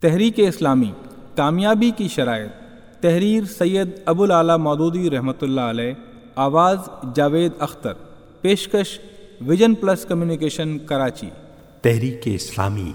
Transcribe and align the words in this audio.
تحریک 0.00 0.34
اسلامی، 0.36 0.92
کامیابی 1.36 1.90
کی 1.96 2.08
شرائط۔ 2.08 2.50
تحریر 3.00 3.44
سید 3.44 3.88
ابو 4.06 4.22
العلیٰ 4.22 4.56
مودودی 4.56 5.10
رحمۃ 5.10 5.42
اللہ 5.42 5.60
علیہ، 5.60 5.92
آواز 6.34 6.78
جاوید 7.14 7.52
اختر۔ 7.58 7.92
پیشکش 8.40 8.98
ویژن 9.40 9.74
پلس 9.74 10.06
کمیونیکیشن 10.06 10.78
کراچی۔ 10.78 11.30
تحریک 11.82 12.20
اسلامی، 12.24 12.92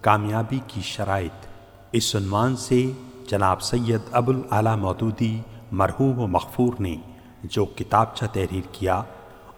کامیابی 0.00 0.58
کی 0.66 0.80
شرائط۔ 0.84 1.46
اس 1.92 2.16
عنوان 2.16 2.56
سے 2.56 2.86
جناب 3.26 3.62
سید 3.62 4.00
ابو 4.12 4.32
العلیٰ 4.32 4.76
مودودی 4.76 5.40
مرحوم 5.72 6.18
و 6.18 6.26
مغفور 6.26 6.72
نے 6.80 6.96
جو 7.44 7.64
کتابچہ 7.64 8.24
تحریر 8.32 8.66
کیا، 8.72 9.02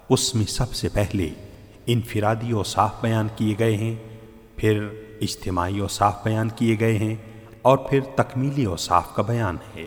اس 0.09 0.35
میں 0.35 0.47
سب 0.47 0.75
سے 0.75 0.89
پہلے 0.89 1.29
انفرادی 1.87 2.53
و 2.53 2.63
صاف 2.63 3.03
بیان 3.03 3.29
کیے 3.37 3.55
گئے 3.59 3.77
ہیں، 3.77 3.95
پھر 4.57 4.89
اجتماعی 5.21 5.81
و 5.81 5.89
صاف 5.89 6.25
بیان 6.25 6.49
کیے 6.49 6.77
گئے 6.81 6.99
ہیں 6.99 7.17
اور 7.63 7.79
پھر 7.79 8.01
تکمیلی 8.17 8.67
و 8.67 8.77
صاف 8.77 9.15
کا 9.15 9.23
بیان 9.23 9.57
ہے۔ 9.77 9.87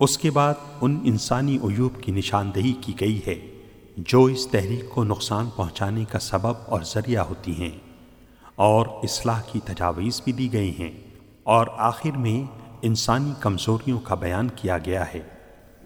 اس 0.00 0.18
کے 0.18 0.30
بعد 0.30 0.54
ان 0.80 1.00
انسانی 1.04 1.56
عیوب 1.56 2.02
کی 2.02 2.12
نشاندہی 2.12 2.72
کی 2.72 2.92
گئی 3.00 3.20
ہے 3.26 3.62
جو 3.96 4.24
اس 4.24 4.46
تحریک 4.46 4.90
کو 4.90 5.04
نقصان 5.04 5.48
پہنچانے 5.56 6.04
کا 6.04 6.18
سبب 6.18 6.52
اور 6.66 6.80
ذریعہ 6.82 7.22
ہوتی 7.22 7.54
ہیں 7.54 7.78
اور 8.54 8.86
اصلاح 8.86 9.40
کی 9.52 9.60
تجاویز 9.64 10.20
بھی 10.24 10.32
دی 10.32 10.52
گئی 10.52 10.74
ہیں 10.78 10.92
اور 11.42 11.66
آخر 11.76 12.10
میں 12.10 12.64
انسانی 12.82 13.32
کمزوریوں 13.40 14.00
کا 14.00 14.14
بیان 14.14 14.48
کیا 14.56 14.78
گیا 14.78 15.04
ہے۔ 15.14 15.20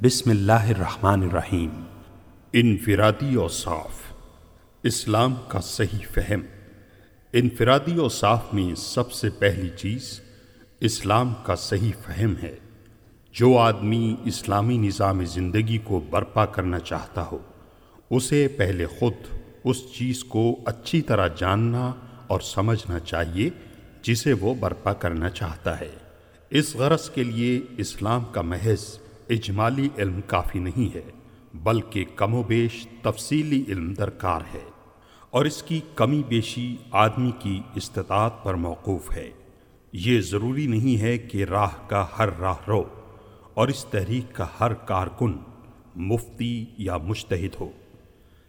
بسم 0.02 0.30
اللہ 0.30 0.52
الرحمن 0.52 1.22
الرحیم۔ 1.22 1.82
انفرادی 2.52 3.34
اور 3.34 3.48
صاف۔ 3.48 4.12
اسلام 4.82 5.34
کا 5.48 5.60
صحیح 5.60 6.06
فہم۔ 6.14 6.59
انفرادی 7.32 7.96
اور 7.96 8.10
صاف 8.10 8.54
میں 8.54 8.74
سب 8.74 9.12
سے 9.12 9.30
پہلی 9.30 9.68
چیز 9.76 10.20
اسلام 10.80 11.34
کا 11.42 11.56
صحیح 11.56 11.92
فہم 12.06 12.34
ہے۔ 12.42 12.56
جو 13.32 13.58
آدمی 13.58 14.16
اسلامی 14.24 14.78
نظام 14.78 15.24
زندگی 15.24 15.78
کو 15.78 16.00
برپا 16.10 16.46
کرنا 16.46 16.78
چاہتا 16.78 17.26
ہو، 17.32 17.38
اسے 18.10 18.48
پہلے 18.48 18.86
خود 18.86 19.12
اس 19.64 19.76
چیز 19.98 20.24
کو 20.24 20.60
اچھی 20.64 21.02
طرح 21.02 21.28
جاننا 21.28 21.92
اور 22.26 22.40
سمجھنا 22.40 22.98
چاہیے 22.98 23.50
جسے 24.02 24.32
وہ 24.32 24.54
برپا 24.54 24.92
کرنا 24.92 25.30
چاہتا 25.30 25.80
ہے۔ 25.80 25.90
اس 26.50 26.76
غرض 26.76 27.10
کے 27.10 27.24
لیے 27.24 27.60
اسلام 27.76 28.24
کا 28.24 28.42
محض 28.42 28.98
اجمالی 29.30 29.88
علم 29.98 30.20
کافی 30.26 30.58
نہیں 30.58 30.94
ہے، 30.94 31.10
بلکہ 31.54 32.04
کم 32.16 32.34
و 32.34 32.42
بیش 32.42 32.86
تفصیلی 33.02 33.64
علم 33.68 33.94
درکار 33.94 34.40
ہے۔ 34.54 34.69
اور 35.30 35.44
اس 35.44 35.62
کی 35.62 35.80
کمی 35.94 36.22
بیشی 36.28 36.76
آدمی 36.90 37.30
کی 37.38 37.60
استطاعت 37.74 38.44
پر 38.44 38.54
موقوف 38.54 39.16
ہے۔ 39.16 39.30
یہ 39.92 40.20
ضروری 40.20 40.66
نہیں 40.66 41.00
ہے 41.00 41.18
کہ 41.18 41.44
راہ 41.44 41.70
کا 41.86 42.06
ہر 42.18 42.28
راہ 42.40 42.56
رو 42.68 42.84
اور 43.54 43.68
اس 43.68 43.84
تحریک 43.84 44.34
کا 44.34 44.46
ہر 44.60 44.74
کارکن 44.74 45.32
مفتی 45.96 46.64
یا 46.78 46.96
مشتحد 46.96 47.60
ہو۔ 47.60 47.70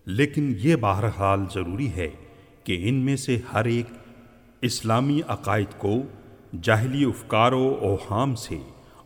لیکن 0.05 0.53
یہ 0.57 0.75
بہرحال 0.75 1.45
ضروری 1.53 1.89
ہے 1.89 2.09
کہ 2.63 2.89
ان 2.89 2.95
میں 2.95 3.15
سے 3.15 3.39
ہر 3.53 3.65
ایک 3.65 3.85
اسلامی 4.61 5.21
عقائد 5.27 5.79
کو 5.79 5.95
جاہلی 6.61 7.05
افکار 7.05 7.51
و 7.51 7.77
اوہام 7.81 8.35
سے 8.35 8.57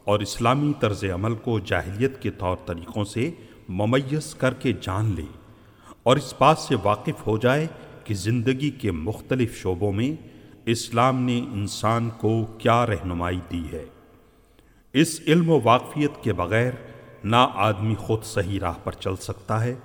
اور 0.04 0.20
اسلامی 0.20 0.74
طرز 0.80 1.04
عمل 1.04 1.36
کو 1.36 1.60
جاہلیت 1.60 2.22
کے 2.22 2.32
طور 2.32 2.58
طریقوں 2.66 3.04
سے 3.04 3.32
ممیز 3.70 4.36
کر 4.36 4.54
کے 4.54 4.74
جان 4.82 5.14
لے۔ 5.16 5.45
اور 6.06 6.18
اس 6.18 6.34
بات 6.40 6.58
سے 6.58 6.76
واقف 6.84 7.28
ہو 7.28 7.38
جائے 7.38 7.68
کہ 8.04 8.14
زندگی 8.14 8.70
کے 8.70 8.92
مختلف 8.92 9.58
شعبوں 9.58 9.92
میں 9.92 10.28
اسلام 10.66 11.22
نے 11.22 11.40
انسان 11.40 12.10
کو 12.10 12.46
کیا 12.58 12.86
رہنمائی 12.86 13.40
دی 13.52 13.64
ہے۔ 13.74 13.86
اس 14.94 15.22
علم 15.28 15.50
و 15.50 15.60
واقفیت 15.64 16.24
کے 16.24 16.34
بغیر 16.34 16.72
نہ 17.24 17.36
آدمی 17.56 17.96
خود 17.96 18.24
صحیح 18.24 18.60
راہ 18.60 18.74
پر 18.84 18.92
چل 18.92 19.16
سکتا 19.16 19.64
ہے، 19.64 19.76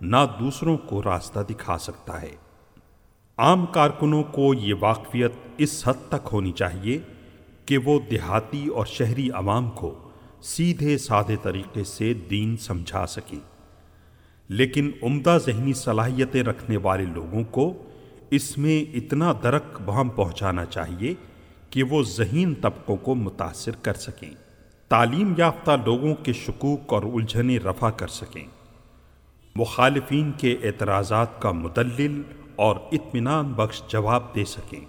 نہ 0.00 0.16
دوسروں 0.40 0.76
کو 0.76 1.02
راستہ 1.02 1.40
دکھا 1.50 1.78
سکتا 1.78 2.22
ہے۔ 2.22 2.36
عام 3.36 3.66
کارکنوں 3.66 4.22
کو 4.22 4.54
یہ 4.54 4.74
واقفیت 4.80 5.32
اس 5.58 5.88
حد 5.88 6.08
تک 6.08 6.28
ہونی 6.32 6.52
چاہیے 6.52 6.98
کہ 7.66 7.78
وہ 7.78 8.00
دیہاتی 8.10 8.68
اور 8.68 8.86
شہری 8.86 9.30
عوام 9.30 9.70
کو 9.70 10.10
سیدھے 10.42 10.98
سادھے 10.98 11.36
طریقے 11.42 11.84
سے 11.84 12.14
دین 12.14 12.56
سمجھا 12.56 13.06
سکیں۔ 13.06 13.47
لیکن 14.48 14.90
عمدہ 15.02 15.38
ذہنی 15.46 15.72
صلاحیتیں 15.72 16.42
رکھنے 16.42 16.76
والے 16.76 17.04
لوگوں 17.04 17.44
کو 17.44 17.82
اس 18.30 18.58
میں 18.58 18.96
اتنا 18.96 19.32
درک 19.42 19.80
بہم 19.84 20.08
پہنچانا 20.08 20.64
چاہیے 20.64 21.14
کہ 21.70 21.82
وہ 21.82 22.02
ذہین 22.02 22.54
طبقوں 22.54 22.96
کو 22.96 23.14
متاثر 23.14 23.70
کر 23.82 23.94
سکیں، 23.94 24.30
تعلیم 24.88 25.34
یافتہ 25.36 25.70
لوگوں 25.84 26.14
کے 26.14 26.32
شکوک 26.32 26.92
اور 26.92 27.02
الجھنیں 27.02 27.58
رفع 27.58 27.90
کر 27.90 28.08
سکیں۔ 28.08 28.46
مخالفین 29.56 30.32
کے 30.38 30.56
اعتراضات 30.62 31.42
کا 31.42 31.52
مدلل 31.52 32.22
اور 32.56 32.76
اطمینان 32.92 33.52
بخش 33.52 33.82
جواب 33.88 34.34
دے 34.34 34.44
سکیں۔ 34.44 34.80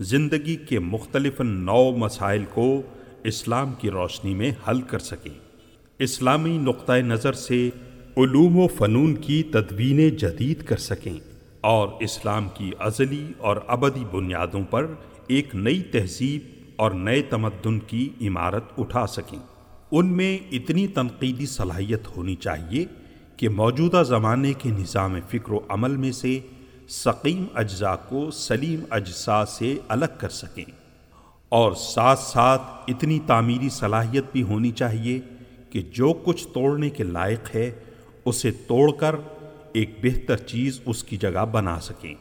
زندگی 0.00 0.56
کے 0.56 0.78
مختلف 0.78 1.40
نو 1.40 1.90
مسائل 1.90 2.44
کو 2.54 2.82
اسلام 3.24 3.72
کی 3.78 3.90
روشنی 3.90 4.34
میں 4.34 4.50
حل 4.68 4.80
کر 4.80 4.98
سکیں۔ 4.98 5.34
اسلامی 5.98 6.58
نقطۂ 6.58 6.92
نظر 6.92 7.32
سے 7.32 7.70
علوم 8.20 8.58
و 8.58 8.66
فنون 8.66 9.14
کی 9.14 9.42
تدوین 9.42 10.08
جدید 10.08 10.62
کر 10.62 10.76
سکیں 10.76 11.12
اور 11.60 11.88
اسلام 12.00 12.48
کی 12.54 12.70
ازلی 12.78 13.32
اور 13.38 13.56
ابدی 13.66 14.04
بنیادوں 14.12 14.62
پر 14.70 14.86
ایک 15.26 15.54
نئی 15.54 15.82
تہذیب 15.82 16.42
اور 16.76 16.90
نئے 16.90 17.22
تمدن 17.22 17.78
کی 17.78 18.08
عمارت 18.20 18.64
اٹھا 18.78 19.06
سکیں۔ 19.06 19.38
ان 19.92 20.06
میں 20.06 20.38
اتنی 20.52 20.86
تنقیدی 20.86 21.46
صلاحیت 21.46 22.16
ہونی 22.16 22.34
چاہیے 22.34 22.84
کہ 23.36 23.48
موجودہ 23.48 24.02
زمانے 24.06 24.52
کے 24.52 24.68
نظام 24.68 25.16
فکر 25.28 25.52
و 25.52 25.60
عمل 25.68 25.96
میں 25.96 26.12
سے 26.12 26.38
سقیم 26.88 27.44
اجزاء 27.54 27.96
کو 28.08 28.30
سلیم 28.30 28.80
اجزاء 28.90 29.44
سے 29.44 29.78
الگ 29.88 30.12
کر 30.18 30.28
سکیں۔ 30.28 30.64
اور 31.48 31.72
ساتھ 31.72 32.20
ساتھ 32.20 32.62
اتنی 32.88 33.18
تعمیری 33.26 33.68
صلاحیت 33.68 34.24
بھی 34.32 34.42
ہونی 34.42 34.70
چاہیے 34.70 35.20
کہ 35.70 35.82
جو 35.82 36.12
کچھ 36.24 36.48
توڑنے 36.48 36.90
کے 36.90 37.04
لائق 37.04 37.54
ہے 37.54 37.70
اسے 38.24 38.50
توڑ 38.50 38.92
کر 38.92 39.14
ایک 39.72 39.90
بہتر 40.02 40.36
چیز 40.36 40.80
اس 40.86 41.04
کی 41.04 41.16
جگہ 41.16 41.44
بنا 41.44 41.80
سکیں۔ 41.80 42.14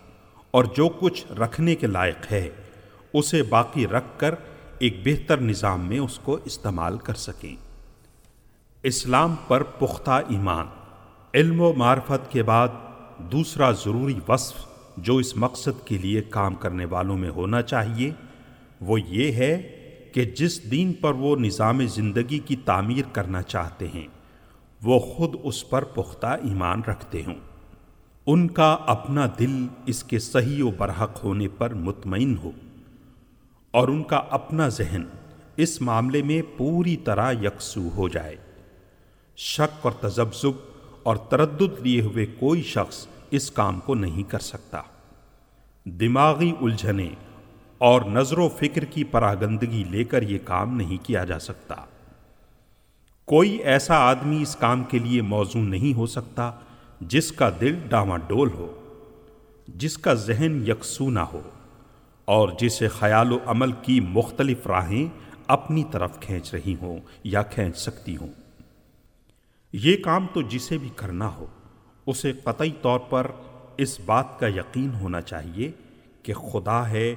اور 0.52 0.64
جو 0.64 0.90
کچھ 0.90 1.32
رکھنے 1.32 1.76
کے 1.76 1.88
لائق 1.88 2.32
ہے، 2.32 2.50
اسے 3.14 3.44
باقی 3.44 3.88
رکھ 3.88 4.20
کر 4.20 4.36
ایک 4.80 5.02
بہتر 5.06 5.42
نظام 5.42 5.88
میں 5.88 6.00
اس 6.00 6.20
کو 6.20 6.38
استعمال 6.46 6.98
کر 6.98 7.14
سکیں۔ 7.14 7.56
اسلام 8.84 9.36
پر 9.48 9.64
پختہ 9.64 10.12
ایمان، 10.12 10.66
علم 11.34 11.62
و 11.62 11.74
معرفت 11.74 12.32
کے 12.32 12.44
بعد 12.44 12.68
دوسرا 13.18 13.72
ضروری 13.72 14.20
وصف 14.28 14.56
جو 14.98 15.18
اس 15.18 15.38
مقصد 15.38 15.88
کے 15.88 15.98
لیے 15.98 16.22
کام 16.22 16.56
کرنے 16.56 16.86
والوں 16.86 17.18
میں 17.18 17.30
ہونا 17.30 17.62
چاہیے، 17.62 18.12
وہ 18.82 19.02
یہ 19.02 19.32
ہے 19.32 19.76
کہ 20.14 20.26
جس 20.26 20.72
دین 20.72 20.94
پر 20.94 21.14
وہ 21.14 21.36
نظام 21.36 21.86
زندگی 21.86 22.40
کی 22.40 22.56
تعمیر 22.56 23.04
کرنا 23.12 23.42
چاہتے 23.42 23.88
ہیں 23.88 24.08
وہ 24.84 25.00
خود 25.00 25.36
اس 25.44 25.70
پر 25.70 25.84
پختہ 25.84 26.28
ایمان 26.28 26.82
رکھتے 26.88 27.24
ہوں۔ 27.28 27.36
ان 28.26 28.48
کا 28.48 28.78
اپنا 28.88 29.28
دل 29.40 29.68
اس 29.86 30.04
کے 30.04 30.20
صحیح 30.20 30.64
و 30.64 30.72
برحق 30.72 31.24
ہونے 31.24 31.48
پر 31.48 31.74
مطمئن 31.74 32.38
ہو 32.44 32.52
اور 33.72 33.88
ان 33.88 34.04
کا 34.04 34.22
اپنا 34.30 34.68
ذہن 34.68 35.04
اس 35.58 35.82
معاملے 35.82 36.22
میں 36.22 36.42
پوری 36.58 36.98
طرح 36.98 37.32
یکسو 37.32 37.90
ہو 37.96 38.08
جائے۔ 38.08 38.36
شک 39.38 39.86
اور 39.86 39.92
تذبذب 39.92 40.52
اور 41.04 41.16
تردد 41.16 41.80
لیے 41.80 42.02
ہوئے 42.02 42.26
کوئی 42.26 42.62
شخص 42.62 43.08
اس 43.32 43.52
کام 43.52 43.80
کو 43.80 43.96
نہیں 43.96 44.24
کر 44.24 44.40
سکتا۔ 44.40 44.82
دماغی 45.86 46.52
الجھنے 46.62 47.10
اور 47.78 48.02
نظر 48.02 48.38
و 48.38 48.50
فکر 48.50 48.86
کی 48.86 49.04
پراگندگی 49.04 49.84
لے 49.90 50.04
کر 50.04 50.22
یہ 50.22 50.38
کام 50.46 50.76
نہیں 50.76 50.98
کیا 51.06 51.24
جا 51.24 51.40
سکتا۔ 51.40 51.76
کوئی 53.30 53.56
ایسا 53.56 53.96
آدمی 53.96 54.42
اس 54.42 54.56
کام 54.56 54.84
کے 54.84 55.00
لیے 55.00 55.22
موزوں 55.22 55.62
نہیں 55.62 55.98
ہو 55.98 56.06
سکتا 56.06 56.52
جس 57.02 57.32
کا 57.32 57.50
دل 57.62 57.76
ڈاما 57.90 58.18
ڈول 58.18 58.50
ہو، 58.54 58.68
جس 59.68 59.98
کا 59.98 60.14
ذہن 60.14 60.64
یکسو 60.68 61.10
نہ 61.10 61.20
ہو، 61.20 61.42
اور 62.26 62.50
جسے 62.60 62.88
خیال 62.88 63.32
و 63.32 63.38
عمل 63.46 63.72
کی 63.72 64.00
مختلف 64.00 64.68
راہیں 64.68 65.08
اپنی 65.48 65.84
طرف 65.92 66.20
کھینچ 66.20 66.54
رہی 66.54 66.76
ہوں 66.82 66.98
یا 67.24 67.44
کھینچ 67.44 67.78
سکتی 67.78 68.18
ہوں۔ 68.18 68.34
یہ 69.74 69.98
کام 69.98 70.28
تو 70.34 70.42
جسے 70.42 70.78
بھی 70.78 70.90
کرنا 70.96 71.28
ہو، 71.36 71.46
اسے 72.06 72.34
قطعی 72.44 72.72
طور 72.82 73.00
پر 73.00 73.32
اس 73.78 74.00
بات 74.00 74.40
کا 74.40 74.48
یقین 74.48 74.94
ہونا 74.94 75.22
چاہیے 75.22 75.72
کہ 76.24 76.34
خدا 76.34 76.90
ہے 76.90 77.16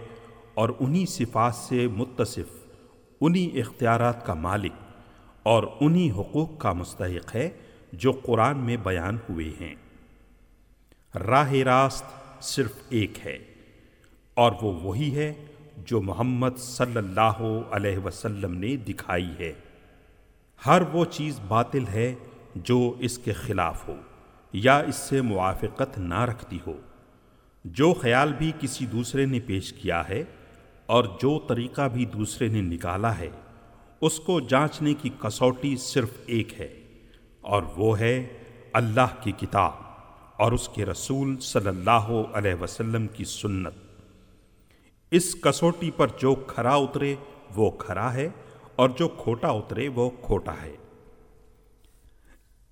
اور 0.54 0.68
انہی 0.80 1.06
صفات 1.06 1.54
سے 1.54 1.86
متصف، 1.88 2.56
انہی 3.20 3.60
اختیارات 3.60 4.26
کا 4.26 4.34
مالک۔ 4.34 4.72
اور 5.42 5.62
انہی 5.80 6.10
حقوق 6.10 6.58
کا 6.58 6.72
مستحق 6.72 7.36
ہے 7.36 7.50
جو 7.92 8.12
قرآن 8.12 8.58
میں 8.58 8.76
بیان 8.76 9.18
ہوئے 9.28 9.52
ہیں۔ 9.60 9.74
راہ 11.18 11.52
راست 11.52 12.04
صرف 12.42 12.72
ایک 12.88 13.26
ہے 13.26 13.38
اور 14.34 14.52
وہ 14.62 14.80
وہی 14.82 15.16
ہے 15.16 15.34
جو 15.76 16.00
محمد 16.00 16.56
صلی 16.58 16.96
اللہ 16.96 17.64
علیہ 17.70 17.98
وسلم 17.98 18.54
نے 18.54 18.76
دکھائی 18.76 19.30
ہے۔ 19.40 19.52
ہر 20.66 20.82
وہ 20.92 21.04
چیز 21.04 21.40
باطل 21.48 21.84
ہے 21.88 22.14
جو 22.54 22.94
اس 22.98 23.18
کے 23.18 23.32
خلاف 23.32 23.88
ہو 23.88 23.96
یا 24.52 24.78
اس 24.78 24.96
سے 24.96 25.20
موافقت 25.20 25.98
نہ 25.98 26.20
رکھتی 26.20 26.58
ہو۔ 26.66 26.80
جو 27.64 27.94
خیال 27.94 28.32
بھی 28.32 28.52
کسی 28.60 28.86
دوسرے 28.86 29.26
نے 29.26 29.40
پیش 29.40 29.72
کیا 29.72 30.08
ہے 30.08 30.24
اور 30.86 31.04
جو 31.04 31.40
طریقہ 31.48 31.88
بھی 31.88 32.04
دوسرے 32.04 32.48
نے 32.48 32.60
نکالا 32.60 33.18
ہے۔ 33.18 33.28
اس 34.02 34.18
کو 34.20 34.38
جانچنے 34.40 34.92
کی 34.94 35.10
کسوٹی 35.18 35.76
صرف 35.76 36.12
ایک 36.26 36.52
ہے، 36.60 36.68
اور 37.44 37.62
وہ 37.76 37.98
ہے 37.98 38.26
اللہ 38.72 39.14
کی 39.22 39.32
کتاب 39.32 40.40
اور 40.42 40.52
اس 40.52 40.68
کے 40.68 40.84
رسول 40.86 41.36
صلی 41.40 41.68
اللہ 41.68 42.10
علیہ 42.34 42.54
وسلم 42.60 43.06
کی 43.06 43.24
سنت۔ 43.24 43.74
اس 45.12 45.34
کسوٹی 45.40 45.90
پر 45.96 46.08
جو 46.18 46.34
کھرا 46.46 46.74
اترے 46.76 47.14
وہ 47.56 47.70
کھرا 47.78 48.12
ہے، 48.14 48.28
اور 48.76 48.88
جو 48.98 49.08
کھوٹا 49.16 49.48
اترے 49.50 49.88
وہ 49.88 50.08
کھوٹا 50.22 50.54
ہے۔ 50.62 50.74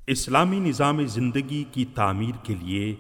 اسلامی 0.09 0.59
نظام 0.59 1.07
زندگی 1.09 1.63
کی 1.73 1.85
تعمیر 1.95 2.45
کے 2.45 2.55
لیے 2.55 2.95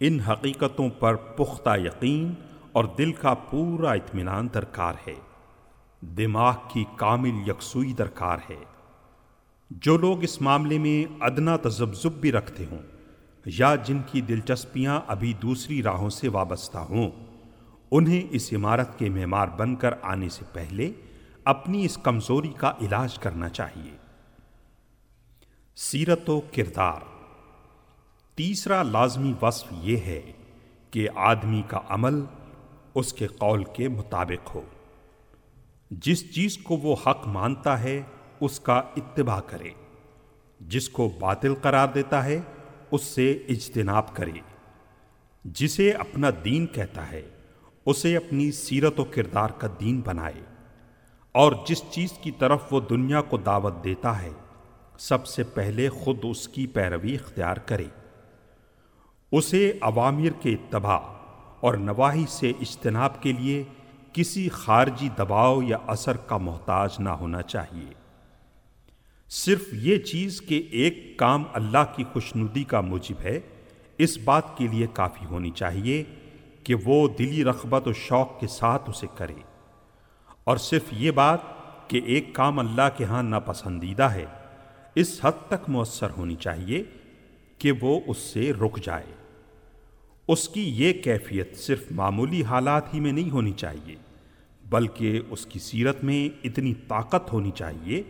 ان 0.00 0.18
حقیقتوں 0.20 0.88
پر 0.98 1.14
پختہ 1.36 1.76
یقین 1.78 2.32
اور 2.72 2.84
دل 2.98 3.12
کا 3.12 3.34
پورا 3.50 3.92
اطمینان 3.92 4.48
درکار 4.54 4.94
ہے۔ 5.06 5.14
دماغ 6.04 6.54
کی 6.72 6.84
کامل 6.96 7.48
یکسوئی 7.48 7.92
درکار 7.92 8.38
ہے۔ 8.50 8.64
جو 9.70 9.96
لوگ 9.96 10.22
اس 10.22 10.42
معاملے 10.42 10.78
میں 10.78 11.12
ادنا 11.20 11.56
تذبذب 11.56 12.12
بھی 12.12 12.32
رکھتے 12.32 12.64
ہوں 12.70 12.78
یا 13.46 13.74
جن 13.74 13.98
کی 14.12 14.20
دلچسپیاں 14.20 15.00
ابھی 15.06 15.32
دوسری 15.32 15.82
راہوں 15.82 16.10
سے 16.10 16.28
وابستہ 16.28 16.78
ہوں، 16.78 17.10
انہیں 17.90 18.22
اس 18.30 18.52
عمارت 18.52 18.98
کے 18.98 19.08
معمار 19.08 19.48
بن 19.48 19.76
کر 19.76 19.94
آنے 20.02 20.28
سے 20.28 20.44
پہلے 20.52 20.92
اپنی 21.44 21.84
اس 21.84 21.98
کمزوری 22.02 22.52
کا 22.56 22.72
علاج 22.80 23.18
کرنا 23.18 23.48
چاہیے۔ 23.48 23.96
سیرت 25.76 26.30
و 26.30 26.40
کردار۔ 26.40 27.00
تیسرا 28.34 28.82
لازمی 28.82 29.32
وصف 29.42 29.66
یہ 29.72 29.96
ہے 29.96 30.32
کہ 30.90 31.08
آدمی 31.14 31.62
کا 31.68 31.80
عمل 31.88 32.24
اس 32.94 33.12
کے 33.12 33.26
قول 33.26 33.64
کے 33.64 33.88
مطابق 33.88 34.54
ہو۔ 34.54 34.62
جس 36.02 36.34
چیز 36.34 36.58
کو 36.58 36.76
وہ 36.76 36.96
حق 37.06 37.26
مانتا 37.26 37.82
ہے، 37.82 38.02
اس 38.40 38.60
کا 38.60 38.82
اتباع 38.96 39.40
کرے۔ 39.40 39.70
جس 40.60 40.88
کو 40.88 41.12
باطل 41.20 41.54
قرار 41.54 41.88
دیتا 41.94 42.24
ہے، 42.24 42.40
اس 42.90 43.02
سے 43.02 43.32
اجتناب 43.48 44.16
کرے۔ 44.16 44.30
جسے 45.44 45.92
اپنا 45.92 46.30
دین 46.44 46.66
کہتا 46.66 47.10
ہے، 47.10 47.28
اسے 47.86 48.16
اپنی 48.16 48.52
سیرت 48.52 49.00
و 49.00 49.04
کردار 49.04 49.48
کا 49.48 49.68
دین 49.80 50.00
بنائے۔ 50.06 50.44
اور 51.32 51.52
جس 51.66 51.82
چیز 51.90 52.12
کی 52.12 52.30
طرف 52.30 52.60
وہ 52.70 52.80
دنیا 52.80 53.22
کو 53.22 53.36
دعوت 53.36 53.84
دیتا 53.84 54.22
ہے، 54.22 54.30
سب 54.98 55.26
سے 55.26 55.42
پہلے 55.42 55.88
خود 55.88 56.18
اس 56.22 56.48
کی 56.48 56.66
پیروی 56.66 57.14
اختیار 57.14 57.56
کرے۔ 57.56 57.86
اسے 59.32 59.78
عوامر 59.80 60.42
کے 60.42 60.50
اتباع 60.50 61.00
اور 61.60 61.74
نواحی 61.74 62.24
سے 62.28 62.50
اجتناب 62.50 63.22
کے 63.22 63.32
لیے 63.32 63.64
کسی 64.14 64.48
خارجی 64.48 65.08
دباؤ 65.18 65.62
یا 65.62 65.76
اثر 65.86 66.16
کا 66.16 66.36
محتاج 66.36 66.90
نہ 66.98 67.08
ہونا 67.08 67.42
چاہیے۔ 67.42 67.94
صرف 69.28 69.62
یہ 69.72 69.98
چیز 69.98 70.42
کہ 70.42 70.68
ایک 70.70 71.16
کام 71.16 71.42
اللہ 71.52 71.84
کی 71.96 72.04
خوشنودی 72.12 72.64
کا 72.64 72.80
موجب 72.80 73.20
ہے، 73.20 73.40
اس 73.98 74.18
بات 74.18 74.58
کے 74.58 74.68
لیے 74.68 74.86
کافی 74.92 75.26
ہونی 75.26 75.50
چاہیے 75.50 76.04
کہ 76.64 76.74
وہ 76.84 77.08
دلی 77.08 77.44
رغبت 77.44 77.88
و 77.88 77.92
شوق 77.92 78.40
کے 78.40 78.46
ساتھ 78.46 78.90
اسے 78.90 79.06
کرے۔ 79.16 79.34
اور 80.44 80.56
صرف 80.56 80.82
یہ 80.92 81.10
بات 81.10 81.40
کہ 81.88 82.00
ایک 82.04 82.28
کام 82.32 82.58
اللہ 82.58 82.88
کے 82.96 83.04
ہاں 83.04 83.22
ناپسندیدہ 83.22 84.02
ہے، 84.02 84.26
اس 84.94 85.20
حد 85.22 85.48
تک 85.48 85.70
مؤثر 85.70 86.10
ہونی 86.18 86.34
چاہیے 86.34 86.82
کہ 87.58 87.72
وہ 87.80 88.00
اس 88.06 88.18
سے 88.18 88.52
رک 88.52 88.78
جائے۔ 88.82 89.14
اس 90.28 90.48
کی 90.48 90.62
یہ 90.62 90.92
کیفیت 90.92 91.56
صرف 91.56 91.84
معمولی 91.90 92.44
حالات 92.44 92.94
ہی 92.94 93.00
میں 93.00 93.12
نہیں 93.12 93.30
ہونی 93.30 93.52
چاہیے۔ 93.52 93.96
بلکہ 94.68 95.20
اس 95.30 95.46
کی 95.46 95.58
سیرت 95.58 96.04
میں 96.04 96.46
اتنی 96.46 96.74
طاقت 96.74 97.32
ہونی 97.32 97.50
چاہیے 97.50 98.02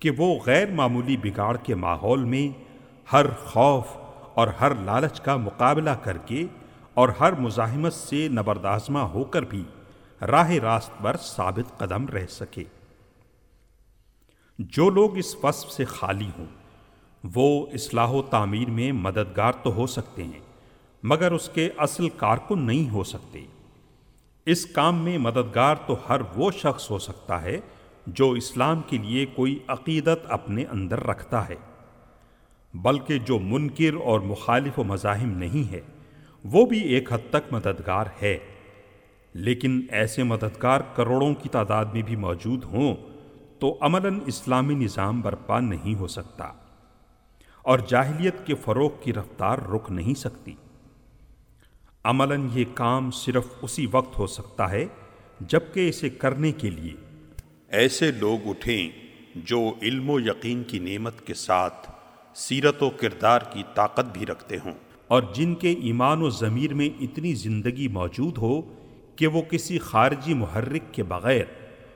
کہ 0.00 0.10
وہ 0.10 0.38
غیر 0.46 0.70
معمولی 0.70 1.16
بگاڑ 1.16 1.56
کے 1.56 1.74
ماحول 1.74 2.24
میں 2.24 2.62
ہر 3.12 3.26
خوف 3.30 3.84
اور 4.34 4.48
ہر 4.48 4.74
لالچ 4.74 5.20
کا 5.20 5.36
مقابلہ 5.36 5.90
کر 5.90 6.18
کے 6.18 6.46
اور 6.94 7.08
ہر 7.08 7.32
مزاحمت 7.32 7.92
سے 7.92 8.28
نبردازمہ 8.28 8.98
ہو 8.98 9.24
کر 9.24 9.42
بھی 9.42 9.64
راہ 10.22 10.50
راست 10.50 11.02
پر 11.02 11.16
ثابت 11.16 11.78
قدم 11.78 12.06
رہ 12.06 12.26
سکے۔ 12.26 12.64
جو 14.58 14.90
لوگ 14.90 15.16
اس 15.16 15.36
وصف 15.42 15.70
سے 15.70 15.84
خالی 15.84 16.30
ہوں، 16.38 16.46
وہ 17.34 17.66
اصلاح 17.72 18.08
و 18.08 18.22
تعمیر 18.22 18.70
میں 18.70 18.92
مددگار 18.92 19.52
تو 19.52 19.74
ہو 19.74 19.86
سکتے 19.86 20.24
ہیں، 20.24 20.40
مگر 21.02 21.32
اس 21.32 21.50
کے 21.54 21.68
اصل 21.76 22.08
کارکن 22.08 22.62
نہیں 22.62 22.90
ہو 22.90 23.04
سکتے۔ 23.04 23.44
اس 24.46 24.66
کام 24.66 25.04
میں 25.04 25.18
مددگار 25.18 25.76
تو 25.86 25.96
ہر 26.08 26.20
وہ 26.36 26.50
شخص 26.50 26.90
ہو 26.90 26.98
سکتا 26.98 27.42
ہے 27.42 27.60
جو 28.06 28.30
اسلام 28.30 28.82
کے 28.86 28.98
لیے 28.98 29.26
کوئی 29.26 29.58
عقیدت 29.68 30.18
اپنے 30.28 30.64
اندر 30.64 31.04
رکھتا 31.04 31.48
ہے۔ 31.48 31.54
بلکہ 32.74 33.18
جو 33.18 33.38
منکر 33.38 33.94
اور 34.04 34.20
مخالف 34.20 34.78
و 34.78 34.84
مزاحم 34.84 35.28
نہیں 35.28 35.72
ہے، 35.72 35.80
وہ 36.44 36.66
بھی 36.66 36.80
ایک 36.80 37.12
حد 37.12 37.18
تک 37.30 37.52
مددگار 37.52 38.04
ہے۔ 38.22 38.38
لیکن 39.32 39.82
ایسے 39.90 40.22
مددگار 40.22 40.80
کروڑوں 40.94 41.34
کی 41.34 41.48
تعداد 41.48 41.84
میں 41.84 42.02
بھی 42.02 42.16
موجود 42.16 42.64
ہوں 42.64 42.94
تو 43.58 43.78
عملاً 43.80 44.18
اسلامی 44.26 44.74
نظام 44.74 45.20
برپا 45.20 45.60
نہیں 45.60 45.94
ہو 45.94 46.06
سکتا۔ 46.06 46.52
اور 47.62 47.78
جاہلیت 47.78 48.46
کے 48.46 48.54
فروغ 48.54 48.90
کی 49.02 49.12
رفتار 49.12 49.58
رک 49.58 49.90
نہیں 49.90 50.14
سکتی۔ 50.14 50.54
عملاً 52.06 52.48
یہ 52.52 52.64
کام 52.74 53.10
صرف 53.10 53.44
اسی 53.62 53.86
وقت 53.92 54.18
ہو 54.18 54.26
سکتا 54.26 54.70
ہے 54.70 54.86
جبکہ 55.40 55.88
اسے 55.88 56.08
کرنے 56.08 56.52
کے 56.52 56.70
لیے۔ 56.70 56.92
ایسے 57.68 58.12
لوگ 58.12 58.48
اٹھیں 58.48 58.90
جو 59.34 59.74
علم 59.82 60.10
و 60.10 60.20
یقین 60.20 60.62
کی 60.62 60.78
نعمت 60.78 61.26
کے 61.26 61.34
ساتھ 61.34 61.90
سیرت 62.34 62.82
و 62.82 62.90
کردار 62.90 63.40
کی 63.52 63.62
طاقت 63.74 64.18
بھی 64.18 64.26
رکھتے 64.26 64.56
ہوں۔ 64.64 64.72
اور 65.08 65.22
جن 65.34 65.54
کے 65.54 65.72
ایمان 65.72 66.22
و 66.22 66.30
ضمیر 66.30 66.74
میں 66.74 66.88
اتنی 67.00 67.34
زندگی 67.34 67.88
موجود 67.88 68.38
ہو 68.38 68.62
کہ 69.16 69.26
وہ 69.26 69.42
کسی 69.42 69.78
خارجی 69.78 70.34
محرک 70.34 70.94
کے 70.94 71.02
بغیر 71.02 71.44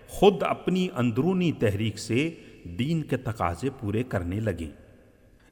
خود 0.08 0.42
اپنی 0.42 0.88
اندرونی 0.96 1.52
تحریک 1.52 1.98
سے 1.98 2.30
دین 2.64 3.02
کے 3.02 3.16
تقاضے 3.16 3.68
پورے 3.80 4.02
کرنے 4.02 4.40
لگیں۔ 4.40 4.70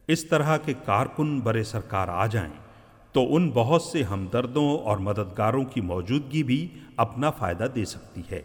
اس 0.09 0.25
طرح 0.25 0.57
کے 0.57 0.73
کارکن 0.85 1.41
برے 1.41 1.65
سرکار 1.65 2.09
آ 2.09 2.27
جائیں۔ 2.27 2.68
تو 3.13 3.37
ان 3.37 3.51
بہت 3.55 3.83
سے 3.83 4.03
ہمدردوں 4.03 4.79
اور 4.79 4.97
مددگاروں 4.97 5.65
کی 5.65 5.81
موجودگی 5.81 6.43
بھی 6.43 6.69
اپنا 6.97 7.31
فائدہ 7.31 7.67
دے 7.75 7.85
سکتی 7.85 8.23
ہے۔ 8.31 8.43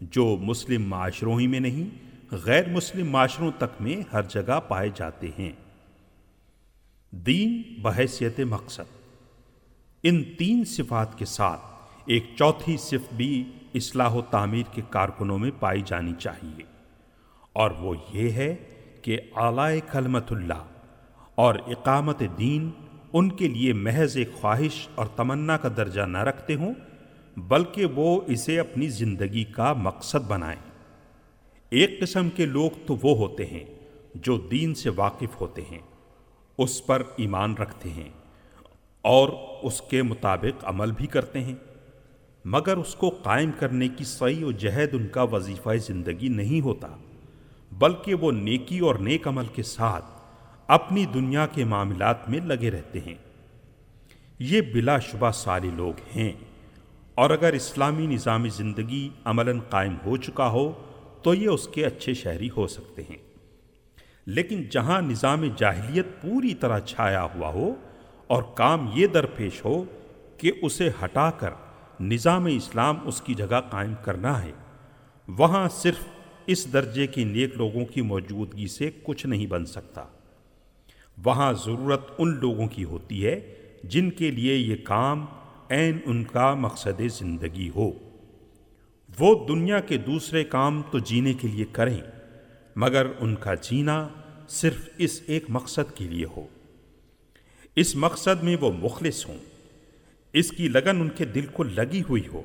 جو 0.00 0.36
مسلم 0.40 0.88
معاشروں 0.88 1.40
ہی 1.40 1.46
میں 1.46 1.60
نہیں، 1.60 1.88
غیر 2.34 2.68
مسلم 2.68 3.10
معاشروں 3.10 3.50
تک 3.58 3.82
میں 3.82 4.02
ہر 4.12 4.22
جگہ 4.22 4.60
پائے 4.68 4.90
جاتے 4.94 5.30
ہیں۔ 5.38 5.52
دین 7.10 7.62
بحیثیت 7.82 8.40
مقصد۔ 8.40 8.80
ان 10.02 10.24
تین 10.38 10.64
صفات 10.64 11.18
کے 11.18 11.24
ساتھ 11.24 11.60
ایک 12.06 12.24
چوتھی 12.36 12.76
صف 12.76 13.14
بھی 13.16 13.44
اصلاح 13.74 14.12
و 14.12 14.22
تعمیر 14.22 14.62
کے 14.72 14.82
کارکنوں 14.90 15.38
میں 15.38 15.50
پائی 15.60 15.82
جانی 15.86 16.12
چاہیے۔ 16.18 16.62
اور 17.52 17.70
وہ 17.70 17.94
یہ 18.12 18.30
ہے 18.30 18.56
کہ 19.02 19.18
اعلی 19.36 19.80
کلمت 19.92 20.32
اللہ 20.32 20.64
اور 21.34 21.54
اقامت 21.54 22.22
دین 22.38 22.70
ان 23.14 23.28
کے 23.32 23.48
لیے 23.48 23.72
محض 23.72 24.16
ایک 24.16 24.32
خواہش 24.32 24.88
اور 24.94 25.06
تمنا 25.06 25.56
کا 25.56 25.68
درجہ 25.76 26.02
نہ 26.02 26.18
رکھتے 26.18 26.54
ہوں، 26.54 26.74
بلکہ 27.36 27.84
وہ 27.84 28.20
اسے 28.26 28.58
اپنی 28.60 28.88
زندگی 28.88 29.44
کا 29.44 29.72
مقصد 29.72 30.26
بنائیں۔ 30.28 30.60
ایک 31.70 32.00
قسم 32.00 32.30
کے 32.30 32.46
لوگ 32.46 32.70
تو 32.86 32.96
وہ 33.02 33.16
ہوتے 33.16 33.46
ہیں 33.46 33.64
جو 34.14 34.36
دین 34.36 34.74
سے 34.74 34.90
واقف 34.90 35.40
ہوتے 35.40 35.62
ہیں، 35.70 35.78
اس 36.58 36.86
پر 36.86 37.02
ایمان 37.16 37.54
رکھتے 37.54 37.88
ہیں 37.88 38.08
اور 39.02 39.28
اس 39.62 39.80
کے 39.80 40.02
مطابق 40.02 40.64
عمل 40.64 40.92
بھی 40.92 41.06
کرتے 41.06 41.40
ہیں۔ 41.40 41.54
مگر 42.44 42.76
اس 42.76 42.94
کو 42.94 43.10
قائم 43.22 43.50
کرنے 43.58 43.88
کی 43.88 44.04
صحیح 44.04 44.44
و 44.44 44.52
جہد 44.52 44.94
ان 44.94 45.06
کا 45.08 45.22
وظیفہ 45.22 45.76
زندگی 45.76 46.28
نہیں 46.28 46.60
ہوتا، 46.60 46.88
بلکہ 47.72 48.14
وہ 48.14 48.32
نیکی 48.32 48.78
اور 48.78 48.94
نیک 48.94 49.28
عمل 49.28 49.46
کے 49.46 49.62
ساتھ 49.62 50.13
اپنی 50.66 51.06
دنیا 51.06 51.46
کے 51.46 51.64
معاملات 51.64 52.30
میں 52.30 52.40
لگے 52.40 52.70
رہتے 52.70 53.00
ہیں۔ 53.00 53.14
یہ 54.38 54.60
بلا 54.60 54.98
شبہ 54.98 55.30
سارے 55.30 55.70
لوگ 55.74 55.92
ہیں۔ 56.16 56.32
اور 57.14 57.30
اگر 57.30 57.52
اسلامی 57.52 58.06
نظام 58.06 58.48
زندگی 58.48 59.08
عملاً 59.24 59.60
قائم 59.60 59.96
ہو 60.06 60.16
چکا 60.16 60.48
ہو، 60.48 60.72
تو 61.22 61.34
یہ 61.34 61.48
اس 61.48 61.68
کے 61.68 61.86
اچھے 61.86 62.14
شہری 62.14 62.48
ہو 62.56 62.66
سکتے 62.66 63.02
ہیں۔ 63.02 63.16
لیکن 64.26 64.62
جہاں 64.70 65.02
نظام 65.02 65.44
جاہلیت 65.56 66.06
پوری 66.22 66.54
طرح 66.54 66.78
چھایا 66.78 67.22
ہوا 67.22 67.48
ہو 67.48 67.74
اور 68.26 68.42
کام 68.42 68.90
یہ 68.94 69.06
درپیش 69.06 69.64
ہو 69.64 69.84
کہ 70.38 70.52
اسے 70.62 70.90
ہٹا 71.04 71.30
کر 71.30 71.50
نظام 72.00 72.44
اسلام 72.44 72.98
اس 73.04 73.20
کی 73.20 73.34
جگہ 73.34 73.60
قائم 73.70 73.94
کرنا 74.04 74.42
ہے، 74.42 74.52
وہاں 75.28 75.68
صرف 75.68 76.04
اس 76.46 76.72
درجے 76.72 77.06
کے 77.06 77.24
نیک 77.24 77.56
لوگوں 77.56 77.84
کی 77.84 78.00
موجودگی 78.00 78.66
سے 78.66 78.90
کچھ 79.02 79.26
نہیں 79.26 79.46
بن 79.46 79.66
سکتا۔ 79.66 80.04
وہاں 81.24 81.52
ضرورت 81.52 82.12
ان 82.18 82.36
لوگوں 82.40 82.66
کی 82.66 82.84
ہوتی 82.84 83.26
ہے 83.26 83.54
جن 83.84 84.10
کے 84.10 84.30
لیے 84.30 84.56
یہ 84.56 84.76
کام 84.84 85.26
عین 85.70 85.98
ان 86.04 86.24
کا 86.24 86.54
مقصد 86.54 87.00
زندگی 87.12 87.70
ہو۔ 87.76 87.90
وہ 89.18 89.46
دنیا 89.48 89.80
کے 89.80 89.96
دوسرے 89.96 90.44
کام 90.44 90.82
تو 90.90 90.98
جینے 90.98 91.32
کے 91.32 91.48
لیے 91.48 91.64
کریں، 91.72 91.98
مگر 92.76 93.06
ان 93.20 93.34
کا 93.34 93.54
جینا 93.54 94.08
صرف 94.48 94.88
اس 94.98 95.22
ایک 95.26 95.44
مقصد 95.48 95.96
کے 95.96 96.04
لیے 96.04 96.24
ہو۔ 96.36 96.46
اس 97.76 97.96
مقصد 97.96 98.42
میں 98.42 98.56
وہ 98.60 98.72
مخلص 98.72 99.28
ہوں۔ 99.28 99.38
اس 100.32 100.50
کی 100.50 100.68
لگن 100.68 101.00
ان 101.00 101.08
کے 101.08 101.24
دل 101.24 101.46
کو 101.46 101.62
لگی 101.62 102.02
ہوئی 102.08 102.22
ہو۔ 102.32 102.42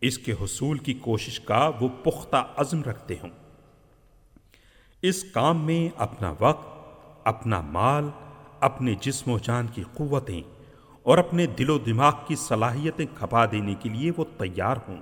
اس 0.00 0.18
کے 0.18 0.32
حصول 0.32 0.78
کی 0.78 0.94
کوشش 0.94 1.40
کا 1.40 1.70
وہ 1.80 1.88
پختہ 1.88 2.46
عزم 2.56 2.82
رکھتے 2.82 3.14
ہوں۔ 3.22 3.30
اس 5.02 5.24
کام 5.24 5.66
میں 5.66 5.88
اپنا 5.96 6.34
وقت 6.40 6.75
اپنا 7.26 7.60
مال، 7.60 8.08
اپنے 8.60 8.94
جسم 9.00 9.30
و 9.30 9.38
جان 9.38 9.66
کی 9.66 9.82
قوتیں 9.94 10.40
اور 11.02 11.18
اپنے 11.18 11.46
دل 11.46 11.70
و 11.70 11.78
دماغ 11.78 12.12
کی 12.26 12.36
صلاحیتیں 12.36 13.06
کھپا 13.14 13.46
دینے 13.46 13.74
کے 13.74 13.88
لیے 13.88 14.12
وہ 14.16 14.24
تیار 14.38 14.76
ہوں۔ 14.88 14.96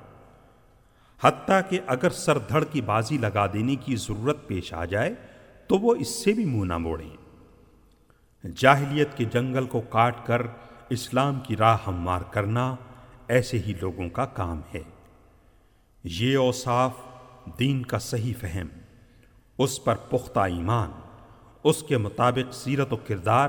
حتیٰ 1.23 1.61
کہ 1.71 1.81
اگر 1.87 2.11
سر 2.11 2.39
دھڑ 2.39 2.65
کی 2.65 2.81
بازی 2.81 3.19
لگا 3.19 3.47
دینے 3.53 3.77
کی 3.77 3.97
ضرورت 3.97 4.47
پیش 4.47 4.75
آ 4.75 4.85
جائے 4.85 5.15
تو 5.67 5.79
وہ 5.79 5.95
اس 5.95 6.25
سے 6.25 6.33
بھی 6.33 6.45
منہ 6.45 6.65
نہ 6.65 6.79
موڑیں۔ 6.79 7.17
جاہلیت 8.57 9.17
کے 9.17 9.25
جنگل 9.25 9.67
کو 9.67 9.81
کاٹ 9.81 10.27
کر 10.27 10.43
اسلام 10.91 11.41
کی 11.41 11.57
راہ 11.57 11.77
ہموار 11.87 12.21
کرنا 12.21 12.77
ایسے 13.29 13.59
ہی 13.59 13.73
لوگوں 13.81 14.09
کا 14.09 14.25
کام 14.25 14.61
ہے۔ 14.75 14.83
یہ 16.05 16.37
اوصاف 16.37 16.93
دین 17.59 17.83
کا 17.83 17.99
صحیح 17.99 18.35
فہم، 18.41 18.67
اس 19.59 19.85
پر 19.85 19.95
پختہ 19.95 20.41
ایمان۔ 20.41 20.91
اس 21.65 21.83
کے 21.83 21.99
مطابق 21.99 22.55
سیرت 22.55 22.93
و 22.93 22.97
کردار 22.97 23.49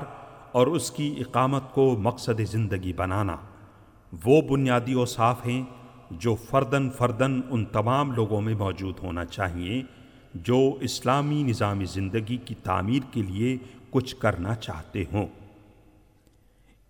اور 0.52 0.66
اس 0.66 0.90
کی 0.90 1.14
اقامت 1.18 1.62
کو 1.72 1.96
مقصد 1.98 2.40
زندگی 2.40 2.92
بنانا۔ 2.92 3.36
وہ 4.24 4.40
بنیادی 4.40 4.92
اوصاف 4.92 5.46
ہیں 5.46 5.62
جو 6.10 6.36
فردن 6.50 6.90
فردن 6.90 7.40
ان 7.50 7.64
تمام 7.64 8.12
لوگوں 8.12 8.40
میں 8.40 8.54
موجود 8.54 8.98
ہونا 9.02 9.24
چاہیے 9.24 9.82
جو 10.34 10.78
اسلامی 10.80 11.42
نظام 11.42 11.84
زندگی 11.84 12.36
کی 12.36 12.54
تعمیر 12.54 13.02
کے 13.12 13.22
لیے 13.22 13.56
کچھ 13.90 14.16
کرنا 14.16 14.54
چاہتے 14.54 15.04
ہوں۔ 15.12 15.26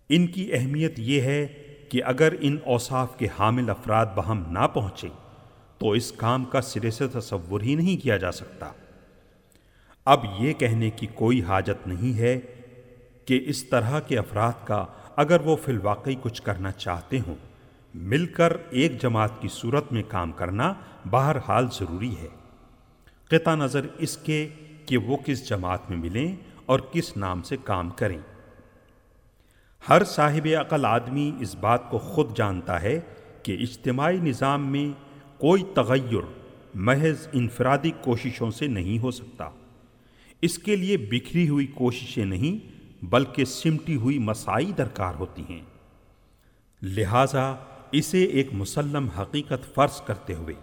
ان 0.09 0.27
کی 0.27 0.53
اہمیت 0.53 0.99
یہ 0.99 1.21
ہے 1.21 1.47
کہ 1.91 2.03
اگر 2.03 2.33
ان 2.41 2.57
اوصاف 2.65 3.17
کے 3.17 3.27
حامل 3.39 3.69
افراد 3.69 4.05
بہم 4.15 4.43
نہ 4.51 4.67
پہنچے 4.73 5.07
تو 5.77 5.91
اس 5.91 6.11
کام 6.11 6.45
کا 6.45 6.61
سرے 6.61 6.91
سے 6.91 7.07
تصور 7.07 7.61
ہی 7.61 7.75
نہیں 7.75 8.03
کیا 8.03 8.17
جا 8.17 8.31
سکتا۔ 8.31 8.71
اب 10.09 10.25
یہ 10.39 10.53
کہنے 10.53 10.89
کی 10.89 11.07
کوئی 11.13 11.41
حاجت 11.41 11.87
نہیں 11.87 12.19
ہے 12.19 12.39
کہ 13.25 13.43
اس 13.45 13.63
طرح 13.63 13.99
کے 13.99 14.17
افراد 14.17 14.51
کا 14.65 14.85
اگر 15.15 15.41
وہ 15.41 15.55
فی 15.65 15.71
الواقعی 15.71 16.15
کچھ 16.21 16.41
کرنا 16.41 16.71
چاہتے 16.71 17.19
ہوں، 17.19 17.35
مل 17.95 18.25
کر 18.25 18.57
ایک 18.69 19.01
جماعت 19.01 19.41
کی 19.41 19.47
صورت 19.51 19.93
میں 19.93 20.03
کام 20.07 20.31
کرنا 20.31 20.73
بہرحال 21.09 21.67
ضروری 21.73 22.15
ہے۔ 22.21 22.27
قطع 23.27 23.55
نظر 23.55 23.85
اس 23.97 24.17
کے 24.17 24.47
کہ 24.85 24.97
وہ 24.97 25.17
کس 25.17 25.49
جماعت 25.49 25.89
میں 25.89 25.97
ملیں 25.97 26.35
اور 26.65 26.79
کس 26.91 27.17
نام 27.17 27.41
سے 27.41 27.57
کام 27.63 27.89
کریں۔ 27.89 28.19
ہر 29.89 30.03
صاحب 30.03 30.47
عقل 30.59 30.85
آدمی 30.85 31.31
اس 31.39 31.55
بات 31.55 31.89
کو 31.89 31.97
خود 31.97 32.37
جانتا 32.37 32.81
ہے 32.81 32.99
کہ 33.43 33.57
اجتماعی 33.59 34.17
نظام 34.17 34.71
میں 34.71 35.01
کوئی 35.37 35.63
تغیر، 35.75 36.23
محض 36.75 37.27
انفرادی 37.33 37.91
کوششوں 38.01 38.51
سے 38.51 38.67
نہیں 38.67 38.99
ہو 38.99 39.11
سکتا۔ 39.11 39.49
اس 40.41 40.57
کے 40.57 40.75
لیے 40.75 40.97
بکھری 40.97 41.49
ہوئی 41.49 41.67
کوششیں 41.67 42.25
نہیں 42.25 42.77
بلکہ 43.05 43.45
سمٹی 43.45 43.95
ہوئی 43.95 44.19
مسائی 44.19 44.71
درکار 44.71 45.13
ہوتی 45.19 45.43
ہیں۔ 45.49 45.61
لہذا 46.81 47.55
اسے 47.91 48.23
ایک 48.23 48.47
مسلم 48.53 49.07
حقیقت 49.07 49.75
فرض 49.75 50.01
کرتے 50.01 50.33
ہوئے 50.33 50.55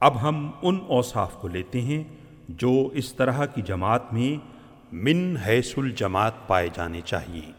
اب 0.00 0.22
ہم 0.22 0.50
ان 0.62 0.78
اوصاف 0.88 1.32
کو 1.32 1.48
لیتے 1.48 1.80
ہیں 1.80 2.04
جو 2.48 2.90
اس 2.92 3.14
طرح 3.14 3.44
کی 3.44 3.62
جماعت 3.62 4.12
میں 4.12 4.36
من 4.92 5.36
حیث 5.36 5.78
الجماعت 5.78 6.48
پائے 6.48 6.68
جانے 6.74 7.00
چاہیے۔ 7.04 7.52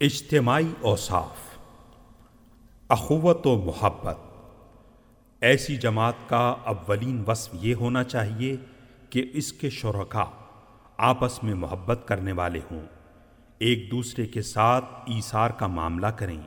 اجتماعی 0.00 0.68
اوصاف۔ 0.80 1.58
اخوت 2.88 3.46
و 3.46 3.58
محبت۔ 3.58 4.16
ایسی 5.40 5.76
جماعت 5.76 6.28
کا 6.28 6.54
اولین 6.64 7.24
وصف 7.28 7.54
یہ 7.60 7.74
ہونا 7.74 8.04
چاہیے 8.04 8.56
کہ 9.10 9.24
اس 9.32 9.52
کے 9.52 9.70
شرکا 9.70 10.24
آپس 10.96 11.42
میں 11.42 11.54
محبت 11.54 12.08
کرنے 12.08 12.32
والے 12.32 12.60
ہوں۔ 12.70 12.80
ایک 13.58 13.90
دوسرے 13.90 14.26
کے 14.26 14.42
ساتھ 14.42 14.84
ایثار 15.06 15.50
کا 15.50 15.66
معاملہ 15.66 16.06
کریں۔ 16.06 16.40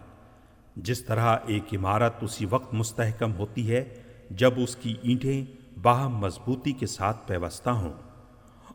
جس 0.75 1.05
طرح 1.05 1.37
ایک 1.45 1.73
عمارت 1.73 2.13
اسی 2.21 2.45
وقت 2.49 2.73
مستحکم 2.73 3.33
ہوتی 3.33 3.71
ہے 3.71 4.01
جب 4.29 4.51
اس 4.57 4.75
کی 4.75 4.95
اینٹیں 5.01 5.45
باہم 5.81 6.17
مضبوطی 6.17 6.71
کے 6.71 6.87
ساتھ 6.87 7.27
پیوستہ 7.27 7.69
ہوں 7.69 7.93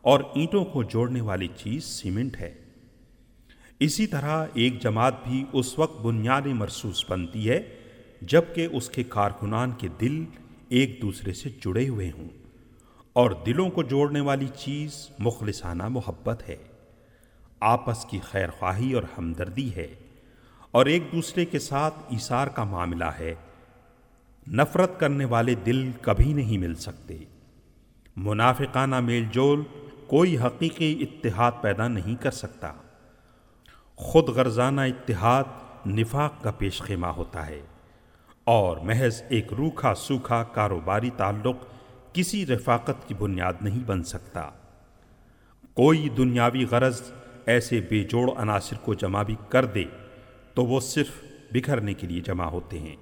اور 0.01 0.19
اینٹوں 0.35 0.65
کو 0.65 0.83
جوڑنے 0.83 1.21
والی 1.21 1.47
چیز 1.47 1.83
سیمنٹ 1.83 2.37
ہے۔ 2.39 2.53
اسی 3.79 4.07
طرح 4.07 4.45
ایک 4.53 4.81
جماعت 4.81 5.27
بھی 5.27 5.45
اس 5.53 5.79
وقت 5.79 6.01
بنیادی 6.01 6.53
مرسوس 6.53 7.05
بنتی 7.09 7.49
ہے 7.49 7.75
جبکہ 8.21 8.67
اس 8.71 8.89
کے 8.89 9.03
کارکنان 9.03 9.71
کے 9.71 9.87
دل 10.01 10.25
ایک 10.69 11.01
دوسرے 11.01 11.33
سے 11.33 11.49
جڑے 11.49 11.87
ہوئے 11.87 12.11
ہوں۔ 12.17 12.44
اور 13.15 13.31
دلوں 13.31 13.69
کو 13.69 13.83
جوڑنے 13.83 14.19
والی 14.21 14.47
چیز 14.47 15.09
مخلصانہ 15.19 15.87
محبت 15.87 16.49
ہے۔ 16.49 16.57
آپس 17.59 18.05
کی 18.05 18.19
خیر 18.19 18.49
خواہی 18.49 18.93
اور 18.93 19.03
ہمدردی 19.17 19.75
ہے۔ 19.75 19.93
اور 20.71 20.85
ایک 20.85 21.03
دوسرے 21.11 21.45
کے 21.45 21.59
ساتھ 21.59 21.93
ایثار 22.09 22.47
کا 22.47 22.63
معاملہ 22.63 23.05
ہے۔ 23.05 23.35
نفرت 24.47 24.99
کرنے 24.99 25.25
والے 25.25 25.55
دل 25.55 25.91
کبھی 26.01 26.33
نہیں 26.33 26.57
مل 26.57 26.75
سکتے۔ 26.75 27.17
منافقانہ 28.15 28.99
میل 28.99 29.25
جول 29.31 29.63
کوئی 30.07 30.37
حقیقی 30.37 31.03
اتحاد 31.03 31.51
پیدا 31.61 31.87
نہیں 31.87 32.23
کر 32.23 32.31
سکتا۔ 32.31 32.73
خود 33.95 34.29
غرضانہ 34.29 34.81
اتحاد 34.81 35.43
نفاق 35.85 36.43
کا 36.43 36.51
پیش 36.51 36.81
خیمہ 36.81 37.07
ہوتا 37.07 37.47
ہے۔ 37.47 37.61
اور 38.43 38.77
محض 38.77 39.21
ایک 39.29 39.53
روکھا 39.53 39.95
سوکھا 39.95 40.43
کاروباری 40.43 41.09
تعلق 41.17 41.55
کسی 42.15 42.45
رفاقت 42.45 43.07
کی 43.07 43.13
بنیاد 43.13 43.53
نہیں 43.61 43.83
بن 43.85 44.03
سکتا۔ 44.03 44.49
کوئی 45.73 46.09
دنیاوی 46.09 46.65
غرض 46.65 47.01
ایسے 47.45 47.81
بے 47.89 48.03
جوڑ 48.03 48.31
عناصر 48.37 48.75
کو 48.75 48.93
جمع 48.93 49.23
بھی 49.23 49.35
کر 49.49 49.65
دے 49.65 49.83
تو 50.53 50.65
وہ 50.65 50.79
صرف 50.79 51.09
بکھرنے 51.51 51.93
کے 51.93 52.07
لیے 52.07 52.21
جمع 52.21 52.45
ہوتے 52.45 52.79
ہیں 52.79 52.95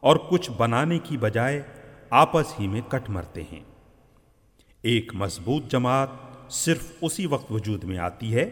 اور 0.00 0.16
کچھ 0.30 0.50
بنانے 0.56 0.98
کی 0.98 1.16
بجائے 1.16 1.62
آپس 2.10 2.60
ہی 2.60 2.68
میں 2.68 2.80
کٹ 2.88 3.10
مرتے 3.10 3.42
ہیں۔ 3.52 3.60
ایک 4.82 5.14
مضبوط 5.14 5.70
جماعت 5.70 6.08
صرف 6.50 6.92
اسی 7.00 7.26
وقت 7.26 7.52
وجود 7.52 7.84
میں 7.84 7.98
آتی 7.98 8.34
ہے 8.34 8.50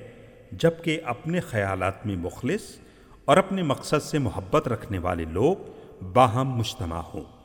جبکہ 0.53 1.01
اپنے 1.05 1.41
خیالات 1.41 2.07
میں 2.07 2.17
مخلص 2.17 2.79
اور 3.25 3.37
اپنے 3.37 3.63
مقصد 3.63 4.03
سے 4.03 4.19
محبت 4.19 4.69
رکھنے 4.69 4.99
والے 4.99 5.25
لوگ 5.25 5.57
باہم 6.13 6.57
مجتمع 6.57 7.01
ہوں۔ 7.01 7.40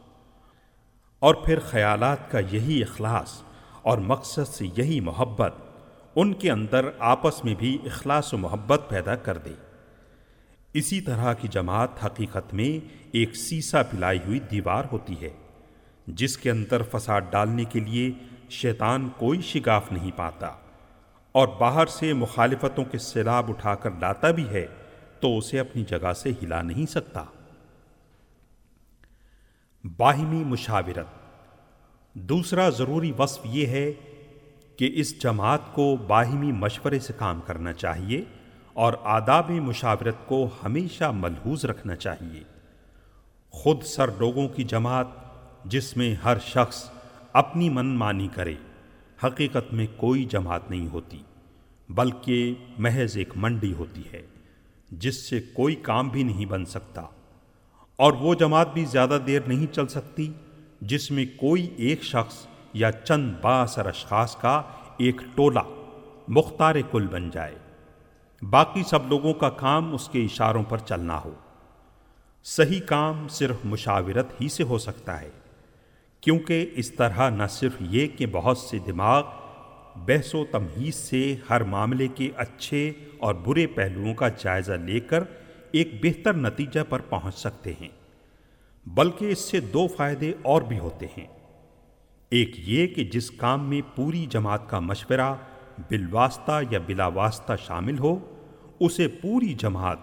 اور 1.20 1.36
پھر 1.36 1.60
خیالات 1.60 2.32
کا 2.32 2.40
یہی 2.40 2.82
اخلاص 2.84 3.42
اور 3.82 3.98
مقصد 3.98 4.48
سے 4.48 4.66
یہی 4.78 5.00
محبت 5.00 5.54
ان 6.16 6.34
کے 6.34 6.52
اندر 6.52 6.90
آپس 7.00 7.44
میں 7.44 7.56
بھی 7.56 7.78
اخلاص 7.86 8.34
و 8.34 8.38
محبت 8.38 8.82
پیدا 8.90 9.16
کر 9.16 9.38
دے۔ 9.38 9.54
اسی 10.74 11.02
طرح 11.02 11.34
کی 11.34 11.48
جماعت 11.48 12.06
حقیقت 12.06 12.54
میں 12.54 12.88
ایک 13.12 13.36
سیسا 13.36 13.84
پلائی 13.84 14.20
ہوئی 14.28 14.40
دیوار 14.40 14.84
ہوتی 14.92 15.22
ہے، 15.22 15.30
جس 16.08 16.38
کے 16.38 16.52
اندر 16.52 16.82
فساد 16.92 17.22
ڈالنے 17.30 17.64
کے 17.64 17.80
لیے 17.80 18.12
شیطان 18.50 19.10
کوئی 19.18 19.42
شگاف 19.42 19.92
نہیں 19.92 20.12
پاتا 20.16 20.48
اور 21.32 21.48
باہر 21.48 21.86
سے 21.86 22.14
مخالفتوں 22.14 22.86
کے 22.86 22.98
سیلاب 22.98 23.50
اٹھا 23.50 23.76
کر 23.76 23.90
لاتا 24.00 24.32
بھی 24.32 24.50
ہے 24.50 24.66
تو 25.20 25.38
اسے 25.38 25.60
اپنی 25.60 25.84
جگہ 25.84 26.14
سے 26.14 26.32
ہلا 26.44 26.62
نہیں 26.62 26.86
سکتا۔ 26.86 27.24
باہمی 29.86 30.44
مشاورت۔ 30.44 31.06
دوسرا 32.14 32.70
ضروری 32.70 33.12
وصف 33.20 33.42
یہ 33.46 33.66
ہے 33.66 33.94
کہ 34.78 34.92
اس 34.94 35.22
جماعت 35.22 35.60
کو 35.74 35.98
باہمی 36.08 36.52
مشورے 36.52 37.00
سے 37.00 37.14
کام 37.18 37.42
کرنا 37.42 37.74
چاہیے 37.74 38.24
اور 38.74 38.94
آداب 39.04 39.50
مشاورت 39.50 40.16
کو 40.26 40.50
ہمیشہ 40.64 41.12
ملحوظ 41.16 41.66
رکھنا 41.66 41.96
چاہیے۔ 41.96 42.44
خود 43.50 43.84
سر 43.84 44.10
لوگوں 44.20 44.48
کی 44.48 44.64
جماعت 44.64 45.08
جس 45.66 45.98
میں 45.98 46.16
ہر 46.16 46.38
شخص 46.46 46.90
اپنی 47.34 47.70
من 47.70 47.86
مانی 47.86 48.28
کرے، 48.28 48.56
حقیقت 49.24 49.74
میں 49.74 49.88
کوئی 49.98 50.26
جماعت 50.26 50.72
نہیں 50.72 50.88
ہوتی، 50.88 51.24
بلکہ 51.90 52.54
محض 52.78 53.18
ایک 53.18 53.34
منڈی 53.36 53.74
ہوتی 53.74 54.02
ہے، 54.14 54.22
جس 54.92 55.30
سے 55.30 55.40
کوئی 55.54 55.76
کام 55.76 56.10
بھی 56.10 56.24
نہیں 56.24 56.46
بن 56.46 56.66
سکتا۔ 56.66 57.02
اور 57.98 58.14
وہ 58.14 58.36
جماعت 58.36 58.74
بھی 58.74 58.86
زیادہ 58.86 59.18
دیر 59.28 59.40
نہیں 59.48 59.74
چل 59.74 59.88
سکتی 59.88 60.32
جس 60.82 61.12
میں 61.12 61.26
کوئی 61.38 61.74
ایک 61.78 62.04
شخص 62.04 62.48
یا 62.74 62.92
چند 62.92 63.34
باثر 63.42 63.86
اشخاص 63.86 64.36
کا 64.36 64.62
ایک 64.98 65.22
ٹولہ 65.36 65.60
مختار 66.28 66.76
کل 66.92 67.08
بن 67.08 67.30
جائے۔ 67.30 67.56
باقی 68.50 68.84
سب 68.84 69.08
لوگوں 69.08 69.34
کا 69.34 69.50
کام 69.50 69.94
اس 69.94 70.10
کے 70.10 70.24
اشاروں 70.24 70.64
پر 70.64 70.78
چلنا 70.78 71.20
ہو۔ 71.26 71.34
صحیح 72.44 72.80
کام 72.80 73.28
صرف 73.28 73.56
مشاورت 73.64 74.42
ہی 74.42 74.50
سے 74.50 74.64
ہو 74.64 74.78
سکتا 74.78 75.22
ہے، 75.22 75.30
کیونکہ 76.22 76.70
اس 76.76 76.92
طرح 76.92 77.30
نہ 77.30 77.44
صرف 77.50 77.74
یہ 77.80 78.08
کہ 78.08 78.26
بہت 78.26 78.58
سے 78.58 78.80
دماغ 78.80 79.24
بحث 79.96 80.36
و 80.36 80.46
تمہیز 80.52 80.96
سے 80.96 81.36
ہر 81.50 81.64
معاملے 81.64 82.08
کے 82.08 82.32
اچھے 82.38 82.92
اور 83.18 83.36
برے 83.36 83.68
پہلوؤں 83.68 84.14
کا 84.14 84.28
جائزہ 84.28 84.74
لے 84.74 85.00
کر 85.00 85.24
ایک 85.76 86.04
بہتر 86.04 86.34
نتیجہ 86.34 86.80
پر 86.90 87.00
پہنچ 87.00 87.36
سکتے 87.36 87.74
ہیں، 87.82 87.90
بلکہ 88.86 89.32
اس 89.32 89.40
سے 89.40 89.60
دو 89.60 89.88
فائدے 89.88 90.34
اور 90.42 90.62
بھی 90.62 90.80
ہوتے 90.80 91.06
ہیں۔ 91.18 91.28
ایک 92.32 92.52
یہ 92.58 92.88
کہ 92.88 93.04
جس 93.04 93.32
کام 93.32 93.70
میں 93.70 93.82
پوری 93.96 94.26
جماعت 94.30 94.70
کا 94.70 94.80
مشورہ 94.80 95.34
بالواسطہ 95.78 96.62
یا 96.72 96.80
بلا 96.86 97.08
واسطہ 97.08 97.54
شامل 97.66 98.00
ہو، 98.00 98.36
اسے 98.80 99.08
پوری 99.08 99.54
جماعت 99.54 99.98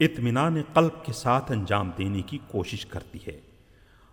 اطمینان 0.00 0.62
قلب 0.72 1.04
کے 1.04 1.12
ساتھ 1.12 1.52
انجام 1.52 1.90
دینے 1.98 2.22
کی 2.22 2.38
کوشش 2.48 2.86
کرتی 2.86 3.18
ہے۔ 3.26 3.40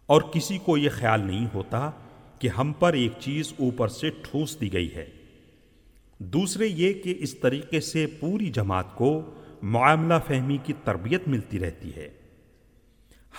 اور 0.05 0.21
کسی 0.21 0.57
کو 0.57 0.77
یہ 0.77 0.89
خیال 0.89 1.21
نہیں 1.21 1.47
ہوتا 1.53 1.91
کہ 2.39 2.47
ہم 2.47 2.73
پر 2.79 2.93
ایک 2.93 3.11
چیز 3.19 3.53
اوپر 3.59 3.87
سے 3.87 4.09
ٹھوس 4.09 4.61
دی 4.61 4.73
گئی 4.73 4.95
ہے۔ 4.95 5.05
دوسرے 6.19 6.67
یہ 6.67 6.93
کہ 6.93 7.15
اس 7.19 7.33
طریقے 7.33 7.79
سے 7.79 8.07
پوری 8.19 8.49
جماعت 8.49 8.95
کو 8.95 9.33
معاملہ 9.61 10.13
فہمی 10.27 10.57
کی 10.57 10.73
تربیت 10.83 11.27
ملتی 11.27 11.59
رہتی 11.59 11.95
ہے۔ 11.95 12.09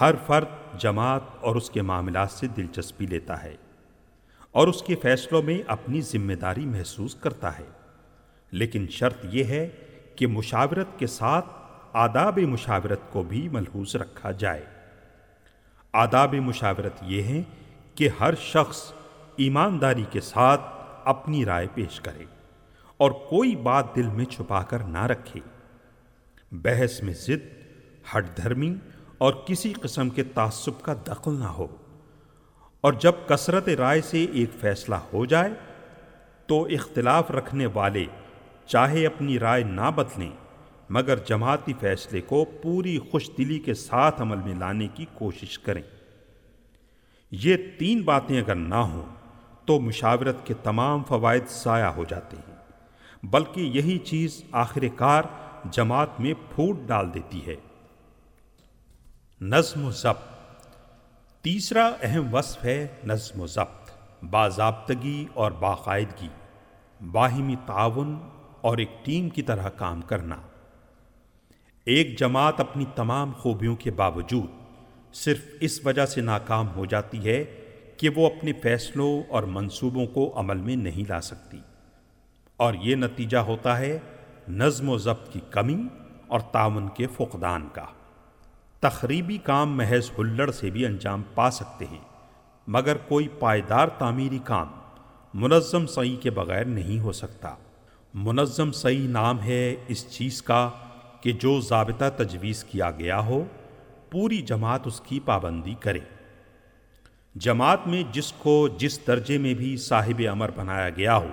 ہر 0.01 0.15
فرد 0.27 0.81
جماعت 0.81 1.21
اور 1.41 1.57
اس 1.57 1.71
کے 1.71 1.83
معاملات 1.83 2.31
سے 2.31 2.47
دلچسپی 2.47 3.07
لیتا 3.07 3.43
ہے 3.43 3.57
اور 4.51 4.69
اس 4.69 4.83
کے 4.83 4.95
فیصلوں 4.95 5.43
میں 5.43 5.63
اپنی 5.67 6.01
ذمہ 6.01 6.33
داری 6.33 6.67
محسوس 6.67 7.15
کرتا 7.15 7.59
ہے۔ 7.59 7.65
لیکن 8.51 8.87
شرط 8.91 9.17
یہ 9.25 9.45
ہے 9.45 9.69
کہ 10.17 10.27
مشاورت 10.27 10.99
کے 10.99 11.07
ساتھ 11.07 11.47
آداب 11.93 12.39
مشاورت 12.39 13.01
کو 13.11 13.23
بھی 13.23 13.49
ملحوظ 13.49 13.97
رکھا 13.97 14.31
جائے۔ 14.31 14.65
آداب 15.93 16.35
مشاورت 16.35 16.93
یہ 17.03 17.23
ہیں 17.23 17.43
کہ 17.95 18.09
ہر 18.21 18.35
شخص 18.35 18.93
ایمانداری 19.37 20.05
کے 20.11 20.21
ساتھ 20.21 20.61
اپنی 21.05 21.45
رائے 21.45 21.67
پیش 21.75 22.01
کرے 22.01 22.25
اور 22.97 23.11
کوئی 23.11 23.57
بات 23.57 23.97
دل 23.97 24.07
میں 24.07 24.25
چھپا 24.25 24.63
کر 24.63 24.79
نہ 24.79 25.07
رکھے۔ 25.07 25.41
بحث 26.53 27.03
میں 27.03 27.15
ضد، 27.15 27.65
ہٹ 28.17 28.37
دھرمی 28.37 28.75
اور 29.19 29.33
کسی 29.33 29.73
قسم 29.73 30.11
کے 30.11 30.23
تعصب 30.23 30.83
کا 30.83 30.95
دخل 31.09 31.33
نہ 31.33 31.45
ہو۔ 31.45 31.67
اور 32.81 32.93
جب 32.93 33.13
کثرت 33.27 33.69
رائے 33.69 34.01
سے 34.01 34.25
ایک 34.25 34.51
فیصلہ 34.61 34.95
ہو 34.95 35.25
جائے، 35.25 35.51
تو 36.47 36.65
اختلاف 36.65 37.31
رکھنے 37.31 37.67
والے 37.67 38.05
چاہے 38.67 39.07
اپنی 39.07 39.39
رائے 39.39 39.65
نہ 39.65 39.91
بدلیں، 39.95 40.31
مگر 40.91 41.19
جماعتی 41.19 41.73
فیصلے 41.81 42.21
کو 42.21 42.45
پوری 42.63 42.99
خوش 42.99 43.31
دلی 43.39 43.59
کے 43.59 43.75
ساتھ 43.75 44.23
عمل 44.23 44.37
میں 44.37 44.55
لانے 44.55 44.89
کی 44.95 45.07
کوشش 45.15 45.59
کریں۔ 45.59 45.83
یہ 47.31 47.57
تین 47.79 48.03
باتیں 48.03 48.41
اگر 48.41 48.55
نہ 48.55 48.75
ہوں، 48.75 49.07
تو 49.65 49.81
مشاورت 49.81 50.47
کے 50.47 50.55
تمام 50.55 51.05
فوائد 51.05 51.43
ضائع 51.49 51.87
ہو 51.87 52.05
جاتے 52.09 52.37
ہیں۔ 52.37 52.57
بلکہ 53.23 53.61
یہی 53.61 53.99
چیز 53.99 54.45
آخر 54.53 54.83
کار 54.97 55.23
جماعت 55.71 56.21
میں 56.21 56.35
پھوٹ 56.35 56.77
ڈال 56.87 57.15
دیتی 57.15 57.47
ہے۔ 57.47 57.57
نظم 59.41 59.85
و 59.85 59.91
ضبط۔ 59.91 60.33
تیسرا 61.41 61.91
اہم 62.03 62.35
وصف 62.35 62.65
ہے 62.65 62.87
نظم 63.05 63.41
و 63.41 63.47
ضبط، 63.47 63.91
باضابطگی 64.31 65.27
اور 65.35 65.53
باقاعدگی، 65.53 66.29
باہمی 67.05 67.57
تعاون 67.67 68.19
اور 68.61 68.79
ایک 68.79 68.91
ٹیم 69.03 69.29
کی 69.29 69.43
طرح 69.43 69.69
کام 69.69 70.03
کرنا۔ 70.03 70.37
ایک 71.85 72.19
جماعت 72.19 72.61
اپنی 72.61 72.85
تمام 72.95 73.33
خوبیوں 73.33 73.77
کے 73.77 73.91
باوجود 73.91 74.51
صرف 75.15 75.45
اس 75.61 75.87
وجہ 75.87 76.07
سے 76.07 76.21
ناکام 76.21 76.69
ہو 76.77 76.85
جاتی 76.85 77.27
ہے 77.27 77.45
کہ 77.97 78.09
وہ 78.09 78.27
اپنے 78.27 78.53
فیصلوں 78.53 79.23
اور 79.29 79.43
منصوبوں 79.43 80.07
کو 80.07 80.41
عمل 80.41 80.57
میں 80.57 80.77
نہیں 80.77 81.05
لا 81.09 81.21
سکتی۔ 81.21 81.59
اور 82.57 82.75
یہ 82.75 82.97
نتیجہ 82.97 83.37
ہوتا 83.37 83.79
ہے 83.79 83.99
نظم 84.53 84.89
و 84.89 84.99
ضبط 84.99 85.33
کی 85.33 85.41
کمی 85.51 85.83
اور 86.27 86.41
تعاون 86.41 86.89
کے 86.89 87.07
فقدان 87.07 87.69
کا۔ 87.73 87.85
تخریبی 88.81 89.39
کام 89.39 89.77
محض 89.77 90.11
ہلڑ 90.19 90.51
سے 90.51 90.71
بھی 90.71 90.87
انجام 90.87 91.23
پا 91.35 91.51
سکتے 91.51 91.85
ہیں، 91.91 92.05
مگر 92.67 92.97
کوئی 92.97 93.29
پائیدار 93.29 93.89
تعمیری 93.89 94.39
کام 94.45 94.69
منظم 95.35 95.87
صحیح 95.87 96.17
کے 96.17 96.31
بغیر 96.31 96.65
نہیں 96.65 97.01
ہو 97.01 97.13
سکتا۔ 97.13 97.55
منظم 98.15 98.73
صحیح 98.73 99.09
نام 99.09 99.43
ہے 99.43 99.75
اس 99.89 100.11
چیز 100.11 100.43
کا 100.43 100.71
کہ 101.21 101.33
جو 101.33 101.61
ضابطہ 101.61 102.05
تجویز 102.17 102.65
کیا 102.65 102.91
گیا 102.91 103.21
ہو، 103.21 103.45
پوری 104.11 104.43
جماعت 104.43 104.87
اس 104.87 105.01
کی 105.01 105.21
پابندی 105.21 105.75
کرے۔ 105.81 106.01
جماعت 107.35 107.87
میں 107.87 108.03
جس 108.13 108.33
کو 108.33 108.69
جس 108.79 109.07
درجے 109.07 109.39
میں 109.39 109.55
بھی 109.55 109.77
صاحب 109.77 110.23
امر 110.31 110.51
بنایا 110.57 110.91
گیا 110.91 111.17
ہو، 111.17 111.29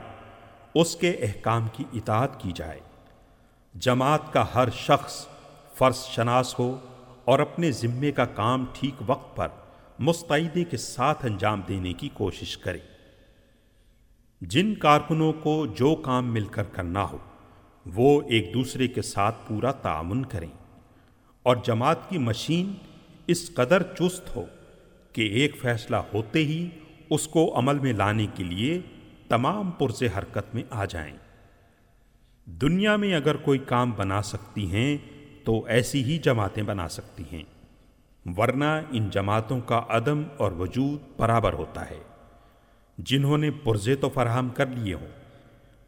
اس 0.76 0.96
کے 0.96 1.10
احکام 1.10 1.68
کی 1.74 1.84
اطاعت 1.94 2.40
کی 2.40 2.52
جائے۔ 2.56 2.80
جماعت 3.74 4.34
کا 4.34 4.46
ہر 4.56 4.70
شخص 4.70 5.28
فرض 5.74 5.96
شناس 5.96 6.60
ہو 6.60 6.80
اور 7.26 7.40
اپنے 7.40 7.72
ذمے 7.72 8.12
کا 8.12 8.26
کام 8.26 8.66
ٹھیک 8.74 8.96
وقت 9.06 9.36
پر 9.36 9.48
مستعدی 10.00 10.64
کے 10.64 10.78
ساتھ 10.78 11.26
انجام 11.26 11.62
دینے 11.68 11.94
کی 11.94 12.10
کوشش 12.14 12.58
کرے۔ 12.58 12.78
جن 14.42 14.76
کارکنوں 14.76 15.34
کو 15.34 15.66
جو 15.66 15.96
کام 15.96 16.34
مل 16.34 16.46
کر 16.46 16.64
کرنا 16.64 17.04
ہو، 17.04 17.18
وہ 17.86 18.22
ایک 18.22 18.54
دوسرے 18.54 18.88
کے 18.88 19.02
ساتھ 19.02 19.36
پورا 19.48 19.72
تعاون 19.72 20.26
کریں۔ 20.26 20.52
اور 21.44 21.58
جماعت 21.66 22.10
کی 22.10 22.18
مشین 22.18 22.74
اس 23.28 23.52
قدر 23.54 23.84
چست 23.84 24.36
ہو 24.36 24.46
کہ 25.14 25.22
ایک 25.22 25.56
فیصلہ 25.62 25.96
ہوتے 25.96 26.40
ہی 26.40 26.70
اس 27.10 27.28
کو 27.28 27.60
عمل 27.60 27.80
میں 27.80 27.94
لانے 27.94 28.28
کے 28.36 28.44
لیے 28.44 28.82
تمام 29.28 29.72
پرزے 29.72 30.08
حرکت 30.18 30.56
میں 30.56 30.64
آ 30.70 30.86
جائیں۔ 30.86 31.18
دنیا 32.50 32.96
میں 32.96 33.16
اگر 33.16 33.36
کوئی 33.36 33.60
کام 33.60 33.92
بنا 33.92 34.22
سکتی 34.22 34.72
ہیں، 34.72 34.98
تو 35.44 35.66
ایسی 35.66 36.04
ہی 36.04 36.18
جماعتیں 36.18 36.64
بنا 36.64 36.88
سکتی 36.88 37.24
ہیں۔ 37.34 37.44
ورنہ 38.38 38.82
ان 38.92 39.10
جماعتوں 39.10 39.60
کا 39.62 39.82
عدم 39.90 40.24
اور 40.38 40.52
وجود 40.52 41.02
برابر 41.18 41.54
ہوتا 41.54 41.90
ہے۔ 41.90 42.00
جنہوں 42.98 43.38
نے 43.38 43.52
پرزے 43.52 43.96
تو 43.96 44.10
فراہم 44.10 44.50
کر 44.50 44.66
لیے 44.66 44.94
ہوں، 44.94 45.08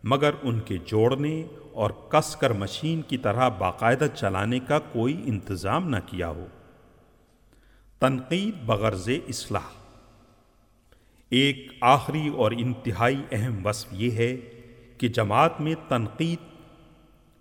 مگر 0.04 0.32
ان 0.44 0.60
کے 0.60 0.78
جوڑنے 0.78 1.44
اور 1.74 1.90
کس 1.90 2.36
کر 2.36 2.54
مشین 2.54 3.02
کی 3.02 3.18
طرح 3.18 3.48
باقاعدہ 3.50 4.08
چلانے 4.16 4.60
کا 4.60 4.80
کوئی 4.80 5.22
انتظام 5.26 5.90
نہ 5.90 5.98
کیا 6.06 6.28
ہو۔ 6.28 6.48
تنقید 8.00 8.56
بغرض 8.66 9.10
اصلاح۔ 9.28 9.74
ایک 11.30 11.72
آخری 11.82 12.28
اور 12.28 12.52
انتہائی 12.52 13.22
اہم 13.32 13.66
وصف 13.66 13.90
یہ 13.92 14.12
ہے 14.12 14.38
کہ 14.98 15.08
جماعت 15.08 15.62
میں 15.62 15.76
تنقید 15.88 16.51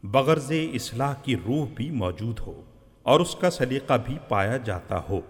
بغرض 0.03 0.53
اصلاح 0.73 1.15
کی 1.15 1.37
روح 1.37 1.67
بھی 1.75 1.91
موجود 1.91 2.41
ہو 2.41 2.63
اور 3.03 3.21
اس 3.21 3.35
کا 3.35 3.51
سلیقہ 3.51 3.95
بھی 4.07 4.19
پایا 4.29 4.57
جاتا 4.57 5.01
ہو۔ 5.09 5.21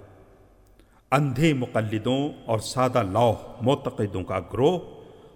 اندھے 1.12 1.54
مقلدوں 1.54 2.30
اور 2.46 2.58
سادہ 2.58 3.02
لوح 3.02 3.34
معتقدوں 3.60 4.24
کا 4.24 4.38
گروہ 4.52 4.78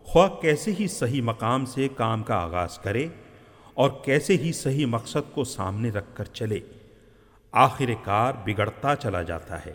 خواہ 0.04 0.28
کیسے 0.40 0.72
ہی 0.80 0.86
صحیح 0.86 1.22
مقام 1.22 1.64
سے 1.64 1.88
کام 1.96 2.22
کا 2.22 2.34
آغاز 2.34 2.78
کرے 2.78 3.08
اور 3.74 3.90
کیسے 4.04 4.36
ہی 4.36 4.52
صحیح 4.52 4.86
مقصد 4.86 5.34
کو 5.34 5.44
سامنے 5.44 5.90
رکھ 5.90 6.16
کر 6.16 6.24
چلے، 6.24 6.60
آخر 7.52 7.90
کار 8.02 8.32
بگڑتا 8.44 8.96
چلا 8.96 9.22
جاتا 9.22 9.66
ہے۔ 9.66 9.74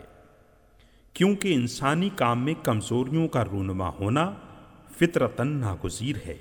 کیونکہ 1.14 1.54
انسانی 1.54 2.08
کام 2.16 2.44
میں 2.44 2.54
کمزوریوں 2.62 3.28
کا 3.28 3.44
رونما 3.44 3.88
ہونا 3.88 4.32
فطرتاً 4.98 5.48
ناگزیر 5.48 6.16
ہے۔ 6.26 6.36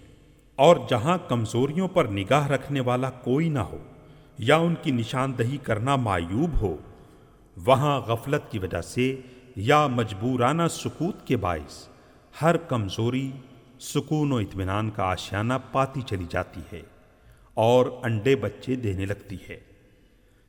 اور 0.59 0.75
جہاں 0.89 1.17
کمزوریوں 1.27 1.87
پر 1.87 2.05
نگاہ 2.05 2.47
رکھنے 2.47 2.79
والا 2.79 3.09
کوئی 3.09 3.49
نہ 3.49 3.59
ہو 3.59 3.77
یا 4.37 4.55
ان 4.55 4.75
کی 4.81 4.91
نشاندہی 4.91 5.57
کرنا 5.57 5.95
معیوب 5.95 6.61
ہو، 6.61 6.77
وہاں 7.57 8.01
غفلت 8.01 8.51
کی 8.51 8.59
وجہ 8.59 8.81
سے 8.81 9.21
یا 9.55 9.87
مجبورانہ 9.87 10.67
سکوت 10.69 11.27
کے 11.27 11.37
باعث 11.37 11.87
ہر 12.41 12.57
کمزوری، 12.57 13.31
سکون 13.79 14.31
و 14.31 14.35
اطمینان 14.35 14.89
کا 14.89 15.03
آشیانہ 15.03 15.53
پاتی 15.71 16.01
چلی 16.01 16.25
جاتی 16.29 16.61
ہے 16.73 16.81
اور 17.53 17.85
انڈے 18.03 18.35
بچے 18.35 18.75
دینے 18.75 19.05
لگتی 19.05 19.37
ہے۔ 19.49 19.59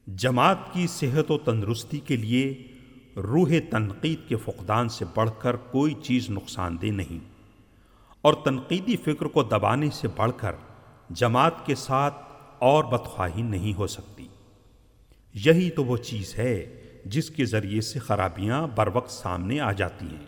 جماعت 0.07 0.73
کی 0.73 0.87
صحت 0.87 1.31
و 1.31 1.38
تندرستی 1.38 2.01
کے 2.01 2.16
لیے 2.16 2.66
روح 3.16 3.51
تنقید 3.70 4.29
کے 4.29 4.37
فقدان 4.37 4.88
سے 4.88 5.05
بڑھ 5.14 5.31
کر 5.38 5.57
کوئی 5.57 5.94
چیز 6.03 6.31
نقصان 6.31 6.77
دہ 6.83 6.87
نہیں۔ 6.87 7.30
اور 8.22 8.35
تنقیدی 8.35 8.96
فکر 8.96 9.26
کو 9.26 9.42
دبانے 9.42 9.90
سے 9.92 10.09
بڑھ 10.16 10.33
کر 10.37 10.52
جماعت 11.11 11.66
کے 11.66 11.74
ساتھ 11.74 12.14
اور 12.59 12.85
بدخواہی 12.85 13.42
نہیں 13.42 13.78
ہو 13.78 13.87
سکتی۔ 13.87 14.28
یہی 15.35 15.70
تو 15.70 15.85
وہ 15.85 15.96
چیز 15.96 16.38
ہے 16.38 16.83
جس 17.04 17.30
کے 17.30 17.44
ذریعے 17.44 17.80
سے 17.80 17.98
خرابیاں 17.98 18.66
بر 18.66 18.88
وقت 18.94 19.11
سامنے 19.11 19.61
آ 19.61 19.72
جاتی 19.72 20.06
ہیں 20.06 20.26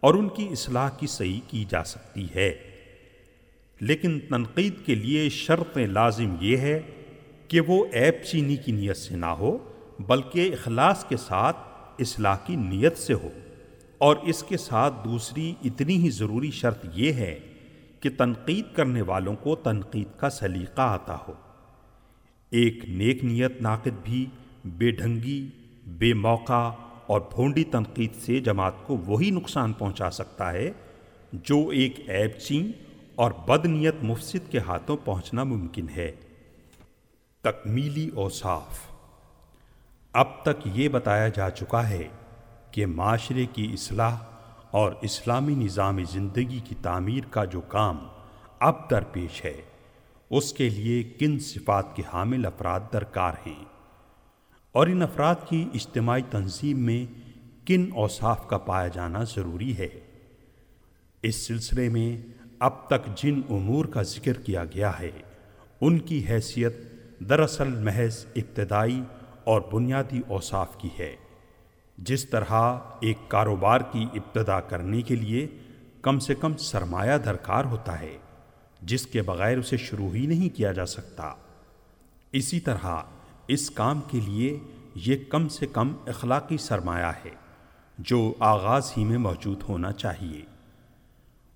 اور 0.00 0.14
ان 0.14 0.28
کی 0.28 0.48
اصلاح 0.50 0.88
کی 0.88 1.06
صحیح 1.06 1.40
کی 1.48 1.64
جا 1.68 1.84
سکتی 1.84 2.26
ہے۔ 2.34 2.54
لیکن 3.80 4.20
تنقید 4.20 4.86
کے 4.86 4.94
لیے 4.94 5.28
شرط 5.28 5.76
لازم 5.76 6.36
یہ 6.40 6.56
ہے 6.56 6.80
کہ 7.48 7.60
وہ 7.60 7.86
ایپ 7.92 8.24
چینی 8.24 8.56
کی 8.56 8.72
نیت 8.72 8.96
سے 8.96 9.16
نہ 9.16 9.26
ہو، 9.26 9.58
بلکہ 9.98 10.50
اخلاص 10.52 11.04
کے 11.04 11.16
ساتھ 11.16 11.56
اصلاح 11.98 12.36
کی 12.46 12.56
نیت 12.56 12.98
سے 12.98 13.14
ہو۔ 13.14 13.28
اور 14.04 14.16
اس 14.22 14.42
کے 14.42 14.56
ساتھ 14.56 14.94
دوسری 15.04 15.54
اتنی 15.64 15.96
ہی 15.96 16.10
ضروری 16.10 16.50
شرط 16.50 16.86
یہ 16.92 17.12
ہے 17.12 17.38
کہ 18.00 18.10
تنقید 18.18 18.76
کرنے 18.76 19.02
والوں 19.02 19.36
کو 19.36 19.56
تنقید 19.56 20.18
کا 20.18 20.30
سلیقہ 20.30 20.80
آتا 20.80 21.16
ہو۔ 21.28 21.32
ایک 22.50 22.84
نیک 22.88 23.24
نیت 23.24 23.62
ناقد 23.62 24.04
بھی 24.04 24.26
بے 24.64 24.90
ڈھنگی، 24.90 25.50
بے 25.86 26.14
موقع 26.14 26.70
اور 27.06 27.20
بھونڈی 27.20 27.64
تنقید 27.64 28.14
سے 28.14 28.40
جماعت 28.40 28.72
کو 28.86 28.96
وہی 28.96 29.30
نقصان 29.30 29.72
پہنچا 29.72 30.10
سکتا 30.10 30.52
ہے 30.52 30.72
جو 31.32 31.68
ایک 31.68 32.10
ایب 32.10 32.30
چین 32.30 32.72
اور 33.14 33.30
بد 33.46 33.66
نیت 33.66 33.94
مفسد 34.02 34.50
کے 34.50 34.58
ہاتھوں 34.58 34.96
پہنچنا 35.04 35.44
ممکن 35.44 35.86
ہے۔ 35.96 36.12
تکمیلی 37.40 38.10
اوصاف۔ 38.14 38.78
اب 40.12 40.42
تک 40.42 40.68
یہ 40.74 40.88
بتایا 40.88 41.28
جا 41.28 41.50
چکا 41.50 41.88
ہے 41.88 42.08
کہ 42.74 42.86
معاشرے 42.86 43.46
کی 43.46 43.70
اصلاح 43.72 44.16
اور 44.70 44.92
اسلامی 45.00 45.54
نظام 45.54 46.04
زندگی 46.04 46.60
کی 46.64 46.74
تعمیر 46.82 47.24
کا 47.30 47.44
جو 47.44 47.60
کام 47.60 47.98
اب 48.58 48.90
درپیش 48.90 49.44
ہے، 49.44 49.62
اس 50.30 50.52
کے 50.52 50.68
لیے 50.68 51.02
کن 51.02 51.38
صفات 51.38 51.96
کے 51.96 52.02
حامل 52.12 52.46
افراد 52.46 52.80
درکار 52.92 53.32
ہیں؟ 53.46 53.64
اور 54.72 54.86
ان 54.86 55.02
افراد 55.02 55.34
کی 55.48 55.68
اجتماعی 55.74 56.22
تنظیم 56.30 56.78
میں 56.78 57.06
کن 57.66 57.90
اوصاف 57.94 58.48
کا 58.48 58.58
پایا 58.58 58.88
جانا 58.88 59.24
ضروری 59.24 59.78
ہے؟ 59.78 59.88
اس 61.22 61.46
سلسلے 61.46 61.88
میں 61.88 62.16
اب 62.58 62.86
تک 62.86 63.16
جن 63.16 63.40
امور 63.50 63.84
کا 63.84 64.02
ذکر 64.02 64.32
کیا 64.32 64.64
گیا 64.64 64.98
ہے، 65.00 65.10
ان 65.80 65.98
کی 65.98 66.24
حیثیت 66.30 66.76
دراصل 67.28 67.68
محض 67.68 68.26
ابتدائی 68.36 69.02
اور 69.44 69.60
بنیادی 69.72 70.20
اوصاف 70.28 70.76
کی 70.78 70.88
ہے۔ 70.98 71.16
جس 71.98 72.30
طرح 72.30 72.78
ایک 73.00 73.18
کاروبار 73.28 73.80
کی 73.80 74.06
ابتدا 74.14 74.60
کرنے 74.60 75.02
کے 75.02 75.16
لیے 75.16 75.48
کم 76.02 76.18
سے 76.18 76.34
کم 76.34 76.56
سرمایہ 76.56 77.18
درکار 77.18 77.64
ہوتا 77.64 78.00
ہے، 78.00 78.18
جس 78.82 79.06
کے 79.06 79.22
بغیر 79.22 79.58
اسے 79.58 79.76
شروع 79.76 80.14
ہی 80.14 80.26
نہیں 80.26 80.56
کیا 80.56 80.72
جا 80.72 80.86
سکتا۔ 80.86 81.34
اسی 82.32 82.60
طرح 82.60 83.00
اس 83.48 83.70
کام 83.70 84.00
کے 84.10 84.20
لیے 84.20 84.58
یہ 84.94 85.16
کم 85.28 85.48
سے 85.48 85.66
کم 85.66 85.92
اخلاقی 86.06 86.56
سرمایہ 86.56 87.12
ہے، 87.24 87.30
جو 87.98 88.34
آغاز 88.38 88.92
ہی 88.96 89.04
میں 89.04 89.18
موجود 89.18 89.62
ہونا 89.68 89.92
چاہیے۔ 89.92 90.42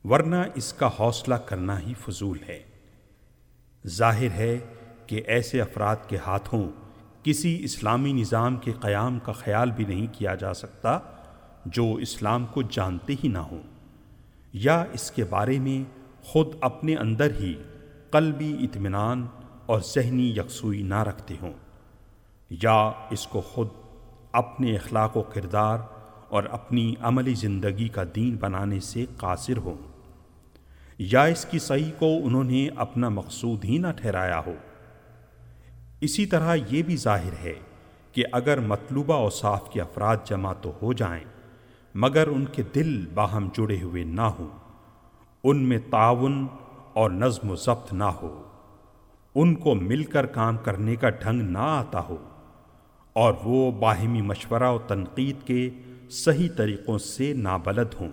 ورنہ 0.04 0.36
اس 0.54 0.72
کا 0.72 0.90
حوصلہ 1.00 1.34
کرنا 1.34 1.80
ہی 1.80 1.94
فضول 1.94 2.38
ہے۔ 2.48 2.62
ظاہر 3.86 4.30
ہے 4.30 4.58
کہ 5.06 5.22
ایسے 5.26 5.60
افراد 5.60 5.96
کے 6.08 6.16
ہاتھوں 6.16 6.68
کسی 7.28 7.64
اسلامی 7.64 8.12
نظام 8.12 8.56
کے 8.56 8.72
قیام 8.80 9.18
کا 9.18 9.32
خیال 9.32 9.70
بھی 9.70 9.84
نہیں 9.84 10.06
کیا 10.12 10.34
جا 10.34 10.54
سکتا 10.54 10.98
جو 11.66 11.94
اسلام 11.94 12.46
کو 12.46 12.62
جانتے 12.62 13.14
ہی 13.24 13.28
نہ 13.28 13.38
ہوں۔ 13.38 13.62
یا 14.52 14.84
اس 14.92 15.10
کے 15.10 15.24
بارے 15.24 15.58
میں 15.58 15.84
خود 16.22 16.46
اپنے 16.60 16.96
اندر 16.96 17.30
ہی 17.40 17.54
قلبی 18.10 18.56
اطمینان 18.60 19.26
اور 19.66 19.80
ذہنی 19.80 20.30
یکسوئی 20.30 20.82
نہ 20.82 21.02
رکھتے 21.02 21.34
ہوں۔ 21.42 21.52
یا 22.50 22.92
اس 23.10 23.26
کو 23.26 23.40
خود 23.40 23.68
اپنے 24.32 24.74
اخلاق 24.74 25.16
و 25.16 25.22
کردار 25.22 25.78
اور 26.28 26.42
اپنی 26.50 26.94
عملی 27.00 27.34
زندگی 27.34 27.88
کا 27.88 28.02
دین 28.14 28.36
بنانے 28.36 28.80
سے 28.80 29.04
قاصر 29.16 29.56
ہوں۔ 29.56 29.76
یا 30.98 31.22
اس 31.22 31.44
کی 31.44 31.58
صحیح 31.58 31.92
کو 31.98 32.18
انہوں 32.24 32.44
نے 32.44 32.68
اپنا 32.76 33.08
مقصود 33.08 33.64
ہی 33.64 33.78
نہ 33.78 33.86
ٹھہرایا 33.96 34.40
ہو۔ 34.46 34.54
اسی 36.02 36.24
طرح 36.26 36.54
یہ 36.68 36.82
بھی 36.82 36.96
ظاہر 36.96 37.32
ہے 37.42 37.54
کہ 38.14 38.24
اگر 38.32 38.60
مطلوبہ 38.62 39.14
اوصاف 39.14 39.70
کے 39.72 39.80
افراد 39.80 40.16
جمع 40.26 40.52
تو 40.52 40.72
ہو 40.82 40.92
جائیں، 40.92 41.24
مگر 41.94 42.28
ان 42.28 42.44
کے 42.44 42.62
دل 42.74 42.94
باہم 43.14 43.48
جڑے 43.54 43.80
ہوئے 43.82 44.04
نہ 44.04 44.28
ہوں، 44.38 44.48
ان 45.44 45.62
میں 45.62 45.78
تعاون 45.90 46.46
اور 46.92 47.10
نظم 47.10 47.50
و 47.50 47.56
ضبط 47.56 47.92
نہ 47.92 48.10
ہو، 48.22 48.30
ان 49.34 49.54
کو 49.54 49.74
مل 49.74 50.04
کر 50.04 50.26
کام 50.28 50.56
کرنے 50.56 50.96
کا 50.96 51.10
ڈھنگ 51.10 51.50
نہ 51.50 51.58
آتا 51.58 52.00
ہو، 52.00 52.16
اور 53.16 53.34
وہ 53.44 53.70
باہمی 53.80 54.22
مشورہ 54.22 54.70
و 54.70 54.78
تنقید 54.86 55.46
کے 55.46 55.68
صحیح 56.14 56.48
طریقوں 56.56 56.98
سے 56.98 57.32
نابلد 57.32 57.94
ہوں، 58.00 58.10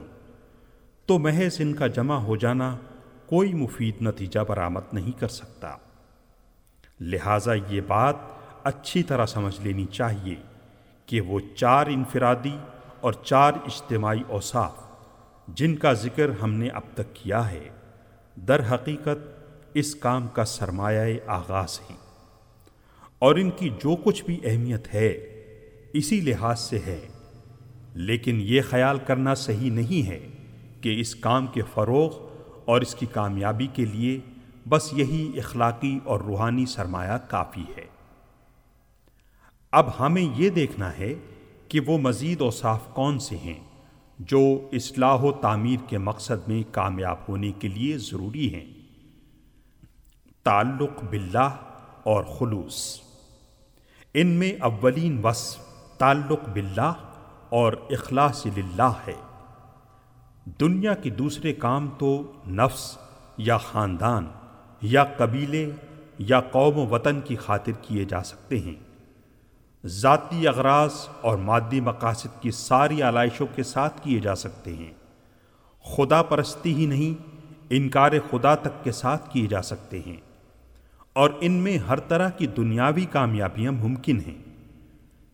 تو 1.10 1.18
محض 1.20 1.62
ان 1.62 1.74
کا 1.74 1.88
جمع 1.88 2.18
ہو 2.20 2.36
جانا 2.36 2.76
کوئی 3.26 3.54
مفید 3.54 4.02
نتیجہ 4.02 4.40
برآمد 4.40 4.94
نہیں 4.94 5.20
کر 5.20 5.28
سکتا۔ 5.32 5.76
لہٰذا 7.00 7.54
یہ 7.54 7.82
بات 7.88 8.16
اچھی 8.64 9.04
طرح 9.04 9.26
سمجھ 9.26 9.62
لینی 9.62 9.86
چاہیے 9.86 10.36
کہ 11.06 11.22
وہ 11.22 11.40
چار 11.56 11.86
انفرادی 11.86 12.58
اور 13.02 13.14
چار 13.14 13.54
اجتماعی 13.54 14.22
اوصاف 14.28 14.72
جن 15.48 15.76
کا 15.76 15.94
ذکر 15.94 16.30
ہم 16.42 16.54
نے 16.54 16.68
اب 16.68 16.82
تک 16.94 17.16
کیا 17.16 17.52
ہے، 17.52 17.70
در 18.36 18.74
حقیقت 18.74 19.48
اس 19.74 19.96
کام 19.96 20.28
کا 20.28 20.46
سرمایہ 20.46 21.18
آغاز 21.28 21.80
ہیں۔ 21.90 21.98
اور 23.20 23.36
ان 23.36 23.50
کی 23.52 23.70
جو 23.70 23.96
کچھ 23.96 24.24
بھی 24.24 24.40
اہمیت 24.44 24.94
ہے، 24.94 25.10
اسی 25.94 26.22
لحاظ 26.22 26.60
سے 26.60 26.80
ہے۔ 26.88 27.08
لیکن 27.94 28.38
یہ 28.42 28.62
خیال 28.70 28.98
کرنا 29.08 29.34
صحیح 29.34 29.72
نہیں 29.72 30.08
ہے 30.08 30.28
کہ 30.82 31.00
اس 31.00 31.16
کام 31.16 31.48
کے 31.48 31.62
فروغ 31.74 32.18
اور 32.66 32.82
اس 32.82 32.96
کی 32.96 33.06
کامیابی 33.06 33.68
کے 33.68 33.86
لیے 33.86 34.20
بس 34.70 34.94
یہی 34.94 35.32
اخلاقی 35.38 36.00
اور 36.04 36.20
روحانی 36.20 36.66
سرمایہ 36.66 37.18
کافی 37.30 37.66
ہے۔ 37.78 37.86
اب 39.72 39.86
ہمیں 40.00 40.22
یہ 40.22 40.50
دیکھنا 40.50 40.98
ہے 40.98 41.14
کہ 41.68 41.80
وہ 41.80 41.98
مزید 41.98 42.42
اوصاف 42.42 42.80
کون 42.94 43.20
سے 43.20 43.38
ہیں 43.38 43.60
جو 44.20 44.70
اصلاح 44.72 45.16
و 45.16 45.32
تعمیر 45.32 45.80
کے 45.88 45.98
مقصد 45.98 46.48
میں 46.48 46.64
کامیاب 46.72 47.18
ہونے 47.30 47.52
کے 47.52 47.68
لیے 47.68 47.98
ضروری 47.98 48.56
ہیں۔ 48.56 48.66
تعلق 50.44 51.04
باللہ 51.04 51.58
اور 52.04 52.24
خلوص۔ 52.24 53.00
ان 54.14 54.28
میں 54.28 54.54
اولین 54.62 55.22
وصف 55.24 55.60
تعلق 55.98 56.50
باللہ 56.54 56.94
اور 57.50 57.74
اخلاص 57.90 58.46
للہ 58.46 58.92
ہے۔ 59.08 59.16
دنیا 60.60 60.94
کے 60.94 61.10
دوسرے 61.10 61.54
کام 61.54 61.90
تو 61.98 62.32
نفس 62.48 62.98
یا 63.38 63.58
خاندان۔ 63.58 64.28
یا 64.82 65.04
قبیلے 65.04 65.70
یا 66.20 66.40
قوم 66.40 66.78
و 66.78 66.88
وطن 66.88 67.22
کی 67.22 67.36
خاطر 67.36 67.72
کیے 67.82 68.06
جا 68.06 68.24
سکتے 68.24 68.60
ہیں۔ 68.60 68.74
ذاتی 69.88 70.48
اغراض 70.48 70.92
اور 71.22 71.38
مادی 71.38 71.80
مقاصد 71.80 72.42
کی 72.42 72.52
ساری 72.52 73.02
علائشوں 73.02 73.48
کے 73.56 73.64
ساتھ 73.64 74.02
کیے 74.04 74.20
جا 74.20 74.36
سکتے 74.36 74.74
ہیں۔ 74.74 74.94
خدا 75.84 76.24
پرستی 76.24 76.76
ہی 76.76 76.86
نہیں، 76.86 77.24
انکار 77.70 78.12
خدا 78.32 78.56
تک 78.56 78.84
کے 78.84 78.92
ساتھ 78.92 79.34
کیے 79.34 79.48
جا 79.48 79.62
سکتے 79.62 80.00
ہیں۔ 80.08 80.18
اور 81.14 81.30
ان 81.42 81.52
میں 81.52 81.78
ہر 81.78 82.00
طرح 82.00 82.30
کی 82.30 82.48
دنیاوی 82.48 83.06
کامیابیاں 83.06 83.72
ممکن 83.72 84.20
ہیں۔ 84.28 84.46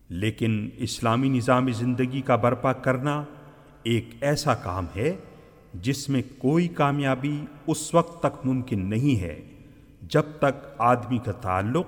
لیکن 0.08 0.68
اسلامی 0.76 1.28
نظام 1.28 1.72
زندگی 1.72 2.20
کا 2.20 2.36
برپا 2.36 2.72
کرنا 2.72 3.24
ایک 3.82 4.08
ایسا 4.20 4.54
کام 4.54 4.86
ہے 4.96 5.16
جس 5.74 6.08
میں 6.08 6.22
کوئی 6.38 6.68
کامیابی 6.68 7.44
اس 7.66 7.94
وقت 7.94 8.20
تک 8.20 8.46
ممکن 8.46 8.90
نہیں 8.90 9.20
ہے 9.20 9.40
جب 10.02 10.22
تک 10.38 10.66
آدمی 10.78 11.18
کا 11.18 11.32
تعلق 11.32 11.86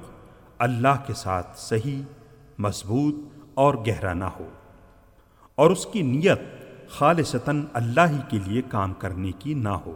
اللہ 0.58 1.02
کے 1.06 1.14
ساتھ 1.14 1.58
صحیح، 1.58 2.02
مضبوط 2.58 3.14
اور 3.54 3.74
گہرا 3.74 4.14
نہ 4.14 4.24
ہو 4.24 4.48
اور 5.54 5.70
اس 5.70 5.86
کی 5.92 6.02
نیت 6.02 6.40
خالصتاً 6.88 7.64
اللہ 7.72 8.00
ہی 8.10 8.18
کے 8.28 8.38
لیے 8.46 8.62
کام 8.68 8.92
کرنے 8.92 9.32
کی 9.38 9.54
نہ 9.54 9.68
ہو۔ 9.68 9.94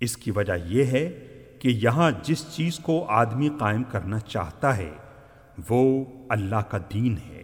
اس 0.00 0.16
کی 0.16 0.30
وجہ 0.30 0.52
یہ 0.66 0.84
ہے 0.84 1.26
کہ 1.58 1.68
یہاں 1.68 2.10
جس 2.22 2.44
چیز 2.52 2.78
کو 2.78 3.04
آدمی 3.04 3.48
قائم 3.58 3.82
کرنا 3.82 4.18
چاہتا 4.18 4.76
ہے، 4.76 4.92
وہ 5.68 6.04
اللہ 6.28 6.62
کا 6.68 6.78
دین 6.94 7.16
ہے 7.28 7.42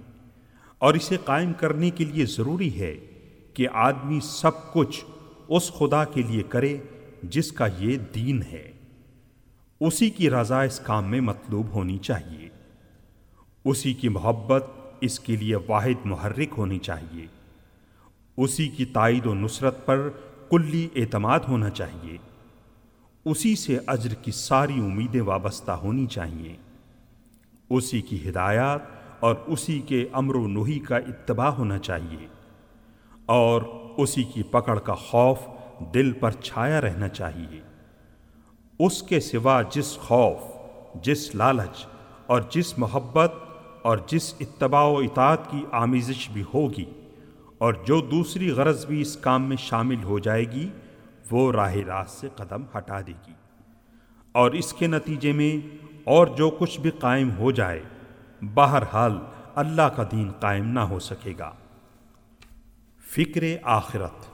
اور 0.79 0.95
اسے 0.95 1.17
قائم 1.25 1.53
کرنے 1.53 1.91
کے 1.91 2.05
لیے 2.05 2.27
ضروری 2.27 2.81
ہے۔ 2.81 2.97
کہ 3.55 3.69
آدمی 3.73 4.21
سب 4.23 4.73
کچھ 4.73 5.05
اس 5.49 5.73
خدا 5.73 6.05
کے 6.05 6.23
لیے 6.23 6.43
کرے 6.43 6.79
جس 7.23 7.53
کا 7.53 7.67
یہ 7.79 7.99
دین 8.15 8.43
ہے۔ 8.43 8.73
اسی 9.81 10.11
کی 10.11 10.31
رضا 10.31 10.63
اس 10.63 10.81
کام 10.81 11.11
میں 11.11 11.21
مطلوب 11.21 11.67
ہونی 11.75 11.99
چاہیے۔ 11.99 12.49
اسی 13.65 13.95
کی 13.95 14.09
محبت 14.09 14.67
اس 15.01 15.21
کے 15.21 15.37
لیے 15.37 15.57
واحد 15.69 16.07
محرک 16.07 16.49
ہونی 16.59 16.79
چاہیے۔ 16.79 17.27
اسی 18.37 18.69
کی 18.69 18.85
تائید 18.85 19.27
و 19.27 19.35
نصرت 19.35 19.87
پر 19.87 20.09
کلی 20.51 20.89
اعتماد 20.97 21.41
ہونا 21.49 21.71
چاہیے۔ 21.71 22.17
اسی 23.25 23.57
سے 23.57 23.79
اجر 23.87 24.15
کی 24.15 24.31
ساری 24.31 24.75
امیدیں 24.75 25.21
وابستہ 25.21 25.71
ہونی 25.71 26.07
چاہیے۔ 26.07 26.57
اسی 27.71 28.01
کی 28.01 28.29
ہدایات 28.29 28.81
اور 29.21 29.35
اسی 29.47 29.81
کے 29.81 30.09
امر 30.13 30.35
و 30.35 30.47
نوحی 30.47 30.79
کا 30.79 30.97
اتباع 30.97 31.49
ہونا 31.49 31.79
چاہیے۔ 31.79 32.27
اور 33.33 33.63
اسی 33.97 34.25
کی 34.25 34.43
پکڑ 34.43 34.79
کا 34.79 34.95
خوف 34.95 35.39
دل 35.95 36.13
پر 36.13 36.31
چھایا 36.31 36.81
رہنا 36.81 37.09
چاہیے۔ 37.09 37.61
اس 38.79 39.03
کے 39.03 39.21
سوا 39.21 39.63
جس 39.63 39.99
خوف، 39.99 40.39
جس 41.03 41.35
لالچ 41.35 41.87
اور 42.27 42.43
جس 42.51 42.79
محبت 42.79 43.33
اور 43.83 43.99
جس 44.07 44.35
اتباع 44.41 44.83
و 44.83 44.97
اطاعت 44.97 45.51
کی 45.51 45.65
آمیزش 45.73 46.31
بھی 46.31 46.43
ہوگی 46.55 46.85
اور 47.59 47.75
جو 47.85 48.01
دوسری 48.01 48.51
غرض 48.51 48.87
بھی 48.87 49.01
اس 49.01 49.17
کام 49.17 49.49
میں 49.49 49.57
شامل 49.57 50.03
ہو 50.05 50.19
جائے 50.19 50.45
گی، 50.45 50.69
وہ 51.31 51.53
راہ 51.53 51.75
راست 51.75 52.21
سے 52.21 52.29
قدم 52.37 52.63
ہٹا 52.79 53.01
دے 53.01 53.13
گی۔ 53.27 53.33
اور 54.33 54.51
اس 54.51 54.73
کے 54.73 54.87
نتیجے 54.87 55.33
میں 55.33 55.67
اور 56.05 56.27
جو 56.27 56.51
کچھ 56.51 56.81
بھی 56.81 56.91
قائم 56.91 57.31
ہو 57.37 57.51
جائے، 57.51 57.83
بہرحال 58.55 59.19
اللہ 59.55 59.83
کا 59.83 60.03
دین 60.13 60.31
قائم 60.41 60.69
نہ 60.69 60.81
ہو 60.81 60.99
سکے 60.99 61.33
گا۔ 61.39 61.51
فکر 63.17 63.43
آخرت۔ 63.63 64.25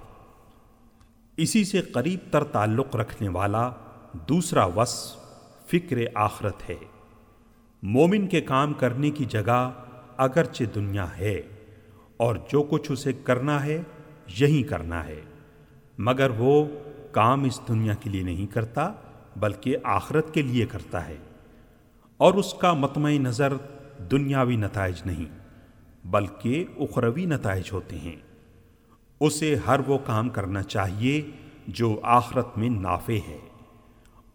اسی 1.36 1.64
سے 1.64 1.80
قریب 1.80 2.18
تر 2.30 2.44
تعلق 2.44 2.96
رکھنے 2.96 3.28
والا 3.28 3.70
دوسرا 4.12 4.64
وصف 4.64 5.16
فکر 5.70 5.96
آخرت 6.14 6.70
ہے۔ 6.70 6.74
مومن 7.82 8.26
کے 8.26 8.40
کام 8.40 8.72
کرنے 8.72 9.10
کی 9.10 9.24
جگہ 9.24 9.70
اگرچہ 10.16 10.64
دنیا 10.64 11.18
ہے 11.18 11.42
اور 12.16 12.36
جو 12.52 12.62
کچھ 12.62 12.92
اسے 12.92 13.12
کرنا 13.12 13.64
ہے 13.64 13.82
یہی 14.38 14.62
کرنا 14.62 15.06
ہے۔ 15.06 15.20
مگر 15.98 16.30
وہ 16.38 16.64
کام 17.12 17.44
اس 17.44 17.60
دنیا 17.68 17.94
کے 17.94 18.10
لیے 18.10 18.22
نہیں 18.22 18.46
کرتا، 18.46 18.92
بلکہ 19.36 19.76
آخرت 19.84 20.34
کے 20.34 20.42
لیے 20.42 20.66
کرتا 20.66 21.08
ہے۔ 21.08 21.16
اور 22.16 22.34
اس 22.34 22.54
کا 22.54 22.72
مطمع 22.72 23.10
نظر 23.10 23.52
دنیاوی 24.10 24.56
نتائج 24.56 25.02
نہیں، 25.06 25.38
بلکہ 26.04 26.64
اخروی 26.76 27.24
نتائج 27.24 27.68
ہوتے 27.72 27.98
ہیں۔ 27.98 28.27
اسے 29.20 29.56
ہر 29.66 29.80
وہ 29.86 29.98
کام 29.98 30.28
کرنا 30.28 30.62
چاہیے 30.62 31.30
جو 31.66 32.00
آخرت 32.02 32.58
میں 32.58 32.68
نافع 32.68 33.18
ہے۔ 33.28 33.38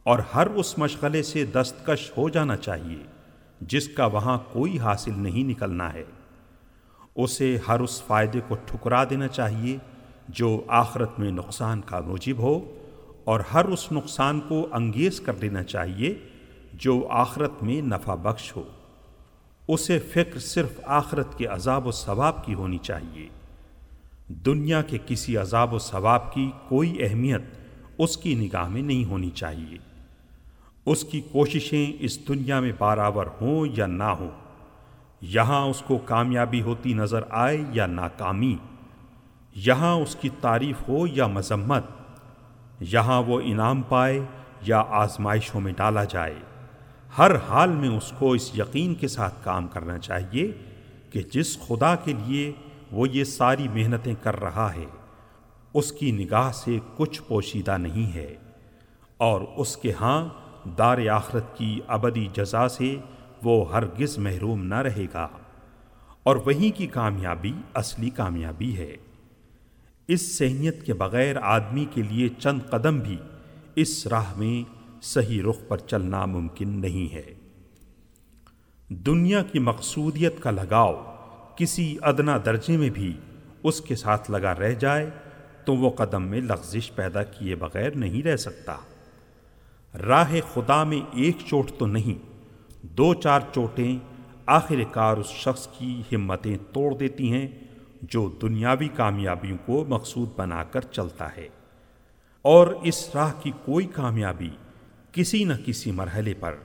اور 0.04 0.20
ہر 0.36 0.48
اس 0.48 0.78
مشغلے 0.78 1.24
سے 1.24 1.46
دستکش 1.46 2.12
ہو 2.18 2.30
جانا 2.30 2.58
چاہیے 2.58 2.98
جس 3.62 3.88
کا 3.88 4.06
وہاں 4.06 4.38
کوئی 4.52 4.80
حاصل 4.80 5.12
نہیں 5.16 5.44
نکلنا 5.44 5.94
ہے۔ 5.94 6.04
اسے 7.16 7.58
ہر 7.68 7.80
اس 7.80 8.04
فائدے 8.04 8.40
کو 8.48 8.56
ٹھکرا 8.66 9.04
دینا 9.04 9.28
چاہیے 9.28 9.78
جو 10.30 10.62
آخرت 10.68 11.20
میں 11.20 11.32
نقصان 11.32 11.82
کا 11.82 12.00
موجب 12.00 12.38
ہو۔ 12.38 12.76
اور 13.24 13.40
ہر 13.40 13.66
اس 13.66 13.92
نقصان 13.92 14.42
کو 14.42 14.68
انگیز 14.72 15.20
کر 15.20 15.34
لینا 15.34 15.64
چاہیے 15.64 16.16
جو 16.74 17.08
آخرت 17.10 17.52
میں 17.62 17.82
نفع 17.82 18.16
بخش 18.16 18.56
ہو۔ 18.56 18.64
اسے 19.68 20.00
فکر 20.00 20.40
صرف 20.40 20.80
آخرت 20.84 21.38
کے 21.38 21.46
عذاب 21.46 21.88
و 21.88 21.92
ثواب 21.92 22.46
کی 22.46 22.54
ہونی 22.54 22.78
چاہیے۔ 22.78 23.30
دنیا 24.46 24.82
کے 24.82 24.98
کسی 25.06 25.38
عذاب 25.38 25.74
و 25.74 25.80
ثواب 25.80 26.34
کی 26.34 26.52
کوئی 26.68 26.96
اہمیت 27.00 27.42
اس 27.98 28.18
کی 28.18 28.36
نگاہ 28.36 28.68
میں 28.68 28.82
نہیں 28.82 29.06
ہونی 29.06 29.30
چاہیے۔ 29.30 29.78
اس 30.86 31.04
کی 31.04 31.22
کوششیں 31.22 31.92
اس 32.00 32.28
دنیا 32.28 32.60
میں 32.60 32.72
بارآور 32.78 33.26
ہوں 33.42 33.66
یا 33.78 33.86
نہ 33.86 34.04
ہوں، 34.04 34.30
یہاں 35.22 35.62
اس 35.66 35.84
کو 35.88 35.98
کامیابی 35.98 36.62
ہوتی 36.62 36.94
نظر 36.94 37.22
آئے 37.30 37.64
یا 37.72 37.86
ناکامی، 37.86 38.56
یہاں 39.56 39.94
اس 39.96 40.16
کی 40.16 40.30
تعریف 40.42 40.88
ہو 40.88 41.08
یا 41.08 41.28
مذمت، 41.28 41.84
یہاں 42.80 43.22
وہ 43.22 43.42
انعام 43.44 43.82
پائے 43.82 44.20
یا 44.62 44.84
آزمائشوں 44.90 45.62
میں 45.62 45.74
ڈالا 45.78 46.04
جائے۔ 46.04 46.36
ہر 47.18 47.32
حال 47.50 47.70
میں 47.70 47.90
اس 47.90 48.14
کو 48.20 48.32
اس 48.32 48.52
یقین 48.60 48.96
کے 48.96 49.08
ساتھ 49.08 49.34
کام 49.44 49.68
کرنا 49.68 49.98
چاہیے 50.00 50.52
کہ 51.10 51.22
جس 51.32 51.58
خدا 51.60 51.96
کے 51.96 52.14
لیے 52.14 52.52
وہ 52.94 53.10
یہ 53.10 53.24
ساری 53.24 53.68
محنتیں 53.68 54.16
کر 54.22 54.40
رہا 54.40 54.74
ہے۔ 54.74 54.86
اس 55.74 55.92
کی 55.92 56.12
نگاہ 56.12 56.52
سے 56.52 56.80
کچھ 56.98 57.22
پوشیدہ 57.28 57.78
نہیں 57.78 58.16
ہے۔ 58.16 58.36
اور 59.18 59.42
اس 59.58 59.78
کے 59.78 59.92
ہاں 60.02 60.30
دار 60.78 61.08
آخرت 61.08 61.58
کی 61.58 61.80
ابدی 61.88 62.28
جزا 62.34 62.70
سے 62.70 62.96
وہ 63.44 63.72
ہرگز 63.72 64.18
محروم 64.18 64.66
نہ 64.66 64.76
رہے 64.76 65.06
گا۔ 65.14 65.28
اور 66.24 66.36
وہیں 66.36 66.78
کی 66.78 66.88
کامیابی 66.88 67.54
اصلی 67.74 68.10
کامیابی 68.10 68.78
ہے۔ 68.78 68.96
اس 70.08 70.38
سہنیت 70.38 70.86
کے 70.86 70.94
بغیر 70.94 71.36
آدمی 71.42 71.86
کے 71.92 72.02
لیے 72.02 72.30
چند 72.30 72.60
قدم 72.70 73.00
بھی 73.00 73.18
اس 73.76 74.08
راہ 74.08 74.38
میں 74.38 74.70
صحیح 75.02 75.42
رخ 75.50 75.58
پر 75.68 75.78
چلنا 75.78 76.26
ممکن 76.26 76.70
نہیں 76.70 77.14
ہے۔ 77.14 77.34
دنیا 78.90 79.44
کی 79.44 79.60
مقصودیت 79.60 80.40
کا 80.40 80.52
لگاؤ 80.52 81.13
کسی 81.56 81.98
ادنا 82.02 82.38
درجے 82.46 82.78
میں 82.78 82.90
بھی 82.90 83.18
اس 83.64 83.82
کے 83.82 83.96
ساتھ 83.96 84.32
لگا 84.32 84.56
رہ 84.56 84.74
جائے 84.74 85.10
تو 85.66 85.76
وہ 85.76 85.90
قدم 85.90 86.24
میں 86.24 86.42
لغزش 86.42 86.96
پیدا 86.96 87.24
کیے 87.24 87.56
بغیر 87.56 87.96
نہیں 87.96 88.24
رہ 88.24 88.36
سکتا۔ 88.36 88.76
راہ 90.08 90.36
خدا 90.54 90.84
میں 90.84 91.00
ایک 91.14 91.38
چوٹ 91.46 91.72
تو 91.78 91.86
نہیں، 91.86 92.26
دو 92.82 93.14
چار 93.14 93.40
چوٹیں 93.54 94.00
آخر 94.46 94.76
کار 94.92 95.18
اس 95.18 95.28
شخص 95.28 95.68
کی 95.68 96.02
ہمتیں 96.12 96.58
توڑ 96.74 96.94
دیتی 96.94 97.32
ہیں 97.32 97.48
جو 98.02 98.32
دنیاوی 98.42 98.88
کامیابیوں 98.88 99.58
کو 99.66 99.86
مقصود 99.88 100.30
بنا 100.38 100.64
کر 100.64 100.82
چلتا 100.82 101.36
ہے۔ 101.38 101.48
اور 102.42 102.68
اس 102.68 103.10
راہ 103.16 103.34
کی 103.42 103.52
کوئی 103.66 103.86
کامیابی 103.86 104.50
کسی 105.12 105.44
نہ 105.44 105.54
کسی 105.66 105.92
مرحلے 105.92 106.34
پر 106.34 106.56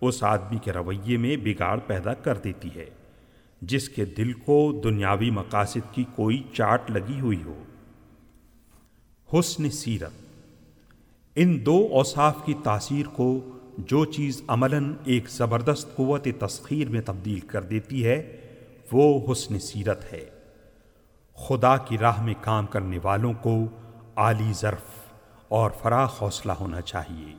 اس 0.00 0.24
آدمی 0.24 0.58
کے 0.58 0.72
رویے 0.72 1.16
میں 1.16 1.36
بگاڑ 1.36 1.78
پیدا 1.86 2.14
کر 2.14 2.36
دیتی 2.36 2.68
ہے۔ 2.76 2.86
جس 3.60 3.88
کے 3.88 4.04
دل 4.04 4.32
کو 4.32 4.80
دنیاوی 4.84 5.30
مقاصد 5.30 5.92
کی 5.92 6.04
کوئی 6.14 6.42
چاٹ 6.52 6.90
لگی 6.90 7.20
ہوئی 7.20 7.42
ہو۔ 7.42 7.62
حسن 9.32 9.70
سیرت۔ 9.70 10.12
ان 11.34 11.66
دو 11.66 11.88
اوصاف 11.92 12.44
کی 12.44 12.54
تاثیر 12.64 13.06
کو 13.06 13.40
جو 13.78 14.04
چیز 14.04 14.42
عملاً 14.48 14.94
ایک 15.04 15.28
زبردست 15.28 15.96
قوت 15.96 16.28
تسخیر 16.40 16.88
میں 16.88 17.00
تبدیل 17.00 17.40
کر 17.40 17.62
دیتی 17.62 18.06
ہے، 18.06 18.36
وہ 18.92 19.32
حسن 19.32 19.58
سیرت 19.58 20.12
ہے۔ 20.12 20.24
خدا 21.34 21.76
کی 21.76 21.98
راہ 21.98 22.22
میں 22.22 22.34
کام 22.40 22.66
کرنے 22.66 22.98
والوں 23.02 23.32
کو 23.32 23.64
عالی 24.16 24.52
ظرف 24.52 25.12
اور 25.48 25.70
فراخ 25.82 26.22
حوصلہ 26.22 26.52
ہونا 26.52 26.80
چاہیے۔ 26.80 27.34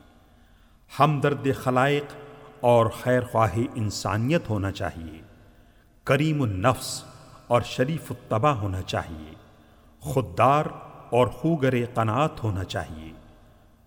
ہمدرد 1.00 1.46
خلائق 1.56 2.04
اور 2.60 2.86
خیر 2.86 3.20
خواہ 3.20 3.58
انسانیت 3.74 4.50
ہونا 4.50 4.70
چاہیے۔ 4.70 5.27
کریم 6.08 6.42
النفس 6.42 7.04
اور 7.46 7.62
شریف 7.62 8.12
الطبع 8.12 8.50
ہونا 8.50 8.82
چاہیے۔ 8.82 9.34
خوددار 10.00 10.64
اور 11.10 11.26
خوگر 11.26 11.74
قناعت 11.94 12.44
ہونا 12.44 12.64
چاہیے۔ 12.64 13.12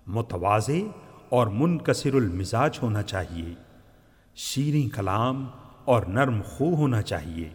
متوازے 0.07 0.83
اور 1.29 1.47
منکسر 1.47 2.13
المزاج 2.13 2.79
ہونا 2.81 3.01
چاہیے۔ 3.01 3.53
شیریں 4.35 4.95
کلام 4.95 5.47
اور 5.85 6.03
نرم 6.03 6.41
خو 6.45 6.75
ہونا 6.75 7.01
چاہیے۔ 7.01 7.49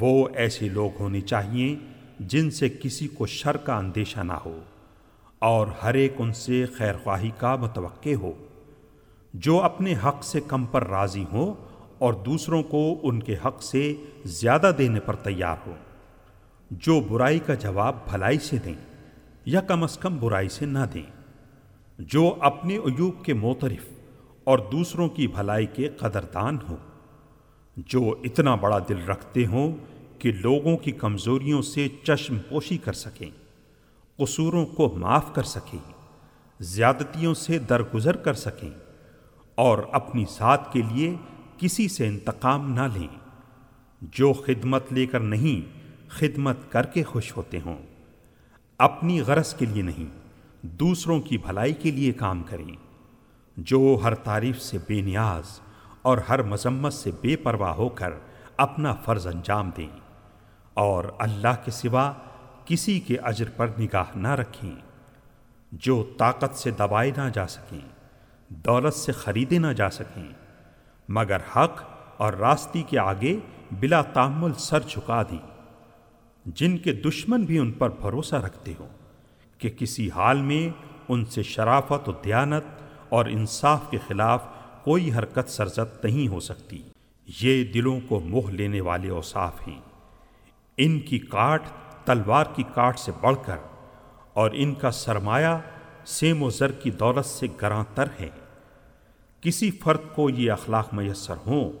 وہ 0.00 0.28
ایسے 0.34 0.68
لوگ 0.68 0.90
ہونے 1.00 1.20
چاہیے 1.20 1.76
جن 2.20 2.50
سے 2.50 2.68
کسی 2.68 3.08
کو 3.08 3.26
شر 3.26 3.56
کا 3.56 3.76
اندیشہ 3.76 4.20
نہ 4.20 4.32
ہو 4.32 4.60
اور 5.38 5.66
ہر 5.82 5.94
ایک 5.94 6.14
ان 6.18 6.32
سے 6.32 6.66
خیر 6.66 6.94
خواہی 7.04 7.30
کا 7.38 7.56
متوقع 7.56 8.14
ہو۔ 8.14 8.32
جو 9.34 9.62
اپنے 9.62 9.94
حق 10.04 10.24
سے 10.24 10.40
کم 10.40 10.66
پر 10.66 10.86
راضی 10.86 11.24
ہوں 11.32 11.69
اور 12.00 12.12
دوسروں 12.12 12.62
کو 12.62 13.00
ان 13.02 13.22
کے 13.22 13.36
حق 13.46 13.62
سے 13.62 13.94
زیادہ 14.24 14.70
دینے 14.78 15.00
پر 15.00 15.16
تیار 15.16 15.56
ہو۔ 15.66 15.74
جو 16.70 17.00
برائی 17.00 17.38
کا 17.38 17.54
جواب 17.54 17.96
بھلائی 18.10 18.38
سے 18.38 18.58
دیں 18.58 18.74
یا 19.44 19.60
کم 19.60 19.82
از 19.82 19.98
کم 19.98 20.16
برائی 20.20 20.48
سے 20.48 20.66
نہ 20.66 20.78
دیں۔ 20.94 21.02
جو 21.98 22.34
اپنے 22.40 22.76
عیوب 22.76 23.24
کے 23.24 23.34
موترف 23.34 23.88
اور 24.44 24.58
دوسروں 24.58 25.08
کی 25.08 25.26
بھلائی 25.26 25.66
کے 25.66 25.88
قدردان 25.88 26.58
ہوں 26.68 26.76
جو 27.76 28.14
اتنا 28.24 28.54
بڑا 28.54 28.78
دل 28.88 29.04
رکھتے 29.04 29.46
ہوں 29.46 29.76
کہ 30.18 30.32
لوگوں 30.32 30.76
کی 30.76 30.92
کمزوریوں 30.92 31.62
سے 31.62 31.88
چشم 32.02 32.38
پوشی 32.48 32.78
کر 32.78 32.92
سکیں، 32.92 33.30
قصوروں 34.16 34.66
کو 34.66 34.94
معاف 34.96 35.34
کر 35.34 35.42
سکیں، 35.42 35.92
زیادتیوں 36.60 37.34
سے 37.34 37.58
درگزر 37.58 38.16
کر 38.16 38.34
سکیں 38.34 38.70
اور 39.54 39.78
اپنی 39.92 40.24
ذات 40.38 40.72
کے 40.72 40.82
لیے 40.82 41.14
کسی 41.60 41.88
سے 41.88 42.08
انتقام 42.08 42.72
نہ 42.72 42.80
لیں۔ 42.94 43.08
جو 44.00 44.32
خدمت 44.32 44.92
لے 44.92 45.06
کر 45.06 45.20
نہیں، 45.20 45.78
خدمت 46.08 46.56
کر 46.68 46.86
کے 46.86 47.02
خوش 47.02 47.36
ہوتے 47.36 47.58
ہوں۔ 47.66 47.78
اپنی 48.78 49.20
غرض 49.20 49.54
کے 49.54 49.66
لیے 49.66 49.82
نہیں، 49.82 50.18
دوسروں 50.62 51.20
کی 51.20 51.38
بھلائی 51.38 51.72
کے 51.72 51.90
لیے 51.90 52.12
کام 52.12 52.42
کریں۔ 52.42 52.76
جو 53.56 54.00
ہر 54.02 54.14
تعریف 54.14 54.60
سے 54.60 54.78
بے 54.88 55.00
نیاز 55.00 55.60
اور 56.02 56.18
ہر 56.18 56.42
مذمت 56.42 56.94
سے 56.94 57.10
بے 57.20 57.36
پرواہ 57.36 57.72
ہو 57.72 57.88
کر 57.88 58.10
اپنا 58.56 58.94
فرض 58.94 59.26
انجام 59.26 59.70
دیں۔ 59.76 60.00
اور 60.74 61.04
اللہ 61.18 61.64
کے 61.64 61.70
سوا 61.70 62.12
کسی 62.64 63.00
کے 63.00 63.16
اجر 63.16 63.50
پر 63.56 63.66
نگاہ 63.80 64.16
نہ 64.16 64.28
رکھیں۔ 64.28 64.76
جو 65.72 66.10
طاقت 66.18 66.58
سے 66.58 66.70
دبائے 66.70 67.10
نہ 67.16 67.28
جا 67.34 67.46
سکیں، 67.46 67.88
دولت 68.48 68.94
سے 68.94 69.12
خریدے 69.12 69.58
نہ 69.58 69.66
جا 69.66 69.90
سکیں۔ 69.90 70.28
مگر 71.10 71.36
حق 71.56 71.82
اور 72.16 72.32
راستی 72.32 72.82
کے 72.82 72.98
آگے 72.98 73.38
بلا 73.72 74.02
تعمل 74.02 74.52
سر 74.54 74.80
جھکا 74.80 75.22
دیں 75.22 75.38
جن 76.46 76.78
کے 76.78 76.92
دشمن 76.92 77.44
بھی 77.44 77.58
ان 77.58 77.72
پر 77.72 77.90
بھروسہ 77.90 78.34
رکھتے 78.34 78.74
ہوں 78.80 78.88
کہ 79.58 79.70
کسی 79.70 80.10
حال 80.10 80.42
میں 80.42 80.88
ان 81.08 81.24
سے 81.24 81.42
شرافت 81.42 82.08
و 82.08 82.12
دیانت 82.12 82.64
اور 83.08 83.24
انصاف 83.24 83.90
کے 83.90 83.98
خلاف 84.08 84.44
کوئی 84.84 85.12
حرکت 85.12 85.50
سرزد 85.50 86.04
نہیں 86.04 86.28
ہو 86.28 86.40
سکتی۔ 86.40 86.82
یہ 87.40 87.64
دلوں 87.64 88.00
کو 88.08 88.20
موہ 88.20 88.50
لینے 88.50 88.80
والے 88.80 89.10
اوصاف 89.10 89.68
ہیں۔ 89.68 89.80
ان 90.76 91.00
کی 91.00 91.18
کاٹ 91.18 91.62
تلوار 92.04 92.44
کی 92.54 92.62
کاٹ 92.74 92.98
سے 92.98 93.12
بڑھ 93.20 93.36
کر 93.46 93.56
اور 94.32 94.50
ان 94.54 94.74
کا 94.74 94.90
سرمایہ 94.90 95.58
سیم 96.06 96.42
و 96.42 96.50
زر 96.50 96.72
کی 96.72 96.90
دولت 96.90 97.26
سے 97.26 97.46
گراں 97.62 97.84
تر 97.94 98.08
ہے۔ 98.20 98.28
کسی 99.40 99.70
فرد 99.70 100.00
کو 100.14 100.30
یہ 100.30 100.52
اخلاق 100.52 100.94
میسر 100.94 101.34
ہوں 101.46 101.72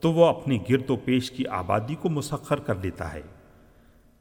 تو 0.00 0.12
وہ 0.12 0.26
اپنی 0.26 0.58
گرد 0.70 0.90
و 0.90 0.96
پیش 0.96 1.30
کی 1.30 1.46
آبادی 1.46 1.94
کو 1.94 2.08
مسخر 2.08 2.56
کر 2.56 2.74
لیتا 2.74 3.12
ہے۔ 3.12 3.22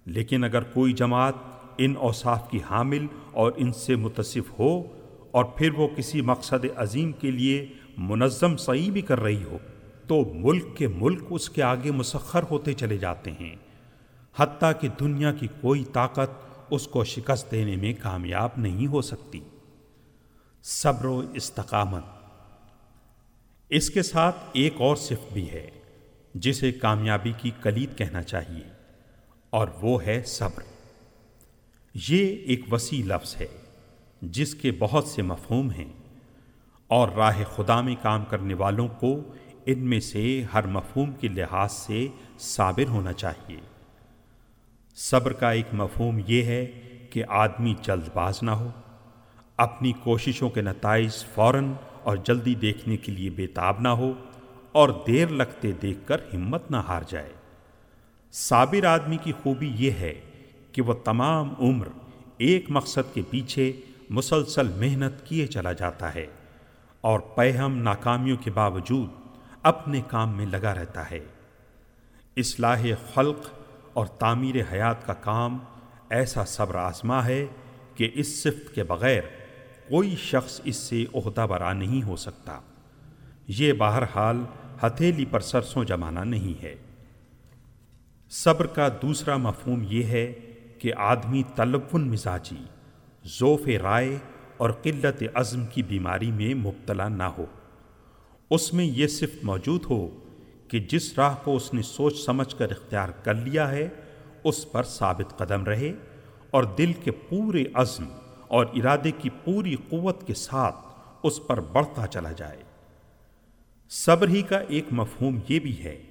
لیکن 0.05 0.43
اگر 0.43 0.63
کوئی 0.63 0.93
جماعت 0.93 1.33
ان 1.77 1.93
اوصاف 1.97 2.49
کی 2.49 2.59
حامل 2.69 3.05
اور 3.31 3.51
ان 3.57 3.73
سے 3.73 3.95
متصف 3.95 4.59
ہو 4.59 4.83
اور 5.31 5.45
پھر 5.45 5.71
وہ 5.71 5.87
کسی 5.95 6.21
مقصد 6.21 6.65
عظیم 6.75 7.11
کے 7.11 7.31
لیے 7.31 7.65
منظم 7.97 8.57
صحیح 8.57 8.91
بھی 8.91 9.01
کر 9.01 9.19
رہی 9.19 9.43
ہو 9.43 9.57
تو 10.07 10.21
ملک 10.33 10.77
کے 10.77 10.87
ملک 10.87 11.23
اس 11.29 11.49
کے 11.49 11.63
آگے 11.63 11.91
مسخر 11.91 12.43
ہوتے 12.51 12.73
چلے 12.73 12.97
جاتے 12.97 13.31
ہیں۔ 13.31 13.55
حتیٰ 14.37 14.71
کہ 14.81 14.87
دنیا 14.99 15.33
کی 15.33 15.47
کوئی 15.61 15.83
طاقت 15.93 16.31
اس 16.69 16.87
کو 16.87 17.03
شکست 17.03 17.51
دینے 17.51 17.75
میں 17.75 17.93
کامیاب 18.03 18.49
نہیں 18.57 18.87
ہو 18.87 19.01
سکتی۔ 19.01 19.39
صبر 20.63 21.05
و 21.05 21.21
استقامت 21.33 22.16
اس 23.71 23.89
کے 23.89 24.01
ساتھ 24.03 24.35
ایک 24.53 24.73
اور 24.77 24.95
صفت 24.95 25.33
بھی 25.33 25.49
ہے، 25.51 25.69
جسے 26.33 26.71
کامیابی 26.71 27.31
کی 27.37 27.51
کلید 27.61 27.97
کہنا 27.97 28.21
چاہیے، 28.23 28.63
اور 29.49 29.67
وہ 29.81 30.03
ہے 30.05 30.21
صبر۔ 30.25 30.63
یہ 31.95 32.35
ایک 32.45 32.73
وسیع 32.73 33.03
لفظ 33.05 33.35
ہے، 33.35 33.47
جس 34.21 34.55
کے 34.55 34.71
بہت 34.71 35.07
سے 35.07 35.21
مفہوم 35.21 35.69
ہیں، 35.69 35.91
اور 36.89 37.09
راہ 37.09 37.41
خدا 37.55 37.79
میں 37.81 37.95
کام 38.01 38.25
کرنے 38.25 38.53
والوں 38.53 38.87
کو 38.87 39.13
ان 39.65 39.79
میں 39.79 39.99
سے 39.99 40.43
ہر 40.53 40.67
مفہوم 40.67 41.11
کے 41.11 41.27
لحاظ 41.27 41.71
سے 41.71 42.07
صابر 42.39 42.87
ہونا 42.89 43.13
چاہیے۔ 43.13 43.59
صبر 44.97 45.33
کا 45.33 45.51
ایک 45.51 45.73
مفہوم 45.73 46.19
یہ 46.27 46.43
ہے 46.43 46.65
کہ 47.09 47.23
آدمی 47.27 47.73
جلد 47.81 48.07
باز 48.13 48.41
نہ 48.43 48.51
ہو، 48.51 48.69
اپنی 49.57 49.91
کوششوں 50.03 50.49
کے 50.49 50.61
نتائج 50.61 51.11
فوراً 51.35 51.73
اور 52.07 52.17
جلدی 52.17 52.55
دیکھنے 52.55 52.97
کے 52.97 53.11
لیے 53.11 53.29
بےتاب 53.29 53.79
نہ 53.79 53.87
ہو 53.87 54.13
اور 54.71 54.89
دیر 55.07 55.27
لگتے 55.27 55.71
دیکھ 55.71 55.99
کر 56.05 56.17
ہمت 56.33 56.71
نہ 56.71 56.77
ہار 56.77 57.01
جائے۔ 57.07 57.33
صابر 58.31 58.85
آدمی 58.85 59.17
کی 59.17 59.31
خوبی 59.43 59.71
یہ 59.75 59.91
ہے 59.91 60.21
کہ 60.71 60.81
وہ 60.81 60.93
تمام 60.93 61.53
عمر 61.59 61.87
ایک 62.37 62.65
مقصد 62.69 63.13
کے 63.13 63.21
پیچھے 63.29 63.71
مسلسل 64.09 64.67
محنت 64.67 65.25
کیے 65.25 65.47
چلا 65.47 65.73
جاتا 65.73 66.15
ہے 66.15 66.25
اور 67.01 67.19
پہم 67.19 67.77
ناکامیوں 67.77 68.37
کے 68.37 68.51
باوجود 68.51 69.09
اپنے 69.63 70.01
کام 70.07 70.37
میں 70.37 70.45
لگا 70.45 70.75
رہتا 70.75 71.11
ہے۔ 71.11 71.19
اصلاح 72.37 72.85
خلق 73.13 73.49
اور 73.93 74.05
تعمیر 74.05 74.55
حیات 74.71 75.05
کا 75.05 75.13
کام 75.13 75.57
ایسا 76.09 76.45
صبر 76.45 76.75
آزما 76.75 77.25
ہے 77.25 77.45
کہ 77.95 78.11
اس 78.13 78.43
صفت 78.43 78.75
کے 78.75 78.83
بغیر 78.83 79.21
کوئی 79.89 80.15
شخص 80.15 80.61
اس 80.63 80.75
سے 80.75 81.05
عہدہ 81.13 81.47
برا 81.49 81.73
نہیں 81.73 82.03
ہو 82.03 82.15
سکتا۔ 82.15 82.59
یہ 83.47 83.73
بہرحال 83.73 84.43
ہتھیلی 84.83 85.25
پر 85.25 85.39
سرسوں 85.39 85.83
جمانا 85.83 86.23
نہیں 86.23 86.63
ہے۔ 86.63 86.75
صبر 88.29 88.67
کا 88.67 88.87
دوسرا 89.01 89.37
مفہوم 89.37 89.83
یہ 89.89 90.03
ہے 90.03 90.33
کہ 90.79 90.93
آدمی 90.95 91.43
تلون 91.55 92.09
مزاجی، 92.11 92.63
ذوف 93.39 93.67
رائے 93.83 94.17
اور 94.57 94.69
قلت 94.69 95.23
عزم 95.33 95.65
کی 95.65 95.83
بیماری 95.83 96.31
میں 96.31 96.53
مبتلا 96.53 97.07
نہ 97.07 97.23
ہو۔ 97.23 97.45
اس 98.49 98.73
میں 98.73 98.85
یہ 98.85 99.07
صفت 99.07 99.43
موجود 99.43 99.85
ہو 99.89 100.19
کہ 100.67 100.79
جس 100.79 101.13
راہ 101.17 101.35
کو 101.43 101.55
اس 101.55 101.73
نے 101.73 101.81
سوچ 101.81 102.17
سمجھ 102.25 102.55
کر 102.55 102.71
اختیار 102.71 103.09
کر 103.09 103.33
لیا 103.33 103.71
ہے، 103.71 103.89
اس 104.43 104.71
پر 104.71 104.83
ثابت 104.83 105.37
قدم 105.37 105.63
رہے 105.63 105.91
اور 106.51 106.63
دل 106.63 106.93
کے 106.93 107.11
پورے 107.11 107.63
عزم 107.73 108.05
اور 108.47 108.65
ارادے 108.73 109.11
کی 109.11 109.29
پوری 109.29 109.75
قوت 109.89 110.27
کے 110.27 110.33
ساتھ 110.33 110.75
اس 111.23 111.47
پر 111.47 111.59
بڑھتا 111.59 112.07
چلا 112.07 112.31
جائے۔ 112.31 112.63
صبر 113.89 114.27
ہی 114.27 114.41
کا 114.41 114.57
ایک 114.57 114.85
مفہوم 114.91 115.39
یہ 115.49 115.59
بھی 115.59 115.83
ہے 115.83 116.01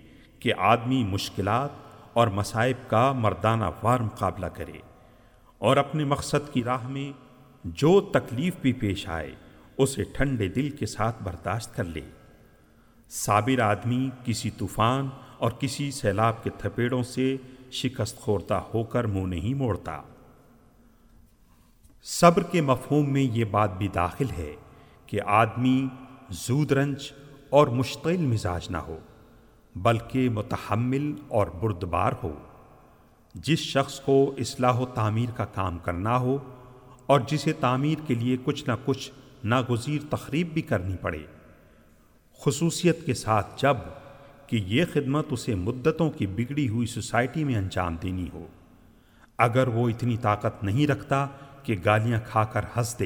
کہ 0.41 0.53
آدمی 0.59 1.05
مشکلات 1.05 1.71
اور 2.13 2.27
مصائب 2.27 2.91
کا 2.91 3.13
مردانہ 3.13 3.65
وار 3.83 4.01
مقابلہ 4.01 4.47
کرے 4.47 4.79
اور 5.59 5.77
اپنے 5.77 6.05
مقصد 6.05 6.53
کی 6.53 6.65
راہ 6.65 6.89
میں 6.89 7.13
جو 7.65 8.01
تکلیف 8.01 8.55
بھی 8.63 8.73
پیش 8.73 9.09
آئے 9.09 9.35
اسے 9.79 10.05
ٹھنڈے 10.05 10.49
دل 10.49 10.71
کے 10.71 10.87
ساتھ 10.87 11.23
برداشت 11.23 11.77
کر 11.77 11.85
لے۔ 11.85 12.01
صابر 13.11 13.61
آدمی 13.61 14.11
کسی 14.25 14.51
طوفان 14.51 15.09
اور 15.39 15.51
کسی 15.51 15.91
سیلاب 15.91 16.45
کے 16.45 16.51
تھپیڑوں 16.59 17.03
سے 17.03 17.37
شکست 17.71 18.17
خوردہ 18.17 18.61
ہو 18.75 18.85
کر 18.85 19.05
منہ 19.05 19.27
نہیں 19.27 19.55
موڑتا۔ 19.55 20.03
صبر 22.09 22.43
کے 22.43 22.61
مفہوم 22.61 23.13
میں 23.13 23.23
یہ 23.23 23.45
بات 23.45 23.79
بھی 23.79 23.89
داخل 23.89 24.27
ہے 24.39 24.55
کہ 25.07 25.21
آدمی 25.27 25.87
زود 26.31 26.73
رنج 26.73 27.13
اور 27.51 27.67
مشتعل 27.67 28.17
مزاج 28.17 28.67
نہ 28.71 28.77
ہو، 28.77 28.99
بلکہ 29.77 30.29
متحمل 30.29 31.13
اور 31.29 31.47
بردبار 31.47 32.13
ہو۔ 32.23 32.35
جس 33.35 33.59
شخص 33.59 34.01
کو 34.01 34.35
اصلاح 34.39 34.73
و 34.73 34.87
تعمیر 34.87 35.31
کا 35.31 35.45
کام 35.45 35.79
کرنا 35.79 36.19
ہو 36.19 36.39
اور 37.07 37.21
جسے 37.29 37.53
تعمیر 37.53 37.99
کے 38.07 38.15
لیے 38.15 38.37
کچھ 38.45 38.65
نہ 38.69 38.73
کچھ 38.85 39.11
ناگزیر 39.45 40.03
تقریب 40.11 40.49
بھی 40.49 40.63
کرنی 40.63 40.97
پڑے، 40.97 41.23
خصوصیت 42.39 43.07
کے 43.07 43.15
ساتھ 43.15 43.63
جبکہ 43.63 44.57
یہ 44.57 44.85
خدمت 44.93 45.27
اسے 45.31 45.55
مدتوں 45.55 46.11
کی 46.11 46.27
بگڑی 46.27 46.69
ہوئی 46.69 46.87
سوسائٹی 46.87 47.45
میں 47.45 47.57
انجام 47.57 47.97
دینی 47.97 48.29
ہو۔ 48.33 48.47
اگر 49.39 49.69
وہ 49.69 49.89
اتنی 49.89 50.17
طاقت 50.17 50.65
نہیں 50.65 50.87
رکھتا 50.87 51.27
کہ 51.67 51.77
گالیاں 51.85 52.21
کھا 52.27 52.45
کر 52.45 52.65
ہنس 52.77 52.99
دے، 52.99 53.05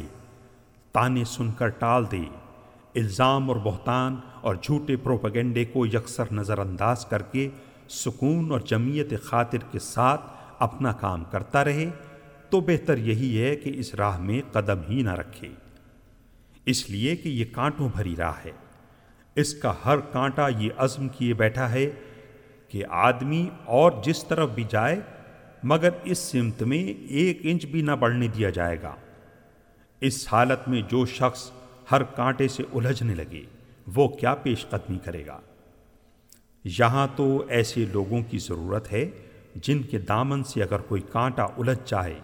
تانے 0.92 1.24
سن 1.24 1.52
کر 1.52 1.68
ٹال 1.68 2.04
دے، 2.12 2.22
الزام 2.94 3.50
اور 3.50 3.56
بہتان 3.64 4.16
اور 4.40 4.54
جھوٹے 4.62 4.96
پروپگنڈے 4.96 5.64
کو 5.64 5.86
یکسر 5.86 6.24
نظر 6.32 6.58
انداز 6.58 7.06
کر 7.06 7.22
کے 7.22 7.48
سکون 7.88 8.50
اور 8.50 8.60
جمعیت 8.60 9.22
خاطر 9.22 9.58
کے 9.70 9.78
ساتھ 9.78 10.20
اپنا 10.58 10.92
کام 10.92 11.24
کرتا 11.24 11.64
رہے، 11.64 11.90
تو 12.50 12.60
بہتر 12.60 12.96
یہی 12.96 13.42
ہے 13.42 13.56
کہ 13.56 13.72
اس 13.74 13.94
راہ 13.94 14.18
میں 14.18 14.40
قدم 14.52 14.80
ہی 14.88 15.02
نہ 15.02 15.12
رکھے۔ 15.12 15.48
اس 16.66 16.90
لیے 16.90 17.16
کہ 17.16 17.28
یہ 17.28 17.44
کانٹوں 17.52 17.88
بھری 17.96 18.16
راہ 18.16 18.34
ہے۔ 18.44 18.50
اس 19.34 19.54
کا 19.54 19.74
ہر 19.84 19.98
کانٹا 19.98 20.48
یہ 20.48 20.70
عزم 20.76 21.08
کیے 21.08 21.34
بیٹھا 21.34 21.70
ہے 21.70 21.90
کہ 22.68 22.84
آدمی 22.88 23.48
اور 23.64 23.92
جس 24.04 24.24
طرف 24.24 24.50
بھی 24.50 24.64
جائے 24.68 25.00
مگر 25.62 25.88
اس 26.04 26.18
سمت 26.18 26.62
میں 26.62 26.84
ایک 27.08 27.38
انچ 27.42 27.66
بھی 27.66 27.82
نہ 27.82 27.92
بڑھنے 27.92 28.28
دیا 28.28 28.50
جائے 28.50 28.82
گا۔ 28.82 28.94
اس 30.00 30.28
حالت 30.32 30.68
میں 30.68 30.82
جو 30.88 31.06
شخص 31.06 31.50
ہر 31.90 32.02
کانٹے 32.02 32.48
سے 32.48 32.62
الجھنے 32.74 33.14
لگے، 33.14 33.42
وہ 33.94 34.08
کیا 34.08 34.34
پیش 34.34 34.66
قدمی 34.70 34.98
کرے 35.04 35.26
گا؟ 35.26 35.40
یہاں 36.64 37.08
تو 37.16 37.44
ایسے 37.48 37.84
لوگوں 37.92 38.22
کی 38.30 38.38
ضرورت 38.38 38.92
ہے 38.92 39.10
جن 39.54 39.82
کے 39.82 39.98
دامن 39.98 40.44
سے 40.44 40.62
اگر 40.62 40.78
کوئی 40.78 41.02
کانٹا 41.12 41.44
الجھ 41.44 41.78
جائے، 41.86 42.20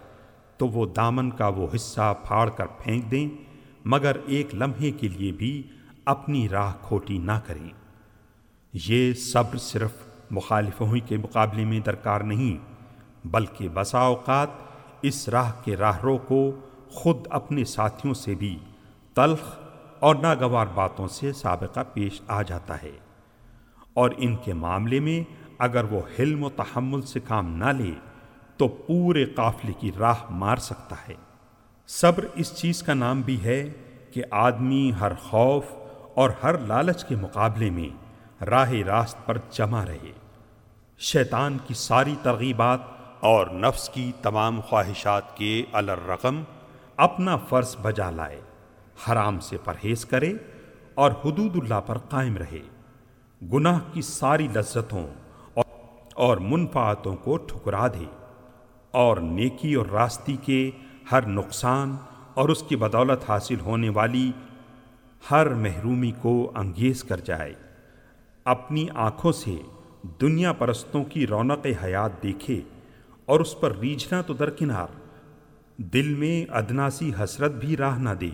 تو 0.57 0.67
وہ 0.67 0.85
دامن 0.85 1.31
کا 1.31 1.47
وہ 1.47 1.67
حصہ 1.75 2.13
پھاڑ 2.27 2.49
کر 2.49 2.65
پھینک 2.65 3.11
دیں، 3.11 3.29
مگر 3.85 4.15
ایک 4.27 4.55
لمحے 4.55 4.91
کے 4.91 5.07
لیے 5.07 5.31
بھی 5.31 5.63
اپنی 6.05 6.49
راہ 6.49 6.73
کھوٹی 6.81 7.17
نہ 7.17 7.39
کریں۔ 7.45 7.69
یہ 8.73 9.13
صبر 9.13 9.57
صرف 9.57 9.91
مخالفوں 10.31 10.93
کے 11.05 11.17
مقابلے 11.17 11.65
میں 11.65 11.79
درکار 11.79 12.21
نہیں 12.21 12.66
بلکہ 13.31 13.69
بسا 13.73 13.99
اوقات 13.99 14.47
اس 15.01 15.29
راہ 15.29 15.51
کے 15.63 15.75
راہرو 15.75 16.17
کو 16.17 16.51
خود 16.91 17.17
اپنے 17.29 17.65
ساتھیوں 17.65 18.13
سے 18.13 18.35
بھی 18.35 18.59
تلخ 19.13 19.59
اور 19.99 20.15
ناگوار 20.15 20.65
باتوں 20.73 21.07
سے 21.07 21.33
سابقہ 21.33 21.79
پیش 21.93 22.21
آ 22.27 22.41
جاتا 22.41 22.81
ہے۔ 22.81 22.91
اور 23.93 24.09
ان 24.17 24.35
کے 24.35 24.53
معاملے 24.53 24.99
میں 24.99 25.33
اگر 25.59 25.83
وہ 25.83 26.01
حلم 26.19 26.43
و 26.43 26.49
تحمل 26.49 27.01
سے 27.01 27.19
کام 27.19 27.55
نہ 27.57 27.65
لے، 27.65 27.91
تو 28.57 28.67
پورے 28.67 29.25
قافلے 29.25 29.73
کی 29.73 29.91
راہ 29.99 30.15
مار 30.29 30.57
سکتا 30.57 30.95
ہے۔ 31.09 31.13
صبر 31.87 32.25
اس 32.35 32.55
چیز 32.55 32.83
کا 32.83 32.93
نام 32.93 33.21
بھی 33.21 33.43
ہے 33.43 33.69
کہ 34.13 34.23
آدمی 34.31 34.91
ہر 34.99 35.13
خوف 35.13 35.63
اور 36.15 36.29
ہر 36.43 36.57
لالچ 36.57 37.05
کے 37.05 37.15
مقابلے 37.15 37.69
میں 37.69 37.89
راہ 38.43 38.71
راست 38.71 39.25
پر 39.25 39.37
جمع 39.51 39.85
رہے۔ 39.85 40.11
شیطان 40.97 41.57
کی 41.67 41.73
ساری 41.73 42.15
ترغیبات 42.23 42.96
اور 43.19 43.47
نفس 43.47 43.89
کی 43.89 44.11
تمام 44.21 44.61
خواہشات 44.61 45.37
کے 45.37 45.63
الرقم 45.71 46.43
اپنا 46.97 47.37
فرض 47.37 47.75
بجا 47.81 48.09
لائے، 48.09 48.41
حرام 49.09 49.39
سے 49.39 49.57
پرہیز 49.63 50.05
کرے 50.05 50.33
اور 50.95 51.11
حدود 51.11 51.55
اللہ 51.55 51.81
پر 51.85 51.97
قائم 51.97 52.37
رہے۔ 52.37 52.59
گناہ 53.53 53.79
کی 53.93 54.01
ساری 54.01 54.47
لذتوں 54.55 55.07
اور 56.13 56.37
منفعتوں 56.37 57.15
کو 57.15 57.37
ٹھکرا 57.37 57.87
دے۔ 57.87 58.05
اور 58.91 59.17
نیکی 59.17 59.73
اور 59.73 59.85
راستی 59.85 60.35
کے 60.35 60.71
ہر 61.11 61.27
نقصان 61.27 61.95
اور 62.33 62.49
اس 62.49 62.63
کی 62.63 62.75
بدولت 62.75 63.29
حاصل 63.29 63.59
ہونے 63.59 63.89
والی 63.89 64.31
ہر 65.31 65.49
محرومی 65.49 66.11
کو 66.21 66.51
انگیز 66.55 67.03
کر 67.03 67.19
جائے۔ 67.19 67.53
اپنی 68.43 68.87
آنکھوں 68.95 69.31
سے 69.31 69.55
دنیا 70.21 70.53
پرستوں 70.53 71.03
کی 71.03 71.27
رونق 71.27 71.67
حیات 71.83 72.23
دیکھے۔ 72.23 72.61
اور 73.27 73.39
اس 73.39 73.59
پر 73.59 73.77
ریجھنا 73.77 74.21
تو 74.21 74.33
درکنار۔ 74.33 74.87
دل 75.77 76.15
میں 76.15 76.51
ادناسی 76.51 77.11
حسرت 77.23 77.51
بھی 77.51 77.77
راہ 77.77 77.97
نہ 77.97 78.09
دے۔ 78.09 78.29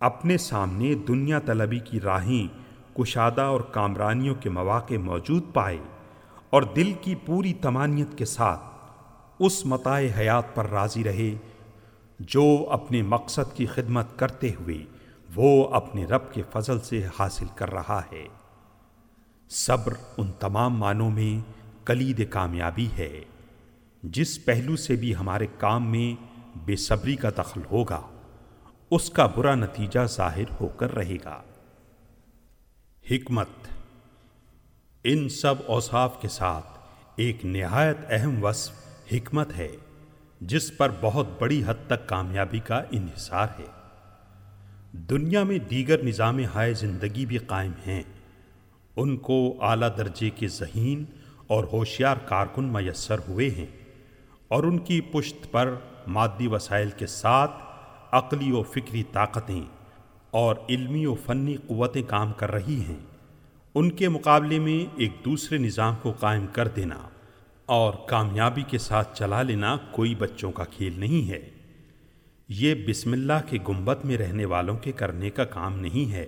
اپنے 0.00 0.38
سامنے 0.38 0.94
دنیا 0.94 1.38
طلبی 1.38 1.78
کی 1.78 2.00
راہیں 2.00 2.46
کشادہ 2.96 3.40
اور 3.40 3.60
کامرانیوں 3.60 4.34
کے 4.34 4.50
مواقع 4.50 4.94
موجود 4.94 5.42
پائے 5.54 5.78
اور 6.50 6.62
دل 6.62 6.92
کی 7.00 7.14
پوری 7.14 7.54
تمانیت 7.54 8.18
کے 8.18 8.24
ساتھ 8.24 8.60
اس 9.38 9.66
متاع 9.66 10.00
حیات 10.18 10.54
پر 10.54 10.70
راضی 10.70 11.04
رہے، 11.04 11.34
جو 12.20 12.66
اپنے 12.70 13.02
مقصد 13.02 13.56
کی 13.56 13.66
خدمت 13.66 14.18
کرتے 14.18 14.50
ہوئے 14.60 14.84
وہ 15.34 15.68
اپنے 15.68 16.04
رب 16.04 16.32
کے 16.32 16.42
فضل 16.52 16.80
سے 16.80 17.06
حاصل 17.18 17.46
کر 17.54 17.72
رہا 17.72 18.02
ہے۔ 18.12 18.28
صبر 19.50 19.94
ان 20.16 20.32
تمام 20.40 20.76
معنوں 20.76 21.10
میں 21.10 21.50
کلید 21.86 22.30
کامیابی 22.30 22.88
ہے۔ 22.98 23.20
جس 24.12 24.44
پہلو 24.44 24.76
سے 24.76 24.96
بھی 24.96 25.14
ہمارے 25.14 25.46
کام 25.58 25.90
میں 25.90 26.22
بے 26.64 26.76
صبری 26.76 27.16
کا 27.16 27.30
دخل 27.38 27.60
ہوگا، 27.70 28.02
اس 28.90 29.10
کا 29.10 29.26
برا 29.26 29.54
نتیجہ 29.54 30.06
ظاہر 30.06 30.44
ہو 30.60 30.68
کر 30.68 30.94
رہے 30.94 31.16
گا۔ 31.24 31.42
حکمت۔ 33.10 33.48
ان 35.04 35.28
سب 35.28 35.54
اوصاف 35.66 36.22
کے 36.22 36.28
ساتھ 36.28 36.66
ایک 37.16 37.44
نہایت 37.44 37.96
اہم 38.08 38.44
وصف 38.44 38.72
حکمت 39.12 39.56
ہے، 39.56 39.68
جس 40.40 40.76
پر 40.76 40.90
بہت 41.00 41.26
بڑی 41.38 41.62
حد 41.66 41.86
تک 41.86 42.08
کامیابی 42.08 42.58
کا 42.58 42.82
انحصار 42.90 43.46
ہے۔ 43.58 43.66
دنیا 44.92 45.42
میں 45.42 45.58
دیگر 45.58 46.02
نظام 46.02 46.38
ہائے 46.54 46.74
زندگی 46.74 47.26
بھی 47.26 47.38
قائم 47.38 47.72
ہیں۔ 47.86 48.02
ان 48.96 49.16
کو 49.16 49.56
اعلیٰ 49.60 49.88
درجے 49.96 50.30
کے 50.30 50.48
ذہین 50.48 51.04
اور 51.46 51.64
ہوشیار 51.64 52.16
کارکن 52.16 52.64
میسر 52.64 53.16
ہوئے 53.28 53.50
ہیں۔ 53.50 53.66
اور 54.48 54.64
ان 54.64 54.78
کی 54.78 55.00
پشت 55.00 55.50
پر 55.50 55.74
مادی 56.06 56.46
وسائل 56.46 56.90
کے 56.90 57.06
ساتھ 57.06 57.50
عقلی 58.12 58.52
و 58.52 58.62
فکری 58.62 59.02
طاقتیں 59.12 59.62
اور 60.30 60.56
علمی 60.68 61.06
و 61.06 61.14
فنی 61.14 61.56
قوتیں 61.56 62.02
کام 62.02 62.32
کر 62.32 62.52
رہی 62.52 62.80
ہیں۔ 62.88 62.98
ان 63.74 63.90
کے 63.90 64.08
مقابلے 64.08 64.58
میں 64.58 64.94
ایک 64.96 65.12
دوسرے 65.24 65.58
نظام 65.58 65.94
کو 66.02 66.12
قائم 66.12 66.46
کر 66.52 66.68
دینا 66.68 66.98
اور 67.66 67.94
کامیابی 68.06 68.62
کے 68.62 68.78
ساتھ 68.78 69.18
چلا 69.18 69.42
لینا 69.42 69.76
کوئی 69.90 70.14
بچوں 70.14 70.52
کا 70.52 70.64
کھیل 70.64 71.00
نہیں 71.00 71.30
ہے۔ 71.30 71.50
یہ 72.48 72.74
بسم 72.88 73.12
اللہ 73.12 73.40
کے 73.48 73.58
گنبت 73.68 74.04
میں 74.04 74.16
رہنے 74.16 74.44
والوں 74.44 74.76
کے 74.76 74.92
کرنے 74.92 75.30
کا 75.30 75.44
کام 75.44 75.78
نہیں 75.80 76.12
ہے۔ 76.12 76.26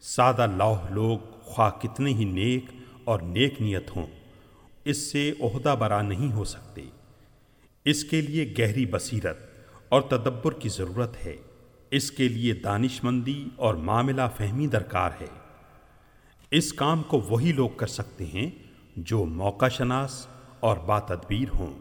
سادہ 0.00 0.46
لوح 0.56 0.88
لوگ 0.90 1.18
خواہ 1.42 1.70
کتنے 1.70 2.10
ہی 2.10 2.24
نیک 2.24 2.64
اور 3.04 3.20
نیک 3.20 3.62
نیت 3.62 3.96
ہوں، 3.96 4.06
اس 4.84 5.12
سے 5.12 5.32
عہدہ 5.40 5.76
برا 5.78 6.02
نہیں 6.02 6.32
ہو 6.32 6.44
سکتے۔ 6.44 6.82
اس 7.84 8.04
کے 8.04 8.20
لیے 8.20 8.54
گہری 8.58 8.86
بصیرت 8.86 9.38
اور 9.88 10.02
تدبر 10.02 10.52
کی 10.52 10.68
ضرورت 10.68 11.26
ہے۔ 11.26 11.36
اس 11.90 12.10
کے 12.10 12.28
لیے 12.28 12.54
دانش 12.54 13.04
مندی 13.04 13.44
اور 13.56 13.74
معاملہ 13.74 14.22
فہمی 14.36 14.66
درکار 14.66 15.10
ہے۔ 15.20 15.26
اس 16.50 16.72
کام 16.72 17.02
کو 17.02 17.20
وہی 17.20 17.52
لوگ 17.52 17.68
کر 17.68 17.86
سکتے 17.86 18.26
ہیں 18.26 18.50
جو 18.96 19.24
موقع 19.24 19.68
شناس 19.68 20.26
اور 20.60 20.76
با 20.76 20.98
تدبیر 20.98 21.56
ہوں 21.58 21.72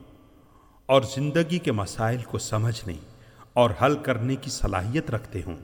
اور 0.86 1.02
زندگی 1.02 1.60
کے 1.60 1.72
مسائل 1.72 2.22
کو 2.22 2.38
سمجھنے 2.38 2.94
اور 3.54 3.70
حل 3.82 3.96
کرنے 3.96 4.36
کی 4.36 4.50
صلاحیت 4.50 5.12
رکھتے 5.12 5.42
ہوں۔ 5.46 5.58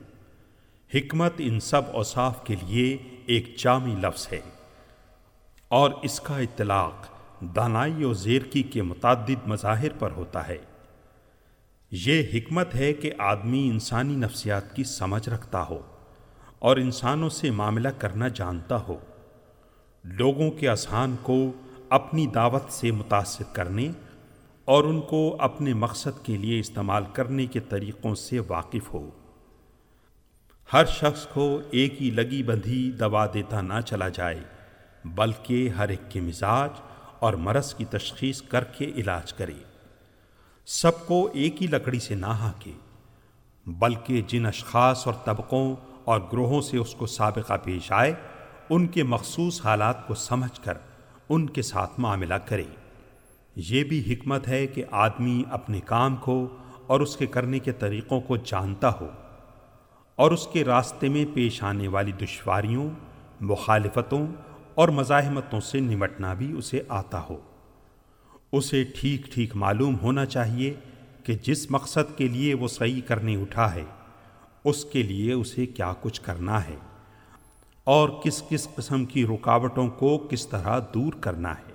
حکمت 0.94 1.32
ان 1.38 1.60
سب 1.60 1.82
اوصاف 1.92 2.44
کے 2.44 2.56
لیے 2.66 2.96
ایک 3.26 3.56
جامع 3.58 3.98
لفظ 3.98 4.28
ہے 4.32 4.40
اور 5.68 5.90
اس 6.02 6.20
کا 6.20 6.38
اطلاق 6.38 7.19
دانائی 7.40 8.04
و 8.04 8.12
زیرکی 8.12 8.62
کے 8.62 8.82
متعدد 8.82 9.46
مظاہر 9.46 9.92
پر 9.98 10.10
ہوتا 10.10 10.48
ہے۔ 10.48 10.58
یہ 11.90 12.22
حکمت 12.34 12.74
ہے 12.74 12.92
کہ 12.92 13.12
آدمی 13.18 13.68
انسانی 13.68 14.16
نفسیات 14.16 14.76
کی 14.76 14.84
سمجھ 14.84 15.28
رکھتا 15.28 15.62
ہو 15.62 15.80
اور 16.58 16.76
انسانوں 16.76 17.28
سے 17.28 17.50
معاملہ 17.50 17.88
کرنا 17.88 18.28
جانتا 18.28 18.76
ہو۔ 18.76 18.98
لوگوں 20.04 20.50
کے 20.50 20.68
اذہان 20.68 21.16
کو 21.22 21.52
اپنی 21.88 22.26
دعوت 22.26 22.72
سے 22.72 22.90
متاثر 22.90 23.44
کرنے 23.52 23.88
اور 24.64 24.84
ان 24.84 25.00
کو 25.00 25.36
اپنے 25.38 25.74
مقصد 25.74 26.24
کے 26.24 26.36
لیے 26.36 26.60
استعمال 26.60 27.04
کرنے 27.12 27.46
کے 27.46 27.60
طریقوں 27.60 28.14
سے 28.14 28.38
واقف 28.48 28.94
ہو۔ 28.94 29.10
ہر 30.72 30.84
شخص 30.84 31.26
کو 31.26 31.60
ایک 31.70 32.02
ہی 32.02 32.10
لگی 32.10 32.42
بندھی 32.42 32.92
دوا 32.92 33.26
دیتا 33.34 33.60
نہ 33.60 33.80
چلا 33.86 34.08
جائے، 34.08 34.40
بلکہ 35.04 35.68
ہر 35.68 35.88
ایک 35.88 36.10
کے 36.10 36.20
مزاج 36.20 36.70
اور 37.20 37.34
مرض 37.34 37.74
کی 37.74 37.84
تشخیص 37.84 38.42
کر 38.42 38.64
کے 38.64 38.84
علاج 38.84 39.32
کرے۔ 39.32 39.54
سب 40.66 41.06
کو 41.06 41.28
ایک 41.32 41.62
ہی 41.62 41.66
لکڑی 41.66 41.98
سے 41.98 42.14
نہ 42.14 42.26
ہانکے 42.26 42.72
بلکہ 43.66 44.22
جن 44.26 44.46
اشخاص 44.46 45.06
اور 45.06 45.14
طبقوں 45.24 45.76
اور 46.04 46.20
گروہوں 46.20 46.60
سے 46.60 46.76
اس 46.78 46.94
کو 46.94 47.06
سابقہ 47.06 47.56
پیش 47.64 47.92
آئے، 47.92 48.14
ان 48.70 48.86
کے 48.86 49.02
مخصوص 49.02 49.64
حالات 49.64 50.06
کو 50.06 50.14
سمجھ 50.14 50.60
کر 50.60 50.78
ان 51.28 51.46
کے 51.50 51.62
ساتھ 51.62 52.00
معاملہ 52.00 52.34
کرے۔ 52.34 52.64
یہ 53.56 53.84
بھی 53.84 54.14
حکمت 54.14 54.48
ہے 54.48 54.66
کہ 54.66 54.84
آدمی 54.90 55.42
اپنے 55.50 55.80
کام 55.80 56.16
کو 56.16 56.48
اور 56.86 57.00
اس 57.00 57.16
کے 57.16 57.26
کرنے 57.26 57.58
کے 57.58 57.72
طریقوں 57.72 58.20
کو 58.20 58.36
جانتا 58.36 58.90
ہو 59.00 59.08
اور 60.16 60.30
اس 60.30 60.46
کے 60.52 60.64
راستے 60.64 61.08
میں 61.08 61.24
پیش 61.34 61.62
آنے 61.62 61.88
والی 61.88 62.12
دشواریوں، 62.12 62.90
مخالفتوں 63.40 64.26
اور 64.74 64.88
مزاحمتوں 64.88 65.60
سے 65.60 65.80
نمٹنا 65.80 66.34
بھی 66.34 66.52
اسے 66.52 66.82
آتا 66.88 67.20
ہو۔ 67.30 67.36
اسے 68.52 68.84
ٹھیک 68.84 69.22
ٹھیک 69.24 69.56
معلوم 69.56 69.96
ہونا 70.02 70.26
چاہیے 70.26 70.74
کہ 71.24 71.34
جس 71.42 71.70
مقصد 71.70 72.18
کے 72.18 72.28
لیے 72.28 72.54
وہ 72.54 72.68
صحیح 72.68 73.00
کرنے 73.06 73.36
اٹھا 73.36 73.74
ہے، 73.74 73.84
اس 74.64 74.84
کے 74.84 75.02
لیے 75.02 75.32
اسے 75.32 75.66
کیا 75.66 75.92
کچھ 76.00 76.20
کرنا 76.20 76.64
ہے 76.64 76.76
اور 77.84 78.08
کس 78.08 78.42
کس 78.48 78.68
قسم 78.74 79.04
کی 79.04 79.26
رکاوٹوں 79.26 79.88
کو 79.88 80.18
کس 80.18 80.46
طرح 80.46 80.80
دور 80.94 81.12
کرنا 81.12 81.52
ہے۔ 81.52 81.72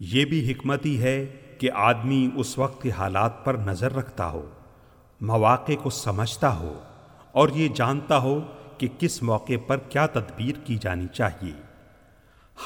یہ 0.00 0.24
بھی 0.24 0.52
حکمت 0.52 0.86
ہی 0.86 1.02
ہے 1.02 1.26
کہ 1.58 1.70
آدمی 1.74 2.30
اس 2.36 2.58
وقت 2.58 2.82
کے 2.82 2.90
حالات 2.90 3.44
پر 3.44 3.54
نظر 3.54 3.92
رکھتا 3.92 4.30
ہو، 4.30 4.48
مواقع 5.20 5.72
کو 5.82 5.90
سمجھتا 5.90 6.58
ہو 6.58 6.78
اور 7.32 7.48
یہ 7.48 7.68
جانتا 7.68 8.18
ہو 8.18 8.40
کہ 8.78 8.88
کس 8.98 9.22
موقع 9.22 9.58
پر 9.66 9.76
کیا 9.78 10.06
تدبیر 10.06 10.66
کی 10.66 10.76
جانی 10.80 11.06
چاہیے۔ 11.12 11.67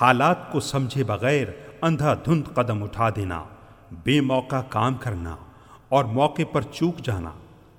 حالات 0.01 0.53
کو 0.53 0.61
سمجھے 0.61 1.05
بغیر 1.05 1.47
اندھا 1.83 2.15
دھند 2.15 2.43
قدم 2.55 2.83
اٹھا 2.83 3.11
دینا، 3.11 3.45
بے 4.05 4.21
موقع 4.21 4.63
کام 4.69 4.95
کرنا 4.95 5.37
اور 5.89 6.05
موقع 6.05 6.43
پر 6.53 6.63
چوک 6.63 6.99
جانا 6.99 7.31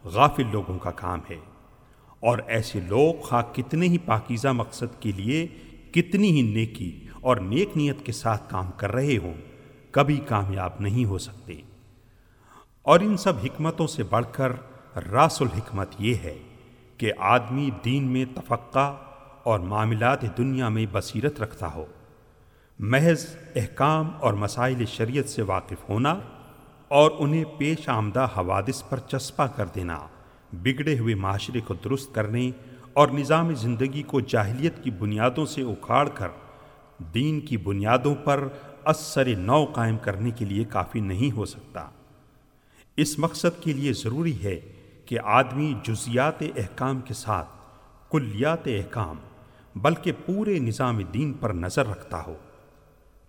غافل 0.03 0.43
لوگوں 0.51 0.80
کا 0.80 0.91
کام 0.91 1.20
ہے۔ 1.30 1.36
اور 2.20 2.38
ایسے 2.47 2.80
لوگ 2.80 3.22
خواہ 3.22 3.53
کتنے 3.53 3.88
ہی 3.88 3.97
پاکیزہ 3.97 4.47
مقصد 4.47 5.01
کے 5.01 5.11
لیے 5.11 5.47
کتنی 5.91 6.32
ہی 6.32 6.41
نیکی 6.41 7.07
اور 7.22 7.38
نیک 7.38 7.70
نیت 7.76 8.05
کے 8.05 8.11
ساتھ 8.11 8.49
کام 8.49 8.72
کر 8.78 8.91
رہے 8.91 9.18
ہوں، 9.18 9.34
کبھی 9.91 10.18
کامیاب 10.18 10.72
نہیں 10.80 11.05
ہو 11.05 11.18
سکتے۔ 11.18 11.53
اور 12.82 12.99
ان 12.99 13.18
سب 13.18 13.34
حکمتوں 13.43 13.88
سے 13.88 14.03
بڑھ 14.03 14.26
کر 14.32 14.51
راس 15.11 15.41
الحکمت 15.41 15.89
یہ 15.99 16.16
ہے 16.16 16.38
کہ 16.97 17.11
آدمی 17.18 17.70
دین 17.86 18.03
میں 18.03 18.26
تفقع 18.36 18.93
اور 19.43 19.59
معاملات 19.59 20.38
دنیا 20.38 20.70
میں 20.70 20.86
بصیرت 20.91 21.41
رکھتا 21.41 21.74
ہو۔ 21.74 21.86
محض 22.86 23.26
احکام 23.56 24.12
اور 24.20 24.34
مسائل 24.34 24.86
شریعت 24.86 25.30
سے 25.30 25.42
واقف 25.42 25.90
ہونا 25.90 26.20
اور 26.88 27.12
انہیں 27.20 27.44
پیش 27.58 27.90
آمدہ 27.90 28.28
حوادث 28.38 28.84
پر 28.90 29.00
چسپا 29.00 29.48
کر 29.48 29.66
دینا، 29.76 30.00
بگڑے 30.54 31.00
ہوئے 31.00 31.16
معاشرے 31.16 31.60
کو 31.62 31.74
درست 31.74 32.16
کرنے 32.16 32.52
اور 32.94 33.08
نظام 33.08 33.54
زندگی 33.54 34.04
کو 34.04 34.20
جاہلیت 34.20 34.84
کی 34.84 34.92
بنیادوں 34.92 35.46
سے 35.46 35.62
اکھاڑ 35.62 36.10
کر 36.10 36.28
دین 37.14 37.40
کی 37.40 37.58
بنیادوں 37.58 38.16
پر 38.16 38.48
اثر 38.84 39.36
نو 39.36 39.66
قائم 39.66 39.98
کرنے 39.98 40.32
کے 40.32 40.46
لیے 40.46 40.64
کافی 40.64 41.00
نہیں 41.00 41.36
ہو 41.36 41.46
سکتا۔ 41.46 41.90
اس 42.98 43.20
مقصد 43.20 43.64
کے 43.64 43.74
لیے 43.74 43.94
ضروری 43.94 44.44
ہے 44.44 44.60
کہ 45.06 45.20
آدمی 45.24 45.74
جزیات 45.84 46.42
احکام 46.42 47.02
کے 47.02 47.14
ساتھ 47.14 47.50
کلیات 48.12 48.68
احکام، 48.68 49.16
بلکہ 49.76 50.12
پورے 50.26 50.60
نظام 50.60 51.02
دین 51.14 51.34
پر 51.34 51.54
نظر 51.54 51.88
رکھتا 51.88 52.24
ہو۔ 52.24 52.36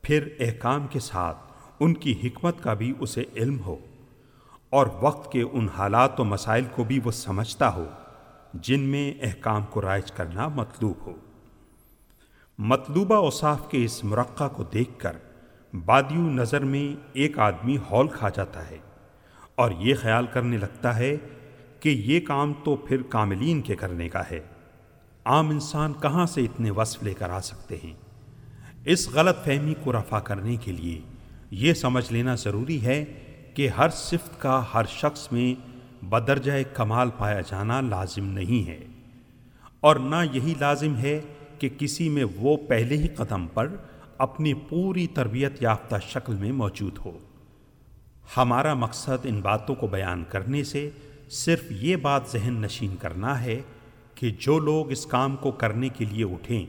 پھر 0.05 0.29
احکام 0.41 0.87
کے 0.87 1.01
ساتھ 1.01 1.53
ان 1.81 1.95
کی 1.95 2.13
حکمت 2.23 2.63
کا 2.63 2.75
بھی 2.75 2.93
اسے 3.01 3.25
علم 3.37 3.59
ہو، 3.61 3.77
اور 4.73 4.87
وقت 5.01 5.31
کے 5.33 5.43
ان 5.43 5.69
حالات 5.69 6.21
و 6.21 6.25
مسائل 6.25 6.65
کو 6.75 6.85
بھی 6.85 6.99
وہ 7.05 7.11
سمجھتا 7.11 7.75
ہو 7.75 7.85
جن 8.63 8.81
میں 8.89 9.13
احکام 9.21 9.63
کو 9.71 9.83
رائج 9.83 10.13
کرنا 10.13 10.49
مطلوب 10.49 11.07
ہو۔ 11.07 11.15
مطلوبہ 12.59 13.15
اوصاف 13.17 13.69
کے 13.71 13.85
اس 13.85 14.03
مرقع 14.05 14.49
کو 14.49 14.65
دیکھ 14.65 14.99
کر 14.99 15.17
بادیو 15.73 16.29
نظر 16.31 16.65
میں 16.65 16.87
ایک 17.13 17.39
آدمی 17.39 17.77
ہال 17.91 18.09
کھا 18.09 18.29
جاتا 18.29 18.69
ہے، 18.71 18.79
اور 19.55 19.71
یہ 19.79 19.95
خیال 19.95 20.27
کرنے 20.33 20.57
لگتا 20.59 20.97
ہے 20.97 21.17
کہ 21.81 21.89
یہ 21.89 22.21
کام 22.21 22.53
تو 22.65 22.77
پھر 22.79 23.03
کاملین 23.09 23.61
کے 23.63 23.77
کرنے 23.77 24.09
کا 24.09 24.23
ہے۔ 24.31 24.41
عام 25.27 25.51
انسان 25.51 25.93
کہاں 26.03 26.27
سے 26.27 26.45
اتنے 26.45 26.71
وصف 26.71 27.03
لے 27.03 27.15
کر 27.15 27.31
آ 27.31 27.41
سکتے 27.43 27.77
ہیں؟ 27.85 27.93
اس 28.85 29.09
غلط 29.09 29.45
فہمی 29.45 29.75
کو 29.83 29.93
رفع 29.93 30.19
کرنے 30.19 30.57
کے 30.57 30.73
لیے 30.73 31.01
یہ 31.51 31.75
سمجھ 31.75 32.13
لینا 32.13 32.35
ضروری 32.35 32.85
ہے 32.85 33.05
کہ 33.55 33.69
ہر 33.69 33.89
صفت 33.89 34.41
کا 34.41 34.63
ہر 34.75 34.85
شخص 34.89 35.33
میں 35.33 35.55
بدرجہ 36.05 36.53
کمال 36.75 37.11
پایا 37.19 37.41
جانا 37.41 37.81
لازم 37.81 38.25
نہیں 38.25 38.69
ہے 38.69 38.79
اور 39.81 39.97
نہ 39.97 40.17
یہی 40.33 40.55
لازم 40.61 40.97
ہے 40.97 41.21
کہ 41.59 41.69
کسی 41.79 42.09
میں 42.09 42.25
وہ 42.37 42.57
پہلے 42.57 42.97
ہی 42.97 43.09
قدم 43.09 43.47
پر 43.47 43.77
اپنی 44.19 44.55
پوری 44.55 45.07
تربیت 45.07 45.63
یافتہ 45.63 45.97
شکل 46.09 46.35
میں 46.35 46.53
موجود 46.53 46.99
ہو۔ 47.05 47.19
ہمارا 48.37 48.75
مقصد 48.75 49.25
ان 49.25 49.41
باتوں 49.41 49.75
کو 49.75 49.87
بیان 49.87 50.25
کرنے 50.29 50.65
سے 50.65 50.91
صرف 51.31 51.65
یہ 51.71 51.97
بات 51.97 52.23
ذہن 52.33 52.55
نشین 52.55 52.97
کرنا 52.97 53.43
ہے 53.43 53.61
کہ 54.15 54.31
جو 54.39 54.59
لوگ 54.59 54.91
اس 54.91 55.07
کام 55.07 55.37
کو 55.37 55.51
کرنے 55.51 55.89
کے 55.89 56.05
لیے 56.05 56.25
اٹھیں 56.25 56.67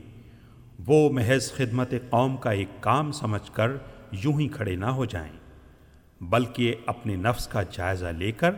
وہ 0.86 1.10
محض 1.10 1.52
خدمت 1.52 1.94
قوم 2.10 2.36
کا 2.36 2.50
ایک 2.50 2.68
کام 2.80 3.12
سمجھ 3.12 3.50
کر 3.52 3.70
یوں 4.12 4.40
ہی 4.40 4.48
کھڑے 4.48 4.76
نہ 4.76 4.86
ہو 4.86 5.04
جائیں، 5.04 5.32
بلکہ 6.20 6.74
اپنے 6.86 7.16
نفس 7.16 7.46
کا 7.46 7.62
جائزہ 7.62 8.06
لے 8.06 8.32
کر 8.32 8.50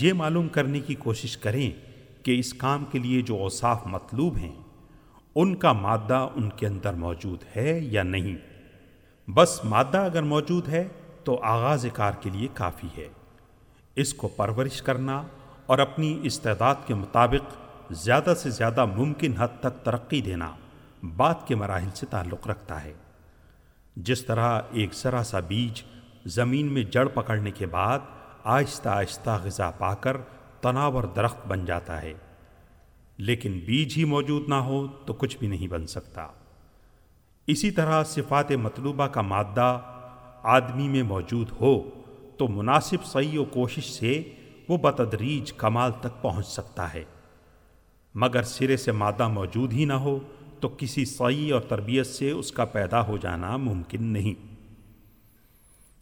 یہ 0.00 0.12
معلوم 0.12 0.48
کرنے 0.48 0.80
کی 0.80 0.94
کوشش 0.94 1.36
کریں 1.36 1.70
کہ 2.24 2.38
اس 2.38 2.54
کام 2.54 2.84
کے 2.84 2.98
لیے 2.98 3.22
جو 3.22 3.36
اوصاف 3.36 3.86
مطلوب 3.86 4.36
ہیں، 4.36 4.54
ان 5.34 5.54
کا 5.56 5.72
مادہ 5.72 6.28
ان 6.34 6.48
کے 6.48 6.66
اندر 6.66 6.92
موجود 6.92 7.44
ہے 7.56 7.80
یا 7.82 8.02
نہیں۔ 8.02 8.36
بس 9.30 9.60
مادہ 9.64 9.98
اگر 9.98 10.22
موجود 10.22 10.68
ہے 10.68 10.88
تو 11.24 11.40
آغاز 11.42 11.86
کار 11.94 12.12
کے 12.20 12.30
لیے 12.30 12.48
کافی 12.54 12.88
ہے۔ 12.98 13.08
اس 13.96 14.14
کو 14.14 14.28
پرورش 14.28 14.82
کرنا 14.82 15.22
اور 15.66 15.78
اپنی 15.78 16.20
استعداد 16.22 16.74
کے 16.86 16.94
مطابق 16.94 17.54
زیادہ 17.90 18.34
سے 18.36 18.50
زیادہ 18.50 18.84
ممکن 18.84 19.32
حد 19.32 19.48
تک 19.60 19.84
ترقی 19.84 20.20
دینا۔ 20.20 20.50
بات 21.02 21.46
کے 21.46 21.54
مراحل 21.54 21.88
سے 21.94 22.06
تعلق 22.06 22.46
رکھتا 22.46 22.84
ہے۔ 22.84 22.92
جس 23.96 24.24
طرح 24.24 24.60
ایک 24.70 24.94
ذرا 24.94 25.22
سا 25.22 25.40
بیج 25.40 25.82
زمین 26.26 26.66
میں 26.72 26.82
جڑ 26.82 27.08
پکڑنے 27.08 27.50
کے 27.50 27.66
بعد 27.66 27.98
آہستہ 28.44 28.88
آہستہ 28.88 29.38
غذا 29.44 29.70
پا 29.70 29.94
کر 29.94 30.16
تناور 30.60 31.04
درخت 31.04 31.46
بن 31.46 31.64
جاتا 31.64 32.02
ہے۔ 32.02 32.12
لیکن 33.16 33.60
بیج 33.66 33.94
ہی 33.96 34.04
موجود 34.04 34.48
نہ 34.48 34.54
ہو 34.54 34.86
تو 34.86 35.12
کچھ 35.12 35.38
بھی 35.38 35.46
نہیں 35.46 35.68
بن 35.68 35.86
سکتا۔ 35.86 36.26
اسی 37.46 37.70
طرح 37.70 38.04
صفات 38.04 38.52
مطلوبہ 38.52 39.06
کا 39.06 39.20
مادہ 39.20 39.78
آدمی 40.42 40.88
میں 40.88 41.02
موجود 41.02 41.50
ہو 41.60 41.82
تو 42.38 42.48
مناسب 42.48 43.04
صحیح 43.04 43.38
و 43.38 43.44
کوشش 43.44 43.90
سے 43.90 44.22
وہ 44.68 44.76
بتدریج 44.76 45.52
کمال 45.52 45.92
تک 46.00 46.22
پہنچ 46.22 46.46
سکتا 46.46 46.94
ہے۔ 46.94 47.04
مگر 48.14 48.42
سرے 48.42 48.76
سے 48.76 48.92
مادہ 48.92 49.28
موجود 49.28 49.72
ہی 49.72 49.84
نہ 49.84 49.92
ہو 49.92 50.18
تو 50.60 50.68
کسی 50.78 51.04
صحیح 51.04 51.52
اور 51.54 51.60
تربیت 51.60 52.06
سے 52.06 52.30
اس 52.30 52.52
کا 52.52 52.64
پیدا 52.64 53.06
ہو 53.06 53.16
جانا 53.16 53.56
ممکن 53.56 54.04
نہیں۔ 54.04 54.34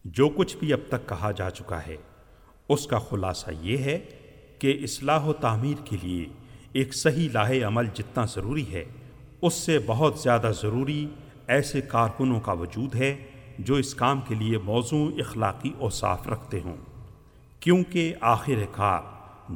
جو 0.05 0.29
کچھ 0.29 0.57
بھی 0.57 0.73
اب 0.73 0.81
تک 0.89 1.09
کہا 1.09 1.31
جا 1.31 1.51
چکا 1.51 1.87
ہے، 1.87 1.97
اس 2.69 2.87
کا 2.87 2.99
خلاصہ 2.99 3.51
یہ 3.61 3.79
ہے 3.79 3.99
کہ 4.59 4.79
اصلاح 4.83 5.25
و 5.25 5.33
تعمیر 5.33 5.83
کے 5.85 5.97
لیے 6.03 6.27
ایک 6.73 6.95
صحیح 6.95 7.29
لاہ 7.33 7.67
عمل 7.67 7.87
جتنا 7.95 8.25
ضروری 8.25 8.73
ہے، 8.73 8.85
اس 9.43 9.55
سے 9.55 9.79
بہت 9.87 10.19
زیادہ 10.19 10.51
ضروری 10.63 11.07
ایسے 11.47 11.81
کارکنوں 11.81 12.41
کا 12.41 12.53
وجود 12.53 12.95
ہے 12.95 13.17
جو 13.59 13.75
اس 13.75 13.95
کام 13.95 14.21
کے 14.29 14.35
لیے 14.35 14.59
موضوع 14.59 15.11
اخلاقی 15.19 15.73
اور 15.79 15.91
صاف 15.91 16.29
رکھتے 16.29 16.61
ہوں۔ 16.61 16.77
کیونکہ 17.61 18.15
آخر 18.21 18.65
کار 18.73 19.01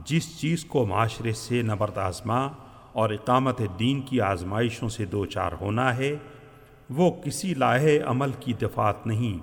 جس 0.05 0.41
چیز 0.41 0.65
کو 0.65 0.87
معاشرے 0.87 1.33
سے 1.33 1.63
نبرد 1.63 1.99
آزما 1.99 2.49
اور 2.93 3.11
اقامت 3.11 3.61
دین 3.79 4.01
کی 4.01 4.21
آزمائشوں 4.21 4.89
سے 4.89 5.05
دو 5.05 5.25
چار 5.27 5.53
ہونا 5.61 5.97
ہے، 5.97 6.15
وہ 6.91 7.11
کسی 7.25 7.55
لاہ 7.55 7.85
عمل 8.07 8.31
کی 8.41 8.53
دفات 8.53 9.07
نہیں، 9.07 9.39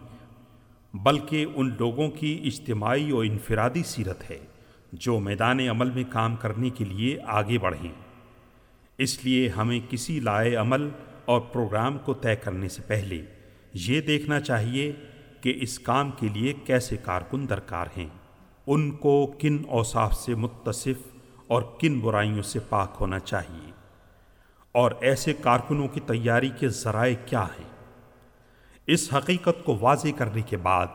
بلکہ 0.93 1.45
ان 1.55 1.71
لوگوں 1.79 2.09
کی 2.09 2.41
اجتماعی 2.43 3.11
و 3.11 3.19
انفرادی 3.19 3.83
سیرت 3.83 4.29
ہے 4.31 4.39
جو 4.93 5.19
میدان 5.19 5.59
عمل 5.59 5.91
میں 5.91 6.03
کام 6.09 6.35
کرنے 6.35 6.69
کے 6.69 6.85
لیے 6.85 7.17
آگے 7.25 7.57
بڑھیں۔ 7.57 7.91
اس 8.97 9.25
لیے 9.25 9.49
ہمیں 9.49 9.79
کسی 9.89 10.19
لائے 10.19 10.55
عمل 10.55 10.89
اور 11.25 11.41
پروگرام 11.41 11.97
کو 11.97 12.13
طے 12.13 12.35
کرنے 12.35 12.69
سے 12.69 12.81
پہلے 12.87 13.21
یہ 13.73 14.01
دیکھنا 14.01 14.39
چاہیے 14.39 14.91
کہ 15.41 15.57
اس 15.61 15.79
کام 15.79 16.11
کے 16.11 16.27
لیے 16.27 16.53
کیسے 16.65 16.97
کارکن 16.97 17.49
درکار 17.49 17.87
ہیں، 17.97 18.07
ان 18.67 18.91
کو 18.91 19.33
کن 19.39 19.57
اوصاف 19.67 20.13
سے 20.13 20.35
متصف 20.35 21.08
اور 21.49 21.61
کن 21.79 21.99
برائیوں 21.99 22.43
سے 22.43 22.59
پاک 22.59 22.97
ہونا 22.99 23.19
چاہیے؟ 23.19 23.71
اور 24.71 24.91
ایسے 24.99 25.33
کارکنوں 25.33 25.87
کی 25.87 25.99
تیاری 25.99 26.49
کے 26.59 26.69
ذرائع 26.69 27.15
کیا 27.25 27.43
ہیں؟ 27.43 27.69
اس 28.87 29.13
حقیقت 29.13 29.65
کو 29.65 29.77
واضح 29.81 30.07
کرنے 30.17 30.41
کے 30.41 30.57
بعد 30.57 30.87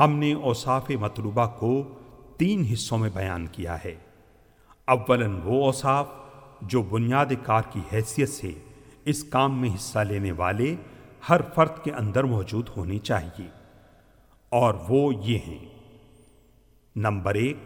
ہم 0.00 0.18
نے 0.18 0.34
اوصاف 0.34 0.90
مطلوبہ 0.90 1.46
کو 1.46 1.98
تین 2.36 2.64
حصوں 2.72 2.98
میں 2.98 3.10
بیان 3.14 3.46
کیا 3.46 3.76
ہے۔ 3.84 3.94
اولاً 4.84 5.40
وہ 5.44 5.64
اوصاف 5.64 6.06
جو 6.62 6.82
بنیاد 6.82 7.26
کار 7.42 7.62
کی 7.72 7.80
حیثیت 7.92 8.28
سے 8.28 8.52
اس 9.04 9.24
کام 9.24 9.60
میں 9.60 9.74
حصہ 9.74 9.98
لینے 9.98 10.32
والے 10.32 10.76
ہر 11.28 11.40
فرد 11.54 11.84
کے 11.84 11.92
اندر 11.92 12.24
موجود 12.24 12.68
ہونے 12.76 12.98
چاہیے۔ 12.98 13.48
اور 14.48 14.74
وہ 14.88 15.14
یہ 15.14 15.38
ہیں۔ 15.38 15.64
نمبر 16.96 17.34
ایک، 17.34 17.56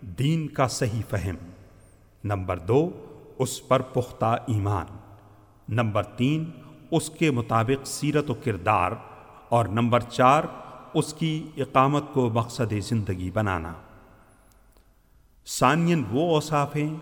دین 0.00 0.48
کا 0.48 0.68
صحیح 0.68 1.02
فہم۔ 1.10 1.51
نمبر 2.24 2.58
دو، 2.58 2.90
اس 3.38 3.68
پر 3.68 3.82
پختہ 3.82 4.36
ایمان. 4.46 4.86
نمبر 5.68 6.02
تین، 6.02 6.50
اس 6.90 7.10
کے 7.10 7.30
مطابق 7.30 7.86
سیرت 7.86 8.30
و 8.30 8.34
کردار. 8.34 8.92
اور 9.48 9.64
نمبر 9.64 10.00
چار، 10.00 10.44
اس 10.94 11.14
کی 11.14 11.48
اقامت 11.56 12.02
کو 12.12 12.30
مقصد 12.30 12.72
زندگی 12.82 13.30
بنانا. 13.30 13.72
ثانین 15.46 16.04
وہ 16.10 16.34
اوصاف 16.34 16.76
ہیں 16.76 16.94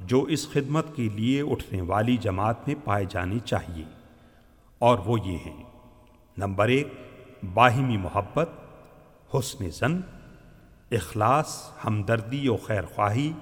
جو 0.00 0.22
اس 0.22 0.52
خدمت 0.52 0.96
کے 0.96 1.08
لیے 1.08 1.42
اٹھنے 1.42 1.80
والی 1.82 2.16
جماعت 2.16 2.66
میں 2.66 2.74
پائے 2.84 3.04
جانے 3.08 3.38
چاہیے. 3.38 3.84
اور 4.78 4.98
وہ 4.98 5.20
یہ 5.24 5.36
ہیں 5.36 5.64
نمبر 6.38 6.68
ایک، 6.68 6.88
باہمی 7.54 7.96
محبت، 7.96 8.48
حسن 9.34 9.70
زن 9.70 10.00
اخلاص، 10.90 11.70
ہمدردی 11.86 12.48
و 12.48 12.56
خیر 12.56 12.82
خواہی 12.94 13.32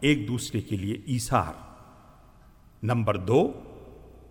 ایک 0.00 0.28
دوسرے 0.28 0.60
کے 0.60 0.76
لیے 0.76 0.94
ایثار۔ 1.06 1.52
نمبر 2.82 3.16
دو، 3.16 3.52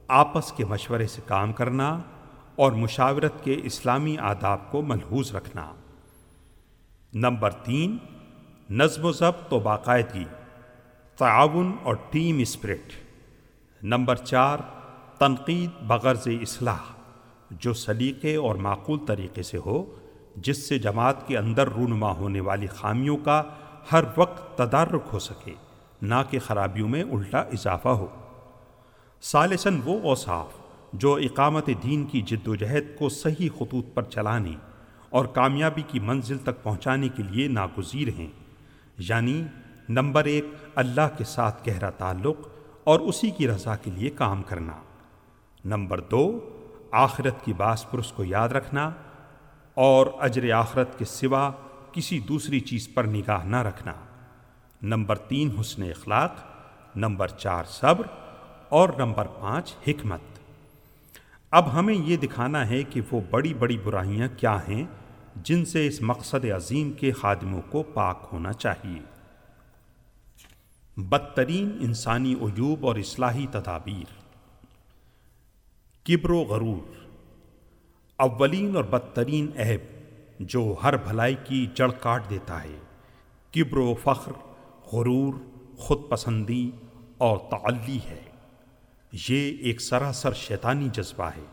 آپس 0.08 0.52
کے 0.52 0.66
مشورے 0.66 1.08
سے 1.08 1.22
کام 1.26 1.54
کرنا 1.54 2.00
اور 2.56 2.72
مشاورت 2.72 3.44
کے 3.44 3.60
اسلامی 3.64 4.18
آداب 4.18 4.72
کو 4.72 4.82
ملحوظ 4.82 5.36
رکھنا۔ 5.36 5.74
نمبر 7.14 7.52
تین، 7.52 7.98
نظم 8.70 9.06
و 9.06 9.12
ضبط 9.12 9.54
و 9.54 9.60
باقاعدگی، 9.60 10.26
تعاون 11.18 11.76
اور 11.84 11.96
ٹیم 12.10 12.38
اسپرٹ۔ 12.38 12.92
نمبر 13.84 14.16
چار، 14.16 14.58
تنقید 15.18 15.70
بغرض 15.84 16.28
اصلاح، 16.42 16.80
جو 17.52 17.74
سلیقے 17.74 18.36
اور 18.36 18.56
معقول 18.56 19.00
طریقے 19.08 19.44
سے 19.44 19.58
ہو، 19.58 19.96
جس 20.36 20.70
سے 20.70 20.80
جماعت 20.80 21.28
کے 21.28 21.38
اندر 21.38 21.68
رونما 21.68 22.12
ہونے 22.12 22.40
والی 22.40 22.68
خامیوں 22.68 23.18
کا 23.18 23.44
ہر 23.92 24.04
وقت 24.18 24.58
تدارک 24.58 25.04
ہو 25.14 25.20
سکے، 25.20 25.54
نہ 26.02 26.16
کہ 26.30 26.40
خرابیوں 26.40 26.90
میں 26.90 27.04
الٹا 27.04 27.40
اضافہ 27.40 27.88
ہو۔ 27.88 28.08
سالسن 29.22 29.80
وہ 29.86 30.00
اوصاف 30.02 30.48
جو 30.94 31.16
اقامت 31.16 31.70
دین 31.84 32.06
کی 32.06 32.22
جد 32.22 32.48
و 32.48 32.56
جہد 32.56 32.84
کو 33.00 33.10
صحیح 33.10 33.50
خطوط 33.58 33.86
پر 33.94 34.04
چلانے 34.04 34.56
اور 35.10 35.26
کامیابی 35.26 35.82
کی 35.82 36.00
منزل 36.00 36.38
تک 36.38 36.64
پہنچانے 36.64 37.10
کے 37.10 37.24
لیے 37.24 37.48
ناگزیر 37.48 38.08
ہیں۔ 38.08 38.28
یعنی 38.98 39.44
نمبر 39.90 40.24
ایک، 40.26 40.46
اللہ 40.76 41.18
کے 41.18 41.24
ساتھ 41.24 41.70
گہرا 41.70 41.90
تعلق 41.90 42.48
اور 42.84 43.00
اسی 43.00 43.32
کی 43.32 43.48
رضا 43.48 43.76
کے 43.76 43.92
لیے 43.92 44.10
کام 44.10 44.44
کرنا۔ 44.44 44.74
نمبر 45.66 46.00
دو، 46.00 46.50
آخرت 46.92 47.46
کی 47.46 47.54
باس 47.54 47.92
پرس 47.92 48.12
کو 48.12 48.24
یاد 48.24 48.50
رکھنا 48.50 48.92
اور 49.74 50.08
اجر 50.20 50.52
آخرت 50.52 51.00
کے 51.00 51.06
سوا 51.06 51.52
کسی 51.94 52.20
دوسری 52.20 52.60
چیز 52.60 52.90
پر 52.94 53.04
نگاہ 53.04 53.46
نہ 53.46 53.56
رکھنا۔ 53.56 53.94
نمبر 54.82 55.18
تین، 55.18 55.50
حسن 55.60 55.84
اخلاق، 55.84 56.36
نمبر 56.96 57.28
چار، 57.28 57.64
صبر، 57.64 58.08
اور 58.70 58.90
نمبر 58.98 59.28
پانچ، 59.28 59.76
حکمت۔ 59.88 60.20
اب 61.52 61.80
ہمیں 61.80 61.94
یہ 61.94 62.18
دکھانا 62.18 62.70
ہے 62.70 62.84
کہ 62.84 63.02
وہ 63.12 63.22
بڑی 63.30 63.54
بڑی 63.54 63.78
برائیاں 63.78 64.28
کیا 64.38 64.58
ہیں 64.68 64.86
جن 65.36 65.66
سے 65.66 65.88
اس 65.88 66.02
مقصد 66.02 66.46
عظیم 66.46 66.92
کے 66.92 67.12
خادموں 67.12 67.62
کو 67.70 67.84
پاک 67.84 68.30
ہونا 68.32 68.54
چاہیے۔ 68.54 69.02
بدترین 70.98 71.78
انسانی 71.82 72.34
عیوب 72.34 72.88
اور 72.88 72.96
اصلاحی 72.96 73.46
تدابیر۔ 73.52 74.14
کبر 76.06 76.30
و 76.30 76.40
غرور۔ 76.40 77.08
اولین 78.18 78.76
اور 78.76 78.84
بدترین 78.84 79.50
عیب۔ 79.60 79.97
جو 80.40 80.76
ہر 80.84 80.98
بھلائی 80.98 81.36
کی 81.44 81.68
جڑ 81.74 81.92
کاٹ 81.92 82.30
دیتا 82.30 82.64
ہے۔ 82.64 82.78
کبر 83.54 83.78
و 83.78 83.94
فخر، 84.04 84.32
غرور، 84.94 85.34
خود 85.78 86.02
پسندی 86.10 86.72
اور 87.18 87.38
تعلی 87.38 88.00
ہے۔ 88.10 88.20
یہ 89.30 89.58
ایک 89.58 89.82
سراسر 89.82 90.34
شیطانی 90.34 90.90
جذبہ 90.94 91.26
ہے، 91.26 91.46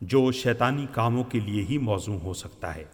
جو 0.00 0.32
شیطانی 0.32 0.86
کاموں 0.92 1.24
کے 1.24 1.40
لیے 1.40 1.62
ہی 1.62 1.78
موزوں 1.78 2.20
ہو 2.20 2.34
سکتا 2.34 2.74
ہے۔ 2.74 2.84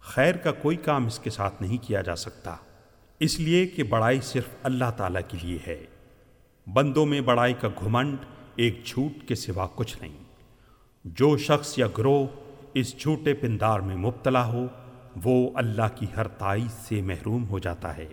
خیر 0.00 0.36
کا 0.36 0.52
کوئی 0.52 0.76
کام 0.76 1.06
اس 1.06 1.18
کے 1.18 1.30
ساتھ 1.30 1.62
نہیں 1.62 1.78
کیا 1.82 2.02
جا 2.02 2.16
سکتا۔ 2.16 2.56
اس 3.20 3.40
لیے 3.40 3.66
کہ 3.66 3.82
بڑائی 3.82 4.20
صرف 4.20 4.48
اللہ 4.62 4.90
تعالیٰ 4.96 5.22
کے 5.28 5.38
لیے 5.42 5.58
ہے۔ 5.66 5.84
بندوں 6.72 7.06
میں 7.06 7.20
بڑائی 7.20 7.54
کا 7.60 7.68
گھمنڈ 7.68 8.16
ایک 8.56 8.84
جھوٹ 8.84 9.28
کے 9.28 9.34
سوا 9.34 9.66
کچھ 9.74 9.98
نہیں۔ 10.00 10.24
جو 11.04 11.36
شخص 11.36 11.78
یا 11.78 11.86
گروہ 11.98 12.26
اس 12.74 12.98
جھوٹے 12.98 13.34
پندار 13.34 13.80
میں 13.80 13.96
مبتلا 13.96 14.46
ہو، 14.46 14.66
وہ 15.24 15.50
اللہ 15.54 15.88
کی 15.94 16.06
ہر 16.16 16.28
تائید 16.28 16.70
سے 16.70 17.02
محروم 17.02 17.48
ہو 17.48 17.58
جاتا 17.58 17.96
ہے۔ 17.96 18.08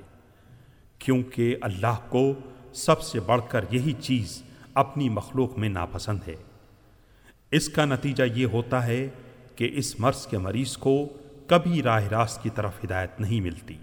کیونکہ 0.99 1.55
اللہ 1.61 1.97
کو 2.09 2.33
سب 2.73 3.01
سے 3.01 3.19
بڑھ 3.19 3.41
کر 3.49 3.65
یہی 3.71 3.93
چیز 3.93 4.43
اپنی 4.73 5.09
مخلوق 5.09 5.57
میں 5.57 5.69
ناپسند 5.69 6.19
ہے۔ 6.27 6.35
اس 7.51 7.69
کا 7.69 7.85
نتیجہ 7.85 8.23
یہ 8.23 8.45
ہوتا 8.45 8.85
ہے 8.85 9.07
کہ 9.55 9.69
اس 9.73 9.99
مرض 9.99 10.27
کے 10.27 10.37
مریض 10.37 10.77
کو 10.77 11.07
کبھی 11.47 11.83
راہ 11.83 12.03
راست 12.03 12.43
کی 12.43 12.49
طرف 12.49 12.71
ہدایت 12.85 13.19
نہیں 13.19 13.41
ملتی۔ 13.41 13.77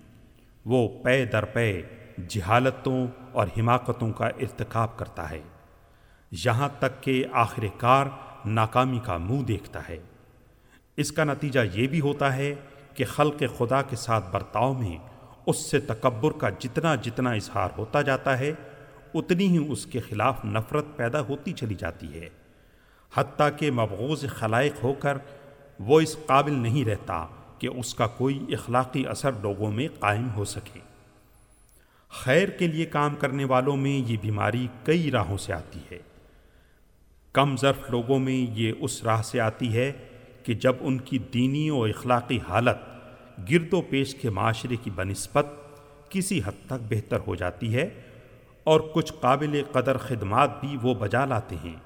وہ 0.65 0.89
پے 1.03 1.25
در 1.25 1.45
پے 1.45 1.83
جہالتوں 2.29 3.07
اور 3.33 3.47
حماقتوں 3.59 4.13
کا 4.13 4.27
ارتکاب 4.27 4.99
کرتا 4.99 5.31
ہے۔ 5.31 5.41
یہاں 6.31 6.69
تک 6.79 7.03
کہ 7.03 7.25
آخر 7.33 7.65
کار 7.79 8.07
ناکامی 8.45 8.99
کا 9.05 9.17
منہ 9.17 9.43
دیکھتا 9.43 9.89
ہے۔ 9.89 9.99
اس 10.97 11.13
کا 11.13 11.25
نتیجہ 11.25 11.61
یہ 11.73 11.87
بھی 11.87 12.01
ہوتا 12.01 12.37
ہے 12.37 12.55
کہ 12.95 13.05
خلق 13.05 13.43
خدا 13.59 13.83
کے 13.83 13.97
ساتھ 13.97 14.31
برتاؤ 14.31 14.73
میں 14.73 14.99
اس 15.47 15.71
سے 15.71 15.81
تکبر 15.81 16.31
کا 16.33 16.49
جتنا 16.59 16.95
جتنا 16.95 17.31
اظہار 17.31 17.69
ہوتا 17.79 18.03
جاتا 18.03 18.39
ہے، 18.39 18.53
اتنی 19.15 19.49
ہی 19.49 19.73
اس 19.73 19.87
کے 19.87 20.01
خلاف 20.01 20.45
نفرت 20.45 20.85
پیدا 20.97 21.21
ہوتی 21.21 21.53
چلی 21.53 21.75
جاتی 21.75 22.21
ہے۔ 22.21 22.29
حتیٰ 23.15 23.49
کہ 23.59 23.71
مبغوض 23.71 24.25
خلائق 24.29 24.73
ہو 24.83 24.93
کر 24.93 25.19
وہ 25.81 26.01
اس 26.01 26.17
قابل 26.27 26.53
نہیں 26.53 26.85
رہتا 26.85 27.27
کہ 27.59 27.67
اس 27.67 27.95
کا 27.95 28.07
کوئی 28.07 28.47
اخلاقی 28.49 29.07
اثر 29.07 29.31
لوگوں 29.43 29.73
میں 29.73 29.89
قائم 30.01 30.29
ہو 30.31 30.45
سکے۔ 30.45 30.81
خیر 32.09 32.49
کے 32.49 32.67
لیے 32.67 32.87
کام 32.87 33.15
کرنے 33.15 33.45
والوں 33.45 33.77
میں 33.77 34.11
یہ 34.11 34.17
بیماری 34.23 34.67
کئی 34.85 35.11
راہوں 35.11 35.37
سے 35.37 35.53
آتی 35.53 35.81
ہے۔ 35.91 35.99
کم 37.33 37.57
ظرف 37.57 37.91
لوگوں 37.91 38.19
میں 38.19 38.59
یہ 38.59 38.73
اس 38.81 39.05
راہ 39.05 39.23
سے 39.23 39.41
آتی 39.41 39.77
ہے 39.77 39.93
کہ 40.47 40.55
جب 40.55 40.77
ان 40.81 40.99
کی 40.99 41.19
دینی 41.19 41.71
و 41.71 41.83
اخلاقی 41.83 42.39
حالت 42.49 42.77
گرد 43.51 43.75
و 43.75 43.81
پیش 43.81 44.15
کے 44.15 44.31
معاشرے 44.31 44.77
کی 44.77 44.91
بنسبت 44.91 45.47
کسی 46.09 46.41
حد 46.45 46.67
تک 46.67 46.87
بہتر 46.89 47.19
ہو 47.27 47.35
جاتی 47.35 47.75
ہے 47.75 47.89
اور 48.65 48.81
کچھ 48.95 49.13
قابل 49.21 49.63
قدر 49.73 49.97
خدمات 49.97 50.61
بھی 50.61 50.77
وہ 50.83 50.95
بجا 50.95 51.25
لاتے 51.25 51.57
ہیں، 51.65 51.77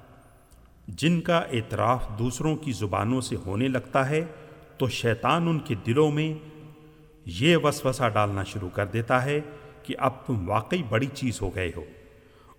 جن 0.87 1.21
کا 1.21 1.37
اعتراف 1.37 2.19
دوسروں 2.19 2.55
کی 2.55 2.71
زبانوں 2.71 3.21
سے 3.21 3.35
ہونے 3.35 3.67
لگتا 3.67 4.09
ہے، 4.09 4.25
تو 4.77 4.87
شیطان 4.87 5.47
ان 5.47 5.59
کے 5.59 5.75
دلوں 5.75 6.11
میں 6.11 6.33
یہ 7.25 7.57
وسوسہ 7.57 8.09
ڈالنا 8.13 8.43
شروع 8.43 8.69
کر 8.69 8.85
دیتا 8.85 9.25
ہے 9.25 9.39
کہ 9.83 9.95
اب 9.97 10.11
تم 10.25 10.49
واقعی 10.49 10.83
بڑی 10.89 11.07
چیز 11.13 11.41
ہو 11.41 11.55
گئے 11.55 11.71
ہو۔ 11.77 11.83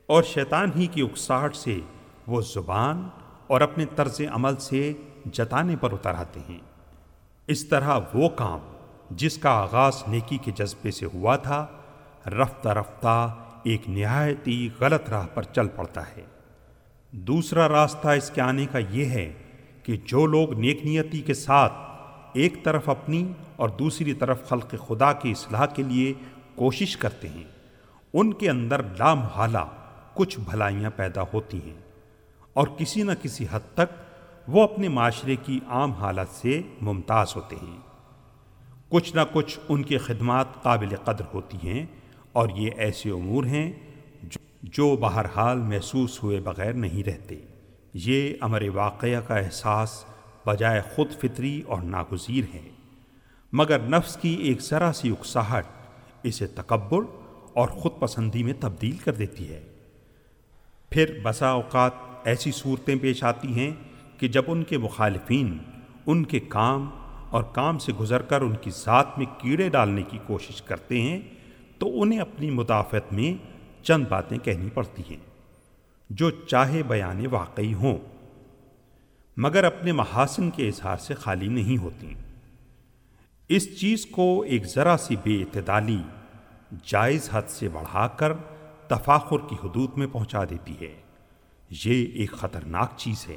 اور 0.06 0.22
شیطان 0.22 0.70
ہی 0.76 0.86
کی 0.86 1.02
اکساہٹ 1.02 1.56
سے 1.56 1.78
وہ 2.26 2.40
زبان 2.40 3.08
اور 3.46 3.60
اپنے 3.60 3.84
طرز 3.96 4.20
عمل 4.30 4.56
سے 4.56 4.92
جتانے 5.24 5.76
پر 5.76 5.92
اتر 5.92 6.14
آتے 6.14 6.40
ہیں۔ 6.48 6.58
اس 7.46 7.64
طرح 7.64 7.98
وہ 8.14 8.28
کام 8.28 8.58
جس 9.10 9.38
کا 9.38 9.50
آغاز 9.50 10.02
نیکی 10.08 10.38
کے 10.38 10.50
جذبے 10.50 10.90
سے 10.90 11.06
ہوا 11.14 11.36
تھا، 11.36 11.66
رفتہ 12.26 12.68
رفتہ 12.68 13.34
ایک 13.62 13.88
نہایتی 13.88 14.68
غلط 14.80 15.10
راہ 15.10 15.26
پر 15.34 15.42
چل 15.42 15.68
پڑتا 15.68 16.02
ہے۔ 16.16 16.24
دوسرا 17.10 17.68
راستہ 17.68 18.08
اس 18.08 18.30
کے 18.30 18.40
آنے 18.40 18.66
کا 18.66 18.78
یہ 18.78 19.04
ہے 19.04 19.32
کہ 19.82 19.96
جو 19.96 20.26
لوگ 20.26 20.52
نیک 20.52 20.84
نیتی 20.84 21.20
کے 21.20 21.34
ساتھ 21.34 21.72
ایک 22.32 22.64
طرف 22.64 22.88
اپنی 22.88 23.32
اور 23.56 23.68
دوسری 23.68 24.14
طرف 24.14 24.48
خلق 24.48 24.74
خدا 24.88 25.12
کی 25.12 25.30
اصلاح 25.30 25.66
کے 25.66 25.82
لیے 25.82 26.12
کوشش 26.54 26.96
کرتے 26.96 27.28
ہیں، 27.28 27.44
ان 28.12 28.32
کے 28.32 28.50
اندر 28.50 28.82
لامحالہ 28.82 29.64
کچھ 30.14 30.40
بھلائیاں 30.40 30.90
پیدا 30.96 31.22
ہوتی 31.32 31.62
ہیں۔ 31.62 31.80
اور 32.52 32.66
کسی 32.78 33.02
نہ 33.02 33.12
کسی 33.22 33.46
حد 33.50 33.60
تک 33.74 34.01
وہ 34.48 34.62
اپنے 34.62 34.88
معاشرے 34.88 35.36
کی 35.36 35.60
عام 35.68 35.92
حالت 35.92 36.34
سے 36.34 36.62
ممتاز 36.80 37.36
ہوتے 37.36 37.56
ہیں۔ 37.56 37.76
کچھ 38.88 39.16
نہ 39.16 39.20
کچھ 39.32 39.60
ان 39.68 39.82
کی 39.82 39.98
خدمات 39.98 40.62
قابل 40.62 40.96
قدر 41.04 41.24
ہوتی 41.34 41.58
ہیں 41.64 41.86
اور 42.32 42.48
یہ 42.56 42.70
ایسے 42.76 43.10
امور 43.10 43.44
ہیں 43.44 43.72
جو 44.62 44.96
بہرحال 45.00 45.58
محسوس 45.58 46.22
ہوئے 46.22 46.40
بغیر 46.40 46.72
نہیں 46.72 47.04
رہتے۔ 47.04 47.34
یہ 47.94 48.34
امر 48.40 48.62
واقعہ 48.74 49.20
کا 49.20 49.36
احساس 49.36 50.04
بجائے 50.46 50.80
خود 50.94 51.10
فطری 51.20 51.62
اور 51.66 51.82
ناگزیر 51.82 52.44
ہے 52.54 52.68
مگر 53.52 53.78
نفس 53.78 54.16
کی 54.16 54.34
ایک 54.34 54.60
ذرا 54.60 54.92
سی 54.92 55.10
اکساہٹ 55.10 55.66
اسے 56.22 56.46
تکبر 56.46 57.00
اور 57.52 57.68
خود 57.68 57.92
پسندی 57.98 58.42
میں 58.42 58.54
تبدیل 58.60 58.96
کر 58.96 59.12
دیتی 59.12 59.48
ہے۔ 59.48 59.62
پھر 60.90 61.20
بسا 61.22 61.48
اوقات 61.48 61.92
ایسی 62.24 62.52
صورتیں 62.52 62.96
پیش 63.02 63.24
آتی 63.24 63.48
ہیں 63.48 63.70
کہ 64.22 64.28
جب 64.28 64.42
ان 64.46 64.64
کے 64.64 64.78
مخالفین 64.78 65.58
ان 66.06 66.24
کے 66.24 66.40
کام 66.40 66.90
اور 67.30 67.42
کام 67.42 67.78
سے 67.78 67.92
گزر 67.92 68.22
کر 68.22 68.40
ان 68.40 68.56
کی 68.56 68.70
ذات 68.70 69.18
میں 69.18 69.26
کیڑے 69.38 69.68
ڈالنے 69.68 70.02
کی 70.02 70.18
کوشش 70.26 70.62
کرتے 70.62 71.00
ہیں، 71.00 71.20
تو 71.78 72.02
انہیں 72.02 72.20
اپنی 72.20 72.50
مدافعت 72.50 73.12
میں 73.12 73.44
چند 73.84 74.04
باتیں 74.08 74.38
کہنی 74.38 74.70
پڑتی 74.70 75.02
ہیں، 75.10 75.20
جو 76.10 76.30
چاہے 76.30 76.82
بیان 76.82 77.26
واقعی 77.26 77.74
ہوں، 77.74 77.98
مگر 79.36 79.64
اپنے 79.64 79.92
محاسن 79.92 80.50
کے 80.50 80.68
اظہار 80.68 80.96
سے 80.96 81.14
خالی 81.14 81.48
نہیں 81.48 81.76
ہوتی۔ 81.76 82.14
اس 83.48 83.80
چیز 83.80 84.06
کو 84.06 84.42
ایک 84.42 84.66
ذرا 84.66 84.96
سی 84.98 85.16
بے 85.16 85.42
اعتدالی 85.42 86.02
جائز 86.84 87.28
حد 87.32 87.48
سے 87.48 87.68
بڑھا 87.68 88.06
کر 88.06 88.32
تفاخر 88.88 89.38
کی 89.48 89.56
حدود 89.64 89.90
میں 89.96 90.06
پہنچا 90.12 90.44
دیتی 90.44 90.74
ہے۔ 90.80 91.00
یہ 91.84 92.06
ایک 92.06 92.32
خطرناک 92.32 92.90
چیز 92.96 93.28
ہے۔ 93.28 93.36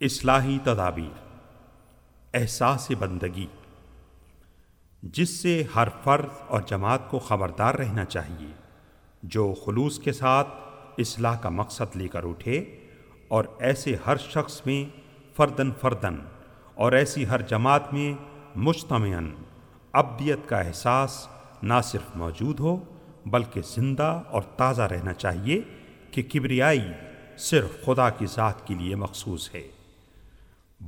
اصلاحی 0.00 0.58
تدابیر، 0.62 1.18
احساس 2.34 2.90
بندگی، 2.98 3.46
جس 5.02 5.30
سے 5.30 5.62
ہر 5.74 5.88
فرد 6.04 6.28
اور 6.48 6.60
جماعت 6.66 7.10
کو 7.10 7.18
خبردار 7.18 7.74
رہنا 7.74 8.04
چاہیے، 8.04 8.52
جو 9.22 9.54
خلوص 9.66 9.98
کے 9.98 10.12
ساتھ 10.12 10.48
اصلاح 10.98 11.36
کا 11.36 11.48
مقصد 11.48 11.96
لے 11.96 12.08
کر 12.08 12.24
اٹھے 12.24 12.78
اور 13.28 13.44
ایسے 13.58 13.96
ہر 14.06 14.16
شخص 14.16 14.60
میں 14.66 14.98
فردن 15.36 15.70
فردن 15.80 16.16
اور 16.74 16.92
ایسی 16.92 17.28
ہر 17.28 17.42
جماعت 17.42 17.92
میں 17.92 18.12
مجتمعن 18.56 19.34
ابدیت 19.92 20.48
کا 20.48 20.60
احساس 20.60 21.28
نہ 21.62 21.80
صرف 21.84 22.16
موجود 22.16 22.60
ہو، 22.60 22.76
بلکہ 23.26 23.60
زندہ 23.62 24.22
اور 24.28 24.42
تازہ 24.42 24.82
رہنا 24.82 25.12
چاہیے 25.12 25.60
کہ 26.10 26.22
کبریائی 26.22 26.88
صرف 27.38 27.84
خدا 27.84 28.10
کی 28.10 28.26
ذات 28.26 28.66
کے 28.66 28.74
لیے 28.74 28.94
مخصوص 28.94 29.54
ہے۔ 29.54 29.68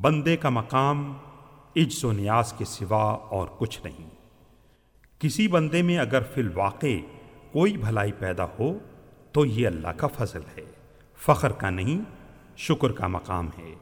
بندے 0.01 0.37
کا 0.37 0.49
مقام 0.49 1.17
عجز 1.77 2.05
و 2.05 2.13
نیاز 2.13 2.53
کے 2.53 2.65
سوا 2.65 3.03
اور 3.03 3.49
کچھ 3.59 3.81
نہیں۔ 3.85 4.11
کسی 5.19 5.49
بندے 5.49 5.83
میں 5.83 5.99
اگر 5.99 6.23
فی 6.35 6.41
الواقع 6.41 6.87
کوئی 7.53 7.77
بھلائی 7.77 8.13
پیدا 8.13 8.45
ہو، 8.45 8.79
تو 9.33 9.47
یہ 9.47 9.67
اللہ 9.67 9.89
کا 9.89 10.07
فضل 10.07 10.41
ہے۔ 10.57 10.65
فخر 11.19 11.53
کا 11.53 11.71
نہیں، 11.71 12.01
شکر 12.57 12.93
کا 12.93 13.07
مقام 13.07 13.49
ہے۔ 13.59 13.75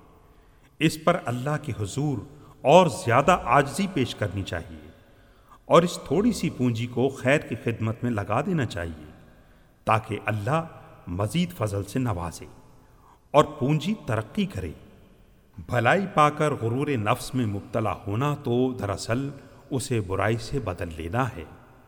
اس 0.79 1.05
پر 1.05 1.19
اللہ 1.25 1.57
کے 1.63 1.73
حضور 1.81 2.19
اور 2.61 2.87
زیادہ 2.87 3.39
آجزی 3.45 3.87
پیش 3.95 4.15
کرنی 4.15 4.43
چاہیے۔ 4.43 4.91
اور 5.65 5.83
اس 5.83 5.99
تھوڑی 6.07 6.33
سی 6.33 6.51
پونجی 6.51 6.87
کو 6.87 7.09
خیر 7.09 7.39
کی 7.39 7.55
خدمت 7.65 8.03
میں 8.03 8.11
لگا 8.11 8.41
دینا 8.41 8.67
چاہیے، 8.67 9.11
تاکہ 9.85 10.19
اللہ 10.25 10.65
مزید 11.07 11.53
فضل 11.53 11.85
سے 11.85 11.99
نوازے 11.99 12.47
اور 13.31 13.45
پونجی 13.45 13.95
ترقی 14.07 14.47
کرے۔ 14.47 14.73
بھلائی 15.67 16.07
پا 16.15 16.31
کر 16.31 16.53
غرور 16.53 16.89
نفس 16.89 17.35
میں 17.35 17.47
مبتلا 17.47 17.95
ہونا 18.07 18.35
تو 18.35 18.73
دراصل 18.73 19.31
اسے 19.71 20.01
برائی 20.01 20.37
سے 20.37 20.59
بدل 20.59 20.89
لینا 20.97 21.29
ہے 21.29 21.45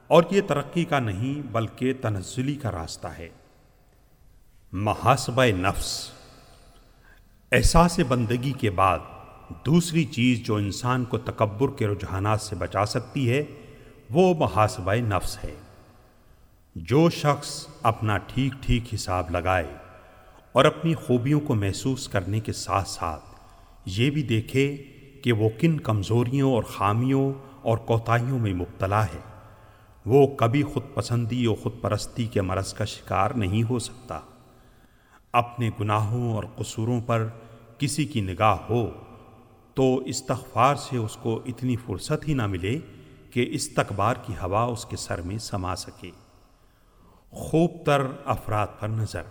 اور 0.07 0.23
یہ 0.31 0.41
ترقی 0.41 0.85
کا 0.85 0.99
نہیں 0.99 1.53
بلکہ 1.53 1.93
تنزلی 2.01 2.55
کا 2.55 2.73
راستہ 2.73 3.07
ہے۔ 3.07 3.29
محاسبہ 4.73 5.45
نفس۔ 5.45 6.11
احساس 7.53 8.01
بندگی 8.09 8.53
کے 8.53 8.71
بعد 8.71 8.99
دوسری 9.67 10.05
چیز 10.05 10.39
جو 10.39 10.57
انسان 10.57 11.05
کو 11.05 11.19
تکبر 11.19 11.79
کے 11.79 11.87
رجحانات 11.87 12.41
سے 12.41 12.57
بچا 12.57 12.87
سکتی 12.87 13.31
ہے، 13.31 13.45
وہ 14.11 14.35
محاسبہ 14.35 14.95
نفس 14.95 15.45
ہے۔ 15.45 15.55
جو 16.77 17.11
شخص 17.11 17.67
اپنا 17.83 18.19
ٹھیک 18.19 18.53
ٹھیک 18.63 18.95
حساب 18.95 19.31
لگائے 19.31 19.75
اور 20.53 20.65
اپنی 20.65 20.95
خوبیوں 20.95 21.41
کو 21.41 21.55
محسوس 21.55 22.09
کرنے 22.09 22.41
کے 22.41 22.53
ساتھ 22.53 22.89
ساتھ 22.89 23.32
یہ 23.85 24.11
بھی 24.11 24.23
دیکھے 24.23 24.77
کہ 25.23 25.33
وہ 25.33 25.49
کن 25.59 25.81
کمزوریوں 25.81 26.53
اور 26.53 26.63
خامیوں 26.63 27.33
اور 27.63 27.79
کوتاہیوں 27.79 28.39
میں 28.39 28.55
مبتلا 28.55 29.05
ہے۔ 29.05 29.21
وہ 30.07 30.27
کبھی 30.27 30.63
خود 30.63 30.83
پسندی 30.95 31.45
اور 31.45 31.57
خود 31.57 31.73
پرستی 31.81 32.27
کے 32.27 32.43
مرض 32.43 32.75
کا 32.75 32.85
شکار 32.85 33.31
نہیں 33.31 33.63
ہو 33.71 33.79
سکتا۔ 33.79 34.21
اپنے 35.33 35.71
گناہوں 35.81 36.33
اور 36.35 36.45
قصوروں 36.57 37.01
پر 37.01 37.29
کسی 37.79 38.05
کی 38.05 38.21
نگاہ 38.21 38.57
ہو 38.71 38.91
تو 39.75 39.97
استغفار 39.97 40.75
سے 40.75 40.97
اس 40.97 41.17
کو 41.17 41.41
اتنی 41.47 41.77
فرصت 41.77 42.29
ہی 42.29 42.35
نہ 42.35 42.47
ملے 42.47 42.79
کہ 43.31 43.47
استقبار 43.51 44.15
کی 44.15 44.33
ہوا 44.43 44.63
اس 44.63 44.85
کے 44.85 44.97
سر 44.97 45.21
میں 45.21 45.39
سما 45.39 45.77
سکے۔ 45.77 46.11
خوب 47.31 47.71
تر 47.87 48.03
افراد 48.25 48.67
پر 48.81 48.89
نظر۔ 48.89 49.23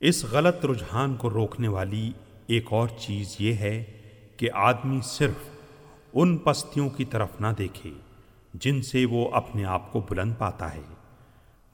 اس 0.00 0.24
غلط 0.24 0.66
رجحان 0.66 1.14
کو 1.14 1.30
روکنے 1.30 1.68
والی 1.68 2.12
ایک 2.46 2.66
اور 2.70 2.88
چیز 2.88 3.36
یہ 3.38 3.54
ہے 3.54 3.84
کہ 4.36 4.48
آدمی 4.54 5.00
صرف 5.02 5.48
ان 6.12 6.36
پستیوں 6.36 6.90
کی 6.90 7.04
طرف 7.04 7.28
نہ 7.40 7.46
دیکھے 7.58 7.90
جن 8.54 8.82
سے 8.82 9.04
وہ 9.04 9.30
اپنے 9.32 9.64
آپ 9.64 9.92
کو 9.92 10.06
بلند 10.10 10.32
پاتا 10.38 10.74
ہے، 10.74 10.94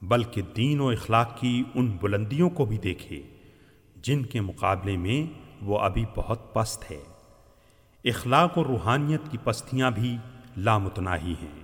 بلکہ 0.01 0.41
دین 0.41 0.79
و 0.79 0.87
اخلاق 0.89 1.39
کی 1.39 1.63
ان 1.75 1.97
بلندیوں 2.01 2.49
کو 2.49 2.65
بھی 2.65 2.77
دیکھے 2.77 3.21
جن 3.95 4.25
کے 4.25 4.41
مقابلے 4.41 4.97
میں 4.97 5.39
وہ 5.61 5.79
ابھی 5.79 6.05
بہت 6.15 6.53
پست 6.53 6.91
ہے۔ 6.91 7.03
اخلاق 8.05 8.57
و 8.57 8.63
روحانیت 8.63 9.21
کی 9.31 9.37
پستیاں 9.43 9.91
بھی 9.91 10.17
لامتناہی 10.57 11.35
ہیں 11.41 11.63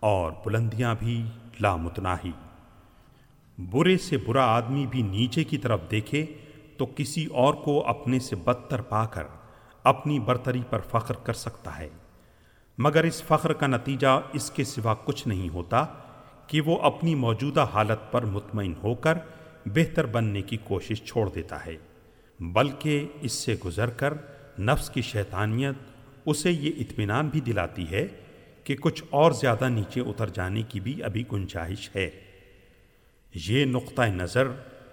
اور 0.00 0.32
بلندیاں 0.44 0.94
بھی 0.98 1.24
لامتناہی۔ 1.60 2.32
برے 3.58 3.98
سے 3.98 4.16
برا 4.16 4.44
آدمی 4.44 4.86
بھی 4.86 5.02
نیچے 5.02 5.44
کی 5.44 5.58
طرف 5.58 5.80
دیکھے 5.90 6.26
تو 6.76 6.86
کسی 6.96 7.26
اور 7.26 7.54
کو 7.54 7.86
اپنے 7.86 8.18
سے 8.18 8.36
بدتر 8.36 8.80
پا 8.80 9.04
کر 9.06 9.24
اپنی 9.84 10.18
برتری 10.18 10.62
پر 10.70 10.80
فخر 10.80 11.14
کر 11.14 11.32
سکتا 11.32 11.78
ہے۔ 11.78 11.88
مگر 12.78 13.04
اس 13.04 13.22
فخر 13.22 13.52
کا 13.52 13.66
نتیجہ 13.66 14.20
اس 14.32 14.50
کے 14.50 14.64
سوا 14.64 14.94
کچھ 15.04 15.28
نہیں 15.28 15.48
ہوتا 15.48 15.84
کہ 16.46 16.60
وہ 16.60 16.78
اپنی 16.82 17.14
موجودہ 17.14 17.66
حالت 17.74 18.12
پر 18.12 18.24
مطمئن 18.24 18.72
ہو 18.82 18.94
کر 18.94 19.18
بہتر 19.66 20.06
بننے 20.06 20.42
کی 20.42 20.56
کوشش 20.56 21.02
چھوڑ 21.02 21.28
دیتا 21.34 21.66
ہے، 21.66 21.76
بلکہ 22.40 23.06
اس 23.20 23.32
سے 23.32 23.54
گزر 23.64 23.90
کر 23.90 24.14
نفس 24.58 24.90
کی 24.90 25.02
شیطانیت 25.02 25.74
اسے 26.26 26.50
یہ 26.50 26.72
اطمینان 26.78 27.28
بھی 27.28 27.40
دلاتی 27.40 27.90
ہے 27.90 28.06
کہ 28.64 28.76
کچھ 28.76 29.02
اور 29.10 29.32
زیادہ 29.32 29.68
نیچے 29.68 30.00
اتر 30.00 30.28
جانے 30.28 30.62
کی 30.62 30.80
بھی 30.80 31.02
ابھی 31.02 31.24
گنجائش 31.32 31.90
ہے۔ 31.96 32.10
یہ 33.34 33.64
نقطۂ 33.64 34.02
نظر 34.06 34.48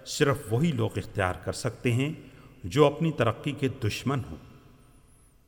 صرف 0.06 0.38
وہی 0.50 0.72
لوگ 0.72 0.90
اختیار 0.96 1.34
کر 1.34 1.52
سکتے 1.52 1.92
ہیں 1.92 2.12
جو 2.64 2.86
اپنی 2.86 3.12
ترقی 3.12 3.52
کے 3.52 3.68
دشمن 3.68 4.20
ہوں۔ 4.30 4.36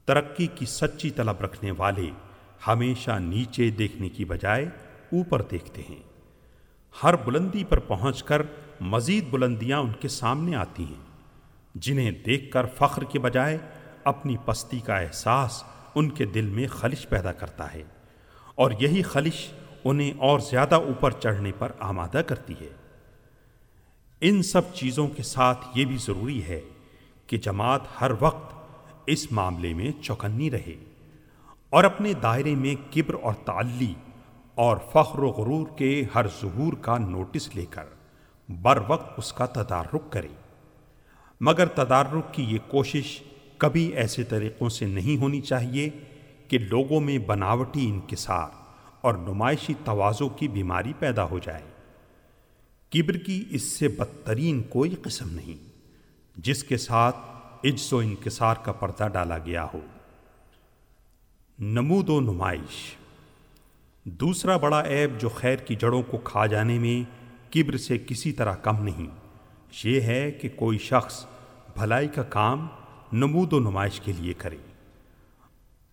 ترقی 0.05 0.47
کی 0.47 0.67
سچی 0.67 1.11
طلب 1.11 1.41
رکھنے 1.41 1.71
والے 1.71 2.11
ہمیشہ 2.67 3.11
نیچے 3.11 3.71
دیکھنے 3.71 4.09
کی 4.09 4.25
بجائے 4.25 4.65
اوپر 5.13 5.43
دیکھتے 5.43 5.83
ہیں۔ 5.91 6.03
ہر 7.03 7.17
بلندی 7.17 7.65
پر 7.65 7.79
پہنچ 7.79 8.23
کر 8.23 8.43
مزید 8.81 9.25
بلندیاں 9.31 9.79
ان 9.79 9.93
کے 10.01 10.09
سامنے 10.09 10.57
آتی 10.57 10.85
ہیں، 10.85 11.05
جنہیں 11.75 12.11
دیکھ 12.11 12.51
کر 12.51 12.67
فخر 12.67 13.05
کے 13.05 13.19
بجائے 13.19 13.59
اپنی 14.05 14.37
پستی 14.45 14.81
کا 14.81 14.97
احساس 14.97 15.65
ان 15.95 16.11
کے 16.11 16.25
دل 16.25 16.47
میں 16.47 16.69
خلش 16.69 17.09
پیدا 17.09 17.33
کرتا 17.33 17.75
ہے۔ 17.75 17.83
اور 18.55 18.71
یہی 18.81 19.03
خلش 19.03 19.49
انہیں 19.85 20.13
اور 20.19 20.41
زیادہ 20.41 20.75
اوپر 20.75 21.11
چڑھنے 21.11 21.53
پر 21.59 21.73
آمادہ 21.79 22.23
کرتی 22.27 22.55
ہے۔ 22.61 22.84
ان 24.27 24.43
سب 24.43 24.75
چیزوں 24.75 25.09
کے 25.09 25.23
ساتھ 25.23 25.67
یہ 25.75 25.85
بھی 25.85 25.97
ضروری 25.97 26.45
ہے 26.45 26.61
کہ 27.27 27.37
جماعت 27.37 27.81
ہر 28.01 28.11
وقت 28.21 28.55
اس 29.07 29.33
معاملے 29.33 29.75
میں 29.75 30.03
چوکنی 30.03 30.51
رہے 30.51 30.85
اور 31.71 31.85
اپنے 31.85 32.13
دائرے 32.13 32.55
میں 32.55 32.75
کبر 32.95 33.15
اور 33.23 33.35
تعلی 33.35 33.95
اور 34.55 34.77
فخر 34.93 35.19
و 35.19 35.29
غرور 35.29 35.67
کے 35.79 36.05
ہر 36.15 36.27
ظہور 36.29 36.73
کا 36.73 36.99
نوٹس 36.99 37.57
لے 37.57 37.67
کر 37.71 37.85
بر 38.49 38.83
وقت 38.89 39.19
اس 39.19 39.33
کا 39.33 39.47
تدارک 39.47 40.13
کرے۔ 40.13 40.29
مگر 41.41 41.67
تدارک 41.67 42.35
کی 42.35 42.43
یہ 42.43 42.59
کوشش 42.69 43.23
کبھی 43.59 43.87
ایسے 43.87 44.25
طریقوں 44.25 44.69
سے 44.69 44.87
نہیں 44.87 45.21
ہونی 45.21 45.41
چاہیے 45.41 45.91
کہ 46.49 46.59
لوگوں 46.59 47.01
میں 47.01 47.19
بناوٹی 47.19 47.89
انکسار 47.89 48.49
اور 49.01 49.15
نمائشی 49.15 49.75
توازوں 49.85 50.29
کی 50.29 50.49
بیماری 50.49 50.93
پیدا 50.99 51.25
ہو 51.25 51.39
جائے۔ 51.39 51.74
کبر 52.95 53.17
کی 53.17 53.45
اس 53.51 53.63
سے 53.63 53.89
بدترین 53.89 54.63
کوئی 54.63 54.95
قسم 55.03 55.31
نہیں، 55.31 55.71
جس 56.37 56.65
کے 56.65 56.77
ساتھ 56.77 57.17
عجز 57.65 57.93
و 57.93 57.99
انکسار 57.99 58.55
کا 58.55 58.73
پردہ 58.73 59.09
ڈالا 59.13 59.39
گیا 59.39 59.67
ہو۔ 59.75 59.81
نمود 61.59 62.09
و 62.09 62.21
نمائش۔ 62.21 62.97
دوسرا 64.05 64.57
بڑا 64.57 64.85
عیب 64.89 65.21
جو 65.21 65.29
خیر 65.29 65.57
کی 65.57 65.75
جڑوں 65.75 66.03
کو 66.03 66.19
کھا 66.19 66.47
جانے 66.47 66.79
میں 66.79 67.11
کبر 67.53 67.77
سے 67.77 67.99
کسی 67.99 68.33
طرح 68.33 68.55
کم 68.55 68.85
نہیں، 68.85 69.07
یہ 69.85 70.01
ہے 70.01 70.31
کہ 70.31 70.49
کوئی 70.57 70.79
شخص 70.79 71.27
بھلائی 71.75 72.09
کا 72.09 72.23
کام 72.23 72.67
نمود 73.13 73.53
و 73.53 73.61
نمائش 73.61 74.01
کے 74.01 74.13
لیے 74.13 74.33
کرے۔ 74.33 74.57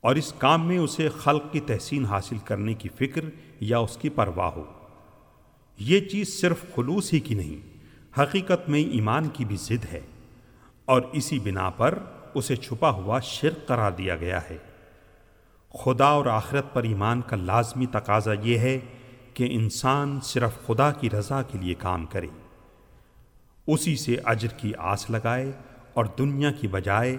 اور 0.02 0.16
اس 0.16 0.34
کام 0.38 0.68
میں 0.68 0.78
اسے 0.78 1.10
خلق 1.10 1.44
کی 1.52 1.60
تحسین 1.60 2.06
حاصل 2.06 2.38
کرنے 2.38 2.74
کی 2.74 2.90
فکر 2.90 3.22
یا 3.60 3.80
اس 3.80 3.98
کی 3.98 4.10
پرواہ 4.10 4.50
ہو۔ 4.50 4.81
یہ 5.84 6.00
چیز 6.00 6.42
صرف 6.42 6.66
خلوص 6.76 7.14
ہی 7.14 7.20
کی 7.20 7.36
نہیں، 7.36 7.78
حقیقت 8.20 8.70
میں 8.70 8.80
ایمان 8.80 9.30
کی 9.30 9.46
بھی 9.46 9.56
ضد 9.56 9.86
ہے۔ 9.92 10.00
اور 10.86 11.02
اسی 11.12 11.40
بنا 11.40 11.70
پر 11.70 12.00
اسے 12.34 12.56
چھپا 12.56 12.90
ہوا 12.90 13.20
شرک 13.20 13.68
قرار 13.68 13.92
دیا 13.92 14.16
گیا 14.16 14.40
ہے۔ 14.50 14.58
خدا 15.74 16.06
اور 16.06 16.26
آخرت 16.26 16.74
پر 16.74 16.84
ایمان 16.84 17.22
کا 17.22 17.36
لازمی 17.36 17.86
تقاضا 17.86 18.32
یہ 18.42 18.58
ہے 18.58 18.80
کہ 19.34 19.48
انسان 19.52 20.20
صرف 20.24 20.68
خدا 20.68 20.92
کی 20.92 21.10
رضا 21.10 21.42
کے 21.42 21.58
لیے 21.58 21.74
کام 21.74 22.06
کرے۔ 22.06 22.28
اسی 23.68 23.96
سے 23.96 24.16
اجر 24.26 24.48
کی 24.48 24.72
آس 24.78 25.10
لگائے 25.10 25.52
اور 25.94 26.06
دنیا 26.06 26.52
کی 26.52 26.68
بجائے 26.68 27.18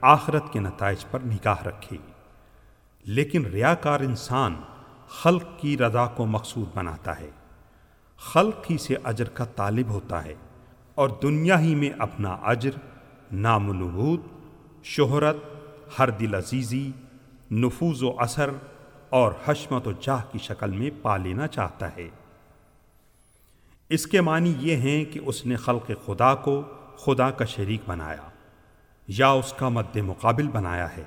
آخرت 0.00 0.52
کے 0.52 0.60
نتائج 0.60 1.04
پر 1.10 1.20
نگاہ 1.20 1.62
رکھے۔ 1.62 1.96
لیکن 3.04 3.46
ریاکار 3.46 4.00
انسان 4.00 4.54
خلق 5.08 5.44
کی 5.56 5.78
رضا 5.78 6.06
کو 6.06 6.26
مقصود 6.26 6.68
بناتا 6.74 7.20
ہے۔ 7.20 7.30
خلق 8.24 8.70
ہی 8.70 8.78
سے 8.78 8.94
اجر 9.04 9.28
کا 9.28 9.44
طالب 9.44 9.88
ہوتا 9.88 10.24
ہے 10.24 10.34
اور 10.94 11.08
دنیا 11.22 11.60
ہی 11.60 11.74
میں 11.74 11.90
اپنا 11.98 12.28
اجر، 12.28 12.70
نام 13.32 13.82
و 13.82 14.16
شہرت، 14.84 15.36
ہر 15.98 16.10
دل 16.10 16.34
عزیزی، 16.34 16.90
نفوذ 17.50 18.02
و 18.02 18.20
اثر 18.20 18.50
اور 19.10 19.32
حشمت 19.44 19.86
و 19.86 19.92
جاہ 20.00 20.20
کی 20.32 20.38
شکل 20.38 20.70
میں 20.70 20.90
پا 21.02 21.16
لینا 21.16 21.46
چاہتا 21.46 21.96
ہے۔ 21.96 22.08
اس 23.88 24.06
کے 24.06 24.20
معنی 24.20 24.54
یہ 24.58 24.76
ہیں 24.76 25.04
کہ 25.04 25.20
اس 25.26 25.46
نے 25.46 25.56
خلق 25.56 25.90
خدا 26.06 26.34
کو 26.34 26.62
خدا 26.96 27.30
کا 27.30 27.44
شریک 27.44 27.80
بنایا 27.86 28.28
یا 29.08 29.28
اس 29.28 29.54
کا 29.56 29.68
مد 29.68 29.96
مقابل 29.96 30.48
بنایا 30.48 30.96
ہے۔ 30.96 31.04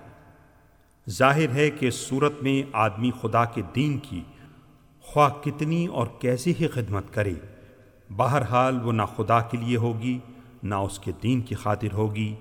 ظاہر 1.10 1.50
ہے 1.50 1.70
کہ 1.70 1.90
صورت 1.90 2.34
میں 2.42 2.70
آدمی 2.74 3.12
خدا 3.22 3.46
کے 3.46 3.62
دین 3.76 3.98
کی 3.98 4.24
خواہ 5.16 5.44
کتنی 5.44 5.86
اور 5.86 6.08
کیسی 6.20 6.54
ہی 6.60 6.68
خدمت 6.68 7.14
کرے۔ 7.14 7.34
بہرحال 8.10 8.80
وہ 8.84 8.92
نہ 8.92 9.02
خدا 9.16 9.42
کے 9.42 9.58
لیے 9.58 9.78
ہوگی، 9.78 10.20
نہ 10.64 10.76
اس 10.76 11.00
کے 11.00 11.12
دین 11.24 11.42
کی 11.42 11.56
خاطر 11.56 11.94
ہوگی 11.94 12.36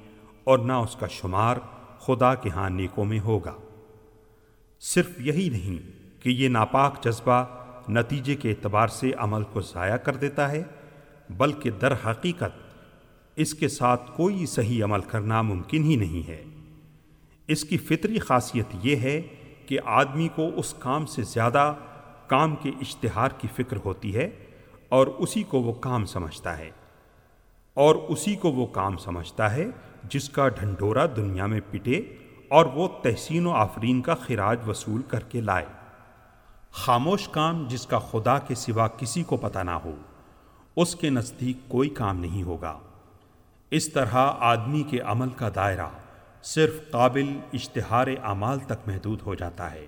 اور 0.45 0.59
نہ 0.59 0.73
اس 0.73 0.97
کا 0.97 1.07
شمار 1.07 1.57
خدا 1.99 2.35
کے 2.35 2.49
ہاں 2.49 2.71
نیکوں 2.71 3.05
میں 3.05 3.21
ہوگا۔ 3.21 3.55
صرف 4.81 5.21
یہی 5.21 5.49
نہیں 5.49 5.91
کہ 6.23 6.29
یہ 6.29 6.49
ناپاک 6.49 7.05
جذبہ 7.05 7.45
نتیجے 7.89 8.35
کے 8.35 8.51
اعتبار 8.51 8.89
سے 8.89 9.13
عمل 9.19 9.45
کو 9.45 9.61
ضائع 9.61 9.97
کر 9.97 10.17
دیتا 10.17 10.51
ہے، 10.51 10.63
بلکہ 11.31 11.71
در 11.71 11.93
حقیقت 11.93 12.77
اس 13.37 13.55
کے 13.55 13.69
ساتھ 13.69 14.11
کوئی 14.17 14.47
صحیح 14.47 14.85
عمل 14.85 15.01
کرنا 15.01 15.43
ممکن 15.43 15.85
ہی 15.85 15.97
نہیں 15.97 16.29
ہے۔ 16.29 16.45
اس 17.47 17.65
کی 17.65 17.79
فطری 17.79 18.19
خاصیت 18.19 18.67
یہ 18.83 18.97
ہے 18.97 19.23
کہ 19.67 19.79
آدمی 19.85 20.29
کو 20.35 20.51
اس 20.57 20.75
کام 20.79 21.07
سے 21.07 21.23
زیادہ 21.23 21.75
کام 22.27 22.57
کے 22.57 22.69
اشتہار 22.69 23.29
کی 23.29 23.49
فکر 23.57 23.77
ہوتی 23.85 24.17
ہے 24.17 24.31
اور 24.89 25.07
اسی 25.07 25.43
کو 25.43 25.63
وہ 25.63 25.73
کام 25.73 26.07
سمجھتا 26.07 26.59
ہے۔ 26.59 26.71
اور 27.75 27.95
اسی 27.95 28.37
کو 28.37 28.53
وہ 28.53 28.67
کام 28.67 28.97
سمجھتا 28.97 29.55
ہے 29.55 29.67
جس 30.05 30.29
کا 30.29 30.49
ڈھنڈورا 30.49 31.07
دنیا 31.17 31.47
میں 31.47 31.61
پٹے 31.71 31.93
اور 32.49 32.67
وہ 32.67 32.89
تحسین 33.03 33.47
و 33.47 33.51
آفرین 33.51 34.03
کا 34.03 34.15
خراج 34.15 34.69
وصول 34.69 35.03
کر 35.03 35.21
کے 35.21 35.41
لائے۔ 35.41 35.67
خاموش 36.71 37.29
کام 37.29 37.67
جس 37.69 37.87
کا 37.87 37.99
خدا 37.99 38.39
کے 38.39 38.55
سوا 38.55 38.89
کسی 38.89 39.23
کو 39.23 39.37
پتہ 39.37 39.59
نہ 39.59 39.71
ہو، 39.71 39.95
اس 40.77 40.97
کے 40.97 41.11
نزدیک 41.11 41.57
کوئی 41.69 41.89
کام 41.89 42.21
نہیں 42.21 42.43
ہوگا۔ 42.43 42.79
اس 43.71 43.93
طرح 43.93 44.33
آدمی 44.39 44.83
کے 44.83 45.01
عمل 45.01 45.31
کا 45.31 45.49
دائرہ 45.55 45.89
صرف 46.43 46.91
قابل 46.91 47.41
اشتہار 47.53 48.07
اعمال 48.23 48.59
تک 48.59 48.89
محدود 48.89 49.23
ہو 49.27 49.35
جاتا 49.35 49.73
ہے۔ 49.73 49.87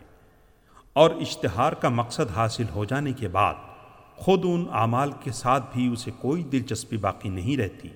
اور 0.96 1.10
اشتہار 1.10 1.72
کا 1.72 1.88
مقصد 1.88 2.30
حاصل 2.36 2.64
ہو 2.74 2.84
جانے 2.84 3.12
کے 3.12 3.28
بعد 3.28 3.54
خود 4.16 4.40
ان 4.44 4.64
اعمال 4.72 5.10
کے 5.24 5.32
ساتھ 5.32 5.64
بھی 5.72 5.88
اسے 5.88 6.10
کوئی 6.18 6.42
دلچسپی 6.42 6.96
باقی 6.96 7.28
نہیں 7.28 7.56
رہتی۔ 7.56 7.88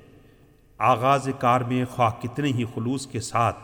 آغاز 0.79 1.29
کار 1.39 1.61
میں 1.61 1.85
خواہ 1.85 2.11
کتنے 2.23 2.49
ہی 2.49 2.65
خلوص 2.75 3.07
کے 3.07 3.21
ساتھ 3.21 3.57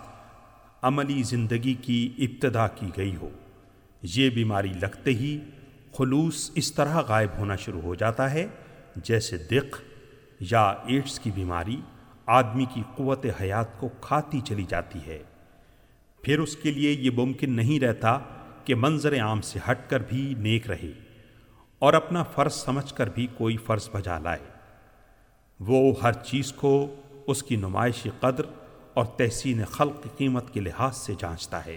عملی 0.83 1.23
زندگی 1.23 1.75
کی 1.75 2.13
ابتدا 2.19 2.67
کی 2.69 2.87
گئی 2.97 3.17
ہو، 3.17 3.29
یہ 4.03 4.31
بیماری 4.31 4.73
لگتے 4.83 5.11
ہی 5.11 5.39
خلوص 5.99 6.51
اس 6.55 6.73
طرح 6.73 7.01
غائب 7.01 7.39
ہونا 7.39 7.57
شروع 7.57 7.81
ہو 7.81 7.95
جاتا 7.95 8.31
ہے 8.31 8.47
جیسے 8.97 9.37
دق 9.37 9.77
یا 10.41 10.65
ایڈس 10.65 11.19
کی 11.21 11.31
بیماری 11.35 11.81
آدمی 12.27 12.65
کی 12.75 12.83
قوت 12.95 13.27
حیات 13.41 13.81
کو 13.81 13.89
کھاتی 14.01 14.41
چلی 14.41 14.65
جاتی 14.69 14.99
ہے۔ 15.07 15.19
پھر 16.23 16.39
اس 16.39 16.57
کے 16.57 16.71
لیے 16.71 16.91
یہ 16.91 17.11
ممکن 17.11 17.53
نہیں 17.53 17.81
رہتا 17.81 18.19
کہ 18.67 18.75
منظر 18.75 19.21
عام 19.21 19.41
سے 19.41 19.59
ہٹ 19.71 19.91
کر 19.91 20.01
بھی 20.01 20.35
نیک 20.39 20.71
رہے 20.71 20.93
اور 21.79 21.93
اپنا 21.93 22.23
فرض 22.23 22.53
سمجھ 22.53 22.95
کر 22.95 23.07
بھی 23.07 23.27
کوئی 23.37 23.57
فرض 23.57 23.89
بجا 23.93 24.19
لائے۔ 24.19 24.45
وہ 25.61 25.95
ہر 26.03 26.13
چیز 26.13 26.53
کو 26.53 26.95
اس 27.27 27.43
کی 27.43 27.57
نمائشی 27.57 28.11
قدر 28.21 28.45
اور 28.95 29.05
تحسین 29.05 29.65
خلق 29.65 30.03
کی 30.03 30.09
قیمت 30.17 30.55
کے 30.55 30.61
لحاظ 30.61 30.97
سے 30.97 31.15
جانچتا 31.19 31.67
ہے۔ 31.67 31.77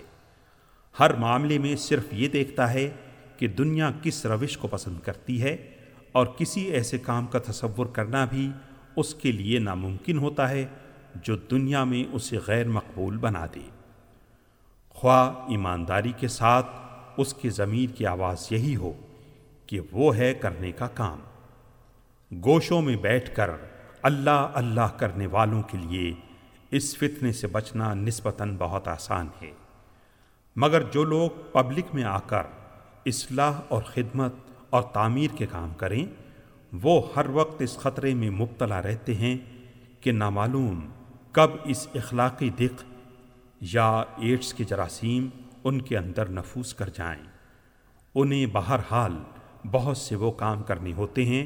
ہر 0.99 1.13
معاملے 1.13 1.57
میں 1.57 1.75
صرف 1.75 2.03
یہ 2.11 2.27
دیکھتا 2.27 2.73
ہے 2.73 2.91
کہ 3.37 3.47
دنیا 3.47 3.91
کس 4.03 4.25
روش 4.25 4.57
کو 4.57 4.67
پسند 4.67 4.99
کرتی 4.99 5.41
ہے 5.43 5.71
اور 6.11 6.27
کسی 6.37 6.61
ایسے 6.61 6.97
کام 6.97 7.27
کا 7.27 7.39
تصور 7.39 7.85
کرنا 7.85 8.25
بھی 8.25 8.49
اس 8.95 9.15
کے 9.15 9.31
لیے 9.31 9.59
ناممکن 9.59 10.17
ہوتا 10.17 10.49
ہے 10.49 10.65
جو 11.15 11.35
دنیا 11.35 11.83
میں 11.83 12.03
اسے 12.11 12.37
غیر 12.47 12.67
مقبول 12.67 13.17
بنا 13.17 13.45
دے۔ 13.55 13.78
خواہ 14.99 15.33
ایمانداری 15.47 16.11
کے 16.11 16.27
ساتھ 16.27 16.65
اس 17.17 17.33
کے 17.33 17.49
ضمیر 17.49 17.95
کی 17.95 18.05
آواز 18.05 18.47
یہی 18.49 18.75
ہو 18.75 18.93
کہ 19.67 19.79
وہ 19.91 20.17
ہے 20.17 20.33
کرنے 20.33 20.71
کا 20.71 20.87
کام۔ 20.87 21.19
گوشوں 22.45 22.81
میں 22.81 22.95
بیٹھ 22.95 23.35
کر 23.35 23.51
اللہ 24.01 24.47
اللہ 24.53 24.97
کرنے 24.97 25.27
والوں 25.27 25.61
کے 25.61 25.77
لیے 25.77 26.13
اس 26.71 26.97
فتنے 26.97 27.31
سے 27.31 27.47
بچنا 27.47 27.93
نسبتاً 27.93 28.55
بہت 28.59 28.87
آسان 28.87 29.27
ہے۔ 29.41 29.51
مگر 30.55 30.81
جو 30.81 31.03
لوگ 31.03 31.29
پبلک 31.51 31.85
میں 31.93 32.03
آ 32.03 32.19
کر 32.19 32.43
اصلاح 33.05 33.61
اور 33.67 33.83
خدمت 33.83 34.33
اور 34.69 34.81
تعمیر 34.81 35.29
کے 35.37 35.45
کام 35.45 35.73
کریں، 35.73 36.05
وہ 36.83 37.01
ہر 37.15 37.29
وقت 37.29 37.61
اس 37.61 37.77
خطرے 37.77 38.13
میں 38.13 38.29
مبتلا 38.29 38.81
رہتے 38.81 39.15
ہیں 39.15 39.37
کہ 40.01 40.11
نامعلوم 40.11 40.89
کب 41.31 41.49
اس 41.63 41.87
اخلاقی 41.95 42.49
دق 42.49 42.83
یا 43.61 44.03
ایڈس 44.17 44.53
کے 44.53 44.63
جراثیم 44.63 45.29
ان 45.63 45.81
کے 45.81 45.97
اندر 45.97 46.29
نفوس 46.29 46.73
کر 46.73 46.89
جائیں۔ 46.89 47.23
انہیں 48.15 48.45
بہرحال 48.45 49.23
بہت 49.71 49.97
سے 49.97 50.15
وہ 50.15 50.31
کام 50.31 50.63
کرنے 50.63 50.93
ہوتے 50.93 51.25
ہیں 51.25 51.45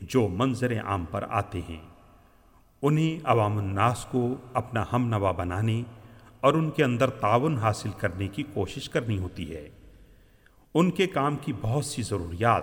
جو 0.00 0.28
منظر 0.28 0.82
عام 0.84 1.04
پر 1.10 1.24
آتے 1.30 1.60
ہیں۔ 1.68 1.82
انہیں 2.82 3.20
عوام 3.24 3.58
الناس 3.58 4.06
کو 4.10 4.34
اپنا 4.54 4.84
ہم 4.92 5.08
نوا 5.08 5.32
بنانے 5.32 5.82
اور 6.40 6.54
ان 6.54 6.70
کے 6.70 6.84
اندر 6.84 7.10
تعاون 7.10 7.58
حاصل 7.58 7.90
کرنے 7.98 8.28
کی 8.28 8.42
کوشش 8.54 8.88
کرنی 8.88 9.18
ہوتی 9.18 9.54
ہے۔ 9.54 9.68
ان 10.74 10.90
کے 10.90 11.06
کام 11.06 11.36
کی 11.36 11.52
بہت 11.60 11.84
سی 11.84 12.02
ضروریات 12.02 12.62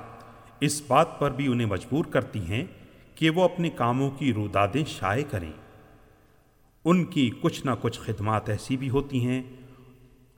اس 0.59 0.81
بات 0.87 1.19
پر 1.19 1.31
بھی 1.31 1.47
انہیں 1.47 1.67
مجبور 1.67 2.05
کرتی 2.05 2.39
ہیں 2.39 2.65
کہ 3.15 3.29
وہ 3.29 3.43
اپنے 3.43 3.69
کاموں 3.69 4.11
کی 4.11 4.33
رودادیں 4.33 4.83
شائع 4.87 5.23
کریں۔ 5.31 5.51
ان 6.85 7.05
کی 7.05 7.31
کچھ 7.41 7.65
نہ 7.65 7.71
کچھ 7.81 7.99
خدمات 7.99 8.49
ایسی 8.49 8.77
بھی 8.77 8.89
ہوتی 8.89 9.27
ہیں 9.27 9.43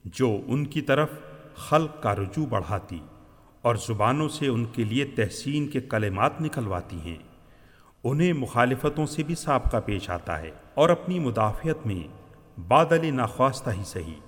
جو 0.05 0.39
ان 0.47 0.65
کی 0.65 0.81
طرف 0.81 1.09
خلق 1.55 2.03
کا 2.03 2.15
رجوع 2.15 2.45
بڑھاتی 2.45 2.99
اور 3.61 3.75
زبانوں 3.75 4.29
سے 4.29 4.47
ان 4.47 4.65
کے 4.65 4.83
لیے 4.83 5.05
تحسین 5.05 5.67
کے 5.67 5.81
کلمات 5.81 6.41
نکلواتی 6.41 6.99
ہیں۔ 6.99 7.17
انہیں 8.03 8.33
مخالفتوں 8.33 9.05
سے 9.05 9.23
بھی 9.23 9.35
سابقہ 9.35 9.77
پیش 9.85 10.09
آتا 10.09 10.39
ہے 10.39 10.51
اور 10.73 10.89
اپنی 10.89 11.19
مدافعت 11.19 11.87
میں 11.87 12.07
بادل 12.67 13.15
ناخواستہ 13.15 13.69
ہی 13.69 13.83
صحیح 13.85 14.19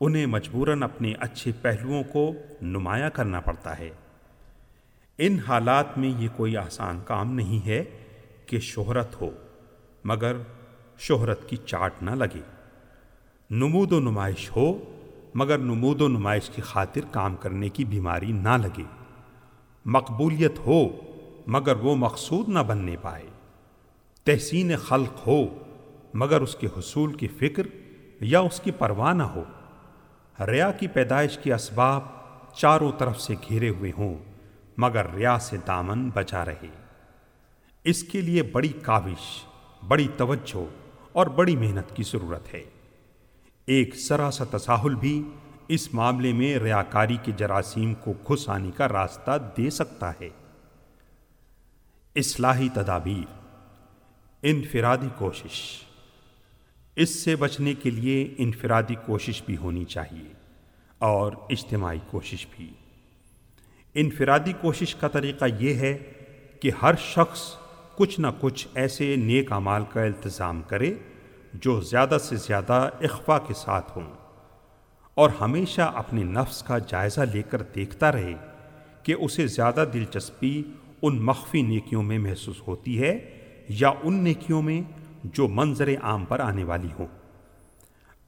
انہیں 0.00 0.26
مجبوراً 0.26 0.82
اپنے 0.82 1.12
اچھے 1.20 1.52
پہلوؤں 1.62 2.02
کو 2.02 2.32
نمایاں 2.62 3.10
کرنا 3.10 3.40
پڑتا 3.40 3.78
ہے۔ 3.78 3.90
ان 5.18 5.38
حالات 5.48 5.98
میں 5.98 6.08
یہ 6.18 6.28
کوئی 6.36 6.56
آسان 6.56 7.00
کام 7.04 7.34
نہیں 7.34 7.66
ہے 7.66 7.84
کہ 8.46 8.58
شہرت 8.58 9.20
ہو، 9.20 9.30
مگر 10.04 10.36
شہرت 10.98 11.48
کی 11.48 11.56
چاٹ 11.56 12.02
نہ 12.02 12.10
لگے۔ 12.10 12.40
نمود 13.50 13.92
و 13.92 14.00
نمائش 14.00 14.50
ہو، 14.56 14.94
مگر 15.34 15.58
نمود 15.58 16.00
و 16.00 16.08
نمائش 16.08 16.50
کی 16.50 16.62
خاطر 16.62 17.00
کام 17.10 17.36
کرنے 17.36 17.68
کی 17.68 17.84
بیماری 17.84 18.32
نہ 18.32 18.48
لگے۔ 18.48 18.82
مقبولیت 19.84 20.58
ہو، 20.58 20.88
مگر 21.46 21.76
وہ 21.76 21.96
مقصود 21.96 22.48
نہ 22.48 22.58
بننے 22.58 22.96
پائے۔ 23.02 23.26
تحسین 24.24 24.76
خلق 24.76 25.26
ہو، 25.26 25.62
مگر 26.14 26.40
اس 26.40 26.54
کے 26.54 26.66
حصول 26.66 27.12
کی 27.12 27.28
فکر 27.28 27.62
یا 28.20 28.40
اس 28.40 28.60
کی 28.60 28.70
پرواہ 28.70 29.12
نہ 29.12 29.22
ہو۔ 29.22 29.44
ریا 30.46 30.72
کی 30.72 30.86
پیدائش 30.86 31.38
کے 31.38 31.54
اسباب 31.54 32.00
چاروں 32.54 32.92
طرف 32.98 33.20
سے 33.20 33.34
گھیرے 33.48 33.68
ہوئے 33.68 33.92
ہوں، 33.98 34.14
مگر 34.76 35.06
ریا 35.14 35.38
سے 35.38 35.56
دامن 35.66 36.10
بچا 36.14 36.44
رہے۔ 36.44 36.68
اس 37.84 38.02
کے 38.02 38.20
لیے 38.20 38.42
بڑی 38.42 38.68
کاوش، 38.68 39.44
بڑی 39.88 40.08
توجہ 40.16 40.77
اور 41.18 41.26
بڑی 41.26 41.56
محنت 41.56 41.96
کی 41.96 42.02
ضرورت 42.02 42.54
ہے۔ 42.54 42.64
ایک 43.66 43.94
ذرا 43.96 44.30
سا 44.30 44.44
تساہل 44.56 44.94
بھی 44.94 45.22
اس 45.68 45.94
معاملے 45.94 46.32
میں 46.32 46.58
ریاکاری 46.58 47.16
کے 47.22 47.32
جراثیم 47.32 47.94
کو 47.94 48.12
گھس 48.12 48.48
آنے 48.48 48.70
کا 48.76 48.88
راستہ 48.88 49.30
دے 49.56 49.70
سکتا 49.70 50.10
ہے۔ 50.10 50.28
اصلاحی 52.16 52.68
تدابیر، 52.68 53.32
انفرادی 54.42 55.08
کوشش۔ 55.18 55.82
اس 56.96 57.10
سے 57.10 57.36
بچنے 57.36 57.74
کے 57.74 57.90
لیے 57.90 58.34
انفرادی 58.38 58.94
کوشش 59.06 59.42
بھی 59.46 59.56
ہونی 59.56 59.84
چاہیے 59.84 60.32
اور 60.98 61.32
اجتماعی 61.50 61.98
کوشش 62.10 62.46
بھی۔ 62.56 62.70
انفرادی 63.94 64.52
کوشش 64.60 64.94
کا 64.94 65.08
طریقہ 65.08 65.44
یہ 65.58 65.74
ہے 65.74 65.98
کہ 66.60 66.70
ہر 66.82 66.94
شخص 66.94 67.54
کچھ 67.96 68.20
نہ 68.20 68.26
کچھ 68.40 68.68
ایسے 68.74 69.16
نیک 69.16 69.52
اعمال 69.52 69.82
کا 69.92 70.02
التظام 70.02 70.62
کرے 70.62 70.94
جو 71.54 71.80
زیادہ 71.80 72.16
سے 72.20 72.36
زیادہ 72.36 72.88
اخوا 73.00 73.38
کے 73.38 73.54
ساتھ 73.54 73.98
ہوں۔ 73.98 74.12
اور 75.14 75.30
ہمیشہ 75.40 75.92
اپنے 75.94 76.24
نفس 76.24 76.62
کا 76.62 76.78
جائزہ 76.78 77.20
لے 77.20 77.42
کر 77.42 77.62
دیکھتا 77.62 78.12
رہے 78.12 78.34
کہ 79.02 79.14
اسے 79.18 79.46
زیادہ 79.46 79.84
دلچسپی 79.92 80.62
ان 81.02 81.22
مخفی 81.22 81.62
نیکیوں 81.62 82.02
میں 82.02 82.18
محسوس 82.18 82.68
ہوتی 82.68 83.02
ہے 83.02 83.38
یا 83.68 83.92
ان 84.02 84.14
نیکیوں 84.14 84.62
میں 84.62 84.82
جو 85.24 85.48
منظر 85.48 85.88
عام 86.02 86.24
پر 86.24 86.40
آنے 86.40 86.64
والی 86.64 86.88
ہوں۔ 86.98 87.06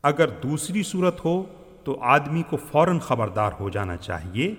اگر 0.02 0.28
دوسری 0.28 0.82
صورت 0.82 1.24
ہو 1.24 1.42
تو 1.84 2.00
آدمی 2.00 2.42
کو 2.50 2.56
فوراً 2.56 2.98
خبردار 2.98 3.50
ہو 3.60 3.68
جانا 3.68 3.96
چاہیے 3.96 4.54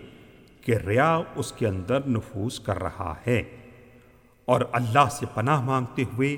کہ 0.62 0.76
ریا 0.76 1.20
اس 1.36 1.52
کے 1.52 1.68
اندر 1.68 2.00
نفوذ 2.08 2.60
کر 2.60 2.82
رہا 2.82 3.14
ہے 3.28 3.44
اور 4.46 4.62
اللہ 4.72 5.10
سے 5.12 5.26
پناہ 5.34 5.62
مانگتے 5.62 6.04
ہوئے 6.14 6.38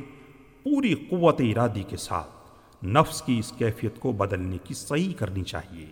پوری 0.63 0.93
قوت 0.93 1.41
ارادی 1.41 1.83
کے 1.83 1.97
ساتھ 1.97 2.29
نفس 2.85 3.21
کی 3.21 3.39
اس 3.39 3.53
کیفیت 3.57 3.99
کو 3.99 4.11
بدلنے 4.11 4.57
کی 4.63 4.73
صحیح 4.73 5.13
کرنی 5.13 5.43
چاہیے۔ 5.43 5.85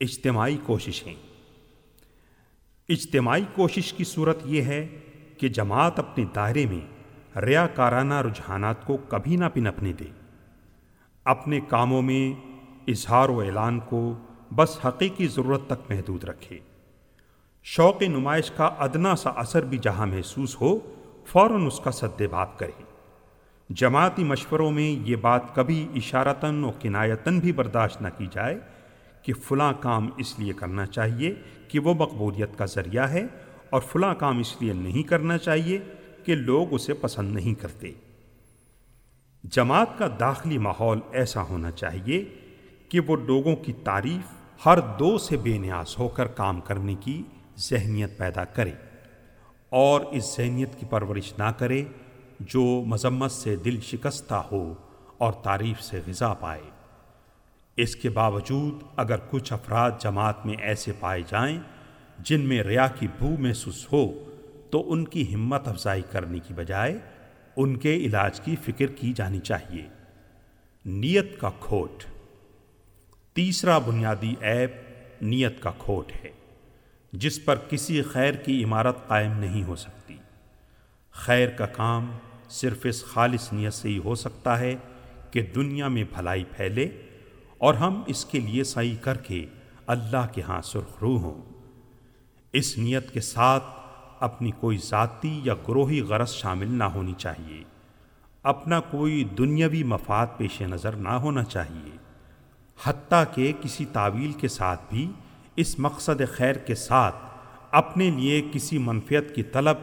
اجتماعی 0.00 0.58
کوششیں۔ 0.62 1.14
اجتماعی 2.88 3.44
کوشش 3.54 3.92
کی 3.92 4.04
صورت 4.04 4.38
یہ 4.44 4.62
ہے 4.62 4.88
کہ 5.38 5.48
جماعت 5.48 5.98
اپنے 5.98 6.24
دائرے 6.34 6.66
میں 6.66 6.80
ریا 7.38 7.66
کارانہ 7.66 8.14
رجحانات 8.14 8.86
کو 8.86 8.96
کبھی 8.96 9.36
نہ 9.36 9.44
پنپنے 9.54 9.92
دے۔ 9.92 10.04
اپنے 11.24 11.60
کاموں 11.68 12.02
میں 12.02 12.54
اظہار 12.88 13.28
و 13.28 13.40
اعلان 13.40 13.80
کو 13.80 14.18
بس 14.54 14.78
حقیقی 14.86 15.26
ضرورت 15.26 15.66
تک 15.66 15.90
محدود 15.90 16.24
رکھے۔ 16.24 16.58
شوق 17.62 18.02
نمائش 18.02 18.50
کا 18.50 18.64
ادنا 18.64 19.16
سا 19.16 19.30
اثر 19.30 19.64
بھی 19.64 19.78
جہاں 19.78 20.06
محسوس 20.06 20.60
ہو، 20.60 20.78
فوراً 21.26 21.66
اس 21.66 21.80
کا 21.84 21.90
سد 21.90 22.22
باب 22.30 22.58
کرے۔ 22.58 22.93
جماعتی 23.70 24.24
مشوروں 24.24 24.70
میں 24.70 25.08
یہ 25.08 25.16
بات 25.16 25.54
کبھی 25.54 25.88
اشارتاً 25.94 26.64
و 26.64 26.70
کنایتاً 26.80 27.40
بھی 27.40 27.52
برداشت 27.52 28.02
نہ 28.02 28.08
کی 28.18 28.26
جائے 28.30 28.58
کہ 29.22 29.32
فلاں 29.32 29.72
کام 29.80 30.10
اس 30.16 30.38
لیے 30.38 30.52
کرنا 30.52 30.86
چاہیے 30.86 31.34
کہ 31.68 31.78
وہ 31.78 31.94
مقبولیت 31.94 32.58
کا 32.58 32.64
ذریعہ 32.64 33.10
ہے 33.10 33.24
اور 33.70 33.80
فلاں 33.80 34.14
کام 34.14 34.38
اس 34.38 34.62
لیے 34.62 34.72
نہیں 34.72 35.02
کرنا 35.02 35.38
چاہیے 35.38 35.78
کہ 36.24 36.34
لوگ 36.34 36.66
اسے 36.70 36.94
پسند 36.94 37.34
نہیں 37.34 37.60
کرتے۔ 37.60 37.92
جماعت 39.44 39.98
کا 39.98 40.08
داخلی 40.20 40.58
ماحول 40.58 41.00
ایسا 41.12 41.42
ہونا 41.42 41.70
چاہیے 41.70 42.24
کہ 42.88 43.00
وہ 43.00 43.16
لوگوں 43.16 43.56
کی 43.56 43.72
تعریف 43.72 44.32
ہر 44.66 44.78
دو 44.80 45.18
سے 45.18 45.36
بے 45.36 45.58
نیاز 45.58 45.98
ہو 45.98 46.08
کر 46.08 46.26
کام 46.26 46.60
کرنے 46.60 46.94
کی 47.00 47.22
ذہنیت 47.58 48.18
پیدا 48.18 48.44
کرے 48.44 48.72
اور 49.68 50.00
اس 50.00 50.36
ذہنیت 50.36 50.80
کی 50.80 50.86
پرورش 50.90 51.38
نہ 51.38 51.50
کرے 51.58 51.84
جو 52.40 52.82
مذمت 52.86 53.30
سے 53.30 53.56
دل 53.56 53.80
شکستہ 53.80 54.34
ہو 54.34 54.74
اور 55.18 55.32
تعریف 55.32 55.82
سے 55.82 56.00
غذا 56.06 56.34
پائے۔ 56.34 56.60
اس 57.76 57.96
کے 57.96 58.10
باوجود 58.10 58.82
اگر 58.96 59.16
کچھ 59.30 59.52
افراد 59.52 59.90
جماعت 59.98 60.46
میں 60.46 60.54
ایسے 60.56 60.92
پائے 61.00 61.22
جائیں 61.26 61.58
جن 62.18 62.40
میں 62.40 62.62
ریا 62.62 62.86
کی 62.86 63.06
بھو 63.18 63.30
محسوس 63.38 63.92
ہو، 63.92 64.30
تو 64.70 64.92
ان 64.92 65.04
کی 65.04 65.34
ہمت 65.34 65.68
افزائی 65.68 66.02
کرنے 66.10 66.38
کی 66.38 66.54
بجائے 66.54 66.98
ان 67.56 67.76
کے 67.76 67.96
علاج 67.96 68.40
کی 68.40 68.56
فکر 68.62 68.86
کی 68.86 69.12
جانی 69.12 69.40
چاہیے۔ 69.40 69.88
نیت 70.84 71.40
کا 71.40 71.50
کھوٹ۔ 71.60 72.04
تیسرا 73.32 73.78
بنیادی 73.78 74.34
عیب 74.42 74.70
نیت 75.22 75.62
کا 75.62 75.70
کھوٹ 75.78 76.12
ہے، 76.24 76.30
جس 77.12 77.44
پر 77.44 77.56
کسی 77.56 78.02
خیر 78.02 78.34
کی 78.34 78.64
عمارت 78.64 79.08
قائم 79.08 79.32
نہیں 79.32 79.64
ہو 79.64 79.76
سکتی۔ 79.76 80.16
خیر 81.14 81.48
کا 81.48 81.66
کام 81.66 82.12
صرف 82.48 82.78
اس 82.84 83.04
خالص 83.04 83.52
نیت 83.52 83.74
سے 83.74 83.88
ہی 83.88 83.98
ہو 83.98 84.14
سکتا 84.14 84.58
ہے 84.58 84.74
کہ 85.30 85.42
دنیا 85.42 85.88
میں 85.88 86.04
بھلائی 86.14 86.44
پھیلے 86.44 86.88
اور 87.58 87.74
ہم 87.74 88.02
اس 88.06 88.24
کے 88.24 88.40
لیے 88.40 88.64
صحیح 88.64 88.96
کر 88.96 89.16
کے 89.16 89.46
اللہ 89.86 90.26
کے 90.32 90.42
ہاں 90.42 90.60
سرخ 90.62 90.98
روح 91.00 91.20
ہوں۔ 91.20 91.42
اس 92.52 92.78
نیت 92.78 93.10
کے 93.10 93.20
ساتھ 93.20 93.64
اپنی 94.20 94.50
کوئی 94.50 94.78
ذاتی 94.78 95.40
یا 95.44 95.54
گروہی 95.54 96.00
غرض 96.00 96.28
شامل 96.28 96.70
نہ 96.70 96.84
ہونی 96.84 97.12
چاہیے۔ 97.18 97.64
اپنا 98.42 98.80
کوئی 98.80 99.24
دنیاوی 99.24 99.84
مفاد 99.84 100.26
پیش 100.36 100.60
نظر 100.60 100.92
نہ 100.92 101.08
ہونا 101.08 101.44
چاہیے۔ 101.44 101.96
حتیٰ 102.84 103.24
کہ 103.34 103.52
کسی 103.62 103.84
تعویل 103.84 104.32
کے 104.32 104.48
ساتھ 104.48 104.80
بھی 104.90 105.10
اس 105.56 105.78
مقصد 105.78 106.22
خیر 106.36 106.52
کے 106.52 106.74
ساتھ 106.74 107.16
اپنے 107.70 108.10
لیے 108.10 108.42
کسی 108.52 108.78
منفیت 108.78 109.34
کی 109.34 109.42
طلب 109.42 109.76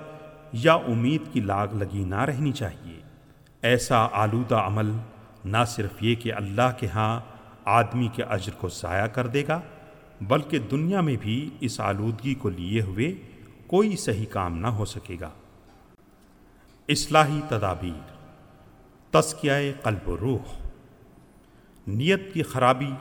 یا 0.53 0.73
امید 0.73 1.21
کی 1.33 1.39
لاگ 1.39 1.67
لگی 1.73 2.03
نہ 2.03 2.21
رہنی 2.21 2.51
چاہیے۔ 2.51 3.01
ایسا 3.61 4.07
آلودہ 4.11 4.55
عمل 4.55 4.91
نہ 5.45 5.57
صرف 5.67 6.03
یہ 6.03 6.15
کہ 6.15 6.33
اللہ 6.33 6.71
کے 6.77 6.87
ہاں 6.87 7.19
آدمی 7.65 8.07
کے 8.07 8.23
اجر 8.23 8.51
کو 8.57 8.69
ضائع 8.69 9.07
کر 9.07 9.27
دے 9.27 9.43
گا، 9.47 9.61
بلکہ 10.21 10.59
دنیا 10.59 11.01
میں 11.01 11.15
بھی 11.21 11.49
اس 11.59 11.79
آلودگی 11.79 12.33
کو 12.33 12.49
لیے 12.49 12.81
ہوئے 12.81 13.15
کوئی 13.67 13.95
صحیح 13.95 14.25
کام 14.25 14.57
نہ 14.57 14.67
ہو 14.67 14.85
سکے 14.85 15.17
گا۔ 15.19 15.29
اصلاحی 16.89 17.39
تدابیر 17.47 18.11
تسکیہ 19.11 19.51
قلب 19.83 20.09
و 20.09 20.17
روح۔ 20.17 20.67
نیت 21.87 22.33
کی 22.33 22.43
خرابی 22.43 22.91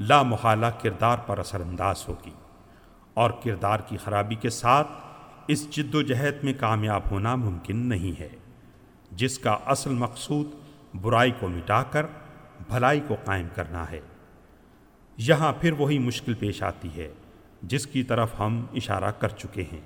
لا 0.00 0.22
محالہ 0.22 0.66
کردار 0.66 1.16
پر 1.18 1.38
اثر 1.38 1.60
انداز 1.60 2.04
ہوگی 2.08 2.30
اور 3.14 3.30
کردار 3.30 3.78
کی 3.78 3.96
خرابی 3.96 4.34
کے 4.34 4.50
ساتھ 4.50 4.88
اس 5.48 5.70
جد 5.70 5.94
و 5.94 6.02
جہد 6.02 6.44
میں 6.44 6.52
کامیاب 6.60 7.02
ہونا 7.10 7.34
ممکن 7.36 7.76
نہیں 7.76 8.20
ہے، 8.20 8.28
جس 9.10 9.38
کا 9.38 9.58
اصل 9.66 9.90
مقصود 9.90 10.46
برائی 11.02 11.30
کو 11.40 11.48
مٹا 11.48 11.82
کر 11.82 12.06
بھلائی 12.68 13.00
کو 13.08 13.16
قائم 13.24 13.46
کرنا 13.54 13.90
ہے۔ 13.90 14.00
یہاں 15.16 15.52
پھر 15.60 15.72
وہی 15.72 15.98
مشکل 15.98 16.34
پیش 16.34 16.62
آتی 16.62 16.88
ہے، 16.96 17.12
جس 17.62 17.86
کی 17.86 18.02
طرف 18.02 18.28
ہم 18.38 18.66
اشارہ 18.74 19.10
کر 19.10 19.28
چکے 19.28 19.64
ہیں۔ 19.72 19.80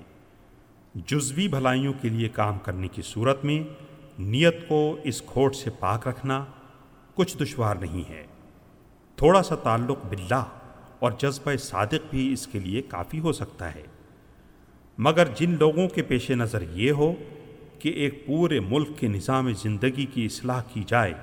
جزوی 0.95 1.47
بھلائیوں 1.47 1.93
کے 2.01 2.09
لیے 2.09 2.29
کام 2.29 2.57
کرنے 2.59 2.87
کی 2.87 3.01
صورت 3.01 3.45
میں 3.45 3.63
نیت 4.19 4.67
کو 4.67 4.97
اس 5.03 5.21
کھوٹ 5.21 5.55
سے 5.55 5.69
پاک 5.69 6.07
رکھنا 6.07 6.45
کچھ 7.15 7.37
دشوار 7.37 7.75
نہیں 7.75 8.09
ہے۔ 8.09 8.25
تھوڑا 9.15 9.43
سا 9.43 9.55
تعلق 9.55 10.05
باللہ 10.05 10.45
اور 10.99 11.11
جذبہ 11.17 11.55
صادق 11.55 12.09
بھی 12.09 12.33
اس 12.33 12.47
کے 12.47 12.59
لیے 12.59 12.81
کافی 12.81 13.19
ہو 13.19 13.31
سکتا 13.31 13.75
ہے۔ 13.75 13.83
مگر 14.97 15.27
جن 15.35 15.55
لوگوں 15.59 15.89
کے 15.89 16.01
پیش 16.01 16.31
نظر 16.31 16.61
یہ 16.61 16.91
ہو 16.91 17.13
کہ 17.79 17.89
ایک 17.89 18.25
پورے 18.25 18.59
ملک 18.59 18.87
کے 18.99 19.07
نظام 19.07 19.53
زندگی 19.53 20.05
کی 20.05 20.25
اصلاح 20.25 20.61
کی 20.61 20.83
جائے 20.87 21.13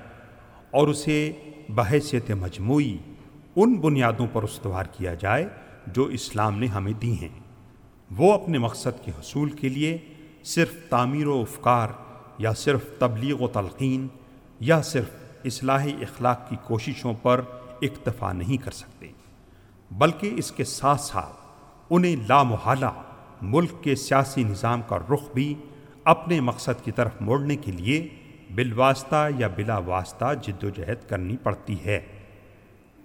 اور 0.71 0.87
اسے 0.87 1.31
بحیثیت 1.69 2.31
مجموعی 2.31 2.97
ان 3.55 3.73
بنیادوں 3.73 4.27
پر 4.33 4.43
استوار 4.43 4.83
کیا 4.83 5.13
جائے 5.13 5.47
جو 5.87 6.03
اسلام 6.03 6.59
نے 6.59 6.67
ہمیں 6.67 6.93
دی 6.93 7.13
ہیں۔ 7.13 7.39
وہ 8.17 8.33
اپنے 8.33 8.57
مقصد 8.57 9.05
کے 9.05 9.11
حصول 9.11 9.49
کے 9.49 9.69
لیے 9.69 9.97
صرف 10.43 10.71
تعمیر 10.89 11.27
و 11.27 11.41
افکار 11.41 11.87
یا 12.37 12.53
صرف 12.53 12.85
تبلیغ 12.99 13.41
و 13.41 13.47
تلقین 13.47 14.07
یا 14.59 14.81
صرف 14.81 15.09
اصلاحی 15.45 15.91
اخلاق 15.91 16.49
کی 16.49 16.55
کوششوں 16.63 17.13
پر 17.21 17.41
اکتفا 17.81 18.33
نہیں 18.33 18.57
کر 18.57 18.71
سکتے، 18.71 19.07
بلکہ 19.91 20.31
اس 20.35 20.51
کے 20.51 20.63
ساتھ 20.63 21.01
ساتھ 21.01 21.35
انہیں 21.89 22.15
لامحالہ 22.29 22.91
ملک 23.41 23.71
کے 23.81 23.95
سیاسی 23.95 24.43
نظام 24.43 24.81
کا 24.81 24.97
رخ 24.97 25.33
بھی 25.33 25.53
اپنے 26.03 26.41
مقصد 26.41 26.85
کی 26.85 26.91
طرف 26.91 27.11
موڑنے 27.19 27.55
کے 27.55 27.71
لیے 27.71 28.07
بالواسطہ 28.55 29.29
یا 29.37 29.47
بلا 29.47 29.77
واسطہ 29.77 30.33
جد 30.41 30.63
و 30.63 30.69
جہد 30.69 31.09
کرنی 31.09 31.37
پڑتی 31.37 31.85
ہے۔ 31.85 31.99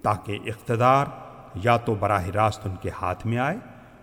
تاکہ 0.03 0.39
اقتدار 0.47 1.07
یا 1.55 1.77
تو 1.77 1.95
براہ 1.95 2.27
راست 2.27 2.67
ان 2.67 2.77
کے 2.83 2.91
ہاتھ 3.03 3.27
میں 3.27 3.39
آئے 3.39 3.57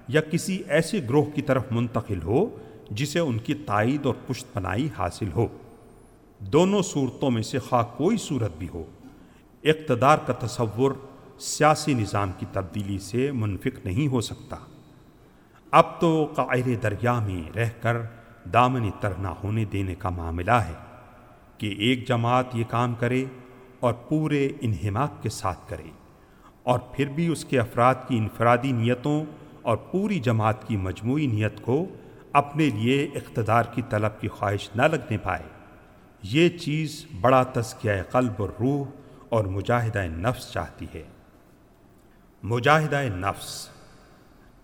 یا 0.07 0.21
کسی 0.21 0.63
ایسے 0.67 1.01
گروہ 1.09 1.23
کی 1.23 1.41
طرف 1.41 1.63
منتقل 1.71 2.21
ہو 2.21 2.57
جسے 2.91 3.19
ان 3.19 3.37
کی 3.37 3.53
تائید 3.53 4.05
اور 4.05 4.15
پشت 4.27 4.53
پنائی 4.53 4.89
حاصل 4.97 5.31
ہو۔ 5.35 5.47
دونوں 6.39 6.81
صورتوں 6.81 7.31
میں 7.31 7.41
سے 7.41 7.59
خواہ 7.59 7.83
کوئی 7.97 8.17
صورت 8.17 8.51
بھی 8.57 8.67
ہو، 8.73 8.83
اقتدار 9.63 10.17
کا 10.17 10.33
تصور 10.33 10.91
سیاسی 11.39 11.93
نظام 11.93 12.31
کی 12.39 12.45
تبدیلی 12.51 12.99
سے 12.99 13.31
منفق 13.31 13.85
نہیں 13.85 14.07
ہو 14.07 14.21
سکتا۔ 14.21 14.55
اب 15.71 15.99
تو 15.99 16.33
قائر 16.35 16.75
دریا 16.83 17.19
میں 17.19 17.57
رہ 17.57 17.69
کر 17.81 17.97
دامنی 18.53 18.91
ترنا 18.99 19.33
ہونے 19.43 19.65
دینے 19.65 19.95
کا 19.95 20.09
معاملہ 20.09 20.51
ہے 20.51 20.73
کہ 21.57 21.75
ایک 21.77 22.07
جماعت 22.07 22.45
یہ 22.53 22.63
کام 22.69 22.95
کرے 22.95 23.25
اور 23.79 23.93
پورے 23.93 24.49
انہماک 24.61 25.23
کے 25.23 25.29
ساتھ 25.29 25.59
کرے 25.69 25.91
اور 26.63 26.79
پھر 26.79 27.05
بھی 27.05 27.27
اس 27.27 27.45
کے 27.45 27.59
افراد 27.59 27.95
کی 28.07 28.17
انفرادی 28.17 28.71
نیتوں 28.71 29.25
اور 29.61 29.77
پوری 29.77 30.19
جماعت 30.19 30.67
کی 30.67 30.77
مجموعی 30.77 31.27
نیت 31.27 31.61
کو 31.61 31.85
اپنے 32.33 32.65
لیے 32.65 33.09
اقتدار 33.15 33.63
کی 33.63 33.81
طلب 33.89 34.21
کی 34.21 34.27
خواہش 34.27 34.69
نہ 34.75 34.81
لگنے 34.81 35.17
پائے۔ 35.17 35.43
یہ 36.23 36.49
چیز 36.49 37.05
بڑا 37.21 37.43
تزکیہ 37.43 37.91
قلب 38.11 38.33
اور 38.37 38.49
روح 38.59 38.87
اور 39.29 39.45
مجاہدہ 39.45 40.03
نفس 40.03 40.51
چاہتی 40.51 40.85
ہے۔ 40.95 41.03
مجاہدہ 42.43 43.01
نفس 43.15 43.69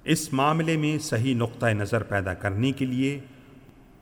اس 0.03 0.33
معاملے 0.33 0.77
میں 0.77 0.97
صحیح 0.97 1.35
نقطۂ 1.35 1.65
نظر 1.65 2.03
پیدا 2.03 2.33
کرنے 2.33 2.71
کے 2.71 2.85
لیے 2.85 3.19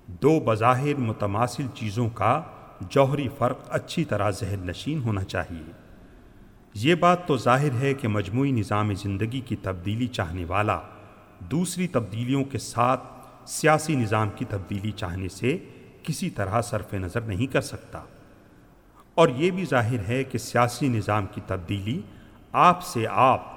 دو 0.08 0.40
بظاہر 0.40 0.96
متماثل 0.96 1.68
چیزوں 1.74 2.10
کا 2.10 2.42
جوہری 2.80 3.28
فرق 3.38 3.58
اچھی 3.70 4.06
طرح 4.06 4.30
ذہن 4.30 4.68
نشین 4.68 5.00
ہونا 5.00 5.24
چاہیے۔ 5.24 5.72
یہ 6.74 6.96
بات 6.96 7.28
تو 7.28 7.38
ظاہر 7.38 7.82
ہے 7.82 7.94
کہ 7.94 8.08
مجموعی 8.08 8.52
نظام 8.52 8.94
زندگی 8.94 9.40
کی 9.40 9.56
تبدیلی 9.56 10.08
چاہنے 10.08 10.46
والا 10.46 10.80
دوسری 11.40 11.88
تبدیلیوں 11.88 12.44
کے 12.44 12.58
ساتھ 12.58 13.04
سیاسی 13.46 13.96
نظام 13.96 14.30
کی 14.36 14.46
تبدیلی 14.46 14.92
چاہنے 14.92 15.30
سے 15.30 15.58
کسی 16.04 16.30
طرح 16.30 16.62
صرف 16.62 16.94
نظر 16.94 17.22
نہیں 17.22 17.48
کر 17.48 17.62
سکتا۔ 17.62 18.02
اور 19.16 19.30
یہ 19.30 19.52
بھی 19.52 19.66
ظاہر 19.66 20.08
ہے 20.08 20.24
کہ 20.24 20.38
سیاسی 20.38 20.88
نظام 20.88 21.26
کی 21.26 21.42
تبدیلی 21.48 22.02
آپ 22.52 22.84
سے 22.84 23.06
آپ 23.10 23.51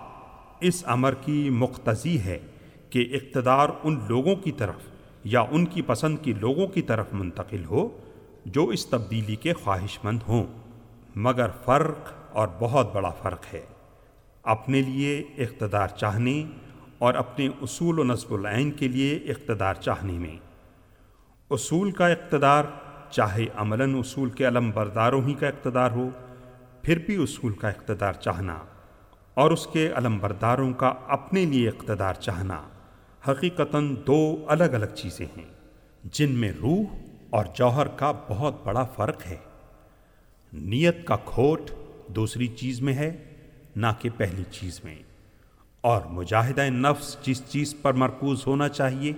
اس 0.61 0.85
امر 0.87 1.15
کی 1.15 1.51
مقتضی 1.51 2.19
ہے 2.21 2.39
کہ 2.91 3.09
اقتدار 3.13 3.69
ان 3.83 4.01
لوگوں 4.09 4.37
کی 4.37 4.53
طرف 4.53 4.81
یا 5.25 5.41
ان 5.41 5.67
کی 5.67 5.83
پسند 5.83 6.17
کی 6.23 6.33
لوگوں 6.33 6.67
کی 6.67 6.83
طرف 6.83 7.07
منتقل 7.13 7.65
ہو 7.65 8.01
جو 8.47 8.69
اس 8.69 8.87
تبدیلی 8.87 9.37
کے 9.37 9.53
خواہش 9.53 9.99
مند 10.05 10.19
ہوں۔ 10.29 10.45
مگر 11.17 11.47
فرق 11.65 12.13
اور 12.33 12.49
بہت 12.59 12.95
بڑا 12.95 13.11
فرق 13.11 13.55
ہے۔ 13.55 13.67
اپنے 14.43 14.81
لیے 14.81 15.19
اقتدار 15.19 15.89
چاہنے 15.89 16.45
اور 16.99 17.15
اپنے 17.15 17.49
اصول 17.63 17.99
و 17.99 18.05
نصب 18.05 18.35
العین 18.35 18.71
کے 18.71 18.89
لیے 18.89 19.17
اقتدار 19.17 19.75
چاہنے 19.75 20.13
میں۔ 20.13 20.37
اصول 21.51 21.91
کا 21.91 22.09
اقتدار 22.09 22.65
چاہے 23.11 23.47
عملاً 23.55 23.95
اصول 23.95 24.31
کے 24.31 24.49
علم 24.49 24.71
برداروں 24.75 25.23
ہی 25.23 25.35
کا 25.35 25.49
اقتدار 25.49 25.91
ہو، 25.91 26.09
پھر 26.83 26.99
بھی 27.07 27.23
اصول 27.23 27.53
کا 27.53 27.69
اقتدار 27.69 28.13
چاہنا 28.13 28.59
اور 29.35 29.51
اس 29.51 29.67
کے 29.67 29.93
علم 29.95 30.19
برداروں 30.19 30.73
کا 30.73 30.95
اپنے 31.09 31.45
لیے 31.45 31.69
اقتدار 31.69 32.15
چاہنا۔ 32.15 32.69
حقیقتاً 33.29 33.97
دو 34.07 34.45
الگ 34.49 34.65
الگ 34.65 34.87
چیزیں 34.87 35.27
ہیں، 35.37 35.53
جن 36.05 36.33
میں 36.33 36.53
روح 36.53 36.85
اور 37.31 37.45
جوہر 37.55 37.87
کا 37.87 38.13
بہت 38.13 38.67
بڑا 38.67 38.85
فرق 38.85 39.27
ہے۔ 39.27 39.37
نیت 40.53 41.07
کا 41.07 41.17
کھوٹ 41.17 41.71
دوسری 42.09 42.47
چیز 42.47 42.81
میں 42.81 42.95
ہے، 42.95 43.25
نہ 43.77 43.87
کہ 43.99 44.11
پہلی 44.17 44.43
چیز 44.51 44.81
میں۔ 44.85 44.97
اور 45.81 46.03
مجاہدہ 46.11 46.63
نفس 46.63 47.17
جس 47.23 47.43
چیز 47.49 47.75
پر 47.83 47.93
مرکوز 47.93 48.47
ہونا 48.47 48.69
چاہیے، 48.69 49.13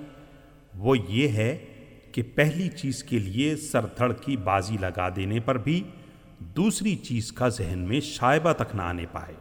وہ 0.75 0.99
یہ 0.99 1.29
ہے 1.29 1.65
کہ 2.13 2.23
پہلی 2.35 2.69
چیز 2.69 3.05
کے 3.05 3.19
لیے 3.19 3.57
سر 3.57 3.87
دھڑ 3.99 4.13
کی 4.13 4.37
بازی 4.37 4.77
لگا 4.81 5.09
دینے 5.17 5.41
پر 5.41 5.59
بھی 5.59 5.83
دوسری 6.39 6.97
چیز 6.97 7.33
کا 7.33 7.49
ذہن 7.49 7.79
میں 7.79 8.01
شائبہ 8.01 8.53
تک 8.53 8.75
نہ 8.75 8.83
آنے 8.83 9.07
پائے۔ 9.13 9.35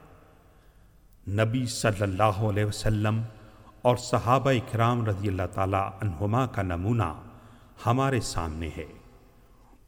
نبی 1.28 1.66
صلی 1.66 2.04
اللہ 2.04 2.24
علیہ 2.24 2.66
وسلم 2.66 3.22
اور 3.82 3.98
صحابہ 3.98 4.52
اکرام 4.52 5.06
رضی 5.06 5.28
اللہ 5.28 5.48
تعالیٰ 5.54 5.90
عنہما 6.02 6.46
کا 6.46 6.62
نمونہ 6.62 7.22
ہمارے 7.86 8.20
سامنے 8.20 8.70
ہے۔ 8.78 8.86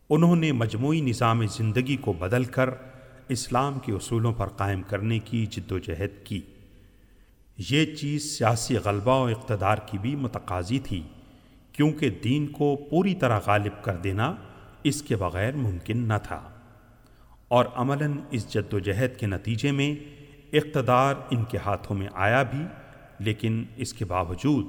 انہوں 0.09 0.35
نے 0.35 0.51
مجموعی 0.51 1.01
نظام 1.01 1.45
زندگی 1.45 1.95
کو 1.95 2.13
بدل 2.13 2.43
کر 2.43 2.69
اسلام 3.29 3.79
کے 3.79 3.91
اصولوں 3.91 4.33
پر 4.33 4.47
قائم 4.47 4.81
کرنے 4.81 5.19
کی 5.19 5.45
جد 5.45 5.71
و 5.71 5.79
جہد 5.79 6.25
کی۔ 6.25 6.41
یہ 7.69 7.95
چیز 7.95 8.37
سیاسی 8.37 8.75
غلبہ 8.75 9.19
و 9.19 9.25
اقتدار 9.25 9.77
کی 9.77 9.97
بھی 9.97 10.15
متقاضی 10.15 10.79
تھی، 10.79 11.03
کیونکہ 11.71 12.09
دین 12.09 12.47
کو 12.47 12.75
پوری 12.89 13.15
طرح 13.15 13.39
غالب 13.45 13.83
کر 13.83 13.95
دینا 13.95 14.35
اس 14.83 15.01
کے 15.01 15.15
بغیر 15.15 15.55
ممکن 15.55 15.97
نہ 15.97 16.13
تھا۔ 16.23 16.49
اور 17.47 17.65
عملاً 17.75 18.13
اس 18.31 18.53
جد 18.53 18.73
و 18.73 18.79
جہد 18.79 19.19
کے 19.19 19.27
نتیجے 19.27 19.71
میں 19.71 20.16
اقتدار 20.53 21.15
ان 21.29 21.43
کے 21.43 21.57
ہاتھوں 21.65 21.95
میں 21.95 22.07
آیا 22.13 22.43
بھی، 22.43 22.65
لیکن 23.19 23.65
اس 23.75 23.93
کے 23.93 24.05
باوجود 24.05 24.65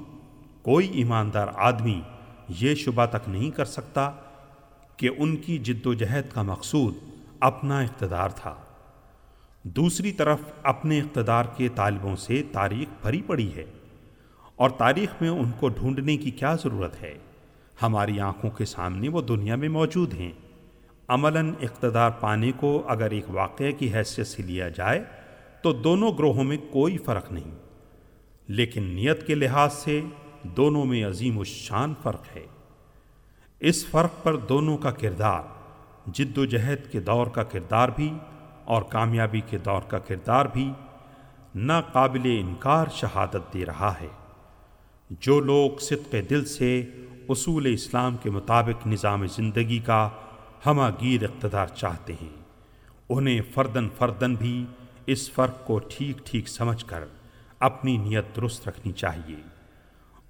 کوئی 0.61 0.87
ایماندار 0.87 1.47
آدمی 1.55 2.01
یہ 2.49 2.75
شبہ 2.75 3.05
تک 3.05 3.29
نہیں 3.29 3.51
کر 3.51 3.65
سکتا 3.65 4.11
کہ 4.97 5.09
ان 5.17 5.35
کی 5.35 5.57
جد 5.57 5.85
و 5.85 5.93
جہد 5.93 6.33
کا 6.33 6.41
مقصود 6.41 6.93
اپنا 7.39 7.79
اقتدار 7.79 8.29
تھا۔ 8.29 8.55
دوسری 9.63 10.11
طرف 10.11 10.39
اپنے 10.63 10.99
اقتدار 10.99 11.45
کے 11.57 11.67
طالبوں 11.75 12.15
سے 12.15 12.43
تاریخ 12.51 13.01
بھری 13.01 13.21
پڑی 13.21 13.55
ہے 13.55 13.65
اور 14.55 14.69
تاریخ 14.69 15.21
میں 15.21 15.29
ان 15.29 15.51
کو 15.59 15.69
ڈھونڈنے 15.69 16.17
کی 16.17 16.31
کیا 16.31 16.55
ضرورت 16.55 17.01
ہے؟ 17.01 17.17
ہماری 17.81 18.19
آنکھوں 18.19 18.51
کے 18.51 18.65
سامنے 18.65 19.09
وہ 19.09 19.21
دنیا 19.21 19.55
میں 19.55 19.69
موجود 19.69 20.13
ہیں۔ 20.13 20.31
عملاً 21.07 21.53
اقتدار 21.61 22.11
پانے 22.11 22.51
کو 22.51 22.83
اگر 22.87 23.11
ایک 23.11 23.25
واقعہ 23.27 23.71
کی 23.79 23.93
حیثیت 23.93 24.27
سے 24.27 24.43
لیا 24.43 24.69
جائے 24.69 25.03
تو 25.61 25.73
دونوں 25.73 26.11
گروہوں 26.17 26.43
میں 26.43 26.57
کوئی 26.71 26.97
فرق 26.97 27.31
نہیں۔ 27.31 27.51
لیکن 28.47 28.83
نیت 28.83 29.27
کے 29.27 29.35
لحاظ 29.35 29.73
سے 29.73 30.01
دونوں 30.43 30.85
میں 30.85 31.05
عظیم 31.05 31.39
الشان 31.39 31.93
فرق 32.03 32.23
ہے۔ 32.35 32.45
اس 33.59 33.85
فرق 33.85 34.23
پر 34.23 34.35
دونوں 34.35 34.77
کا 34.77 34.91
کردار، 34.91 35.41
جد 36.05 36.37
و 36.37 36.45
جہد 36.45 36.91
کے 36.91 36.99
دور 36.99 37.27
کا 37.27 37.43
کردار 37.43 37.89
بھی 37.89 38.13
اور 38.63 38.81
کامیابی 38.81 39.41
کے 39.41 39.57
دور 39.57 39.81
کا 39.81 39.99
کردار 39.99 40.45
بھی 40.45 40.71
ناقابل 41.55 42.21
انکار 42.23 42.85
شہادت 42.91 43.53
دے 43.53 43.65
رہا 43.65 43.93
ہے۔ 44.01 44.07
جو 45.09 45.39
لوگ 45.39 45.77
صدق 45.79 46.15
دل 46.29 46.45
سے 46.45 46.85
اصول 47.29 47.73
اسلام 47.73 48.17
کے 48.17 48.29
مطابق 48.29 48.87
نظام 48.87 49.25
زندگی 49.25 49.79
کا 49.79 50.09
ہمہ 50.65 50.83
گیر 51.01 51.23
اقتدار 51.23 51.67
چاہتے 51.67 52.13
ہیں، 52.13 52.41
انہیں 53.09 53.41
فردن 53.53 53.87
فردن 53.97 54.35
بھی 54.35 54.65
اس 55.11 55.31
فرق 55.31 55.67
کو 55.67 55.79
ٹھیک 55.79 56.25
ٹھیک 56.25 56.47
سمجھ 56.47 56.85
کر 56.85 57.03
اپنی 57.59 57.97
نیت 57.97 58.35
درست 58.35 58.67
رکھنی 58.67 58.91
چاہیے 58.91 59.35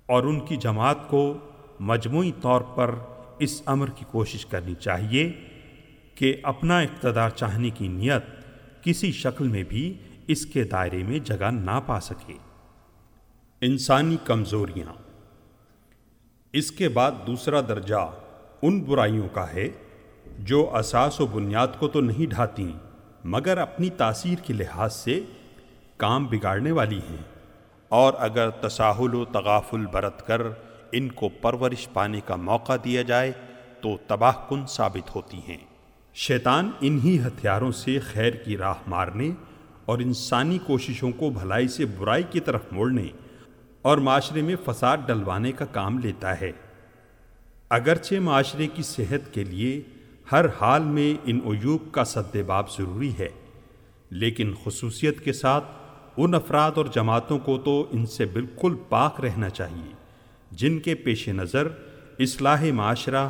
اور 0.05 0.23
ان 0.23 0.39
کی 0.45 0.57
جماعت 0.57 1.07
کو 1.07 1.37
مجموعی 1.79 2.31
طور 2.41 2.61
پر 2.61 2.95
اس 3.39 3.61
امر 3.65 3.89
کی 3.89 4.05
کوشش 4.11 4.45
کرنی 4.45 4.75
چاہیے 4.75 5.33
کہ 6.15 6.35
اپنا 6.43 6.79
اقتدار 6.79 7.29
چاہنے 7.29 7.69
کی 7.69 7.87
نیت 7.87 8.23
کسی 8.83 9.11
شکل 9.11 9.47
میں 9.47 9.63
بھی 9.63 9.93
اس 10.27 10.45
کے 10.45 10.63
دائرے 10.63 11.03
میں 11.03 11.19
جگہ 11.19 11.51
نہ 11.51 11.79
پا 11.85 11.99
سکے۔ 11.99 12.33
انسانی 13.61 14.17
کمزوریاں۔ 14.23 14.93
اس 16.53 16.71
کے 16.71 16.89
بعد 16.89 17.11
دوسرا 17.27 17.61
درجہ 17.61 18.11
ان 18.61 18.79
برائیوں 18.79 19.29
کا 19.29 19.53
ہے 19.53 19.69
جو 20.39 20.75
اساس 20.75 21.21
و 21.21 21.25
بنیاد 21.25 21.67
کو 21.79 21.87
تو 21.87 22.01
نہیں 22.01 22.29
ڈھاتی 22.29 22.71
مگر 23.23 23.57
اپنی 23.57 23.89
تاثیر 23.89 24.35
کے 24.45 24.53
لحاظ 24.53 24.95
سے 24.95 25.19
کام 25.97 26.25
بگاڑنے 26.25 26.71
والی 26.71 26.99
ہیں۔ 27.09 27.23
اور 27.89 28.13
اگر 28.17 28.49
تساہل 28.49 29.13
و 29.13 29.25
تغافل 29.25 29.85
برت 29.85 30.27
کر 30.27 30.41
ان 30.91 31.09
کو 31.09 31.29
پرورش 31.29 31.87
پانے 31.93 32.21
کا 32.25 32.35
موقع 32.35 32.73
دیا 32.83 33.01
جائے، 33.01 33.31
تو 33.81 33.97
تباہ 34.07 34.31
کن 34.49 34.67
ثابت 34.67 35.15
ہوتی 35.15 35.39
ہیں۔ 35.47 35.57
شیطان 36.13 36.71
انہی 36.81 37.19
ہتھیاروں 37.19 37.71
سے 37.71 37.99
خیر 37.99 38.33
کی 38.33 38.57
راہ 38.57 38.73
مارنے 38.87 39.31
اور 39.85 39.99
انسانی 39.99 40.59
کوششوں 40.67 41.11
کو 41.11 41.29
بھلائی 41.29 41.67
سے 41.67 41.85
برائی 41.85 42.23
کی 42.31 42.39
طرف 42.39 42.61
موڑنے 42.71 43.05
اور 43.81 43.97
معاشرے 43.97 44.41
میں 44.41 44.55
فساد 44.65 44.97
ڈلوانے 45.05 45.51
کا 45.51 45.65
کام 45.65 45.99
لیتا 45.99 46.41
ہے۔ 46.41 46.51
اگرچہ 47.69 48.15
معاشرے 48.15 48.67
کی 48.67 48.83
صحت 48.83 49.33
کے 49.33 49.43
لیے 49.43 49.81
ہر 50.31 50.45
حال 50.61 50.83
میں 50.85 51.13
ان 51.25 51.39
عیوب 51.45 51.91
کا 51.91 52.03
سد 52.05 52.35
باب 52.47 52.69
ضروری 52.71 53.11
ہے، 53.19 53.29
لیکن 54.11 54.53
خصوصیت 54.63 55.23
کے 55.23 55.33
ساتھ 55.33 55.65
ان 56.17 56.33
افراد 56.33 56.71
اور 56.75 56.85
جماعتوں 56.85 57.37
کو 57.39 57.57
تو 57.57 57.73
ان 57.91 58.05
سے 58.05 58.25
بالکل 58.25 58.75
پاک 58.89 59.21
رہنا 59.21 59.49
چاہیے، 59.49 59.93
جن 60.51 60.79
کے 60.79 60.95
پیش 60.95 61.27
نظر 61.29 61.67
اصلاح 62.19 62.63
معاشرہ 62.73 63.27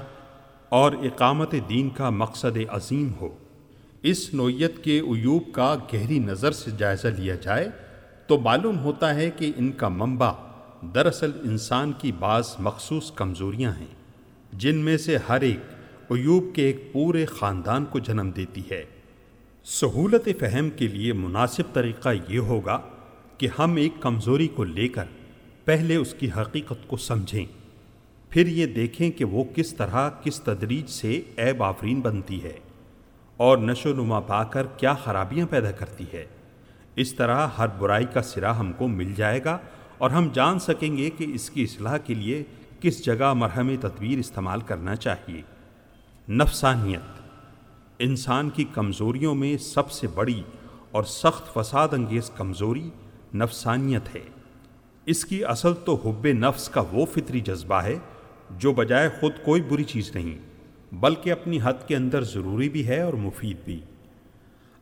اور 0.72 0.92
اقامت 1.04 1.56
دین 1.70 1.90
کا 1.90 2.10
مقصد 2.10 2.58
عظیم 2.70 3.12
ہو۔ 3.22 3.30
اس 4.04 4.34
نوعیت 4.34 4.84
کے 4.84 5.00
عیوب 5.00 5.52
کا 5.52 5.74
گہری 5.94 6.20
نظر 6.20 6.52
سے 6.52 6.72
جائزہ 6.78 7.08
لیا 7.08 7.36
جائے 7.36 7.70
تو 8.28 8.40
معلوم 8.40 8.80
ہوتا 8.80 9.16
ہے 9.16 9.30
کہ 9.32 9.52
ان 9.58 9.72
کا 9.72 9.90
منبع 9.90 10.32
دراصل 10.96 11.32
انسان 11.44 11.92
کی 11.94 12.12
بعض 12.20 12.56
مخصوص 12.60 13.12
کمزوریاں 13.12 13.72
ہیں، 13.72 13.94
جن 14.54 14.78
میں 14.78 14.98
سے 14.98 15.18
ہر 15.30 15.42
ایک 15.42 15.78
عیوب 16.12 16.46
کے 16.56 16.66
ایک 16.66 16.92
پورے 16.94 17.26
خاندان 17.26 17.86
کو 17.86 18.00
جنم 18.00 18.30
دیتی 18.30 18.62
ہے۔ 18.72 18.84
سہولت 19.66 20.28
فہم 20.40 20.70
کے 20.70 20.88
لیے 20.88 21.14
مناسب 21.14 21.74
طریقہ 21.74 22.10
یہ 22.30 22.40
ہوگا 22.40 22.80
کہ 23.38 23.48
ہم 23.60 23.76
ایک 23.76 23.94
کمزوری 24.00 24.48
کو 24.48 24.64
لے 24.64 24.88
کر 24.88 25.04
پہلے 25.66 25.96
اس 25.96 26.14
کی 26.14 26.30
حقیقت 26.38 26.88
کو 26.88 26.98
سمجھیں، 26.98 27.46
پھر 28.30 28.48
یہ 28.48 28.66
دیکھیں 28.66 29.12
کہ 29.12 29.26
وہ 29.26 29.44
کس 29.56 29.74
طرح 29.74 30.10
کس 30.24 30.40
تدریج 30.40 30.90
سے 30.90 31.22
عیب 31.38 31.64
آفرین 31.64 32.00
بنتی 32.00 32.44
ہے 32.44 32.58
اور 33.38 33.58
نشو 33.58 33.94
نما 33.94 34.20
پا 34.20 34.44
کر 34.44 34.68
کیا 34.78 34.94
خرابیاں 34.94 35.48
پیدا 35.48 35.72
کرتی 35.72 36.06
ہے۔ 36.14 36.26
اس 36.96 37.14
طرح 37.14 37.48
ہر 37.48 37.68
برائی 37.68 38.06
کا 38.14 38.22
سرا 38.22 38.60
ہم 38.60 38.74
کو 38.74 38.88
مل 38.88 39.14
جائے 39.16 39.44
گا 39.44 39.58
اور 39.98 40.10
ہم 40.10 40.28
جان 40.34 40.60
سکیں 40.60 40.98
گے 40.98 41.10
کہ 41.10 41.26
اس 41.34 41.50
کی 41.50 41.64
اصلاح 41.64 41.98
کے 41.98 42.14
لیے 42.14 42.44
کس 42.82 43.06
جگہ 43.06 43.34
مرہم 43.34 43.76
تدبیر 43.82 44.18
استعمال 44.18 44.62
کرنا 44.62 44.96
چاہیے۔ 44.96 45.42
نفسانیت۔ 46.30 47.22
انسان 48.00 48.50
کی 48.50 48.64
کمزوریوں 48.64 49.36
میں 49.36 49.58
سب 49.58 49.92
سے 49.92 50.08
بڑی 50.08 50.42
اور 50.92 51.04
سخت 51.04 51.54
فساد 51.54 51.88
انگیز 51.92 52.30
کمزوری 52.30 52.90
نفسانیت 53.34 54.16
ہے۔ 54.16 54.22
اس 55.06 55.26
کی 55.26 55.46
اصل 55.46 55.74
تو 55.86 55.96
حب 55.96 56.28
نفس 56.28 56.70
کا 56.70 56.84
وہ 56.92 57.06
فطری 57.06 57.40
جذبہ 57.40 57.76
ہے 57.76 57.98
جو 58.52 58.74
بجائے 58.74 59.10
خود 59.20 59.32
کوئی 59.46 59.62
بری 59.62 59.84
چیز 59.84 60.16
نہیں، 60.16 60.38
بلکہ 60.96 61.32
اپنی 61.32 61.60
حد 61.64 61.88
کے 61.88 61.96
اندر 61.96 62.24
ضروری 62.24 62.70
بھی 62.70 62.88
ہے 62.88 63.02
اور 63.02 63.14
مفید 63.14 63.58
بھی۔ 63.66 63.80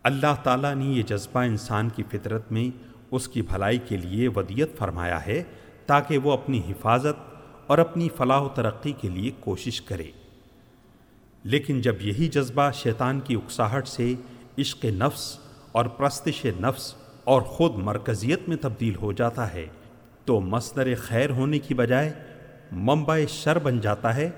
اللہ 0.04 0.36
تعالیٰ 0.43 0.76
نے 0.76 0.86
یہ 0.86 1.04
جذبہ 1.04 1.39
انسان 1.39 1.89
کی 1.89 2.04
فطرت 2.12 2.52
میں 2.52 2.78
اس 3.12 3.28
کی 3.28 3.41
بھلائی 3.41 3.78
کے 3.78 3.98
لیے 3.98 4.28
ودیت 4.28 4.78
فرمایا 4.78 5.26
ہے 5.26 5.43
تاکہ 5.86 6.18
وہ 6.18 6.32
اپنی 6.32 6.62
حفاظت 6.70 7.34
اور 7.68 7.78
اپنی 7.78 8.10
فلاح 8.18 8.41
و 8.41 8.50
ترقی 8.50 8.91
کے 8.91 9.10
لیے 9.10 9.32
کوشش 9.39 9.82
کرے۔ 9.82 10.11
لیکن 11.48 11.82
جب 11.82 11.95
یہی 12.02 12.28
جذبہ 12.28 12.72
شیطان 12.72 13.19
کی 13.19 13.36
اکساہٹ 13.36 13.88
سے 13.88 14.14
عشق 14.57 14.86
نفس 14.86 15.40
اور 15.72 15.86
پرستش 15.86 16.45
نفس 16.60 16.94
اور 17.24 17.41
خود 17.41 17.76
مرکزیت 17.76 18.49
میں 18.49 18.57
تبدیل 18.61 18.95
ہو 18.95 19.11
جاتا 19.11 19.53
ہے، 19.53 19.65
تو 20.26 20.40
مصدر 20.40 20.88
خیر 20.95 21.30
ہونے 21.30 21.60
کی 21.60 21.74
بجائے 21.74 22.14
منبع 22.72 23.19
شر 23.28 23.60
بن 23.60 23.80
جاتا 23.80 24.15
ہے 24.15 24.30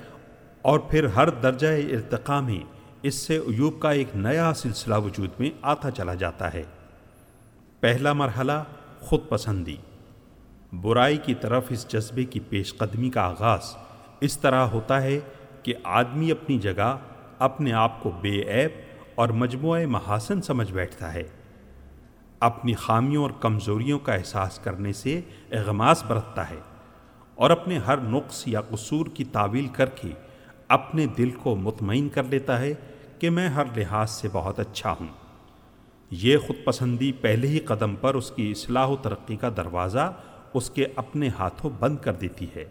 اور 0.61 0.80
پھر 0.80 1.06
ہر 1.06 1.30
درجہ 1.30 1.68
ارتقاء 1.68 2.40
میں 2.40 2.60
اس 3.02 3.15
سے 3.15 3.38
ایوب 3.38 3.80
کا 3.80 3.91
ایک 3.91 4.07
نیا 4.15 4.53
سلسلہ 4.53 4.95
وجود 4.95 5.30
میں 5.40 5.49
آتا 5.61 5.91
چلا 5.91 6.14
جاتا 6.14 6.53
ہے۔ 6.53 6.64
پہلا 7.80 8.14
مرحلہ 8.14 8.64
خود 8.99 9.19
پسندی۔ 9.30 9.77
برائی 10.81 11.18
کی 11.18 11.34
طرف 11.34 11.65
اس 11.69 11.88
جذبے 11.88 12.23
کی 12.23 12.40
پیش 12.40 12.77
قدمی 12.77 13.10
کا 13.10 13.22
آغاز 13.22 13.76
اس 14.22 14.40
طرح 14.40 14.65
ہوتا 14.65 15.02
ہے 15.02 15.19
کہ 15.64 15.73
آدمی 15.84 16.31
اپنی 16.31 16.60
جگہ 16.60 16.98
اپنے 17.40 17.73
آپ 17.73 18.03
کو 18.03 18.11
بے 18.22 18.30
عیب 18.30 18.72
اور 19.15 19.30
مجموعہ 19.30 19.86
محاسن 19.86 20.41
سمجھ 20.41 20.73
بیٹھتا 20.73 21.14
ہے۔ 21.14 21.23
اپنی 22.40 22.73
خامیوں 22.73 23.23
اور 23.23 23.31
کمزوریوں 23.40 23.99
کا 23.99 24.14
احساس 24.14 24.60
کرنے 24.60 24.94
سے 24.94 25.22
اغماس 25.52 26.03
برتتا 26.07 26.49
ہے 26.49 26.60
اور 27.36 27.49
اپنے 27.49 27.77
ہر 27.77 27.98
نقص 27.98 28.44
یا 28.48 28.61
قصور 28.61 29.06
کی 29.14 29.23
تعویل 29.23 29.68
کر 29.68 29.86
کے 29.86 30.07
اپنے 30.68 31.06
دل 31.06 31.31
کو 31.31 31.56
مطمئن 31.56 32.10
کر 32.10 32.23
لیتا 32.23 32.60
ہے 32.60 32.73
کہ 33.19 33.30
میں 33.30 33.49
ہر 33.49 33.64
لحاظ 33.77 34.10
سے 34.10 34.27
بہت 34.31 34.60
اچھا 34.60 34.91
ہوں۔ 34.91 35.07
یہ 36.11 36.38
خود 36.38 36.65
پسندی 36.65 37.11
پہلے 37.11 37.48
ہی 37.48 37.60
قدم 37.60 37.95
پر 37.95 38.15
اس 38.15 38.31
کی 38.31 38.52
اصلاح 38.52 38.86
و 38.86 38.95
ترقی 38.95 39.36
کا 39.36 39.49
دروازہ 39.57 40.14
اس 40.53 40.69
کے 40.69 40.86
اپنے 40.95 41.30
ہاتھوں 41.40 41.69
بند 41.80 41.98
کر 41.98 42.14
دیتی 42.14 42.48
ہے۔ 42.56 42.65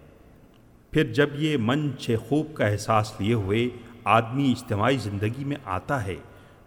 پھر 0.90 1.12
جب 1.12 1.28
یہ 1.34 1.56
من 1.60 1.90
چھ 1.98 2.16
خوب 2.28 2.54
کا 2.54 2.66
احساس 2.66 3.12
لیے 3.18 3.34
ہوئے 3.34 3.68
آدمی 4.04 4.50
اجتماعی 4.50 4.96
زندگی 4.96 5.44
میں 5.44 5.56
آتا 5.64 6.04
ہے، 6.04 6.16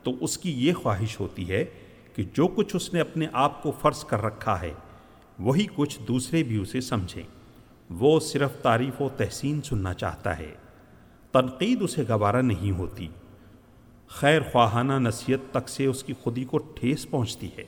تو 0.03 0.11
اس 0.21 0.37
کی 0.37 0.67
یہ 0.67 0.73
خواہش 0.73 1.19
ہوتی 1.19 1.49
ہے 1.49 1.65
کہ 2.15 2.23
جو 2.33 2.47
کچھ 2.47 2.75
اس 2.75 2.93
نے 2.93 2.99
اپنے 2.99 3.27
آپ 3.33 3.63
کو 3.63 3.71
فرض 3.81 4.03
کر 4.03 4.21
رکھا 4.21 4.61
ہے، 4.61 4.73
وہی 5.39 5.65
کچھ 5.75 5.99
دوسرے 6.07 6.43
بھی 6.43 6.57
اسے 6.57 6.81
سمجھیں۔ 6.81 7.23
وہ 7.89 8.19
صرف 8.19 8.51
تعریف 8.61 9.01
و 9.01 9.09
تحسین 9.17 9.61
سننا 9.61 9.93
چاہتا 9.93 10.39
ہے۔ 10.39 10.51
تنقید 11.31 11.81
اسے 11.81 12.03
گوارا 12.09 12.41
نہیں 12.41 12.71
ہوتی۔ 12.71 13.07
خیر 14.07 14.41
خواہانہ 14.51 14.93
نصیحت 14.93 15.53
تک 15.53 15.69
سے 15.69 15.85
اس 15.85 16.03
کی 16.03 16.13
خودی 16.21 16.43
کو 16.43 16.57
ٹھیس 16.57 17.09
پہنچتی 17.09 17.49
ہے۔ 17.57 17.63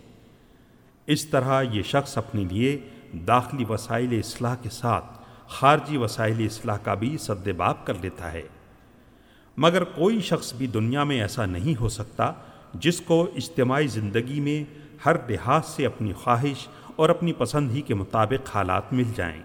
اس 1.08 1.26
طرح 1.26 1.62
یہ 1.62 1.84
شخص 1.84 2.18
اپنے 2.18 2.44
لیے 2.52 2.80
داخلی 3.28 3.66
وسائل 3.70 4.20
اصلاح 4.20 4.56
کے 4.56 4.70
ساتھ 4.70 5.13
خارجی 5.54 5.98
وسائل 5.98 6.36
اصلاح 6.40 6.78
کا 6.78 6.94
بھی 6.94 7.18
سد 7.18 7.48
باب 7.48 7.86
کر 7.86 7.94
لیتا 8.02 8.32
ہے۔ 8.32 8.42
مگر 9.58 9.84
کوئی 9.84 10.22
شخص 10.22 10.54
بھی 10.54 10.68
دنیا 10.68 11.04
میں 11.04 11.22
ایسا 11.22 11.46
نہیں 11.46 11.82
ہو 11.82 11.90
سکتا 11.90 12.32
جس 12.74 13.02
کو 13.02 13.28
اجتماعی 13.36 13.88
زندگی 13.88 14.40
میں 14.40 14.64
ہر 15.06 15.16
لحاظ 15.30 15.66
سے 15.66 15.86
اپنی 15.86 16.14
خواہش 16.14 16.68
اور 16.96 17.10
اپنی 17.10 17.34
پسند 17.34 17.72
ہی 17.72 17.82
کے 17.82 17.94
مطابق 17.94 18.56
حالات 18.56 18.94
مل 18.94 19.12
جائیں۔ 19.16 19.42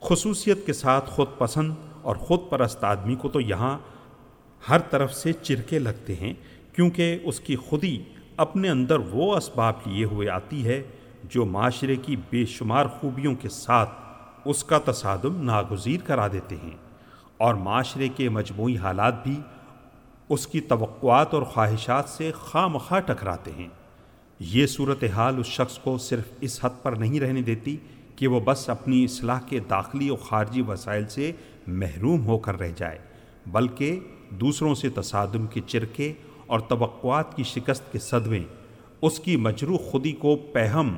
خصوصیت 0.00 0.66
کے 0.66 0.72
ساتھ 0.72 1.10
خود 1.10 1.26
پسند 1.38 1.74
اور 2.02 2.16
خود 2.16 2.40
پرست 2.50 2.84
آدمی 2.84 3.14
کو 3.14 3.28
تو 3.28 3.40
یہاں 3.40 3.78
ہر 4.68 4.78
طرف 4.78 5.14
سے 5.14 5.32
چرکے 5.32 5.78
لگتے 5.78 6.14
ہیں، 6.14 6.34
کیونکہ 6.72 7.18
اس 7.22 7.40
کی 7.40 7.56
خودی 7.56 8.02
اپنے 8.36 8.68
اندر 8.68 8.98
وہ 8.98 9.36
اسباب 9.36 9.74
لیے 9.86 10.04
ہوئے 10.04 10.28
آتی 10.28 10.66
ہے 10.66 10.82
جو 11.24 11.44
معاشرے 11.44 11.96
کی 11.96 12.16
بے 12.30 12.44
شمار 12.46 12.86
خوبیوں 12.86 13.34
کے 13.34 13.48
ساتھ 13.48 13.90
اس 14.48 14.64
کا 14.64 14.78
تصادم 14.84 15.42
ناگزیر 15.42 16.00
کرا 16.04 16.28
دیتے 16.28 16.56
ہیں 16.62 16.76
اور 17.38 17.54
معاشرے 17.54 18.08
کے 18.08 18.28
مجموعی 18.28 18.76
حالات 18.76 19.22
بھی 19.22 19.40
اس 20.28 20.46
کی 20.46 20.60
توقعات 20.60 21.34
اور 21.34 21.42
خواہشات 21.42 22.08
سے 22.08 22.32
خواہ 22.32 22.66
مخواہ 22.66 23.00
ٹکراتے 23.00 23.50
ہیں۔ 23.58 23.68
یہ 24.40 24.66
صورتحال 24.66 25.38
اس 25.38 25.46
شخص 25.46 25.78
کو 25.78 25.98
صرف 25.98 26.28
اس 26.40 26.64
حد 26.64 26.82
پر 26.82 26.92
نہیں 26.92 27.20
رہنے 27.20 27.42
دیتی 27.42 27.76
کہ 28.16 28.28
وہ 28.28 28.40
بس 28.40 28.68
اپنی 28.68 29.04
اصلاح 29.04 29.40
کے 29.40 29.60
داخلی 29.60 30.08
اور 30.08 30.18
خارجی 30.18 30.62
وسائل 30.62 31.08
سے 31.08 31.32
محروم 31.66 32.26
ہو 32.26 32.38
کر 32.38 32.58
رہ 32.58 32.72
جائے، 32.76 32.98
بلکہ 33.46 34.00
دوسروں 34.30 34.74
سے 34.74 34.88
تصادم 34.88 35.46
کے 35.46 35.60
چرکے 35.66 36.12
اور 36.46 36.60
توقعات 36.60 37.36
کی 37.36 37.42
شکست 37.42 37.92
کے 37.92 37.98
صدمے، 37.98 38.40
اس 39.02 39.20
کی 39.20 39.36
مجروح 39.36 39.78
خودی 39.90 40.12
کو 40.12 40.36
پہم 40.52 40.96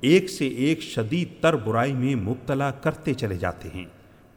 ایک 0.00 0.30
سے 0.30 0.46
ایک 0.48 0.82
شدید 0.82 1.28
تر 1.40 1.56
برائی 1.56 1.92
میں 1.92 2.14
مبتلا 2.14 2.70
کرتے 2.70 3.14
چلے 3.14 3.36
جاتے 3.36 3.68
ہیں۔ 3.74 3.84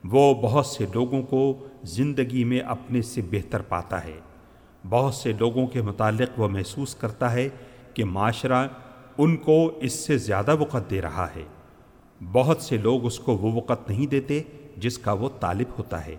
وہ 0.04 0.34
بہت 0.34 0.66
سے 0.66 0.86
لوگوں 0.94 1.24
کو 1.24 1.68
زندگی 1.84 2.44
میں 2.44 2.60
اپنے 2.60 3.02
سے 3.02 3.22
بہتر 3.32 3.62
پاتا 3.62 4.04
ہے۔ 4.04 4.20
بہت 4.90 5.14
سے 5.14 5.32
لوگوں 5.40 5.68
کے 5.68 5.82
متعلق 5.82 6.40
وہ 6.40 6.48
محسوس 6.48 6.96
کرتا 6.96 7.34
ہے 7.34 7.50
کہ 7.94 8.06
معاشرہ 8.06 8.68
ان 9.18 9.38
کو 9.38 9.72
اس 9.82 9.94
سے 9.94 10.18
زیادہ 10.18 10.56
وقت 10.56 10.90
دے 10.90 11.02
رہا 11.02 11.28
ہے۔ 11.36 11.44
بہت 12.32 12.62
سے 12.62 12.78
لوگ 12.78 13.06
اس 13.06 13.20
کو 13.20 13.38
وہ 13.38 13.52
وقت 13.52 13.90
نہیں 13.90 14.08
دیتے 14.08 14.44
جس 14.78 14.98
کا 14.98 15.12
وہ 15.12 15.30
طالب 15.40 15.68
ہوتا 15.78 16.06
ہے۔ 16.06 16.16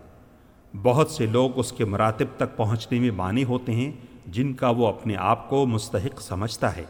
بہت 0.82 1.10
سے 1.10 1.26
لوگ 1.26 1.50
اس 1.58 1.72
کے 1.72 1.84
مراتب 1.84 2.26
تک 2.36 2.56
پہنچنے 2.56 3.00
میں 3.00 3.10
معنی 3.10 3.44
ہوتے 3.44 3.72
ہیں 3.72 3.92
جن 4.26 4.52
کا 4.52 4.70
وہ 4.70 4.86
اپنے 4.86 5.16
آپ 5.16 5.50
کو 5.50 5.66
مستحق 5.66 6.22
سمجھتا 6.22 6.76
ہے۔ 6.76 6.84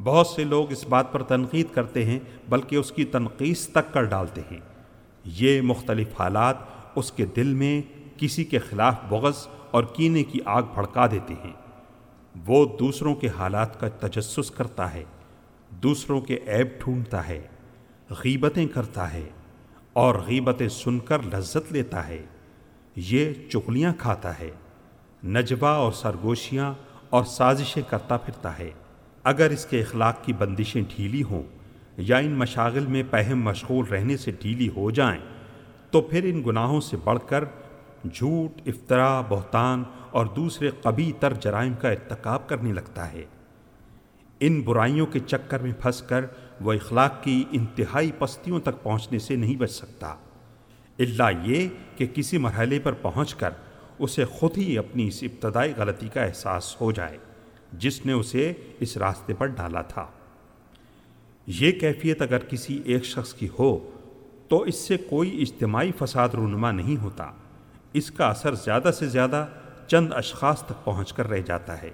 بہت 0.00 0.26
سے 0.26 0.44
لوگ 0.44 0.72
اس 0.72 0.84
بات 0.88 1.12
پر 1.12 1.22
تنقید 1.22 1.66
کرتے 1.74 2.04
ہیں، 2.04 2.18
بلکہ 2.48 2.76
اس 2.76 2.92
کی 2.92 3.04
تنقید 3.04 3.72
تک 3.72 3.92
کر 3.92 4.02
ڈالتے 4.02 4.40
ہیں۔ 4.50 4.60
یہ 5.24 5.60
مختلف 5.60 6.20
حالات 6.20 6.56
اس 6.94 7.12
کے 7.12 7.26
دل 7.26 7.54
میں 7.54 7.82
کسی 8.16 8.44
کے 8.44 8.58
خلاف 8.58 8.94
بغض 9.08 9.46
اور 9.70 9.84
کینے 9.84 10.22
کی 10.22 10.38
آگ 10.44 10.62
بھڑکا 10.74 11.06
دیتے 11.06 11.34
ہیں۔ 11.44 11.52
وہ 12.46 12.66
دوسروں 12.78 13.14
کے 13.14 13.28
حالات 13.28 13.80
کا 13.80 13.88
تجسس 13.88 14.50
کرتا 14.50 14.94
ہے، 14.94 15.04
دوسروں 15.70 16.20
کے 16.20 16.38
عیب 16.46 16.66
ڈھونڈتا 16.80 17.28
ہے، 17.28 17.46
غیبتیں 18.10 18.66
کرتا 18.66 19.12
ہے 19.12 19.28
اور 19.92 20.14
غیبتیں 20.14 20.68
سن 20.68 20.98
کر 20.98 21.22
لذت 21.22 21.72
لیتا 21.72 22.08
ہے۔ 22.08 22.26
یہ 22.96 23.32
چغلیاں 23.52 23.92
کھاتا 23.98 24.38
ہے 24.38 24.50
نجبہ 25.24 25.66
اور 25.66 25.92
سرگوشیاں 25.92 26.74
اور 27.10 27.24
سازشیں 27.24 27.82
کرتا 27.90 28.16
پھرتا 28.16 28.58
ہے۔ 28.58 28.70
اگر 29.24 29.50
اس 29.50 29.66
کے 29.66 29.80
اخلاق 29.80 30.24
کی 30.24 30.32
بندشیں 30.32 30.82
ڈھیلی 30.96 31.22
ہوں 31.22 31.42
یا 31.96 32.16
ان 32.16 32.32
مشاغل 32.32 32.86
میں 32.86 33.02
پہم 33.10 33.42
مشغول 33.42 33.86
رہنے 33.86 34.16
سے 34.16 34.30
ڈھیلی 34.30 34.68
ہو 34.68 34.90
جائیں، 34.90 35.20
تو 35.90 36.00
پھر 36.00 36.24
ان 36.24 36.42
گناہوں 36.46 36.80
سے 36.80 36.96
بڑھ 37.04 37.18
کر 37.26 37.44
جھوٹ 38.14 38.60
افطرا 38.66 39.20
بہتان 39.20 39.82
اور 40.10 40.26
دوسرے 40.26 40.70
قبی 40.82 41.12
تر 41.20 41.32
جرائم 41.32 41.74
کا 41.74 41.90
ارتکاب 41.90 42.48
کرنے 42.48 42.72
لگتا 42.72 43.12
ہے۔ 43.12 43.24
ان 44.40 44.60
برائیوں 44.60 45.06
کے 45.06 45.18
چکر 45.18 45.58
میں 45.58 45.72
پھنس 45.80 46.02
کر 46.02 46.24
وہ 46.60 46.72
اخلاق 46.72 47.22
کی 47.24 47.44
انتہائی 47.52 48.10
پستیوں 48.18 48.60
تک 48.60 48.82
پہنچنے 48.82 49.18
سے 49.18 49.36
نہیں 49.36 49.56
بچ 49.56 49.70
سکتا۔ 49.70 50.14
اللہ 50.98 51.30
یہ 51.42 51.68
کہ 51.96 52.06
کسی 52.06 52.38
مرحلے 52.38 52.78
پر 52.78 52.92
پہنچ 52.92 53.34
کر 53.34 53.50
اسے 53.98 54.24
خود 54.24 54.58
ہی 54.58 54.78
اپنی 54.78 55.08
اس 55.08 55.22
ابتدائی 55.22 55.72
غلطی 55.76 56.08
کا 56.08 56.22
احساس 56.22 56.80
ہو 56.80 56.92
جائے۔ 56.92 57.18
جس 57.72 58.06
نے 58.06 58.12
اسے 58.12 58.52
اس 58.80 58.96
راستے 58.96 59.34
پر 59.34 59.46
ڈالا 59.46 59.82
تھا۔ 59.82 60.06
یہ 61.46 61.72
کیفیت 61.72 62.22
اگر 62.22 62.38
کسی 62.38 62.82
ایک 62.84 63.04
شخص 63.04 63.34
کی 63.34 63.48
ہو، 63.58 63.90
تو 64.48 64.62
اس 64.62 64.74
سے 64.74 64.96
کوئی 64.96 65.42
اجتماعی 65.42 65.90
فساد 65.98 66.28
رونما 66.28 66.70
نہیں 66.70 67.02
ہوتا۔ 67.02 67.30
اس 67.92 68.10
کا 68.10 68.26
اثر 68.26 68.54
زیادہ 68.54 68.90
سے 68.98 69.06
زیادہ 69.06 69.46
چند 69.86 70.12
اشخاص 70.12 70.62
تک 70.62 70.84
پہنچ 70.84 71.12
کر 71.12 71.28
رہ 71.28 71.40
جاتا 71.40 71.82
ہے۔ 71.82 71.90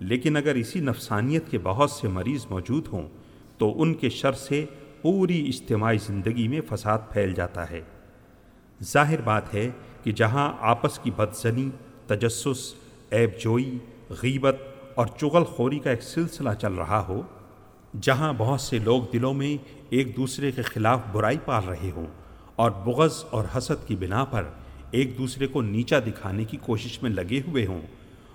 لیکن 0.00 0.36
اگر 0.36 0.54
اسی 0.54 0.80
نفسانیت 0.80 1.50
کے 1.50 1.58
بہت 1.62 1.90
سے 1.90 2.08
مریض 2.08 2.46
موجود 2.50 2.86
ہوں، 2.92 3.08
تو 3.58 3.82
ان 3.82 3.94
کے 3.94 4.08
شر 4.08 4.32
سے 4.32 4.64
پوری 5.02 5.48
اجتماعی 5.48 5.98
زندگی 5.98 6.48
میں 6.48 6.60
فساد 6.68 6.98
پھیل 7.10 7.34
جاتا 7.34 7.70
ہے۔ 7.70 7.80
ظاہر 8.84 9.20
بات 9.20 9.54
ہے 9.54 9.70
کہ 10.04 10.12
جہاں 10.12 10.52
آپس 10.60 10.98
کی 10.98 11.10
بدزنی، 11.10 11.70
تجسس، 12.06 12.74
عیب 13.12 13.30
جوئی، 13.40 13.78
غیبت 14.10 14.56
اور 14.94 15.06
چغل 15.06 15.44
خوری 15.44 15.78
کا 15.78 15.90
ایک 15.90 16.02
سلسلہ 16.02 16.50
چل 16.60 16.72
رہا 16.72 17.04
ہو، 17.08 17.22
جہاں 18.00 18.32
بہت 18.38 18.60
سے 18.60 18.78
لوگ 18.78 19.02
دلوں 19.12 19.34
میں 19.34 19.64
ایک 19.90 20.16
دوسرے 20.16 20.52
کے 20.52 20.62
خلاف 20.62 21.00
برائی 21.12 21.38
پال 21.44 21.64
رہے 21.68 21.90
ہوں 21.96 22.06
اور 22.56 22.70
بغض 22.70 23.24
اور 23.30 23.44
حسد 23.58 23.88
کی 23.88 23.96
بنا 23.96 24.24
پر 24.24 24.44
ایک 24.90 25.18
دوسرے 25.18 25.46
کو 25.46 25.62
نیچا 25.62 25.98
دکھانے 25.98 26.44
کی 26.44 26.56
کوشش 26.56 27.02
میں 27.02 27.10
لگے 27.10 27.40
ہوئے 27.48 27.66
ہوں 27.66 27.80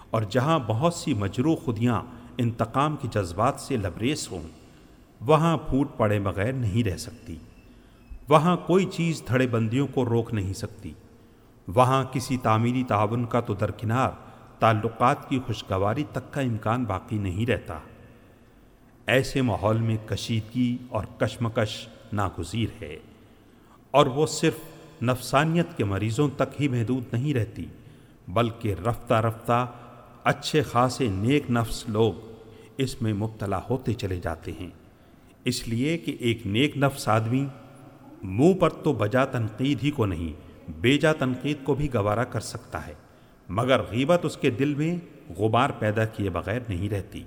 اور 0.10 0.22
جہاں 0.30 0.60
بہت 0.68 0.94
سی 0.94 1.14
مجروح 1.14 1.56
خودیاں 1.56 2.02
انتقام 2.38 2.95
کے 2.95 3.07
جذبات 3.14 3.60
سے 3.60 3.77
لبریز 3.77 4.27
ہوں، 4.32 4.48
وہاں 5.22 5.57
پھوٹ 5.57 5.88
پڑے 5.98 6.19
بغیر 6.19 6.53
نہیں 6.53 6.84
رہ 6.84 6.98
سکتی۔ 6.98 7.36
وہاں 8.30 8.57
کوئی 8.57 8.86
چیز 8.86 9.23
دھڑے 9.27 9.48
بندیوں 9.48 9.88
کو 9.88 10.06
روک 10.06 10.34
نہیں 10.34 10.53
سکتی۔ 10.53 10.94
وہاں 11.68 12.03
کسی 12.11 12.38
تعمیری 12.38 12.84
تعاون 12.84 13.26
کا 13.26 13.40
تو 13.40 13.53
درکنار 13.53 14.10
تعلقات 14.60 15.30
کی 15.30 15.40
خوشگواری 15.45 16.03
تک 16.11 16.34
کا 16.34 16.41
امکان 16.41 16.84
باقی 16.84 17.18
نہیں 17.18 17.45
رہتا۔ 17.45 17.80
ایسے 19.07 19.41
ماحول 19.41 19.77
میں 19.77 19.98
کشیدگی 20.06 20.77
اور 20.90 21.03
کشمکش 21.18 21.88
ناگزیر 22.14 22.84
ہے 22.84 22.98
اور 23.91 24.06
وہ 24.06 24.26
صرف 24.26 24.57
نفسانیت 25.03 25.77
کے 25.77 25.84
مریضوں 25.84 26.30
تک 26.38 26.61
ہی 26.61 26.68
محدود 26.68 27.03
نہیں 27.14 27.34
رہتی، 27.34 27.65
بلکہ 28.27 28.76
رفتہ 28.88 29.14
رفتہ 29.14 29.72
اچھے 30.23 30.61
خاصے 30.61 31.07
نیک 31.07 31.52
نفس 31.52 31.90
لوگ 31.90 32.14
اس 32.77 33.02
میں 33.02 33.14
مبتلا 33.14 33.60
ہوتے 33.69 33.94
چلے 33.94 34.19
جاتے 34.19 34.52
ہیں۔ 34.60 34.69
اس 35.45 35.68
لیے 35.68 35.98
کہ 35.98 36.15
ایک 36.19 36.48
نیک 36.48 36.77
نفس 36.77 37.07
آدمی 37.07 37.45
منہ 38.23 38.53
پر 38.53 38.69
تو 38.69 38.94
بجا 38.94 39.26
تنقید 39.26 39.84
ہی 39.84 39.91
کو 39.91 40.06
نہیں 40.06 40.34
بیجا 40.72 41.14
تنقید 41.14 41.57
کو 41.64 41.76
بھی 41.76 41.94
گوارا 41.94 42.23
کر 42.23 42.40
سکتا 42.40 42.88
ہے۔ 42.88 42.94
مگر 43.50 43.82
غیبت 43.82 44.26
اس 44.26 44.38
کے 44.38 44.50
دل 44.50 44.76
میں 44.76 44.96
غبار 45.38 45.70
پیدا 45.70 46.06
کیے 46.06 46.30
بغیر 46.30 46.60
نہیں 46.70 46.90
رہتی۔ 46.90 47.24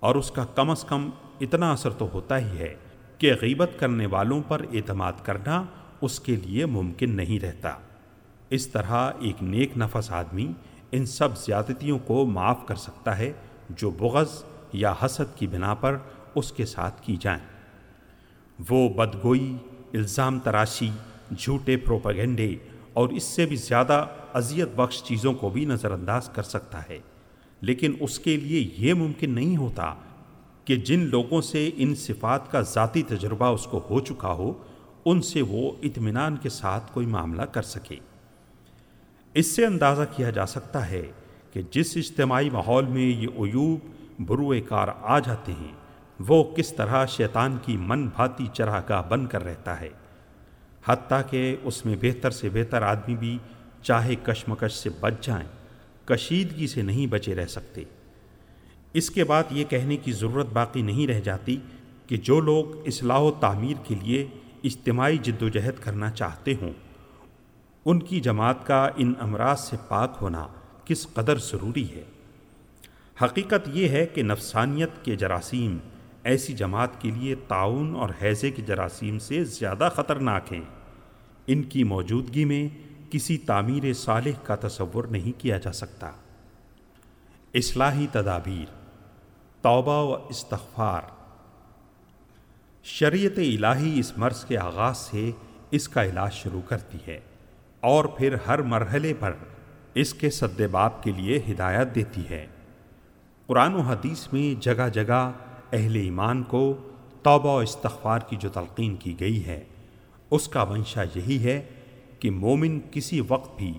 اور 0.00 0.14
اس 0.14 0.30
کا 0.30 0.44
کم 0.44 0.70
از 0.70 0.84
کم 0.84 1.10
اتنا 1.40 1.72
اثر 1.72 1.90
تو 1.90 2.08
ہوتا 2.14 2.38
ہی 2.38 2.58
ہے 2.58 2.74
کہ 3.18 3.32
غیبت 3.42 3.70
کرنے 3.78 4.06
والوں 4.06 4.42
پر 4.48 4.62
اعتماد 4.72 5.12
کرنا 5.22 5.64
اس 6.00 6.20
کے 6.20 6.36
لیے 6.36 6.66
ممکن 6.66 7.10
نہیں 7.10 7.40
رہتا۔ 7.40 7.74
اس 8.50 8.66
طرح 8.66 9.10
ایک 9.20 9.42
نیک 9.42 9.78
نفس 9.78 10.12
آدمی 10.12 10.52
ان 10.92 11.06
سب 11.06 11.38
زیادتیوں 11.38 11.98
کو 11.98 12.26
معاف 12.26 12.66
کر 12.66 12.74
سکتا 12.74 13.18
ہے 13.18 13.32
جو 13.70 13.90
بغض 13.90 14.44
یا 14.72 14.94
حسد 15.04 15.38
کی 15.38 15.46
بنا 15.46 15.74
پر 15.74 15.96
اس 16.34 16.52
کے 16.52 16.66
ساتھ 16.66 17.02
کی 17.02 17.16
جائیں۔ 17.20 17.44
وہ 18.70 18.88
بدگوئی، 18.88 19.56
الزام 19.94 20.38
تراشی، 20.38 20.90
جھوٹے 21.38 21.76
پروپیگنڈے 21.76 22.56
اور 22.92 23.08
اس 23.08 23.22
سے 23.22 23.46
بھی 23.46 23.56
زیادہ 23.56 24.06
اذیت 24.34 24.68
بخش 24.76 25.02
چیزوں 25.02 25.34
کو 25.34 25.50
بھی 25.50 25.64
نظر 25.64 25.90
انداز 25.90 26.28
کر 26.28 26.42
سکتا 26.42 26.82
ہے۔ 26.88 26.98
لیکن 27.60 27.94
اس 28.00 28.18
کے 28.18 28.36
لیے 28.36 28.70
یہ 28.78 28.94
ممکن 28.94 29.30
نہیں 29.30 29.56
ہوتا 29.56 29.94
کہ 30.64 30.76
جن 30.76 30.98
لوگوں 30.98 31.40
سے 31.40 31.70
ان 31.76 31.94
صفات 31.94 32.52
کا 32.52 32.60
ذاتی 32.60 33.02
تجربہ 33.02 33.46
اس 33.46 33.64
کو 33.64 33.80
ہو 33.90 34.00
چکا 34.00 34.32
ہو، 34.32 34.52
ان 35.04 35.22
سے 35.22 35.42
وہ 35.42 35.72
اطمینان 35.82 36.36
کے 36.36 36.48
ساتھ 36.48 36.92
کوئی 36.92 37.06
معاملہ 37.06 37.42
کر 37.42 37.62
سکے۔ 37.62 37.96
اس 39.34 39.56
سے 39.56 39.66
اندازہ 39.66 40.02
کیا 40.16 40.30
جا 40.30 40.46
سکتا 40.46 40.90
ہے 40.90 41.02
کہ 41.52 41.62
جس 41.70 41.96
اجتماعی 41.96 42.50
ماحول 42.50 42.84
میں 42.84 43.02
یہ 43.02 43.28
عیوب 43.28 43.78
بروئے 44.18 44.60
کار 44.60 44.88
آ 45.02 45.18
جاتے 45.18 45.52
ہیں، 45.52 45.72
وہ 46.28 46.44
کس 46.56 46.72
طرح 46.72 47.06
شیطان 47.06 47.56
کی 47.62 47.76
من 47.76 48.06
بھاتی 48.06 48.46
چراہ 48.52 48.82
گاہ 48.88 49.02
بن 49.08 49.26
کر 49.26 49.44
رہتا 49.44 49.80
ہے۔ 49.80 49.88
حتیٰ 50.86 51.20
کہ 51.30 51.56
اس 51.62 51.86
میں 51.86 51.96
بہتر 52.00 52.30
سے 52.30 52.48
بہتر 52.48 52.82
آدمی 52.82 53.16
بھی 53.16 53.38
چاہے 53.84 54.14
کشمکش 54.14 54.72
سے 54.72 54.90
بچ 55.00 55.12
جائیں، 55.20 55.48
کشیدگی 56.04 56.66
سے 56.66 56.82
نہیں 56.82 57.06
بچے 57.06 57.34
رہ 57.34 57.46
سکتے۔ 57.46 57.82
اس 58.92 59.10
کے 59.10 59.24
بعد 59.24 59.44
یہ 59.50 59.64
کہنے 59.64 59.96
کی 59.96 60.12
ضرورت 60.12 60.46
باقی 60.52 60.82
نہیں 60.82 61.06
رہ 61.06 61.20
جاتی 61.20 61.56
کہ 62.06 62.16
جو 62.16 62.40
لوگ 62.40 62.86
اصلاح 62.86 63.18
و 63.18 63.30
تعمیر 63.30 63.76
کے 63.84 63.94
لیے 64.02 64.26
اجتماعی 64.64 65.18
جد 65.18 65.42
و 65.42 65.48
جہد 65.48 65.80
کرنا 65.80 66.10
چاہتے 66.10 66.54
ہوں، 66.54 66.72
ان 67.84 68.02
کی 68.02 68.20
جماعت 68.20 68.66
کا 68.66 68.88
ان 68.96 69.12
امراض 69.20 69.60
سے 69.60 69.76
پاک 69.88 70.18
ہونا 70.20 70.46
کس 70.84 71.06
قدر 71.14 71.38
ضروری 71.38 71.90
ہے۔ 71.90 72.02
حقیقت 73.22 73.68
یہ 73.72 73.88
ہے 73.88 74.06
کہ 74.06 74.22
نفسانیت 74.22 75.04
کے 75.04 75.16
جراثیم 75.16 75.78
ایسی 76.24 76.52
جماعت 76.52 77.00
کے 77.00 77.10
لیے 77.10 77.34
تعاون 77.34 77.96
اور 77.96 78.08
حیضے 78.22 78.50
کے 78.50 78.62
جراثیم 78.62 79.18
سے 79.18 79.44
زیادہ 79.44 79.88
خطرناک 79.92 80.52
ہیں۔ 80.52 80.60
ان 81.46 81.62
کی 81.62 81.84
موجودگی 81.84 82.44
میں 82.44 82.68
کسی 83.10 83.38
تعمیر 83.38 83.92
صالح 83.92 84.44
کا 84.44 84.56
تصور 84.56 85.04
نہیں 85.04 85.40
کیا 85.40 85.58
جا 85.58 85.72
سکتا۔ 85.72 86.10
اصلاحی 87.54 88.06
تدابیر، 88.12 88.72
توبہ 89.62 90.02
و 90.02 90.26
استغفار۔ 90.28 91.02
شریعت 92.84 93.38
الہی 93.38 94.00
اس 94.00 94.18
مرض 94.18 94.44
کے 94.44 94.58
آغاز 94.58 94.96
سے 94.96 95.30
اس 95.70 95.88
کا 95.88 96.04
علاج 96.04 96.32
شروع 96.32 96.60
کرتی 96.60 96.98
ہے 97.06 97.20
اور 97.80 98.04
پھر 98.04 98.36
ہر 98.46 98.62
مرحلے 98.62 99.14
پر 99.14 99.32
اس 99.94 100.14
کے 100.14 100.30
سدباب 100.30 101.02
کے 101.02 101.12
لیے 101.12 101.40
ہدایت 101.50 101.94
دیتی 101.94 102.28
ہے۔ 102.30 102.46
قرآن 103.46 103.74
و 103.74 103.80
حدیث 103.80 104.32
میں 104.32 104.62
جگہ 104.62 104.88
جگہ 104.88 105.32
اہل 105.72 105.94
ایمان 105.94 106.42
کو 106.42 106.90
توبہ 107.22 107.54
و 107.54 107.58
استغفار 107.58 108.18
کی 108.18 108.36
جو 108.36 108.48
تلقین 108.48 108.96
کی 108.96 109.20
گئی 109.20 109.46
ہے، 109.46 109.64
اس 110.30 110.48
کا 110.48 110.64
منشا 110.64 111.02
یہی 111.14 111.44
ہے 111.44 111.68
کہ 112.24 112.30
مومن 112.30 112.80
کسی 112.90 113.20
وقت 113.28 113.58
بھی 113.58 113.78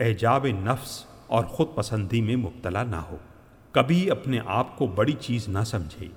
اعجاب 0.00 0.46
نفس 0.46 1.04
اور 1.26 1.44
خود 1.44 1.66
پسندی 1.74 2.20
میں 2.20 2.36
مبتلا 2.36 2.82
نہ 2.82 2.96
ہو۔ 2.96 3.16
کبھی 3.72 4.10
اپنے 4.10 4.38
آپ 4.46 4.78
کو 4.78 4.86
بڑی 4.86 5.12
چیز 5.12 5.48
نہ 5.48 5.58
سمجھے۔ 5.66 6.08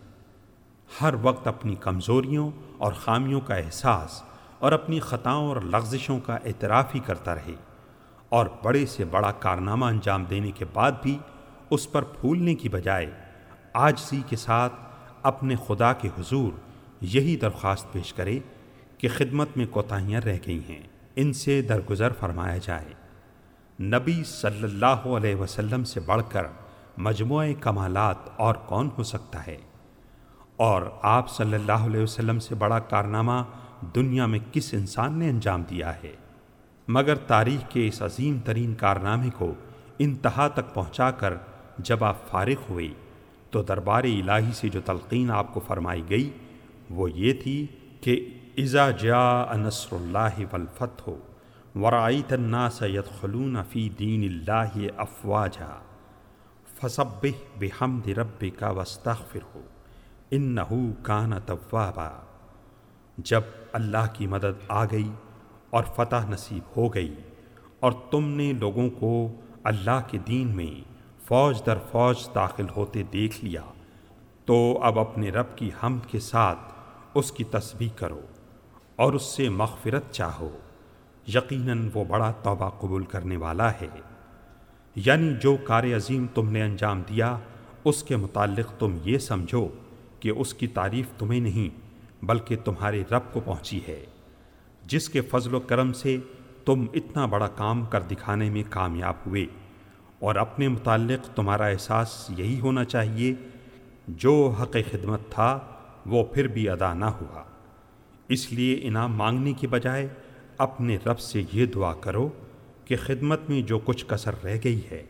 ہر 1.01 1.13
وقت 1.21 1.47
اپنی 1.47 1.75
کمزوریوں 1.75 2.51
اور 2.77 2.93
خامیوں 2.93 3.41
کا 3.41 3.55
احساس 3.55 4.23
اور 4.59 4.71
اپنی 4.71 4.99
خطاؤں 4.99 5.47
اور 5.47 5.61
لغزشوں 5.61 6.19
کا 6.19 6.35
اعتراف 6.35 6.95
ہی 6.95 6.99
کرتا 6.99 7.35
رہے۔ 7.35 7.55
اور 8.29 8.45
بڑے 8.63 8.85
سے 8.85 9.05
بڑا 9.05 9.31
کارنامہ 9.31 9.85
انجام 9.85 10.23
دینے 10.23 10.51
کے 10.51 10.65
بعد 10.73 10.91
بھی 11.01 11.17
اس 11.69 11.91
پر 11.91 12.03
پھولنے 12.03 12.55
کی 12.55 12.69
بجائے 12.69 13.11
آجزی 13.73 14.21
کے 14.29 14.35
ساتھ 14.35 14.73
اپنے 15.23 15.55
خدا 15.67 15.93
کے 15.93 16.07
حضور 16.07 16.51
یہی 17.01 17.35
درخواست 17.35 17.93
پیش 17.93 18.13
کرے 18.13 18.39
کہ 18.97 19.07
خدمت 19.09 19.47
میں 19.55 19.65
کوتاہیاں 19.71 20.21
رہ 20.21 20.37
گئی 20.47 20.61
ہیں۔ 20.69 20.96
ان 21.19 21.33
سے 21.33 21.61
درگزر 21.61 22.13
فرمایا 22.19 22.57
جائے۔ 22.57 22.93
نبی 23.83 24.23
صلی 24.23 24.63
اللہ 24.63 24.85
علیہ 24.85 25.35
وسلم 25.35 25.83
سے 25.83 25.99
بڑھ 25.99 26.21
کر 26.29 26.43
مجموعہ 26.97 27.47
کمالات 27.61 28.15
اور 28.35 28.55
کون 28.55 28.89
ہو 28.97 29.03
سکتا 29.03 29.47
ہے؟ 29.47 29.57
اور 30.55 30.81
آپ 31.01 31.29
صلی 31.29 31.53
اللہ 31.53 31.71
علیہ 31.71 32.01
وسلم 32.01 32.39
سے 32.39 32.55
بڑا 32.55 32.79
کارنامہ 32.79 33.43
دنیا 33.95 34.25
میں 34.25 34.39
کس 34.51 34.73
انسان 34.73 35.19
نے 35.19 35.29
انجام 35.29 35.63
دیا 35.69 36.03
ہے؟ 36.03 36.11
مگر 36.87 37.15
تاریخ 37.15 37.69
کے 37.69 37.87
اس 37.87 38.01
عظیم 38.01 38.39
ترین 38.45 38.75
کارنامے 38.75 39.29
کو 39.37 39.53
انتہا 39.99 40.47
تک 40.47 40.73
پہنچا 40.73 41.11
کر 41.11 41.33
جب 41.77 42.03
آپ 42.03 42.27
فارغ 42.27 42.61
ہوئے 42.69 42.87
تو 43.51 43.61
دربار 43.61 44.03
الہی 44.03 44.51
سے 44.53 44.69
جو 44.69 44.79
تلقین 44.85 45.31
آپ 45.31 45.53
کو 45.53 45.59
فرمائی 45.59 46.03
گئی 46.09 46.29
وہ 46.89 47.11
یہ 47.11 47.33
تھی 47.33 47.67
کہ 48.01 48.36
ازا 48.57 48.89
جا 48.91 49.41
انصر 49.41 49.95
اللہ 49.95 50.37
ولفت 50.53 51.07
ہو 51.07 51.15
ورائیت 51.75 52.31
الناس 52.33 52.81
يدخلون 52.81 53.57
فی 53.69 53.89
دین 53.89 54.23
اللہ 54.23 54.77
افواجا 54.97 55.67
فصبح 56.79 57.43
بحمد 57.59 58.07
ربک 58.07 58.63
واستغفر 58.75 59.39
ہو 59.55 59.61
انہو 60.31 60.79
کان 61.03 61.31
توابا. 61.45 62.09
جب 63.17 63.41
اللہ 63.71 64.07
کی 64.13 64.27
مدد 64.27 64.63
آ 64.67 64.83
گئی 64.85 65.09
اور 65.69 65.83
فتح 65.95 66.29
نصیب 66.29 66.77
ہو 66.77 66.87
گئی 66.93 67.13
اور 67.79 67.91
تم 68.11 68.29
نے 68.29 68.51
لوگوں 68.53 68.89
کو 68.89 69.11
اللہ 69.63 69.99
کے 70.07 70.17
دین 70.27 70.55
میں 70.55 70.71
فوج 71.27 71.61
در 71.65 71.77
فوج 71.91 72.27
داخل 72.35 72.69
ہوتے 72.75 73.03
دیکھ 73.03 73.43
لیا، 73.45 73.61
تو 74.45 74.57
اب 74.81 74.99
اپنے 74.99 75.29
رب 75.29 75.55
کی 75.55 75.69
حمد 75.83 76.09
کے 76.11 76.19
ساتھ 76.19 76.73
اس 77.13 77.31
کی 77.31 77.43
تسبیح 77.43 77.89
کرو۔ 77.95 78.21
اور 78.97 79.13
اس 79.13 79.23
سے 79.23 79.49
مغفرت 79.49 80.11
چاہو۔ 80.11 80.57
یقیناً 81.27 81.89
وہ 81.93 82.03
بڑا 82.03 82.31
توبہ 82.31 82.69
قبول 82.69 83.05
کرنے 83.05 83.37
والا 83.37 83.71
ہے۔ 83.71 83.87
یعنی 84.95 85.33
جو 85.41 85.57
کار 85.63 85.83
عظیم 85.83 86.25
تم 86.33 86.51
نے 86.51 86.61
انجام 86.61 87.01
دیا، 87.09 87.37
اس 87.83 88.03
کے 88.03 88.15
متعلق 88.15 88.79
تم 88.79 88.97
یہ 89.03 89.17
سمجھو 89.17 89.67
کہ 90.19 90.29
اس 90.29 90.53
کی 90.53 90.67
تعریف 90.67 91.05
تمہیں 91.17 91.39
نہیں، 91.39 91.81
بلکہ 92.25 92.55
تمہارے 92.65 93.03
رب 93.11 93.33
کو 93.33 93.39
پہنچی 93.39 93.79
ہے۔ 93.87 94.05
جس 94.85 95.09
کے 95.09 95.21
فضل 95.21 95.53
و 95.53 95.59
کرم 95.59 95.93
سے 95.93 96.17
تم 96.65 96.85
اتنا 96.93 97.25
بڑا 97.25 97.47
کام 97.47 97.85
کر 97.85 98.01
دکھانے 98.01 98.49
میں 98.49 98.63
کامیاب 98.69 99.13
ہوئے۔ 99.27 99.45
اور 100.19 100.35
اپنے 100.35 100.67
متعلق 100.67 101.35
تمہارا 101.35 101.65
احساس 101.65 102.31
یہی 102.37 102.59
ہونا 102.59 102.83
چاہیے، 102.83 103.33
جو 104.07 104.53
حق 104.61 104.77
خدمت 104.91 105.19
تھا، 105.29 105.59
وہ 106.05 106.23
پھر 106.23 106.47
بھی 106.47 106.69
ادا 106.69 106.93
نہ 106.93 107.05
ہوا۔ 107.05 107.43
اس 108.27 108.51
لیے 108.53 108.79
انعام 108.83 109.15
مانگنے 109.15 109.53
کی 109.53 109.67
بجائے 109.67 110.07
اپنے 110.57 110.97
رب 111.05 111.19
سے 111.19 111.43
یہ 111.53 111.65
دعا 111.65 111.93
کرو 111.93 112.29
کہ 112.85 112.95
خدمت 112.95 113.49
میں 113.49 113.61
جو 113.61 113.79
کچھ 113.79 114.05
کثر 114.07 114.43
رہ 114.43 114.57
گئی 114.63 114.81
ہے، 114.91 115.03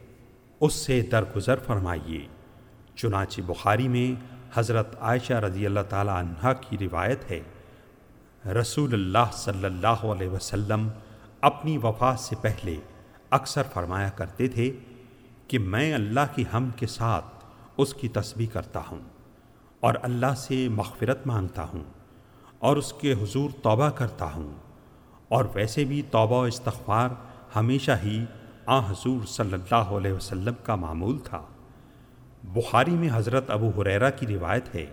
اس 0.60 0.74
سے 0.74 1.02
درگزر 1.02 1.60
فرمائیے۔ 1.60 2.28
چنانچہ 2.96 3.42
بخاری 3.42 3.88
میں 3.88 4.22
حضرت 4.54 4.96
عائشہ 5.00 5.34
رضی 5.34 5.66
اللہ 5.66 5.80
تعالی 5.90 6.10
عنہ 6.10 6.52
کی 6.62 6.78
روایت 6.78 7.32
ہے، 7.32 7.42
رسول 8.52 8.94
اللہ 8.94 9.32
صلی 9.34 9.66
اللہ 9.66 9.88
علیہ 9.88 10.30
وسلم 10.30 10.88
اپنی 11.42 11.78
وفات 11.78 12.20
سے 12.20 12.36
پہلے 12.42 12.76
اکثر 13.30 13.64
فرمایا 13.74 14.10
کرتے 14.10 14.48
تھے 14.48 14.72
کہ 15.48 15.60
میں 15.60 15.94
اللہ 15.94 16.34
کی 16.36 16.44
ہم 16.54 16.70
کے 16.76 16.88
ساتھ 16.88 17.26
اس 17.78 17.94
کی 17.94 18.08
تسبیح 18.08 18.48
کرتا 18.54 18.82
ہوں 18.92 19.00
اور 19.80 19.94
اللہ 20.02 20.34
سے 20.38 20.68
مغفرت 20.70 21.28
مانگتا 21.28 21.64
ہوں۔ 21.64 21.84
اور 22.60 22.78
اس 22.78 22.94
کے 22.94 23.14
حضور 23.14 23.50
توبہ 23.64 23.90
کرتا 23.90 24.26
ہوں۔ 24.36 24.52
اور 25.30 25.46
ویسے 25.54 25.84
بھی 25.84 26.02
توبہ 26.02 26.40
و 26.40 26.42
استغفار 26.42 27.10
ہمیشہ 27.56 27.92
ہی 28.04 28.26
آ 28.66 28.80
حضور 28.80 29.26
صلی 29.26 29.54
اللہ 29.54 29.76
علیہ 29.76 30.14
وسلم 30.14 30.54
کا 30.64 30.76
معمول 30.76 31.18
تھا۔ 31.20 31.42
بخاری 32.44 32.92
میں 32.92 33.10
حضرت 33.14 33.50
ابو 33.50 33.82
حریرہ 33.82 34.10
کی 34.10 34.28
روایت 34.28 34.76
ہے 34.76 34.86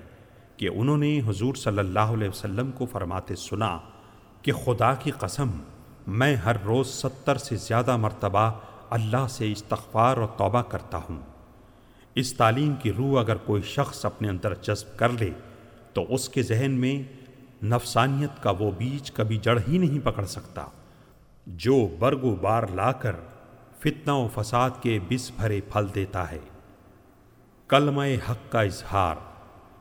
کہ 0.56 0.68
انہوں 0.74 0.96
نے 0.96 1.20
حضور 1.26 1.54
صلی 1.54 1.78
اللہ 1.78 1.98
علیہ 1.98 2.28
وسلم 2.28 2.70
کو 2.72 2.86
فرماتے 2.86 3.34
سنا 3.34 3.78
کہ 4.42 4.52
خدا 4.52 4.94
کی 4.94 5.10
قسم، 5.10 5.50
میں 6.06 6.36
ہر 6.36 6.56
روز 6.64 6.86
ستر 6.86 7.36
سے 7.36 7.56
زیادہ 7.56 7.96
مرتبہ 7.96 8.52
اللہ 8.90 9.26
سے 9.28 9.52
استغفار 9.52 10.16
اور 10.16 10.26
توبہ 10.26 10.62
کرتا 10.62 10.98
ہوں۔ 10.98 11.20
اس 12.14 12.34
تعلیم 12.34 12.74
کی 12.82 12.92
روح 12.92 13.20
اگر 13.20 13.36
کوئی 13.36 13.62
شخص 13.62 14.04
اپنے 14.04 14.28
اندر 14.28 14.54
جذب 14.54 14.98
کر 14.98 15.08
لے، 15.08 15.30
تو 15.92 16.06
اس 16.08 16.28
کے 16.28 16.42
ذہن 16.42 16.70
میں 16.70 17.23
نفسانیت 17.64 18.42
کا 18.42 18.50
وہ 18.50 18.70
بیج 18.70 19.12
کبھی 19.12 19.36
جڑ 19.36 19.58
ہی 19.68 19.78
نہیں 19.78 19.98
پکڑ 20.04 20.24
سکتا۔ 20.24 20.66
جو 21.46 21.88
برگ 21.98 22.24
و 22.24 22.34
بار 22.34 22.62
لا 22.74 22.92
کر 22.92 23.12
فتنہ 23.78 24.12
و 24.12 24.28
فساد 24.34 24.70
کے 24.82 24.98
بس 25.10 25.30
بھرے 25.30 25.60
پھل 25.72 25.86
دیتا 25.94 26.30
ہے۔ 26.30 26.38
کلمہ 27.68 28.02
حق 28.30 28.52
کا 28.52 28.60
اظہار۔ 28.60 29.16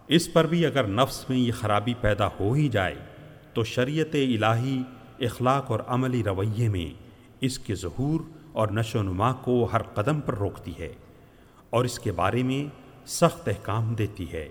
اس 0.07 0.33
پر 0.33 0.45
بھی 0.45 0.65
اگر 0.65 0.87
نفس 0.87 1.29
میں 1.29 1.37
یہ 1.37 1.51
خرابی 1.51 1.93
پیدا 1.93 2.27
ہو 2.39 2.53
ہی 2.53 2.67
جائے، 2.67 2.95
تو 3.53 3.63
شریعت 3.63 4.15
الہی 4.15 4.83
اخلاق 5.19 5.71
اور 5.71 5.79
عملی 5.87 6.23
رویے 6.23 6.69
میں 6.69 7.01
اس 7.41 7.59
کے 7.59 7.75
ظہور 7.75 8.21
اور 8.51 8.67
نشو 8.67 8.99
و 8.99 9.03
نما 9.03 9.33
کو 9.33 9.69
ہر 9.73 9.83
قدم 9.83 10.21
پر 10.21 10.35
روکتی 10.35 10.73
ہے 10.79 10.93
اور 11.69 11.85
اس 11.85 11.99
کے 11.99 12.11
بارے 12.11 12.43
میں 12.43 12.65
سخت 13.07 13.47
احکام 13.47 13.93
دیتی 13.93 14.31
ہے۔ 14.31 14.49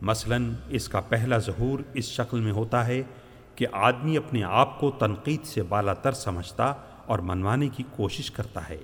مثلا 0.00 0.36
اس 0.68 0.88
کا 0.88 1.00
پہلا 1.00 1.38
ظہور 1.38 1.78
اس 1.94 2.04
شکل 2.04 2.40
میں 2.40 2.52
ہوتا 2.52 2.86
ہے 2.86 3.02
کہ 3.54 3.66
آدمی 3.72 4.16
اپنے 4.16 4.44
آپ 4.44 4.80
کو 4.80 4.90
تنقید 4.90 5.44
سے 5.44 5.62
بالا 5.62 5.92
تر 5.92 6.12
سمجھتا 6.12 6.72
اور 7.06 7.18
منوانے 7.18 7.68
کی 7.68 7.82
کوشش 7.96 8.30
کرتا 8.30 8.68
ہے 8.68 8.78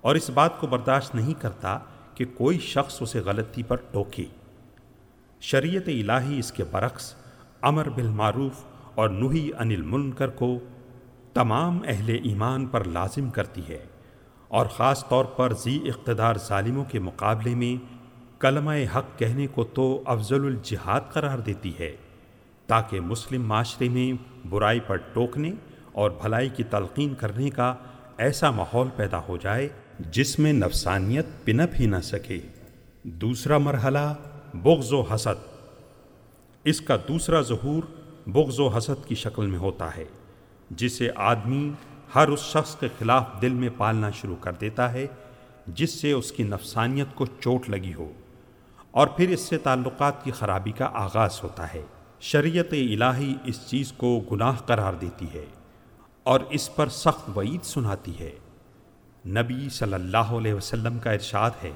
اور 0.00 0.14
اس 0.14 0.30
بات 0.30 0.60
کو 0.60 0.66
برداشت 0.66 1.14
نہیں 1.14 1.34
کرتا 1.42 1.78
کہ 2.14 2.24
کوئی 2.24 2.58
شخص 2.58 3.02
اسے 3.02 3.20
غلطی 3.20 3.62
پر 3.62 3.76
ٹوکے۔ 3.76 4.24
شریعت 5.40 5.88
الہی 5.88 6.38
اس 6.38 6.52
کے 6.52 6.64
برعکس 6.64 7.14
امر 7.60 7.88
بالمعروف 7.88 8.64
اور 8.94 9.08
نوحی 9.08 9.50
انل 9.58 9.82
منکر 9.82 10.30
کو 10.30 10.58
تمام 11.34 11.78
اہل 11.86 12.18
ایمان 12.24 12.66
پر 12.66 12.84
لازم 12.84 13.30
کرتی 13.30 13.62
ہے 13.68 13.84
اور 14.48 14.66
خاص 14.66 15.08
طور 15.08 15.24
پر 15.24 15.52
ذی 15.52 15.78
اقتدار 15.88 16.36
ظالموں 16.36 16.84
کے 16.84 16.98
مقابلے 16.98 17.54
میں 17.54 17.91
کلمہ 18.42 18.70
حق 18.96 19.18
کہنے 19.18 19.46
کو 19.46 19.64
تو 19.64 20.02
افضل 20.06 20.46
الجہاد 20.46 21.00
قرار 21.12 21.38
دیتی 21.38 21.72
ہے، 21.80 21.96
تاکہ 22.66 23.00
مسلم 23.00 23.48
معاشرے 23.48 23.88
میں 23.88 24.12
برائی 24.48 24.80
پر 24.80 24.96
ٹوکنے 24.96 25.52
اور 25.92 26.10
بھلائی 26.10 26.48
کی 26.48 26.62
تلقین 26.62 27.14
کرنے 27.14 27.50
کا 27.50 27.74
ایسا 28.18 28.50
ماحول 28.50 28.88
پیدا 28.96 29.20
ہو 29.28 29.36
جائے 29.36 29.68
جس 29.98 30.38
میں 30.38 30.52
نفسانیت 30.52 31.26
پنپ 31.44 31.70
ہی 31.80 31.86
نہ 31.86 31.96
سکے۔ 32.02 32.38
دوسرا 33.02 33.58
مرحلہ، 33.58 34.14
بغض 34.54 34.92
و 34.92 35.00
حسد۔ 35.00 35.44
اس 36.64 36.80
کا 36.80 36.96
دوسرا 37.08 37.40
ظہور 37.40 37.82
بغض 38.26 38.60
و 38.60 38.68
حسد 38.68 39.08
کی 39.08 39.14
شکل 39.14 39.46
میں 39.46 39.58
ہوتا 39.58 39.96
ہے، 39.96 40.04
جسے 40.70 41.10
آدمی 41.16 41.72
ہر 42.14 42.28
اس 42.28 42.40
شخص 42.40 42.76
کے 42.76 42.88
خلاف 42.98 43.24
دل 43.42 43.52
میں 43.52 43.68
پالنا 43.76 44.10
شروع 44.10 44.36
کر 44.40 44.52
دیتا 44.52 44.92
ہے، 44.92 45.06
جس 45.66 45.90
سے 45.90 46.12
اس 46.12 46.32
کی 46.32 46.42
نفسانیت 46.42 47.06
کو 47.14 47.26
چوٹ 47.26 47.70
لگی 47.70 47.94
ہو۔ 47.94 48.12
اور 48.92 49.06
پھر 49.06 49.28
اس 49.28 49.40
سے 49.40 49.58
تعلقات 49.58 50.24
کی 50.24 50.30
خرابی 50.30 50.72
کا 50.72 50.88
آغاز 50.92 51.40
ہوتا 51.42 51.74
ہے۔ 51.74 51.82
شریعت 52.20 52.72
الہی 52.72 53.34
اس 53.44 53.66
چیز 53.66 53.92
کو 53.92 54.20
گناہ 54.32 54.56
قرار 54.56 54.92
دیتی 54.92 55.26
ہے 55.34 55.44
اور 56.22 56.40
اس 56.50 56.76
پر 56.76 56.88
سخت 56.88 57.38
وعید 57.38 57.64
سناتی 57.64 58.20
ہے۔ 58.20 58.30
نبی 59.26 59.68
صلی 59.68 59.94
اللہ 59.94 60.32
علیہ 60.32 60.54
وسلم 60.54 60.98
کا 60.98 61.10
ارشاد 61.10 61.50
ہے، 61.62 61.72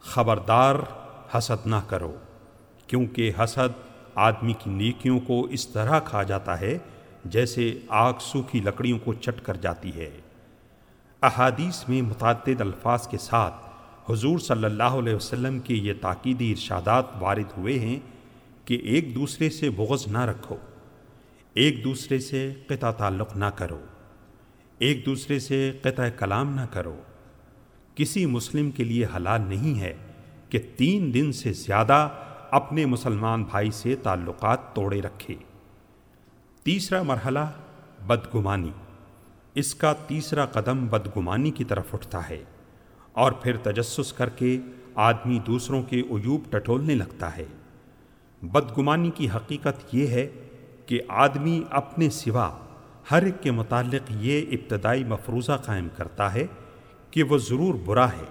خبردار 0.00 0.74
حسد 1.34 1.66
نہ 1.66 1.76
کرو، 1.88 2.14
کیونکہ 2.86 3.32
حسد 3.38 3.88
آدمی 4.14 4.52
کی 4.52 4.70
نیکیوں 4.70 5.20
کو 5.20 5.42
اس 5.42 5.68
طرح 5.68 6.00
کھا 6.00 6.22
جاتا 6.22 6.60
ہے 6.60 6.78
جیسے 7.24 7.78
آگ 7.88 8.12
سوکھی 8.20 8.60
لکڑیوں 8.60 8.98
کو 9.04 9.14
چٹ 9.14 9.40
کر 9.42 9.56
جاتی 9.56 9.94
ہے۔ 9.96 10.10
احادیث 11.22 11.88
میں 11.88 12.02
متعدد 12.02 12.60
الفاظ 12.60 13.08
کے 13.08 13.18
ساتھ 13.18 13.54
حضور 14.10 14.38
صلی 14.38 14.64
اللہ 14.64 14.82
علیہ 14.82 15.14
وسلم 15.14 15.58
کے 15.58 15.74
یہ 15.74 15.92
تاکیدی 16.00 16.50
ارشادات 16.50 17.04
وارد 17.20 17.58
ہوئے 17.58 17.78
ہیں 17.78 18.00
کہ 18.64 18.74
ایک 18.74 19.14
دوسرے 19.14 19.50
سے 19.50 19.70
بغض 19.70 20.06
نہ 20.06 20.18
رکھو، 20.18 20.56
ایک 21.54 21.84
دوسرے 21.84 22.18
سے 22.18 22.52
قطع 22.66 22.90
تعلق 22.90 23.36
نہ 23.36 23.44
کرو، 23.44 23.80
ایک 24.78 25.06
دوسرے 25.06 25.38
سے 25.38 25.72
قطع 25.82 26.08
کلام 26.08 26.54
نہ 26.54 26.60
کرو۔ 26.70 27.00
کسی 27.94 28.26
مسلم 28.26 28.70
کے 28.70 28.84
لیے 28.84 29.06
حلال 29.16 29.40
نہیں 29.40 29.80
ہے 29.80 29.96
کہ 30.48 30.58
تین 30.76 31.14
دن 31.14 31.32
سے 31.32 31.52
زیادہ 31.52 32.08
اپنے 32.50 32.86
مسلمان 32.86 33.42
بھائی 33.42 33.70
سے 33.70 33.96
تعلقات 33.96 34.74
توڑے 34.74 35.00
رکھے۔ 35.00 35.34
تیسرا 36.62 37.02
مرحلہ، 37.02 37.52
بدگمانی۔ 38.06 38.70
اس 39.54 39.74
کا 39.74 39.92
تیسرا 39.92 40.46
قدم 40.46 40.86
بدگمانی 40.86 41.50
کی 41.50 41.64
طرف 41.64 41.94
اٹھتا 41.94 42.28
ہے۔ 42.28 42.44
اور 43.14 43.32
پھر 43.32 43.56
تجسس 43.56 44.12
کر 44.12 44.28
کے 44.28 44.58
آدمی 44.94 45.38
دوسروں 45.38 45.82
کے 45.82 46.00
عیوب 46.00 46.40
ٹٹولنے 46.50 46.94
لگتا 46.94 47.36
ہے۔ 47.36 47.44
بدگمانی 48.42 49.10
کی 49.14 49.28
حقیقت 49.34 49.94
یہ 49.94 50.06
ہے 50.06 50.28
کہ 50.86 51.00
آدمی 51.08 51.62
اپنے 51.70 52.10
سوا 52.10 52.50
ہر 53.10 53.22
ایک 53.22 53.42
کے 53.42 53.50
متعلق 53.50 54.12
یہ 54.20 54.42
ابتدائی 54.52 55.04
مفروضہ 55.04 55.52
قائم 55.52 55.88
کرتا 55.96 56.34
ہے 56.34 56.46
کہ 57.10 57.22
وہ 57.22 57.38
ضرور 57.38 57.74
برا 57.84 58.08
ہے 58.08 58.24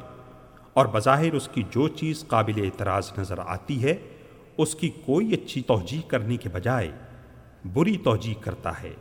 اور 0.74 0.86
بظاہر 0.86 1.34
اس 1.34 1.50
کی 1.54 1.64
جو 1.72 1.88
چیز 1.88 2.28
قابل 2.28 2.54
اعتراض 2.58 3.12
نظر 3.18 3.40
آتی 3.46 3.84
ہے، 3.84 3.96
اس 4.58 4.76
کی 4.76 4.90
کوئی 4.90 5.34
اچھی 5.34 5.62
توجہ 5.62 6.10
کرنے 6.10 6.38
کے 6.38 6.50
بجائے 6.50 6.92
بری 7.74 7.98
توجہ 7.98 8.44
کرتا 8.44 8.84
ہے 8.84 8.94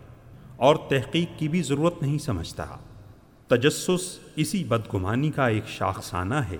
اور 0.56 0.76
تحقیق 0.76 1.38
کی 1.38 1.48
بھی 1.48 1.62
ضرورت 1.62 2.02
نہیں 2.02 2.18
سمجھتا۔ 2.18 2.64
تجسس 3.52 4.18
اسی 4.36 4.64
بدگمانی 4.64 5.30
کا 5.30 5.46
ایک 5.46 5.68
شاخسانہ 5.68 6.34
ہے۔ 6.34 6.56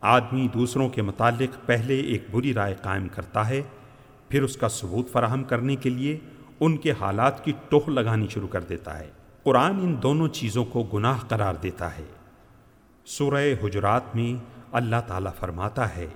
آدمی 0.00 0.48
دوسروں 0.54 0.88
کے 0.88 1.02
متعلق 1.02 1.66
پہلے 1.66 2.00
ایک 2.00 2.24
بری 2.30 2.54
رائے 2.54 2.74
قائم 2.82 3.08
کرتا 3.08 3.48
ہے، 3.48 3.62
پھر 4.28 4.42
اس 4.42 4.56
کا 4.56 4.68
ثبوت 4.68 5.12
فراہم 5.12 5.44
کرنے 5.44 5.76
کے 5.76 5.90
لیے 5.90 6.18
ان 6.60 6.76
کے 6.76 6.92
حالات 7.00 7.44
کی 7.44 7.52
ٹوہ 7.68 7.90
لگانی 7.90 8.28
شروع 8.28 8.48
کر 8.48 8.60
دیتا 8.60 8.98
ہے۔ 8.98 9.10
قرآن 9.42 9.74
ان 9.74 10.02
دونوں 10.02 10.28
چیزوں 10.28 10.64
کو 10.64 10.82
گناہ 10.82 11.18
قرار 11.28 11.54
دیتا 11.54 11.98
ہے۔ 11.98 12.04
سورہ 13.06 13.54
حجرات 13.64 14.16
میں 14.16 14.44
اللہ 14.72 14.96
تعالیٰ 15.06 15.32
فرماتا 15.40 15.96
ہے، 15.96 16.06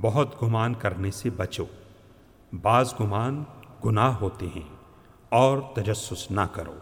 بہت 0.00 0.42
گمان 0.42 0.74
کرنے 0.74 1.10
سے 1.10 1.30
بچو۔ 1.30 1.64
بعض 2.62 2.94
گمان 3.00 3.44
گناہ 3.84 4.12
ہوتے 4.12 4.46
ہیں 4.56 4.76
اور 5.28 5.58
تجسس 5.74 6.30
نہ 6.30 6.40
کرو۔ 6.52 6.74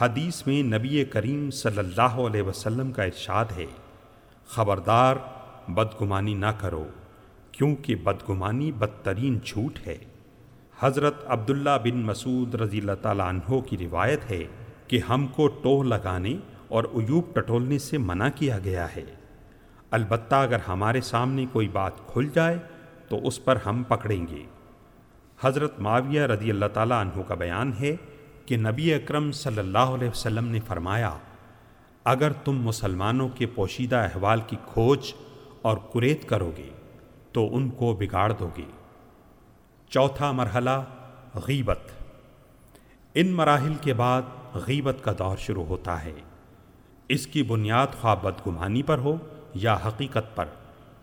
حدیث 0.00 0.46
میں 0.46 0.62
نبی 0.62 1.04
کریم 1.04 1.50
صلی 1.50 1.78
اللہ 1.78 2.14
علیہ 2.26 2.42
وسلم 2.42 2.92
کا 2.92 3.02
ارشاد 3.02 3.44
ہے، 3.56 3.66
خبردار 4.46 5.16
بدگمانی 5.68 6.34
نہ 6.34 6.46
کرو، 6.58 6.84
کیونکہ 7.52 7.94
بدگمانی 7.94 8.72
بدترین 8.72 9.38
جھوٹ 9.44 9.86
ہے۔ 9.86 9.98
حضرت 10.80 11.14
عبداللہ 11.26 11.78
بن 11.84 11.96
مسعود 11.96 12.54
رضی 12.54 12.78
اللہ 12.78 12.92
تعالیٰ 13.02 13.28
عنہ 13.28 13.60
کی 13.60 13.78
روایت 13.78 14.30
ہے 14.30 14.44
کہ 14.86 15.00
ہم 15.08 15.26
کو 15.26 15.48
ٹوہ 15.48 15.84
لگانے 15.84 16.36
اور 16.68 16.84
ایوب 16.84 17.34
ٹٹولنے 17.34 17.78
سے 17.78 17.98
منع 17.98 18.28
کیا 18.34 18.58
گیا 18.58 18.86
ہے۔ 18.96 19.04
البتہ 19.90 20.34
اگر 20.34 20.58
ہمارے 20.68 21.00
سامنے 21.00 21.46
کوئی 21.52 21.68
بات 21.68 21.92
کھل 22.06 22.28
جائے 22.34 22.58
تو 23.08 23.26
اس 23.26 23.44
پر 23.44 23.58
ہم 23.66 23.82
پکڑیں 23.82 24.26
گے۔ 24.30 24.44
حضرت 25.40 25.80
معاویہ 25.80 26.20
رضی 26.20 26.50
اللہ 26.50 26.66
تعالیٰ 26.66 27.00
عنہ 27.00 27.22
کا 27.22 27.34
بیان 27.34 27.72
ہے 27.80 27.96
کہ 28.52 28.56
نبی 28.56 28.94
اکرم 28.94 29.32
صلی 29.32 29.58
اللہ 29.58 29.78
علیہ 29.78 30.08
وسلم 30.08 30.48
نے 30.48 30.60
فرمایا، 30.60 31.10
اگر 32.04 32.32
تم 32.32 32.62
مسلمانوں 32.62 33.28
کے 33.28 33.46
پوشیدہ 33.46 33.96
احوال 33.96 34.40
کی 34.46 34.56
کھوج 34.72 35.12
اور 35.62 35.76
کریت 35.94 36.28
کرو 36.28 36.52
گے، 36.56 36.70
تو 37.32 37.56
ان 37.56 37.70
کو 37.70 37.94
بگاڑ 37.94 38.32
دو 38.32 38.50
گے۔ 38.56 38.62
چوتھا 39.88 40.32
مرحلہ، 40.32 40.84
غیبت۔ 41.34 41.78
ان 43.14 43.28
مراحل 43.28 43.74
کے 43.80 43.94
بعد 43.94 44.22
غیبت 44.54 44.96
کا 45.02 45.12
دور 45.18 45.36
شروع 45.36 45.64
ہوتا 45.64 46.04
ہے۔ 46.04 46.12
اس 47.08 47.26
کی 47.26 47.42
بنیاد 47.42 47.86
خواہ 48.00 48.14
بدگمانی 48.14 48.82
پر 48.82 48.98
ہو 48.98 49.16
یا 49.54 49.76
حقیقت 49.86 50.36
پر، 50.36 50.44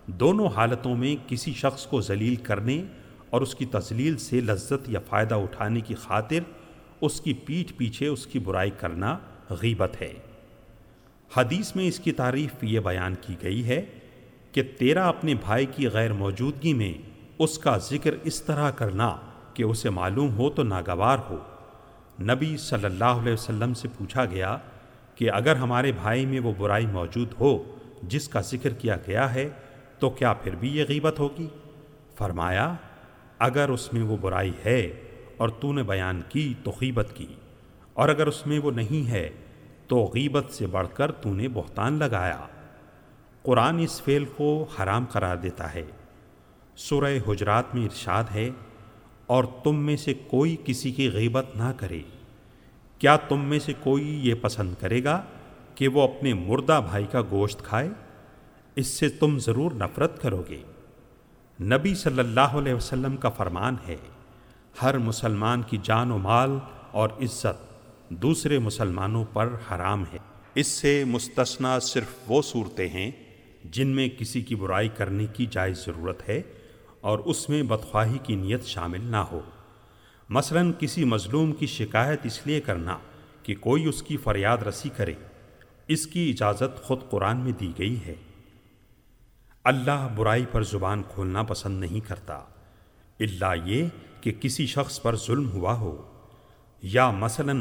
دونوں 0.06 0.48
حالتوں 0.56 0.96
میں 0.96 1.28
کسی 1.28 1.52
شخص 1.52 1.86
کو 1.86 2.00
ذلیل 2.00 2.36
کرنے 2.36 2.84
اور 3.30 3.40
اس 3.40 3.54
کی 3.54 3.66
تزلیل 3.66 4.16
سے 4.16 4.40
لذت 4.40 4.88
یا 4.88 5.00
فائدہ 5.08 5.34
اٹھانے 5.34 5.80
کی 5.80 5.94
خاطر 5.94 6.59
اس 7.00 7.20
کی 7.20 7.32
پیٹھ 7.32 7.72
پیچھے 7.72 8.06
اس 8.06 8.26
کی 8.26 8.38
برائی 8.38 8.70
کرنا 8.70 9.18
غیبت 9.50 10.02
ہے۔ 10.02 10.12
حدیث 11.36 11.76
میں 11.76 11.88
اس 11.88 11.98
کی 11.98 12.12
تعریف 12.12 12.64
یہ 12.64 12.80
بیان 12.80 13.14
کی 13.20 13.34
گئی 13.42 13.68
ہے 13.68 13.82
کہ 14.52 14.62
تیرا 14.78 15.08
اپنے 15.08 15.34
بھائی 15.34 15.66
کی 15.66 15.88
غیر 15.88 16.12
موجودگی 16.12 16.72
میں 16.72 16.92
اس 17.38 17.58
کا 17.58 17.78
ذکر 17.78 18.14
اس 18.22 18.42
طرح 18.42 18.70
کرنا 18.70 19.16
کہ 19.54 19.62
اسے 19.62 19.90
معلوم 19.90 20.34
ہو 20.34 20.50
تو 20.50 20.62
ناگوار 20.62 21.18
ہو۔ 21.30 21.38
نبی 22.20 22.56
صلی 22.56 22.84
اللہ 22.84 23.04
علیہ 23.04 23.32
وسلم 23.32 23.74
سے 23.74 23.88
پوچھا 23.98 24.24
گیا 24.24 24.56
کہ 25.14 25.30
اگر 25.30 25.56
ہمارے 25.56 25.92
بھائی 25.92 26.26
میں 26.26 26.40
وہ 26.40 26.52
برائی 26.58 26.86
موجود 26.86 27.28
ہو 27.40 27.76
جس 28.02 28.28
کا 28.28 28.40
ذکر 28.40 28.70
کیا 28.70 28.96
گیا 29.06 29.34
ہے 29.34 29.48
تو 29.98 30.10
کیا 30.10 30.32
پھر 30.32 30.54
بھی 30.54 30.76
یہ 30.76 30.84
غیبت 30.88 31.18
ہوگی؟ 31.18 31.46
فرمایا، 32.18 32.74
اگر 33.38 33.68
اس 33.68 33.92
میں 33.92 34.02
وہ 34.02 34.16
برائی 34.20 34.52
ہے 34.64 34.90
اور 35.40 35.48
تو 35.48 35.72
نے 35.72 35.82
بیان 35.82 36.22
کی 36.28 36.54
تو 36.64 36.72
غیبت 36.80 37.08
کی۔ 37.14 37.26
اور 37.92 38.08
اگر 38.08 38.26
اس 38.26 38.46
میں 38.46 38.58
وہ 38.58 38.70
نہیں 38.70 39.10
ہے، 39.10 39.30
تو 39.86 40.10
غیبت 40.14 40.52
سے 40.52 40.66
بڑھ 40.66 40.88
کر 40.94 41.12
تو 41.12 41.34
نے 41.34 41.48
بہتان 41.48 41.92
لگایا۔ 41.92 42.46
قرآن 43.42 43.78
اس 43.78 44.02
فعل 44.02 44.24
کو 44.24 44.66
حرام 44.78 45.04
قرار 45.04 45.36
دیتا 45.36 45.74
ہے۔ 45.74 45.82
سورہ 46.76 47.18
حجرات 47.28 47.74
میں 47.74 47.84
ارشاد 47.84 48.24
ہے، 48.34 48.50
اور 49.26 49.44
تم 49.64 49.76
میں 49.76 49.96
سے 49.96 50.14
کوئی 50.14 50.56
کسی 50.64 50.92
کی 50.92 51.10
غیبت 51.10 51.46
نہ 51.56 51.72
کرے۔ 51.76 52.00
کیا 52.98 53.16
تم 53.16 53.44
میں 53.44 53.58
سے 53.58 53.72
کوئی 53.80 54.28
یہ 54.28 54.34
پسند 54.40 54.74
کرے 54.80 55.04
گا 55.04 55.22
کہ 55.74 55.88
وہ 55.88 56.02
اپنے 56.02 56.34
مردہ 56.34 56.80
بھائی 56.88 57.04
کا 57.04 57.22
گوشت 57.30 57.62
کھائے؟ 57.62 57.90
اس 58.76 58.86
سے 58.86 59.08
تم 59.08 59.38
ضرور 59.38 59.72
نفرت 59.72 60.22
کرو 60.22 60.42
گے۔ 60.48 60.62
نبی 61.60 61.94
صلی 61.94 62.18
اللہ 62.18 62.40
علیہ 62.40 62.74
وسلم 62.74 63.16
کا 63.16 63.28
فرمان 63.28 63.76
ہے۔ 63.88 63.96
ہر 64.82 64.98
مسلمان 64.98 65.62
کی 65.62 65.78
جان 65.82 66.10
و 66.10 66.18
مال 66.18 66.58
اور 66.90 67.08
عزت 67.08 67.82
دوسرے 68.08 68.58
مسلمانوں 68.58 69.24
پر 69.32 69.48
حرام 69.70 70.04
ہے۔ 70.12 70.18
اس 70.54 70.66
سے 70.66 71.04
مستثنا 71.04 71.78
صرف 71.78 72.06
وہ 72.26 72.42
صورتیں 72.42 72.88
ہیں 72.88 73.10
جن 73.64 73.88
میں 73.88 74.08
کسی 74.18 74.42
کی 74.42 74.54
برائی 74.54 74.88
کرنے 74.88 75.26
کی 75.26 75.46
جائز 75.46 75.84
ضرورت 75.84 76.28
ہے 76.28 76.42
اور 77.00 77.18
اس 77.18 77.48
میں 77.48 77.62
بدخواہی 77.62 78.18
کی 78.22 78.34
نیت 78.34 78.64
شامل 78.64 79.00
نہ 79.00 79.16
ہو۔ 79.16 79.40
مثلا 80.28 80.60
کسی 80.78 81.04
مظلوم 81.04 81.52
کی 81.52 81.66
شکایت 81.66 82.26
اس 82.26 82.46
لیے 82.46 82.60
کرنا 82.60 82.98
کہ 83.42 83.54
کوئی 83.54 83.84
اس 83.84 84.02
کی 84.02 84.16
فریاد 84.16 84.58
رسی 84.58 84.88
کرے۔ 84.96 85.14
اس 85.88 86.06
کی 86.06 86.30
اجازت 86.30 86.82
خود 86.82 86.98
قرآن 87.10 87.36
میں 87.36 87.52
دی 87.52 87.72
گئی 87.78 87.96
ہے۔ 88.06 88.14
اللہ 89.64 90.08
برائی 90.16 90.44
پر 90.52 90.62
زبان 90.62 91.02
کھولنا 91.02 91.42
پسند 91.42 91.80
نہیں 91.80 92.08
کرتا۔ 92.08 92.34
اللہ 93.20 93.54
یہ 93.64 93.84
کہ 94.20 94.32
کسی 94.40 94.66
شخص 94.66 95.02
پر 95.02 95.16
ظلم 95.16 95.50
ہوا 95.50 95.74
ہو 95.74 96.02
یا 96.82 97.10
مثلا 97.10 97.52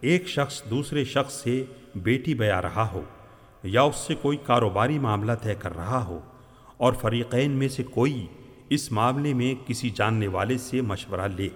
ایک 0.00 0.28
شخص 0.28 0.62
دوسرے 0.70 1.04
شخص 1.04 1.34
سے 1.34 1.64
بیٹی 1.94 2.34
بیا 2.34 2.62
رہا 2.62 2.88
ہو 2.92 3.02
یا 3.62 3.82
اس 3.82 3.96
سے 3.96 4.14
کوئی 4.14 4.36
کاروباری 4.36 4.98
معاملہ 4.98 5.32
طے 5.42 5.54
کر 5.54 5.76
رہا 5.76 6.04
ہو 6.04 6.20
اور 6.76 6.92
فریقین 6.92 7.50
میں 7.50 7.68
سے 7.68 7.82
کوئی 7.82 8.26
اس 8.70 8.92
معاملے 8.92 9.34
میں 9.34 9.54
کسی 9.68 9.90
جاننے 9.90 10.26
والے 10.26 10.58
سے 10.58 10.80
مشورہ 10.80 11.28
لے۔ 11.36 11.48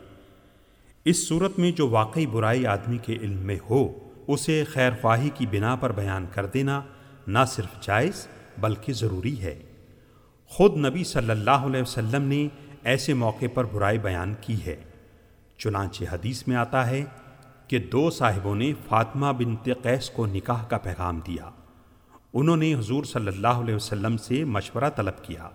اس 1.04 1.28
صورت 1.28 1.58
میں 1.58 1.72
جو 1.72 1.88
واقعی 1.88 2.26
برائی 2.26 2.66
آدمی 2.66 2.98
کے 2.98 3.12
علم 3.12 3.36
میں 3.36 3.56
ہو، 3.70 3.88
اسے 4.28 4.64
خیر 4.64 4.90
خواہی 5.00 5.30
کی 5.34 5.46
بنا 5.46 5.74
پر 5.74 5.92
بیان 5.92 6.26
کر 6.34 6.46
دینا 6.46 6.82
نہ 7.26 7.38
صرف 7.48 7.82
جائز 7.82 8.26
بلکہ 8.58 8.92
ضروری 8.92 9.40
ہے۔ 9.40 9.58
خود 10.46 10.76
نبی 10.76 11.04
صلی 11.04 11.30
اللہ 11.30 11.50
علیہ 11.50 11.82
وسلم 11.82 12.22
نے 12.22 12.48
ایسے 12.86 13.14
موقع 13.14 13.44
پر 13.54 13.64
برائی 13.64 13.98
بیان 13.98 14.34
کی 14.40 14.66
ہے۔ 14.66 14.76
چنانچہ 15.58 16.04
حدیث 16.12 16.46
میں 16.46 16.56
آتا 16.56 16.90
ہے 16.90 17.04
کہ 17.68 17.78
دو 17.78 18.10
صاحبوں 18.10 18.54
نے 18.54 18.72
فاطمہ 18.88 19.32
بنت 19.32 19.68
قیس 19.82 20.10
کو 20.10 20.26
نکاح 20.26 20.64
کا 20.64 20.78
پیغام 20.78 21.20
دیا۔ 21.26 21.50
انہوں 22.32 22.56
نے 22.56 22.74
حضور 22.74 23.04
صلی 23.04 23.26
اللہ 23.26 23.46
علیہ 23.46 23.74
وسلم 23.74 24.16
سے 24.16 24.44
مشورہ 24.44 24.90
طلب 24.96 25.24
کیا۔ 25.24 25.48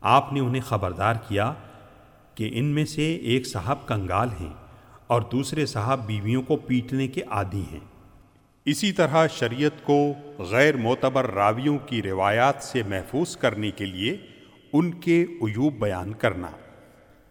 آپ 0.00 0.32
نے 0.32 0.40
انہیں 0.40 0.62
خبردار 0.62 1.14
کیا 1.28 1.52
کہ 2.34 2.50
ان 2.52 2.64
میں 2.64 2.84
سے 2.84 3.14
ایک 3.14 3.46
صاحب 3.46 3.88
کنگال 3.88 4.28
ہیں 4.40 4.52
اور 5.06 5.22
دوسرے 5.22 5.66
صاحب 5.66 6.06
بیویوں 6.06 6.42
کو 6.42 6.56
پیٹنے 6.56 7.08
کے 7.08 7.22
عادی 7.22 7.64
ہیں۔ 7.72 7.80
اسی 8.64 8.92
طرح 8.92 9.26
شریعت 9.26 9.84
کو 9.84 10.12
غیر 10.38 10.76
معتبر 10.76 11.30
راویوں 11.30 11.78
کی 11.78 12.02
روایات 12.02 12.54
سے 12.60 12.82
محفوظ 12.82 13.36
کرنے 13.36 13.70
کے 13.70 13.86
لیے 13.86 14.16
ان 14.76 14.90
کے 14.90 15.22
عیوب 15.22 15.74
بیان 15.74 16.12
کرنا۔ 16.12 16.46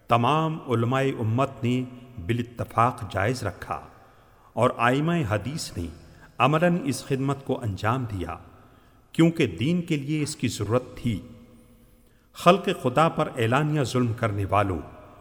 تمام 0.07 0.72
علماء 0.72 1.02
امت 1.20 1.49
نے 1.64 1.84
بالاتفاق 2.26 3.11
جائز 3.11 3.44
رکھا 3.44 3.82
اور 4.53 4.70
آئمہ 4.78 5.11
حدیث 5.30 5.78
نے 5.78 5.86
عملاً 6.38 6.78
اس 6.84 7.06
خدمت 7.06 7.45
کو 7.45 7.61
انجام 7.61 8.06
دیا 8.06 8.38
کیونکہ 9.11 9.48
دین 9.48 9.82
کے 9.82 9.95
لیے 9.95 10.24
اس 10.24 10.36
کی 10.36 10.48
ضرورت 10.48 10.84
تھی۔ 10.95 11.22
خلق 12.34 12.70
خدا 12.84 13.10
پر 13.10 13.30
اعلانیہ 13.38 13.84
ظلم 13.84 14.14
کرنے 14.14 14.45
والوں 14.49 14.80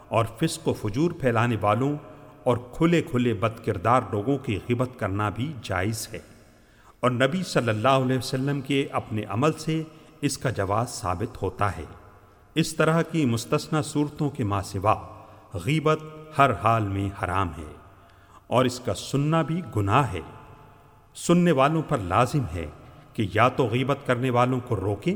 اور 0.08 0.24
فسق 0.40 0.68
و 0.68 0.74
فجور 0.74 1.10
پھیلانے 1.10 1.56
والوں 1.60 1.96
اور 2.44 2.56
کھلے 2.72 3.02
کھلے 3.02 3.34
بد 3.34 3.64
کردار 3.64 4.00
لوگوں 4.12 4.38
کی 4.38 4.58
غبت 4.68 4.90
کرنا 4.96 5.28
بھی 5.28 5.52
جائز 5.62 6.08
ہے۔ 6.12 6.20
اور 7.00 7.10
نبی 7.10 7.42
صلی 7.42 7.68
اللہ 7.68 7.88
علیہ 7.88 8.18
وسلم 8.18 8.60
کے 8.60 8.88
اپنے 8.92 9.24
عمل 9.24 9.52
سے 9.52 9.82
اس 10.20 10.38
کا 10.38 10.50
جواز 10.50 10.88
ثابت 10.88 11.42
ہوتا 11.42 11.76
ہے۔ 11.76 11.84
اس 12.54 12.74
طرح 12.76 13.02
کی 13.02 13.24
مستثنہ 13.26 13.82
صورتوں 13.84 14.30
کے 14.30 14.44
ماں 14.44 14.62
سوا 14.62 14.94
غیبت 15.54 15.98
ہر 16.38 16.52
حال 16.52 16.82
میں 16.82 17.08
حرام 17.22 17.48
ہے 17.48 17.72
اور 18.46 18.64
اس 18.64 18.80
کا 18.80 18.94
سننا 18.94 19.42
بھی 19.42 19.60
گناہ 19.76 20.12
ہے۔ 20.12 20.20
سننے 21.14 21.52
والوں 21.52 21.82
پر 21.88 21.98
لازم 21.98 22.44
ہے 22.54 22.66
کہ 23.14 23.26
یا 23.34 23.48
تو 23.48 23.66
غیبت 23.66 23.98
کرنے 24.06 24.30
والوں 24.30 24.60
کو 24.60 24.76
روکیں 24.76 25.14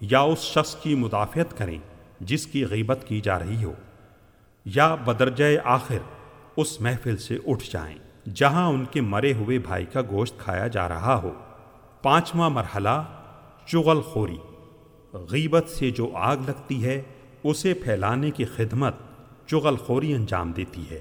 یا 0.00 0.20
اس 0.20 0.38
شخص 0.38 0.74
کی 0.74 0.94
مدافعت 0.94 1.58
کریں 1.58 1.78
جس 2.20 2.46
کی 2.46 2.64
غیبت 2.66 3.04
کی 3.08 3.20
جا 3.20 3.38
رہی 3.38 3.64
ہو، 3.64 3.72
یا 4.64 4.94
بدرجہ 4.94 5.44
آخر 5.64 5.98
اس 6.56 6.80
محفل 6.80 7.16
سے 7.16 7.38
اٹھ 7.46 7.64
جائیں 7.70 7.98
جہاں 8.34 8.66
ان 8.66 8.84
کے 8.84 9.00
مرے 9.00 9.32
ہوئے 9.32 9.58
بھائی 9.58 9.84
کا 9.84 10.00
گوشت 10.10 10.38
کھایا 10.38 10.66
جا 10.66 10.88
رہا 10.88 11.20
ہو۔ 11.22 11.32
پانچواں 12.02 12.50
مرحلہ، 12.50 13.02
چغل 13.66 14.00
خوری۔ 14.00 14.36
غیبت 15.30 15.68
سے 15.68 15.90
جو 15.90 16.10
آگ 16.14 16.36
لگتی 16.46 16.84
ہے، 16.84 17.02
اسے 17.44 17.74
پھیلانے 17.74 18.30
کی 18.30 18.44
خدمت 18.44 18.94
چغل 19.46 19.76
خوری 19.76 20.14
انجام 20.14 20.52
دیتی 20.52 20.90
ہے۔ 20.90 21.00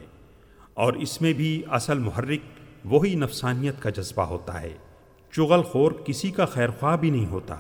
اور 0.74 0.94
اس 0.94 1.22
میں 1.22 1.34
بھی 1.34 1.62
اصل 1.70 2.00
محرک 2.00 2.40
وہی 2.86 3.16
نفسانیت 3.16 3.82
کا 3.82 3.90
جذبہ 3.90 4.24
ہوتا 4.24 4.62
ہے۔ 4.62 4.78
چغل 5.32 5.62
خور 5.62 5.92
کسی 5.92 6.32
کا 6.32 6.46
خیر 6.46 6.70
خواہ 6.70 6.98
بھی 6.98 7.10
نہیں 7.10 7.26
ہوتا۔ 7.26 7.56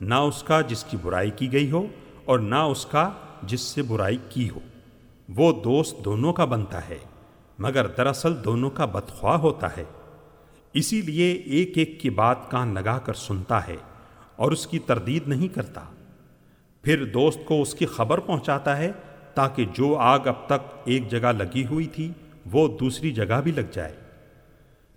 نہ 0.00 0.14
اس 0.14 0.42
کا 0.42 0.60
جس 0.60 0.84
کی 0.84 0.96
برائی 1.02 1.30
کی 1.30 1.52
گئی 1.52 1.70
ہو 1.70 1.86
اور 2.24 2.38
نہ 2.38 2.54
اس 2.54 2.86
کا 2.86 3.10
جس 3.42 3.60
سے 3.60 3.82
برائی 3.82 4.18
کی 4.28 4.50
ہو۔ 4.50 4.60
وہ 5.28 5.52
دوست 5.52 6.04
دونوں 6.04 6.32
کا 6.32 6.44
بنتا 6.44 6.88
ہے، 6.88 6.98
مگر 7.58 7.86
دراصل 7.86 8.44
دونوں 8.44 8.70
کا 8.70 8.84
بدخواہ 8.84 9.38
ہوتا 9.38 9.76
ہے۔ 9.76 9.84
اسی 10.72 11.00
لیے 11.00 11.32
ایک 11.32 11.78
ایک 11.78 12.00
کی 12.00 12.10
بات 12.10 12.50
کان 12.50 12.74
لگا 12.74 12.98
کر 12.98 13.14
سنتا 13.14 13.66
ہے۔ 13.66 13.76
اور 14.36 14.52
اس 14.52 14.66
کی 14.66 14.78
تردید 14.78 15.28
نہیں 15.28 15.48
کرتا۔ 15.48 15.84
پھر 16.84 17.04
دوست 17.04 17.40
کو 17.44 17.60
اس 17.62 17.74
کی 17.74 17.86
خبر 17.86 18.20
پہنچاتا 18.20 18.76
ہے 18.76 18.90
تاکہ 19.34 19.64
جو 19.72 19.94
آگ 19.96 20.26
اب 20.26 20.46
تک 20.46 20.72
ایک 20.84 21.10
جگہ 21.10 21.32
لگی 21.38 21.64
ہوئی 21.66 21.86
تھی، 21.86 22.10
وہ 22.52 22.66
دوسری 22.78 23.12
جگہ 23.12 23.40
بھی 23.40 23.52
لگ 23.52 23.70
جائے۔ 23.72 23.94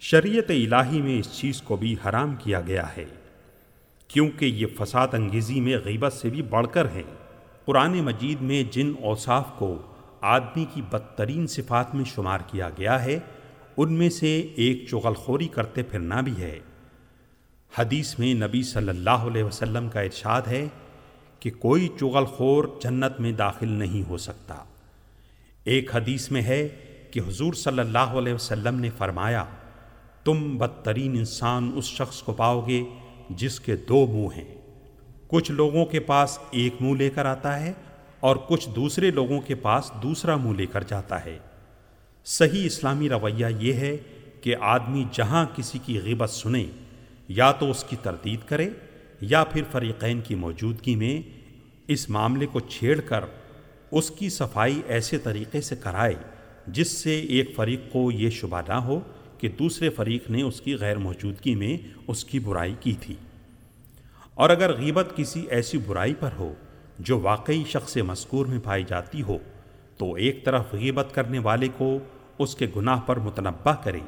شریعت 0.02 0.50
الہی 0.50 1.02
میں 1.02 1.20
اس 1.20 1.32
چیز 1.34 1.62
کو 1.62 1.76
بھی 1.76 1.96
حرام 2.06 2.36
کیا 2.36 2.62
گیا 2.62 2.86
ہے، 2.98 3.06
کیونکہ 4.08 4.46
یہ 4.46 4.66
فساد 4.80 5.14
انگیزی 5.14 5.60
میں 5.60 5.78
غیبت 5.86 6.14
سے 6.14 6.30
بھی 6.30 6.42
بڑھ 6.42 6.68
کر 6.72 6.88
ہے۔ 6.90 7.04
قرآن 7.66 7.94
مجید 8.02 8.42
میں 8.42 8.64
جن 8.72 8.92
اوصاف 9.02 9.52
کو 9.58 9.78
آدمی 10.22 10.66
کی 10.74 10.82
بدترین 10.82 11.48
صفات 11.48 11.96
میں 11.96 12.06
شمار 12.06 12.40
کیا 12.48 12.70
گیا 12.70 13.04
ہے، 13.06 13.20
ان 13.78 13.94
میں 13.94 14.10
سے 14.10 14.40
ایک 14.56 14.86
چغل 14.90 15.14
خوری 15.14 15.48
کرتے 15.48 15.84
پھرنا 15.84 16.22
بھی 16.22 16.34
ہے۔ 16.38 16.60
حدیث 17.80 18.20
میں 18.20 18.34
نبی 18.34 18.64
صلی 18.64 18.90
اللہ 18.90 19.10
علیہ 19.10 19.44
وسلم 19.44 19.90
کا 19.90 20.02
ارشاد 20.02 20.42
ہے 20.48 20.68
کہ 21.40 21.52
کوئی 21.60 21.88
چغل 22.00 22.26
خور 22.26 22.66
جنت 22.82 23.20
میں 23.20 23.32
داخل 23.32 23.68
نہیں 23.68 24.10
ہو 24.10 24.18
سکتا۔ 24.18 24.56
ایک 25.64 25.96
حدیث 25.96 26.32
میں 26.32 26.42
ہے 26.42 26.68
کہ 27.12 27.20
حضور 27.20 27.54
صلی 27.54 27.80
اللہ 27.80 28.00
علیہ 28.00 28.34
وسلم 28.34 28.80
نے 28.80 28.90
فرمایا، 28.98 29.46
تم 30.24 30.58
بدترین 30.58 31.12
انسان 31.12 31.72
اس 31.76 31.86
شخص 31.86 32.22
کو 32.22 32.34
پاؤ 32.34 32.68
گے 32.68 32.84
جس 33.30 33.60
کے 33.60 33.76
دو 33.76 34.06
منہ 34.06 34.38
ہیں۔ 34.38 34.56
کچھ 35.28 35.52
لوگوں 35.52 35.86
کے 35.86 36.00
پاس 36.00 36.40
ایک 36.52 36.74
منہ 36.80 36.98
لے 36.98 37.10
کر 37.10 37.26
آتا 37.26 37.60
ہے 37.60 37.74
اور 38.20 38.36
کچھ 38.36 38.70
دوسرے 38.70 39.12
لوگوں 39.12 39.42
کے 39.42 39.56
پاس 39.56 39.92
دوسرا 40.04 40.36
منہ 40.36 40.58
لے 40.58 40.66
کر 40.66 40.84
جاتا 40.84 41.26
ہے۔ 41.26 41.40
صحیح 42.26 42.66
اسلامی 42.66 43.10
رویہ 43.10 43.46
یہ 43.60 43.74
ہے 43.74 43.98
کہ 44.42 44.56
آدمی 44.60 45.04
جہاں 45.12 45.46
کسی 45.56 45.80
کی 45.86 46.00
غیبت 46.00 46.30
سنے 46.30 46.66
یا 47.28 47.52
تو 47.52 47.72
اس 47.72 47.84
کی 47.84 47.96
تردید 48.04 48.40
کرے 48.46 48.70
یا 49.22 49.44
پھر 49.44 49.62
فریقین 49.72 50.22
کی 50.22 50.36
موجودگی 50.36 50.96
میں 50.96 51.22
اس 51.88 52.10
معاملے 52.10 52.46
کو 52.46 52.60
چھیڑ 52.60 53.02
کر 53.02 53.26
اس 53.92 54.12
کی 54.12 54.30
صفائی 54.30 54.82
ایسے 54.88 55.18
طریقے 55.18 55.62
سے 55.62 55.76
کرائے 55.76 56.16
جس 56.68 56.92
سے 56.92 57.20
ایک 57.20 57.56
فریق 57.56 57.92
کو 57.92 58.12
یہ 58.12 58.30
شبہ 58.30 58.62
نہ 58.68 58.74
ہو 58.74 59.00
کہ 59.38 59.50
دوسرے 59.50 59.90
فریق 59.90 60.30
نے 60.30 60.42
اس 60.42 60.62
کی 60.62 60.76
غیر 60.76 60.98
موجودگی 60.98 61.56
میں 61.56 61.78
اس 62.08 62.26
کی 62.26 62.40
برائی 62.40 62.76
کی 62.80 62.94
تھی۔ 63.02 63.16
اور 64.34 64.50
اگر 64.50 64.74
غیبت 64.74 65.08
کسی 65.16 65.46
ایسی 65.50 65.78
برائی 65.78 66.14
پر 66.14 66.30
ہو 66.40 66.54
جو 67.00 67.20
واقعی 67.20 67.64
شخص 67.68 67.98
مذکور 67.98 68.46
میں 68.46 68.60
پائی 68.64 68.84
جاتی 68.88 69.22
ہو، 69.22 69.38
تو 69.98 70.14
ایک 70.14 70.46
طرف 70.46 70.64
غیبت 70.72 71.08
کرنے 71.12 71.40
والے 71.40 71.68
کو 71.78 72.00
اس 72.40 72.56
کے 72.56 72.68
گناہ 72.76 73.00
پر 73.00 73.20
متنبع 73.20 73.74
کرے 73.74 74.00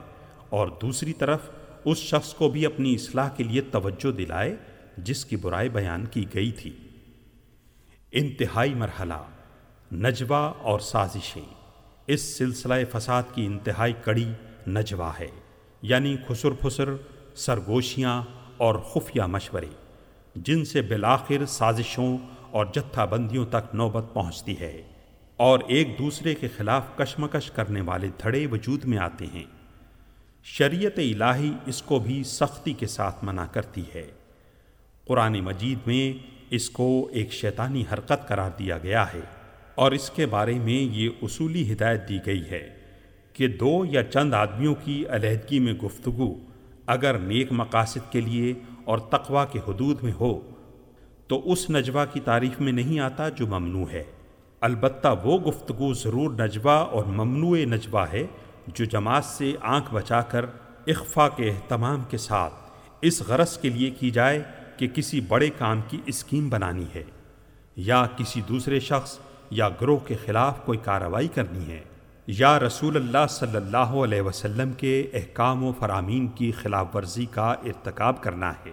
اور 0.49 0.67
دوسری 0.81 1.13
طرف 1.13 1.39
اس 1.87 1.97
شخص 1.97 2.33
کو 2.33 2.49
بھی 2.49 2.65
اپنی 2.65 2.93
اصلاح 2.93 3.29
کے 3.29 3.43
لیے 3.43 3.61
توجہ 3.61 4.11
دلائے 4.11 4.55
جس 4.97 5.25
کی 5.25 5.35
برائی 5.35 5.69
بیان 5.69 6.05
کی 6.05 6.25
گئی 6.33 6.51
تھی۔ 6.51 6.71
انتہائی 8.11 8.73
مرحلہ، 8.73 9.23
نجوہ 9.93 10.53
اور 10.61 10.79
سازشیں۔ 10.79 11.53
اس 12.07 12.37
سلسلہ 12.37 12.73
فساد 12.91 13.23
کی 13.33 13.45
انتہائی 13.45 13.93
کڑی 14.03 14.27
نجوا 14.67 15.11
ہے 15.19 15.27
یعنی 15.81 16.15
خسر 16.27 16.51
پھسر، 16.51 16.89
سرگوشیاں 17.35 18.23
اور 18.57 18.75
خفیہ 18.75 19.21
مشورے، 19.21 19.69
جن 20.35 20.65
سے 20.65 20.81
بالآخر 20.81 21.45
سازشوں 21.45 22.17
اور 22.51 22.65
جتھا 22.73 23.05
بندیوں 23.05 23.45
تک 23.45 23.75
نوبت 23.75 24.05
پہنچتی 24.13 24.59
ہے۔ 24.59 24.81
اور 25.37 25.59
ایک 25.67 25.99
دوسرے 25.99 26.35
کے 26.35 26.47
خلاف 26.57 26.83
کشمکش 26.97 27.51
کرنے 27.51 27.81
والے 27.81 28.07
دھڑے 28.23 28.47
وجود 28.47 28.85
میں 28.85 28.97
آتے 28.97 29.25
ہیں۔ 29.33 29.56
شریعت 30.49 30.99
الہی 30.99 31.51
اس 31.65 31.81
کو 31.81 31.99
بھی 31.99 32.23
سختی 32.23 32.73
کے 32.73 32.87
ساتھ 32.87 33.15
منع 33.23 33.45
کرتی 33.45 33.83
ہے۔ 33.95 34.07
قرآن 35.05 35.39
مجید 35.39 35.79
میں 35.85 36.23
اس 36.49 36.69
کو 36.69 37.09
ایک 37.11 37.33
شیطانی 37.33 37.83
حرکت 37.93 38.27
قرار 38.27 38.51
دیا 38.59 38.77
گیا 38.77 39.13
ہے 39.13 39.19
اور 39.75 39.91
اس 39.91 40.09
کے 40.09 40.25
بارے 40.25 40.53
میں 40.53 40.73
یہ 40.73 41.09
اصولی 41.21 41.73
ہدایت 41.73 42.09
دی 42.09 42.17
گئی 42.25 42.43
ہے 42.51 42.69
کہ 43.33 43.47
دو 43.47 43.85
یا 43.89 44.03
چند 44.03 44.33
آدمیوں 44.33 44.75
کی 44.83 45.05
علیحدگی 45.09 45.59
میں 45.59 45.73
گفتگو 45.73 46.35
اگر 46.85 47.17
نیک 47.17 47.47
مقاصد 47.51 48.11
کے 48.11 48.21
لیے 48.21 48.53
اور 48.85 48.97
تقوا 48.97 49.45
کے 49.45 49.59
حدود 49.67 50.03
میں 50.03 50.13
ہو 50.19 50.51
تو 51.27 51.51
اس 51.51 51.69
نجوہ 51.69 52.05
کی 52.13 52.19
تعریف 52.19 52.59
میں 52.59 52.71
نہیں 52.71 52.99
آتا 52.99 53.29
جو 53.29 53.47
ممنوع 53.47 53.85
ہے۔ 53.91 54.03
البتہ 54.61 55.15
وہ 55.23 55.37
گفتگو 55.39 55.93
ضرور 55.93 56.31
نجوہ 56.31 56.71
اور 56.71 57.05
ممنوع 57.05 57.57
نجوہ 57.57 58.05
ہے 58.13 58.25
جو 58.67 58.85
جماعت 58.85 59.25
سے 59.25 59.53
آنکھ 59.61 59.93
بچا 59.93 60.21
کر 60.21 60.45
اخفا 60.87 61.29
کے 61.29 61.49
اہتمام 61.49 62.03
کے 62.09 62.17
ساتھ 62.17 62.53
اس 63.01 63.21
غرض 63.21 63.57
کے 63.57 63.69
لیے 63.69 63.89
کی 63.89 64.11
جائے 64.11 64.43
کہ 64.77 64.87
کسی 64.87 65.21
بڑے 65.21 65.49
کام 65.49 65.81
کی 65.87 66.01
اسکیم 66.05 66.49
بنانی 66.49 66.85
ہے 66.95 67.03
یا 67.75 68.05
کسی 68.17 68.41
دوسرے 68.41 68.79
شخص 68.79 69.19
یا 69.49 69.69
گروہ 69.69 69.97
کے 69.97 70.15
خلاف 70.25 70.65
کوئی 70.65 70.77
کارروائی 70.77 71.27
کرنی 71.27 71.71
ہے 71.71 71.83
یا 72.27 72.59
رسول 72.59 72.95
اللہ 72.95 73.27
صلی 73.29 73.55
اللہ 73.55 73.77
علیہ 73.77 74.21
وسلم 74.21 74.73
کے 74.73 75.07
احکام 75.13 75.63
و 75.63 75.73
فرامین 75.79 76.27
کی 76.27 76.51
خلاف 76.51 76.95
ورزی 76.95 77.25
کا 77.25 77.51
ارتکاب 77.51 78.23
کرنا 78.23 78.51
ہے۔ 78.51 78.71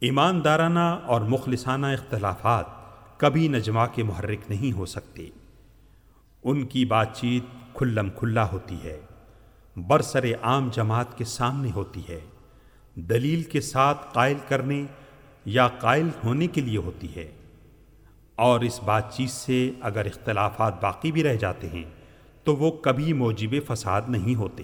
ایماندارانہ 0.00 0.98
اور 1.04 1.20
مخلصانہ 1.20 1.86
اختلافات 1.86 2.64
کبھی 3.16 3.48
نجمہ 3.48 3.80
کے 3.94 4.02
محرک 4.02 4.50
نہیں 4.50 4.76
ہو 4.76 4.86
سکتے۔ 4.86 5.28
ان 6.42 6.66
کی 6.66 6.84
بات 6.84 7.16
چیت 7.16 7.65
کھلم 7.76 8.10
کھلا 8.10 8.50
ہوتی 8.52 8.76
ہے۔ 8.84 9.00
برسر 9.76 10.24
عام 10.42 10.68
جماعت 10.72 11.18
کے 11.18 11.24
سامنے 11.24 11.70
ہوتی 11.74 12.00
ہے۔ 12.08 12.20
دلیل 12.94 13.42
کے 13.42 13.60
ساتھ 13.60 13.98
قائل 14.12 14.36
کرنے 14.48 14.84
یا 15.44 15.68
قائل 15.68 16.08
ہونے 16.24 16.46
کے 16.46 16.60
لیے 16.60 16.78
ہوتی 16.78 17.16
ہے۔ 17.16 17.32
اور 18.36 18.60
اس 18.60 18.82
بات 18.82 19.12
چیت 19.16 19.30
سے 19.30 19.70
اگر 19.80 20.06
اختلافات 20.06 20.82
باقی 20.82 21.12
بھی 21.12 21.22
رہ 21.22 21.36
جاتے 21.36 21.68
ہیں، 21.68 21.84
تو 22.44 22.56
وہ 22.56 22.70
کبھی 22.70 23.12
موجب 23.12 23.54
فساد 23.66 24.02
نہیں 24.08 24.34
ہوتے۔ 24.34 24.62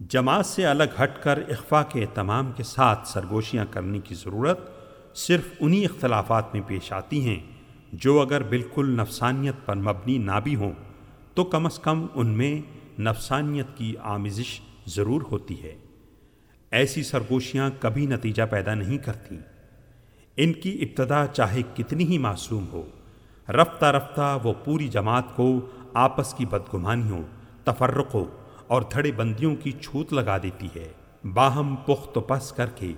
جماعت 0.00 0.46
سے 0.46 0.66
الگ 0.66 1.02
ہٹ 1.02 1.22
کر 1.22 1.38
اخفا 1.48 1.82
کے 1.82 2.00
اہتمام 2.00 2.52
کے 2.52 2.62
ساتھ 2.62 3.08
سرگوشیاں 3.08 3.64
کرنے 3.70 3.98
کی 3.98 4.14
ضرورت 4.14 4.58
صرف 5.16 5.48
انہی 5.60 5.84
اختلافات 5.84 6.54
میں 6.54 6.62
پیش 6.66 6.92
آتی 6.92 7.28
ہیں 7.28 7.40
جو 7.92 8.20
اگر 8.20 8.42
بالکل 8.42 8.90
نفسانیت 8.90 9.54
پر 9.66 9.76
مبنی 9.76 10.18
نہ 10.18 10.40
بھی 10.44 10.54
ہوں 10.54 10.72
تو 11.34 11.44
کم 11.44 11.66
از 11.66 11.78
کم 11.78 12.06
ان 12.14 12.26
میں 12.26 12.60
نفسانیت 13.00 13.66
کی 13.76 13.94
آمیزش 14.02 14.60
ضرور 14.86 15.22
ہوتی 15.30 15.62
ہے۔ 15.62 15.74
ایسی 16.70 17.02
سرگوشیاں 17.02 17.70
کبھی 17.78 18.06
نتیجہ 18.06 18.42
پیدا 18.50 18.74
نہیں 18.74 18.98
کرتی۔ 18.98 19.38
ان 20.36 20.52
کی 20.52 20.78
ابتدا 20.82 21.26
چاہے 21.26 21.62
کتنی 21.76 22.04
ہی 22.04 22.18
معصوم 22.18 22.64
ہو، 22.72 22.86
رفتہ 23.48 23.84
رفتہ 23.84 24.38
وہ 24.42 24.52
پوری 24.64 24.88
جماعت 24.88 25.36
کو 25.36 25.60
آپس 25.94 26.34
کی 26.34 26.46
بدگمانیوں، 26.46 27.22
تفرقوں 27.64 28.24
اور 28.66 28.82
دھڑے 28.82 29.12
بندیوں 29.12 29.56
کی 29.56 29.72
چھوت 29.72 30.12
لگا 30.12 30.38
دیتی 30.38 30.66
ہے۔ 30.76 30.88
باہم 31.34 31.76
پخت 31.76 32.16
و 32.16 32.20
پس 32.20 32.52
کر 32.52 32.66
کے 32.66 32.92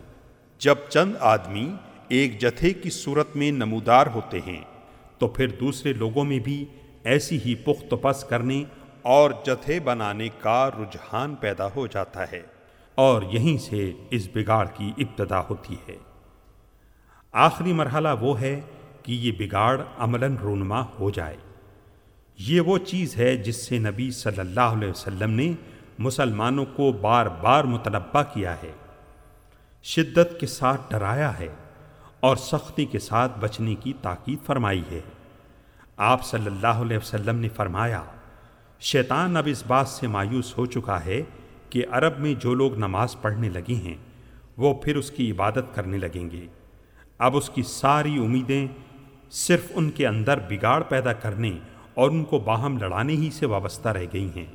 جب 0.59 0.75
چند 0.89 1.13
آدمی 1.21 1.75
ایک 2.09 2.41
جتھے 2.41 2.73
کی 2.73 2.91
صورت 2.91 3.37
میں 3.37 3.51
نمودار 3.51 4.07
ہوتے 4.07 4.41
ہیں، 4.47 4.61
تو 5.19 5.29
پھر 5.29 5.49
دوسرے 5.49 5.93
لوگوں 5.93 6.25
میں 6.25 6.39
بھی 6.39 6.65
ایسی 7.05 7.39
ہی 7.45 7.55
پخت 7.55 7.95
پس 8.03 8.25
کرنے 8.25 8.65
اور 9.03 9.31
جتھے 9.47 9.81
بنانے 9.81 10.29
کا 10.39 10.71
رجحان 10.71 11.35
پیدا 11.35 11.69
ہو 11.77 11.87
جاتا 11.87 12.33
ہے 12.33 12.43
اور 12.95 13.23
یہیں 13.23 13.59
سے 13.59 13.93
اس 14.11 14.29
بگاڑ 14.35 14.67
کی 14.75 14.93
ابتدا 14.99 15.41
ہوتی 15.41 15.77
ہے۔ 15.89 15.97
آخری 17.33 17.73
مرحلہ 17.73 18.09
وہ 18.21 18.41
ہے 18.41 18.61
کہ 19.03 19.13
یہ 19.13 19.33
بگاڑ 19.39 19.81
عملاً 19.99 20.37
رونما 20.37 20.83
ہو 20.99 21.11
جائے۔ 21.11 21.37
یہ 22.39 22.61
وہ 22.61 22.79
چیز 22.79 23.17
ہے 23.17 23.37
جس 23.37 23.57
سے 23.57 23.79
نبی 23.79 24.11
صلی 24.11 24.41
اللہ 24.41 24.61
علیہ 24.61 24.89
وسلم 24.89 25.31
نے 25.31 25.53
مسلمانوں 25.99 26.65
کو 26.77 26.93
بار 26.93 27.27
بار 27.27 27.65
متنبع 27.65 28.23
کیا 28.23 28.63
ہے۔ 28.63 28.73
شدت 29.83 30.41
کے 30.41 30.47
ساتھ 30.47 30.81
ڈرایا 30.91 31.39
ہے 31.39 31.49
اور 32.21 32.37
سختی 32.37 32.85
کے 32.85 32.99
ساتھ 32.99 33.33
بچنے 33.39 33.75
کی 33.75 33.93
تاکید 34.03 34.47
فرمائی 34.47 34.83
ہے۔ 34.91 35.01
آپ 35.99 36.25
صلی 36.25 36.47
اللہ 36.47 36.67
علیہ 36.67 36.99
وسلم 36.99 37.39
نے 37.39 37.49
فرمایا، 37.49 38.03
شیطان 38.81 39.37
اب 39.37 39.49
اس 39.51 39.63
بات 39.67 39.89
سے 39.89 40.07
مایوس 40.07 40.59
ہو 40.59 40.67
چکا 40.67 41.05
ہے 41.05 41.23
کہ 41.71 41.85
عرب 41.91 42.19
میں 42.19 42.35
جو 42.35 42.55
لوگ 42.55 42.79
نماز 42.79 43.17
پڑھنے 43.21 43.49
لگے 43.49 43.75
ہیں، 43.75 43.95
وہ 44.57 44.75
پھر 44.75 44.97
اس 44.97 45.11
کی 45.11 45.31
عبادت 45.31 45.75
کرنے 45.75 45.99
لگیں 45.99 46.31
گے۔ 46.31 46.47
اب 47.19 47.37
اس 47.37 47.51
کی 47.51 47.63
ساری 47.63 48.17
امیدیں 48.19 48.67
صرف 49.31 49.71
ان 49.75 49.91
کے 49.91 50.07
اندر 50.07 50.39
بگاڑ 50.49 50.83
پیدا 50.83 51.13
کرنے 51.13 51.59
اور 51.95 52.11
ان 52.11 52.25
کو 52.25 52.39
باہم 52.39 52.79
لڑانے 52.79 53.13
ہی 53.13 53.31
سے 53.31 53.47
وابستہ 53.47 53.89
رہ 53.89 54.05
گئی 54.13 54.29
ہیں۔ 54.37 54.47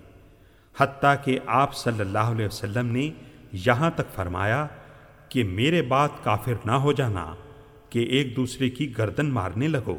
حتیٰ 0.77 1.15
کہ 1.23 1.39
آپ 1.45 1.75
صلی 1.75 1.99
اللہ 1.99 2.35
علیہ 2.35 2.45
وسلم 2.45 2.85
نے 2.85 3.09
یہاں 3.51 3.91
تک 3.95 4.13
فرمایا 4.15 4.67
کہ 5.29 5.43
میرے 5.43 5.81
بات 5.81 6.23
کافر 6.23 6.53
نہ 6.65 6.71
ہو 6.71 6.91
جانا، 6.91 7.33
کہ 7.89 7.99
ایک 7.99 8.35
دوسرے 8.35 8.69
کی 8.69 8.97
گردن 8.97 9.25
مارنے 9.25 9.67
لگو۔ 9.67 9.97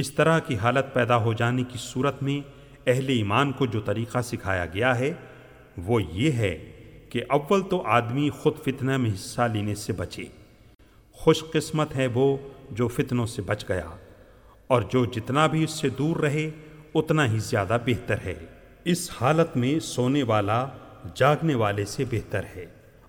اس 0.00 0.10
طرح 0.12 0.38
کی 0.38 0.56
حالت 0.56 0.92
پیدا 0.94 1.16
ہو 1.16 1.32
جانے 1.32 1.62
کی 1.62 1.78
صورت 1.80 2.22
میں 2.22 2.40
اہل 2.86 3.08
ایمان 3.08 3.52
کو 3.52 3.66
جو 3.66 3.80
طریقہ 3.80 4.18
سکھایا 4.24 4.66
گیا 4.66 4.98
ہے، 4.98 5.12
وہ 5.76 6.02
یہ 6.02 6.32
ہے 6.32 6.56
کہ 7.10 7.22
اول 7.28 7.62
تو 7.62 7.82
آدمی 7.88 8.28
خود 8.30 8.58
فتنہ 8.64 8.96
میں 8.96 9.10
حصہ 9.10 9.42
لینے 9.52 9.74
سے 9.74 9.92
بچے۔ 9.92 10.24
خوش 11.18 11.42
قسمت 11.52 11.96
ہے 11.96 12.06
وہ 12.14 12.36
جو 12.70 12.88
فتنوں 12.88 13.26
سے 13.26 13.42
بچ 13.42 13.64
گیا، 13.68 13.88
اور 14.66 14.82
جو 14.82 15.04
جتنا 15.06 15.46
بھی 15.46 15.62
اس 15.64 15.70
سے 15.70 15.88
دور 15.88 16.16
رہے، 16.16 16.48
اتنا 16.94 17.30
ہی 17.32 17.38
زیادہ 17.42 17.78
بہتر 17.86 18.18
ہے۔ 18.24 18.34
اس 18.84 19.08
حالت 19.20 19.56
میں 19.56 19.78
سونے 19.84 20.22
والا 20.22 20.64
جاگنے 21.14 21.54
والے 21.54 21.84
سے 21.84 22.04
بہتر 22.10 22.44
ہے، 22.56 22.66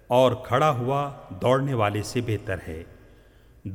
اور 0.09 0.31
کھڑا 0.45 0.69
ہوا 0.71 1.09
دوڑنے 1.41 1.73
والے 1.73 2.01
سے 2.03 2.21
بہتر 2.27 2.57
ہے۔ 2.67 2.83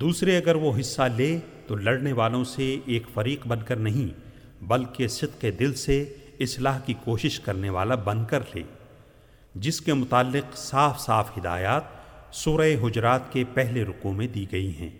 دوسرے 0.00 0.36
اگر 0.36 0.54
وہ 0.54 0.72
حصہ 0.80 1.02
لے 1.16 1.38
تو 1.66 1.76
لڑنے 1.76 2.12
والوں 2.12 2.44
سے 2.44 2.78
ایک 2.86 3.02
فریق 3.14 3.46
بن 3.46 3.58
کر 3.62 3.76
نہیں، 3.76 4.20
بلکہ 4.64 5.08
صدق 5.08 5.44
دل 5.60 5.74
سے 5.74 6.12
اصلاح 6.40 6.78
کی 6.78 6.94
کوشش 7.04 7.40
کرنے 7.40 7.70
والا 7.70 7.94
بن 7.94 8.24
کر 8.24 8.42
لے۔ 8.54 8.62
جس 9.54 9.80
کے 9.80 9.94
متعلق 9.94 10.56
صاف 10.56 11.00
صاف 11.00 11.38
ہدایات 11.38 11.82
سورہ 12.32 12.86
حجرات 12.86 13.32
کے 13.32 13.44
پہلے 13.54 13.84
رکو 13.84 14.12
میں 14.12 14.26
دی 14.26 14.46
گئی 14.52 14.72
ہیں۔ 14.76 14.90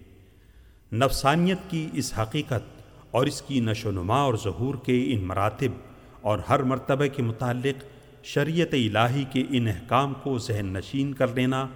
نفسانیت 0.92 1.58
کی 1.70 1.88
اس 1.92 2.18
حقیقت 2.18 2.82
اور 3.10 3.26
اس 3.26 3.42
کی 3.42 3.60
نشو 3.60 3.88
و 3.88 3.92
نما 3.92 4.20
اور 4.22 4.34
ظہور 4.44 4.74
کے 4.74 5.14
ان 5.14 5.20
مراتب 5.20 5.72
اور 6.20 6.38
ہر 6.38 6.62
مرتبہ 6.62 7.06
کے 7.16 7.22
متعلق 7.22 7.84
شریعت 8.24 8.74
الہی 8.74 9.24
کے 9.32 9.42
ان 9.50 9.68
احکام 9.68 10.14
کو 10.22 10.38
ذہن 10.38 10.66
نشین 10.66 11.14
کر 11.14 11.34
لینا 11.34 11.66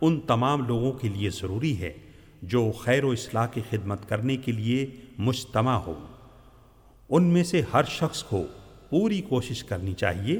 ان 0.00 0.20
تمام 0.20 0.66
لوگوں 0.66 0.92
کے 0.92 1.08
لیے 1.08 1.30
ضروری 1.30 1.80
ہے۔ 1.80 1.92
جو 2.46 2.72
خیر 2.72 3.04
و 3.04 3.10
اصلاح 3.10 3.46
کی 3.46 3.60
خدمت 3.70 4.08
کرنے 4.08 4.36
کے 4.36 4.52
لیے 4.52 4.86
مجتمع 5.18 5.74
ہو۔ 5.74 6.06
ان 7.08 7.24
میں 7.24 7.44
سے 7.44 7.62
ہر 7.72 7.84
شخص 7.84 8.22
کو 8.22 8.44
پوری 8.90 9.20
کوشش 9.20 9.64
کرنی 9.64 9.92
چاہیے 9.92 10.38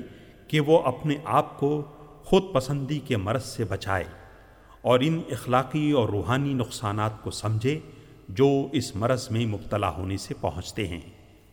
کہ 0.48 0.60
وہ 0.60 0.78
اپنے 0.78 1.14
آپ 1.24 1.60
کو 1.60 1.82
خود 2.24 2.42
پسندی 2.52 2.98
کے 2.98 3.16
مرض 3.16 3.44
سے 3.44 3.64
بچائے 3.64 4.04
اور 4.82 5.00
ان 5.02 5.20
اخلاقی 5.30 5.90
اور 5.90 6.08
روحانی 6.08 6.54
نقصانات 6.54 7.22
کو 7.22 7.30
سمجھے 7.30 7.78
جو 8.28 8.68
اس 8.72 8.96
مرض 8.96 9.30
میں 9.30 9.46
مبتلا 9.46 9.90
ہونے 9.90 10.16
سے 10.16 10.34
پہنچتے 10.40 10.86
ہیں۔ 10.86 11.00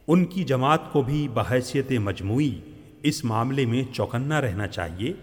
ان 0.08 0.26
کی 0.26 0.44
جماعت 0.44 0.92
کو 0.92 1.02
بھی 1.02 1.28
بحیثیت 1.34 1.92
مجموعی 1.92 2.56
اس 3.04 3.24
معاملے 3.24 3.66
میں 3.66 3.84
چوکنا 3.94 4.42
رہنا 4.42 4.68
چاہیے 4.68 5.14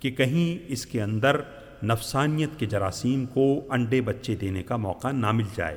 کہ 0.00 0.10
کہیں 0.10 0.64
اس 0.68 0.86
کے 0.86 1.02
اندر 1.02 1.40
نفسانیت 1.82 2.50
کے 2.58 2.66
جراثیم 2.66 3.26
کو 3.26 3.60
انڈے 3.70 4.00
بچے 4.00 4.34
دینے 4.34 4.62
کا 4.62 4.76
موقع 4.76 5.12
نہ 5.12 5.32
مل 5.32 5.44
جائے۔ 5.56 5.76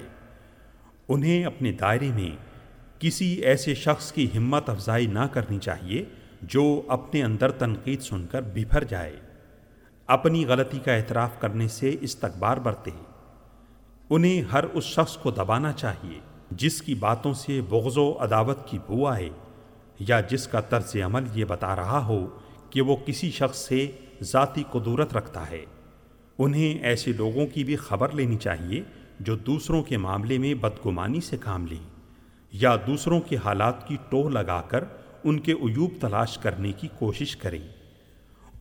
انہیں 1.10 1.46
اپنے 1.46 1.72
دائرے 1.72 2.10
میں 2.16 2.30
کسی 3.00 3.26
ایسے 3.26 3.76
شخص 3.76 4.12
کی 4.12 4.28
ہمت 4.38 4.70
افزائی 4.70 5.06
نہ 5.06 5.28
کرنی 5.32 5.60
چاہیے 5.60 6.06
جو 6.42 6.82
اپنے 6.88 7.24
اندر 7.24 7.52
تنقید 7.52 8.02
سن 8.02 8.26
کر 8.28 8.42
بفر 8.42 8.84
جائے۔ 8.84 9.16
اپنی 10.08 10.46
غلطی 10.46 10.80
کا 10.80 10.94
اعتراف 10.94 11.30
کرنے 11.40 11.68
سے 11.68 11.96
استقبار 12.02 12.58
برتے 12.58 12.92
انہیں 14.10 14.42
ہر 14.42 14.64
اس 14.64 14.84
شخص 14.84 15.18
کو 15.18 15.32
دبانا 15.32 15.72
چاہیے 15.72 16.20
جس 16.52 16.82
کی 16.82 16.96
باتوں 16.96 17.34
سے 17.34 17.62
بغض 17.70 17.98
و 17.98 18.18
عداوت 18.20 18.68
کی 18.68 18.78
بو 18.88 19.08
آئے 19.08 19.30
یا 20.00 20.22
جس 20.22 20.48
کا 20.48 20.62
طرز 20.62 20.96
عمل 21.06 21.24
یہ 21.34 21.46
بتا 21.46 21.76
رہا 21.76 22.06
ہو 22.06 22.28
کہ 22.70 22.82
وہ 22.82 22.96
کسی 23.06 23.32
شخص 23.32 23.58
سے 23.58 23.92
ذاتی 24.22 24.64
قدورت 24.72 25.14
رکھتا 25.14 25.50
ہے۔ 25.50 25.66
انہیں 26.44 26.84
ایسے 26.84 27.12
لوگوں 27.14 27.48
کی 27.48 27.64
بھی 27.64 27.76
خبر 27.76 28.12
لینی 28.12 28.38
چاہیے 28.38 28.84
جو 29.20 29.36
دوسروں 29.36 29.84
کے 29.84 29.98
معاملے 29.98 30.38
میں 30.38 30.54
بدگمانی 30.54 31.22
سے 31.22 31.38
کام 31.38 31.68
لیں، 31.68 31.90
یا 32.52 32.76
دوسروں 32.88 33.22
کے 33.22 33.38
حالات 33.46 33.88
کی 33.88 33.98
ٹوہ 34.10 34.30
لگا 34.30 34.62
کر 34.62 34.84
ان 35.24 35.40
کے 35.40 35.52
عیوب 35.52 35.92
تلاش 36.02 36.38
کرنے 36.38 36.72
کی 36.72 36.88
کوشش 37.00 37.36
کریں۔ 37.36 37.68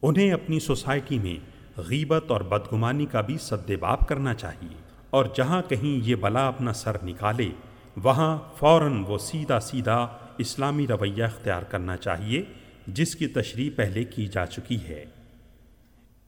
انہیں 0.03 0.33
اپنی 0.33 0.61
سوسائٹی 0.61 1.19
میں 1.19 1.35
غیبت 1.81 2.31
اور 2.31 2.41
بدگمانی 2.41 3.07
کا 3.07 3.21
بھی 3.21 3.39
سدباب 3.39 4.09
کرنا 4.09 4.35
چاہیے۔ 4.35 4.77
اور 5.11 5.25
جہاں 5.37 5.63
کہیں 5.69 6.09
یہ 6.09 6.15
بلا 6.15 6.49
اپنا 6.49 6.73
سر 6.73 6.97
نکالے، 7.05 7.49
وہاں 7.97 8.39
فوراً 8.57 9.05
وہ 9.09 9.19
سیدھا 9.19 9.61
سیدھا 9.61 10.19
اسلامی 10.39 10.87
رویہ 10.87 11.25
اختیار 11.25 11.63
کرنا 11.63 11.97
چاہیے، 11.97 12.43
جس 12.87 13.17
کی 13.17 13.27
تشریح 13.27 13.71
پہلے 13.77 14.05
کی 14.05 14.27
جا 14.27 14.47
چکی 14.47 14.79
ہے۔ 14.89 15.05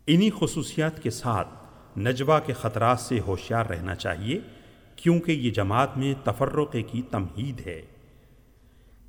انہی 0.06 0.30
خصوصیات 0.38 1.02
کے 1.02 1.10
ساتھ 1.10 1.98
نجوہ 1.98 2.38
کے 2.46 2.52
خطرات 2.52 3.00
سے 3.00 3.20
ہوشیار 3.20 3.66
رہنا 3.66 3.94
چاہیے، 3.94 4.38
کیونکہ 4.96 5.32
یہ 5.32 5.50
جماعت 5.50 5.96
میں 5.96 6.14
تفرقے 6.24 6.82
کی 6.82 7.02
تمہید 7.10 7.66
ہے۔ 7.66 7.82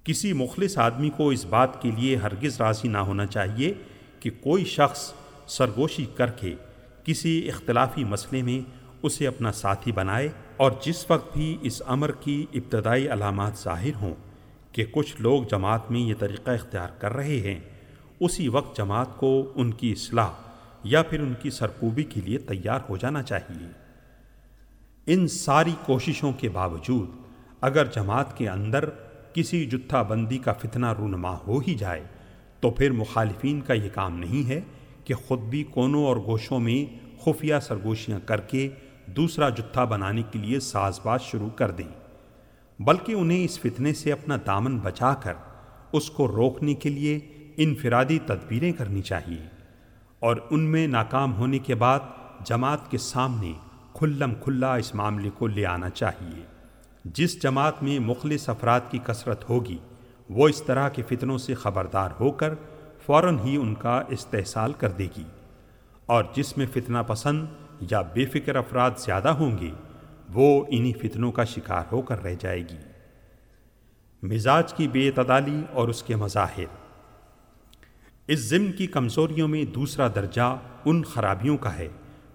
کسی 0.04 0.34
مخلص 0.34 0.78
آدمی 0.78 1.10
کو 1.10 1.30
اس 1.30 1.46
بات 1.46 1.82
کے 1.82 1.92
لیے 1.92 2.16
ہرگز 2.16 2.62
راضی 2.62 2.88
نہ 2.88 2.98
ہونا 2.98 3.26
چاہیے 3.26 3.74
کہ 4.20 4.30
کوئی 4.42 4.66
شخص 4.66 5.14
سرگوشی 5.48 6.06
کر 6.06 6.30
کے 6.30 6.56
کسی 7.04 7.50
اختلافی 7.50 8.04
مسئلے 8.04 8.42
میں 8.42 8.60
اسے 9.04 9.28
اپنا 9.28 9.52
ساتھی 9.52 9.92
بنائے 9.92 10.30
اور 10.58 10.72
جس 10.86 11.12
وقت 11.12 11.38
بھی 11.38 11.58
اس 11.62 11.82
امر 11.86 12.12
کی 12.12 12.46
ابتدائی 12.54 13.08
علامات 13.08 13.58
ظاہر 13.64 13.96
ہوں 13.96 14.14
کہ 14.72 14.86
کچھ 14.92 15.16
لوگ 15.22 15.44
جماعت 15.44 15.92
میں 15.92 16.00
یہ 16.00 16.14
طریقہ 16.20 16.52
اختیار 16.52 16.90
کر 17.00 17.14
رہے 17.14 17.40
ہیں، 17.40 17.60
اسی 18.20 18.48
وقت 18.48 18.78
جماعت 18.78 19.18
کو 19.18 19.52
ان 19.56 19.72
کی 19.72 19.92
اصلاح 19.92 20.30
یا 20.84 21.04
پھر 21.04 21.20
ان 21.20 21.34
کی 21.42 21.50
سرکوبی 21.50 22.04
کے 22.04 22.22
لیے 22.22 22.38
تیار 22.38 22.80
ہو 22.90 22.98
جانا 22.98 23.24
چاہیے۔ 23.24 23.68
ان 25.08 25.28
ساری 25.28 25.76
کوششوں 25.86 26.32
کے 26.34 26.50
باوجود، 26.50 27.10
اگر 27.62 27.86
جماعت 27.86 28.38
کے 28.38 28.50
اندر 28.50 28.90
کسی 29.34 29.66
جتھا 29.66 30.02
بندی 30.02 30.38
کا 30.38 30.54
فتنہ 30.54 30.94
رونما 30.94 31.38
ہو 31.48 31.60
ہی 31.60 31.76
جائے، 31.76 32.04
تو 32.60 32.72
پھر 32.72 32.92
مخالفین 32.92 33.62
کا 33.62 33.74
یہ 33.74 33.90
کام 33.94 34.20
نہیں 34.20 34.50
ہے 34.50 34.62
کہ 35.04 35.14
خود 35.14 35.40
بھی 35.40 35.64
کونوں 35.64 36.06
اور 36.06 36.18
گوشوں 36.18 36.60
میں 36.60 36.86
خفیہ 37.22 37.56
سرگوشیاں 37.62 38.20
کر 38.26 38.42
کے 38.42 38.70
دوسرا 39.06 39.50
جتھا 39.50 39.84
بنانے 39.84 40.22
کے 40.32 40.40
لیے 40.40 40.60
ساز 40.60 41.00
باز 41.04 41.22
شروع 41.22 41.50
کر 41.50 41.72
دیں، 41.72 41.92
بلکہ 42.80 43.12
انہیں 43.12 43.46
اس 43.46 43.60
فتنے 43.60 43.94
سے 43.94 44.12
اپنا 44.12 44.38
دامن 44.46 44.80
بچا 44.80 45.14
کر 45.14 45.34
اس 45.92 46.10
کو 46.10 46.28
روکنے 46.28 46.74
کے 46.74 46.90
لیے 46.90 47.20
انفرادی 47.58 48.20
تدبیریں 48.26 48.72
کرنی 48.72 49.02
چاہیے۔ 49.02 49.53
اور 50.24 50.38
ان 50.50 50.60
میں 50.60 50.88
ناکام 50.88 51.36
ہونے 51.36 51.60
کے 51.60 51.76
بعد 51.76 52.00
جماعت 52.46 52.92
کے 52.92 52.98
سامنے 52.98 53.54
کھلم 53.94 54.34
کھلا 54.44 54.76
اس 54.76 54.96
معاملے 54.96 55.30
کو 55.38 55.48
لے 55.48 55.66
آنا 55.66 55.90
چاہیے۔ 55.90 56.44
جس 57.06 57.44
جماعت 57.44 57.84
میں 57.84 58.00
مخلص 58.00 58.50
افراد 58.50 58.80
کی 58.90 59.00
کثرت 59.04 59.50
ہوگی، 59.50 59.78
وہ 60.30 60.50
اس 60.50 60.64
طرح 60.64 60.90
کے 60.90 61.04
فتنوں 61.04 61.38
سے 61.38 61.54
خبردار 61.54 62.10
ہو 62.20 62.32
کر 62.32 62.54
فوراً 63.06 63.40
ہی 63.40 63.56
ان 63.56 63.76
کا 63.76 64.02
استحصال 64.08 64.74
کر 64.74 64.90
دے 64.90 65.08
گی۔ 65.18 65.24
اور 66.06 66.24
جس 66.36 66.58
میں 66.58 66.66
فتنہ 66.74 66.98
پسند 67.08 67.48
یا 67.80 68.02
بے 68.02 68.26
فکر 68.26 68.56
افراد 68.56 68.92
زیادہ 68.98 69.30
ہوں 69.30 69.58
گے، 69.58 69.72
وہ 70.34 70.66
انہی 70.70 70.94
فتنوں 70.94 71.32
کا 71.32 71.44
شکار 71.44 71.84
ہو 71.92 72.02
کر 72.02 72.24
رہ 72.24 72.36
جائے 72.40 72.62
گی۔ 72.62 72.78
مزاج 74.24 74.74
کی 74.74 74.88
بے 74.88 75.10
اعتدالی 75.10 75.64
اور 75.74 75.88
اس 75.88 76.04
کے 76.04 76.16
مظاہر۔ 76.16 76.83
اس 78.28 78.40
ضمن 78.40 78.72
کی 78.72 78.88
کمزوریوں 78.88 79.48
میں 79.48 79.64
دوسرا 79.64 80.08
درجہ 80.08 80.58
ان 80.86 81.04
خرابیوں 81.04 81.58
کا 81.58 81.78
ہے، 81.78 81.88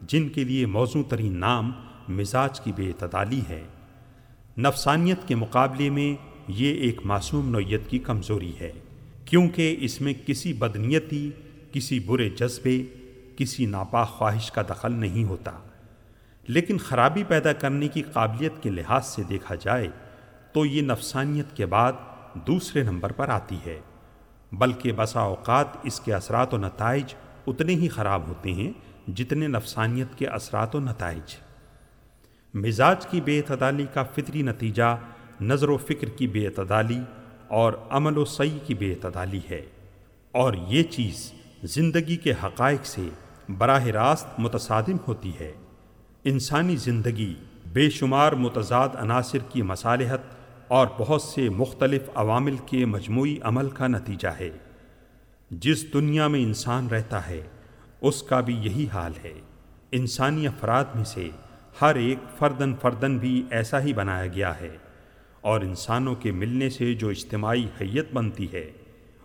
جن 0.03 0.29
کے 0.29 0.45
لیے 0.45 0.67
موزوں 0.67 1.03
ترین 1.03 1.37
نام 1.37 1.73
مزاج 2.09 2.61
کی 2.61 2.73
بے 2.73 2.89
اعتدالی 2.89 3.41
ہے۔ 3.49 3.65
نفسانیت 4.59 5.29
کے 5.29 5.35
مقابلے 5.35 5.91
میں 5.91 6.27
یہ 6.49 6.75
ایک 6.75 7.01
معصوم 7.05 7.49
نوعیت 7.49 7.81
کی 7.89 7.99
کمزوری 7.99 8.53
ہے، 8.61 8.73
کیونکہ 9.25 9.77
اس 9.81 10.01
میں 10.01 10.15
کسی 10.27 10.53
بدنیتی، 10.53 11.31
کسی 11.73 11.99
برے 11.99 12.31
جذبے، 12.31 12.83
کسی 13.37 13.67
ناپاک 13.67 14.09
خواہش 14.09 14.51
کا 14.51 14.63
دخل 14.63 14.93
نہیں 14.93 15.25
ہوتا۔ 15.25 15.53
لیکن 16.49 16.79
خرابی 16.79 17.25
پیدا 17.25 17.53
کرنے 17.53 17.89
کی 17.89 18.03
قابلیت 18.03 18.53
کے 18.63 18.71
لحاظ 18.71 19.07
سے 19.07 19.23
دیکھا 19.23 19.55
جائے 19.55 19.89
تو 20.53 20.67
یہ 20.67 20.83
نفسانیت 20.83 21.57
کے 21.57 21.67
بعد 21.67 21.93
دوسرے 22.35 22.83
نمبر 22.83 23.13
پر 23.13 23.29
آتی 23.29 23.57
ہے۔ 23.67 23.81
بلکہ 24.53 24.93
بسا 24.93 25.21
اوقات 25.21 25.67
اس 25.83 26.01
کے 26.01 26.15
اثرات 26.15 26.55
و 26.55 26.57
نتائج 26.57 27.15
اتنے 27.47 27.75
ہی 27.75 27.89
خراب 27.89 28.29
ہوتے 28.29 28.53
ہیں 28.53 28.73
جتنے 29.11 29.49
نفسانیت 29.49 30.19
کے 30.19 30.27
اثرات 30.27 30.75
و 30.75 30.81
نتائج۔ 30.81 31.37
مزاج 32.55 33.07
کی 33.07 33.21
بے 33.21 33.39
اعتدالی 33.39 33.87
کا 33.95 34.03
فطری 34.03 34.43
نتیجہ 34.43 34.97
نظر 35.41 35.69
و 35.69 35.77
فکر 35.77 36.09
کی 36.09 36.27
بے 36.27 36.47
اعتدالی 36.47 37.01
اور 37.49 37.73
عمل 37.91 38.19
و 38.19 38.25
سعی 38.25 38.59
کی 38.67 38.75
بے 38.75 38.93
اعتدالی 38.93 39.41
ہے۔ 39.51 39.63
اور 40.33 40.55
یہ 40.69 40.83
چیز 40.83 41.33
زندگی 41.63 42.17
کے 42.17 42.33
حقائق 42.45 42.87
سے 42.87 43.09
براہ 43.59 43.87
راست 43.87 44.27
متصادم 44.39 44.97
ہوتی 45.09 45.33
ہے۔ 45.41 45.53
انسانی 46.25 46.77
زندگی 46.77 47.35
بے 47.73 47.91
شمار 47.91 48.33
متضاد 48.33 48.89
عناصر 48.99 49.39
کی 49.39 49.63
مصالحت 49.63 50.19
اور 50.69 50.87
بہت 50.99 51.23
سے 51.23 51.49
مختلف 51.49 52.03
عوامل 52.15 52.57
کے 52.67 52.85
مجموعی 52.85 53.37
عمل 53.43 53.71
کا 53.71 53.87
نتیجہ 53.87 54.29
ہے۔ 54.29 54.51
جس 55.51 55.93
دنیا 55.93 56.29
میں 56.29 56.43
انسان 56.43 56.87
رہتا 56.87 57.29
ہے، 57.29 57.41
اس 58.01 58.23
کا 58.23 58.41
بھی 58.41 58.55
یہی 58.55 58.87
حال 58.93 59.13
ہے۔ 59.25 59.33
انسانی 59.93 60.47
افراد 60.47 60.85
میں 60.95 61.05
سے 61.05 61.31
ہر 61.81 61.95
ایک 61.95 62.19
فردن 62.39 62.75
فردن 62.83 63.19
بھی 63.19 63.45
ایسا 63.51 63.81
ہی 63.81 63.93
بنایا 63.93 64.27
گیا 64.27 64.61
ہے۔ 64.61 64.77
اور 65.41 65.61
انسانوں 65.61 66.15
کے 66.15 66.33
ملنے 66.33 66.71
سے 66.71 66.95
جو 66.95 67.09
اجتماعی 67.09 67.67
حیت 67.81 68.13
بنتی 68.13 68.53
ہے، 68.53 68.71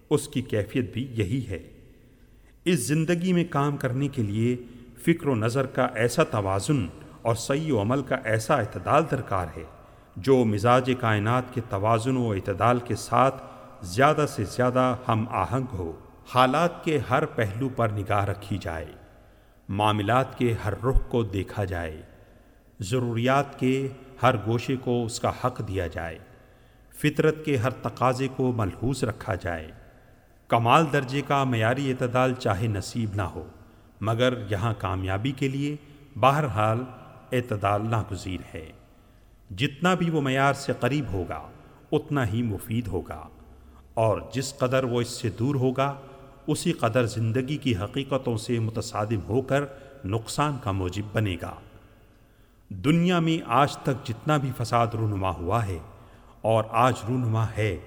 اس 0.10 0.28
کی 0.28 0.42
کیفیت 0.42 0.94
بھی 0.94 1.08
یہی 1.10 1.48
ہے۔ 1.48 1.60
اس 2.66 2.88
زندگی 2.88 3.34
میں 3.34 3.44
کام 3.50 3.78
کرنے 3.78 4.08
کے 4.08 4.24
لیے 4.24 4.58
فکر 5.02 5.28
و 5.28 5.36
نظر 5.36 5.66
کا 5.66 5.86
ایسا 5.86 6.24
توازن 6.24 6.88
اور 7.22 7.36
صحیح 7.36 7.74
و 7.74 7.82
عمل 7.82 8.02
کا 8.02 8.16
ایسا 8.16 8.56
اعتدال 8.56 9.04
درکار 9.12 9.48
ہے۔ 9.58 9.64
جو 10.16 10.44
مزاج 10.46 10.92
کائنات 11.00 11.54
کے 11.54 11.62
توازن 11.70 12.18
و 12.18 12.32
اعتدال 12.32 12.80
کے 12.80 12.96
ساتھ 12.96 13.44
زیادہ 13.82 14.26
سے 14.30 14.44
زیادہ 14.44 14.96
ہم 15.08 15.26
آہنگ 15.32 15.66
ہو، 15.74 15.92
حالات 16.36 16.84
کے 16.84 16.98
ہر 17.10 17.26
پہلو 17.26 17.70
پر 17.70 17.90
نگاہ 17.90 18.26
رکھی 18.26 18.58
جائے، 18.58 18.92
معاملات 19.70 20.38
کے 20.38 20.54
ہر 20.66 20.74
رخ 20.84 21.10
کو 21.10 21.24
دیکھا 21.24 21.64
جائے، 21.64 22.02
ضروریات 22.80 23.60
کے 23.60 23.88
ہر 24.24 24.36
گوشے 24.46 24.76
کو 24.76 25.06
اس 25.06 25.20
کا 25.20 25.32
حق 25.44 25.68
دیا 25.68 25.88
جائے، 25.88 26.20
فطرت 26.96 27.46
کے 27.46 27.58
ہر 27.58 27.70
تقاضے 27.70 28.28
کو 28.36 28.52
ملحوظ 28.52 29.04
رکھا 29.04 29.36
جائے۔ 29.36 29.72
کمال 30.48 30.86
درجے 30.94 31.22
کا 31.28 31.44
معیاری 31.44 31.92
اعتدال 31.92 32.34
چاہے 32.34 32.68
نصیب 32.68 33.16
نہ 33.16 33.22
ہو، 33.22 33.48
مگر 34.02 34.34
یہاں 34.50 34.74
کامیابی 34.78 35.32
کے 35.32 35.48
لیے 35.48 35.76
بہرحال 36.16 36.84
اعتدال 37.32 37.90
ناگزیر 37.90 38.40
ہے۔ 38.54 38.70
جتنا 39.58 39.94
بھی 39.94 40.10
وہ 40.10 40.22
معیار 40.22 40.54
سے 40.54 40.74
قریب 40.80 41.06
ہوگا، 41.14 41.48
اتنا 41.92 42.28
ہی 42.28 42.42
مفید 42.42 42.88
ہوگا۔ 42.88 43.28
اور 43.94 44.22
جس 44.34 44.58
قدر 44.58 44.84
وہ 44.84 45.02
اس 45.02 45.08
سے 45.08 45.30
دور 45.30 45.56
ہوگا، 45.56 45.96
اسی 46.48 46.72
قدر 46.72 47.06
زندگی 47.06 47.58
کی 47.58 47.76
حقیقتوں 47.76 48.38
سے 48.38 48.60
متصادم 48.60 49.20
ہو 49.30 49.42
کر 49.42 49.64
نقصان 50.06 50.58
کا 50.64 50.72
موجب 50.72 51.04
بنے 51.14 51.38
گا۔ 51.42 51.54
دنیا 52.70 53.20
میں 53.20 53.44
آج 53.48 53.78
تک 53.78 54.08
جتنا 54.08 54.38
بھی 54.38 54.52
فساد 54.58 54.88
رونما 54.88 55.30
ہوا 55.30 55.66
ہے، 55.66 55.80
اور 56.42 56.64
آج 56.70 56.94
رونما 57.10 57.46
ہے، 57.58 57.78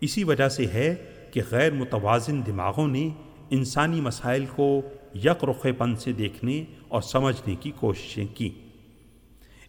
اسی 0.00 0.24
وجہ 0.24 0.48
سے 0.48 0.66
ہے 0.66 0.94
کہ 1.30 1.40
غیر 1.50 1.72
متوازن 1.72 2.46
دماغوں 2.46 2.88
نے 2.88 3.08
انسانی 3.50 4.00
مسائل 4.00 4.46
کو 4.46 4.82
یک 5.14 5.44
رخ 5.44 5.66
پن 5.78 5.96
سے 5.96 6.12
دیکھنے 6.12 6.64
اور 6.88 7.02
سمجھنے 7.02 7.54
کی 7.54 7.70
کوششیں 7.70 8.26
کیں۔ 8.34 8.65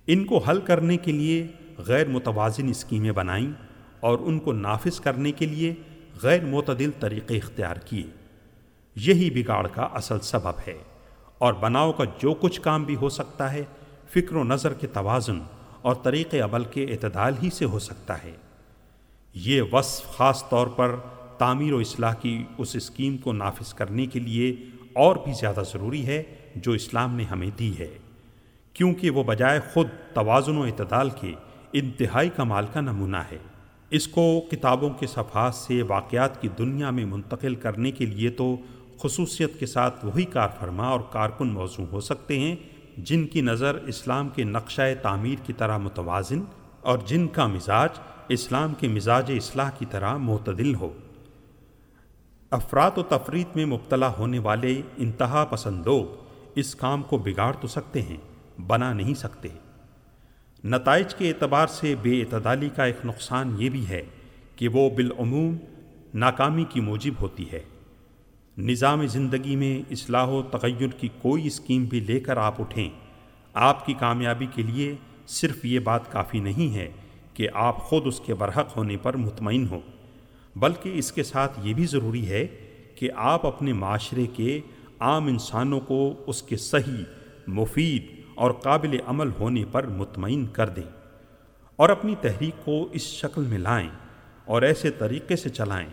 ان 0.07 0.25
کو 0.25 0.37
حل 0.37 0.61
کرنے 0.61 0.97
کے 0.97 1.11
لیے 1.11 1.47
غیر 1.77 2.07
متوازن 2.07 2.69
اسکیمیں 2.69 3.11
بنائیں 3.11 3.51
اور 3.99 4.19
ان 4.21 4.39
کو 4.39 4.53
نافذ 4.53 4.99
کرنے 4.99 5.31
کے 5.31 5.45
لیے 5.45 5.73
غیر 6.21 6.45
معتدل 6.45 6.91
طریقے 6.99 7.37
اختیار 7.37 7.75
کیے۔ 7.75 8.03
یہی 8.95 9.29
بگاڑ 9.29 9.67
کا 9.67 9.81
اصل 9.81 10.19
سبب 10.19 10.59
ہے 10.67 10.77
اور 11.37 11.53
بناؤ 11.53 11.91
کا 11.91 12.03
جو 12.19 12.33
کچھ 12.33 12.61
کام 12.61 12.83
بھی 12.83 12.95
ہو 12.95 13.09
سکتا 13.09 13.53
ہے، 13.53 13.63
فکر 14.09 14.35
و 14.35 14.43
نظر 14.43 14.73
کے 14.73 14.87
توازن 14.87 15.39
اور 15.81 15.95
طریق 15.95 16.35
عمل 16.35 16.63
کے 16.63 16.83
اعتدال 16.83 17.33
ہی 17.43 17.49
سے 17.49 17.65
ہو 17.65 17.79
سکتا 17.79 18.23
ہے۔ 18.23 18.31
یہ 19.33 19.61
وصف 19.71 20.17
خاص 20.17 20.49
طور 20.49 20.67
پر 20.67 20.95
تعمیر 21.37 21.73
و 21.73 21.77
اصلاح 21.77 22.13
کی 22.13 22.43
اس 22.57 22.75
اسکیم 22.75 23.17
کو 23.17 23.33
نافذ 23.33 23.73
کرنے 23.73 24.05
کے 24.05 24.19
لیے 24.19 24.55
اور 24.93 25.15
بھی 25.15 25.33
زیادہ 25.33 25.63
ضروری 25.73 26.05
ہے 26.05 26.23
جو 26.55 26.71
اسلام 26.71 27.15
نے 27.15 27.23
ہمیں 27.23 27.49
دی 27.59 27.79
ہے۔ 27.79 27.97
کیونکہ 28.77 29.09
وہ 29.09 29.23
بجائے 29.23 29.59
خود 29.73 29.87
توازن 30.13 30.57
و 30.57 30.63
اعتدال 30.63 31.09
کے 31.09 31.33
انتہائی 31.73 32.29
کمال 32.35 32.65
کا 32.73 32.81
نمونہ 32.81 33.17
ہے۔ 33.31 33.37
اس 33.89 34.07
کو 34.07 34.41
کتابوں 34.51 34.89
کے 34.89 35.07
صفحات 35.07 35.55
سے 35.55 35.81
واقعات 35.81 36.41
کی 36.41 36.47
دنیا 36.57 36.89
میں 36.89 37.05
منتقل 37.05 37.55
کرنے 37.55 37.91
کے 37.91 38.05
لیے 38.05 38.29
تو 38.29 38.55
خصوصیت 38.99 39.59
کے 39.59 39.65
ساتھ 39.65 40.05
وہی 40.05 40.25
کار 40.25 40.49
فرما 40.59 40.87
اور 40.87 40.99
کارکن 41.11 41.47
موضوع 41.47 41.85
ہو 41.91 41.99
سکتے 41.99 42.39
ہیں 42.39 42.55
جن 42.97 43.27
کی 43.27 43.41
نظر 43.41 43.75
اسلام 43.75 44.29
کے 44.29 44.43
نقشہ 44.43 44.81
تعمیر 45.01 45.35
کی 45.45 45.53
طرح 45.53 45.77
متوازن 45.77 46.43
اور 46.81 46.97
جن 47.05 47.27
کا 47.27 47.47
مزاج 47.47 47.89
اسلام 48.27 48.73
کے 48.73 48.87
مزاج 48.87 49.31
اصلاح 49.37 49.69
کی 49.69 49.85
طرح 49.85 50.17
معتدل 50.17 50.75
ہو۔ 50.75 50.93
افراد 52.51 52.91
و 52.97 53.03
تفریح 53.03 53.43
میں 53.55 53.65
مبتلا 53.65 54.11
ہونے 54.17 54.39
والے 54.39 54.81
انتہا 54.97 55.45
پسند 55.49 55.81
لوگ 55.85 56.05
اس 56.55 56.75
کام 56.75 57.03
کو 57.03 57.17
بگاڑ 57.17 57.53
تو 57.61 57.67
سکتے 57.67 58.01
ہیں۔ 58.01 58.17
بنا 58.59 58.93
نہیں 58.93 59.13
سکتے۔ 59.13 59.49
نتائج 60.63 61.15
کے 61.15 61.29
اعتبار 61.29 61.67
سے 61.67 61.95
بے 62.01 62.21
اعتدالی 62.21 62.69
کا 62.75 62.85
ایک 62.85 63.05
نقصان 63.05 63.55
یہ 63.59 63.69
بھی 63.69 63.87
ہے 63.89 64.03
کہ 64.55 64.67
وہ 64.67 64.89
بالعموم 64.89 65.57
ناکامی 66.13 66.63
کی 66.69 66.79
موجب 66.79 67.13
ہوتی 67.21 67.51
ہے۔ 67.51 67.61
نظام 68.57 69.05
زندگی 69.07 69.55
میں 69.55 69.91
اصلاح 69.91 70.27
و 70.27 70.41
تغیر 70.41 70.87
کی 70.87 71.09
کوئی 71.21 71.47
اسکیم 71.47 71.85
بھی 71.85 71.99
لے 71.99 72.19
کر 72.19 72.37
آپ 72.37 72.61
اٹھیں، 72.61 72.89
آپ 73.53 73.85
کی 73.85 73.93
کامیابی 73.93 74.45
کے 74.55 74.61
لیے 74.61 74.95
صرف 75.27 75.65
یہ 75.65 75.79
بات 75.79 76.11
کافی 76.11 76.39
نہیں 76.39 76.75
ہے 76.75 76.89
کہ 77.33 77.47
آپ 77.53 77.77
خود 77.77 78.07
اس 78.07 78.19
کے 78.19 78.33
برحق 78.33 78.77
ہونے 78.77 78.97
پر 78.97 79.17
مطمئن 79.17 79.67
ہوں، 79.71 79.81
بلکہ 80.55 80.97
اس 80.97 81.11
کے 81.11 81.23
ساتھ 81.23 81.59
یہ 81.63 81.73
بھی 81.73 81.85
ضروری 81.85 82.29
ہے 82.29 82.47
کہ 82.95 83.09
آپ 83.15 83.45
اپنے 83.45 83.73
معاشرے 83.73 84.25
کے 84.27 84.59
عام 84.99 85.27
انسانوں 85.27 85.79
کو 85.79 86.23
اس 86.27 86.41
کے 86.43 86.57
صحیح، 86.57 87.03
مفید 87.47 88.16
اور 88.37 88.51
قابل 88.51 88.97
عمل 89.07 89.29
ہونے 89.39 89.63
پر 89.71 89.87
مطمئن 89.87 90.45
کر 90.45 90.69
دیں 90.69 90.89
اور 91.75 91.89
اپنی 91.89 92.15
تحریک 92.21 92.65
کو 92.65 92.89
اس 92.91 93.01
شکل 93.01 93.43
میں 93.43 93.57
لائیں 93.57 93.89
اور 94.45 94.61
ایسے 94.61 94.89
طریقے 94.89 95.35
سے 95.35 95.49
چلائیں 95.49 95.89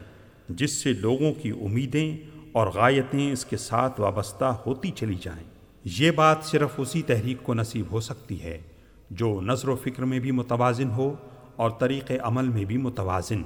جس 0.49 0.71
سے 0.71 0.93
لوگوں 0.93 1.33
کی 1.43 1.51
امیدیں 1.51 2.17
اور 2.53 2.67
غایتیں 2.67 3.33
اس 3.33 3.45
کے 3.45 3.57
ساتھ 3.57 4.01
وابستہ 4.01 4.45
ہوتی 4.45 4.91
چلی 4.91 5.15
جائیں۔ 5.15 5.45
یہ 5.85 6.11
بات 6.11 6.37
صرف 6.43 6.71
اسی 6.79 7.03
تحریک 7.03 7.37
کو 7.43 7.55
نصیب 7.55 7.87
ہو 7.91 8.01
سکتی 8.01 8.43
ہے 8.43 8.63
جو 9.11 9.41
نظر 9.41 9.69
و 9.69 9.77
فکر 9.77 10.05
میں 10.05 10.19
بھی 10.19 10.31
متوازن 10.31 10.91
ہو 10.91 11.15
اور 11.57 11.71
طریق 11.71 12.13
عمل 12.23 12.49
میں 12.49 12.65
بھی 12.65 12.77
متوازن۔ 12.77 13.43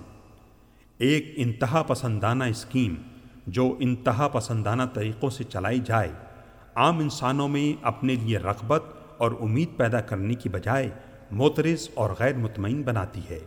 ایک 0.99 1.33
انتہا 1.37 1.83
پسندانہ 1.83 2.45
اسکیم 2.45 2.95
جو 3.47 3.77
انتہا 3.81 4.29
پسندانہ 4.29 4.83
طریقوں 4.95 5.31
سے 5.31 5.45
چلائی 5.45 5.79
جائے 5.79 6.13
عام 6.79 6.99
انسانوں 6.99 7.49
میں 7.49 7.87
اپنے 7.87 8.15
لیے 8.15 8.39
رغبت 8.39 8.83
اور 9.19 9.33
امید 9.41 9.69
پیدا 9.77 10.01
کرنے 10.01 10.35
کی 10.35 10.49
بجائے 10.49 10.91
موترز 11.31 11.89
اور 11.95 12.11
غیر 12.19 12.37
مطمئن 12.37 12.83
بناتی 12.83 13.21
ہے۔ 13.31 13.41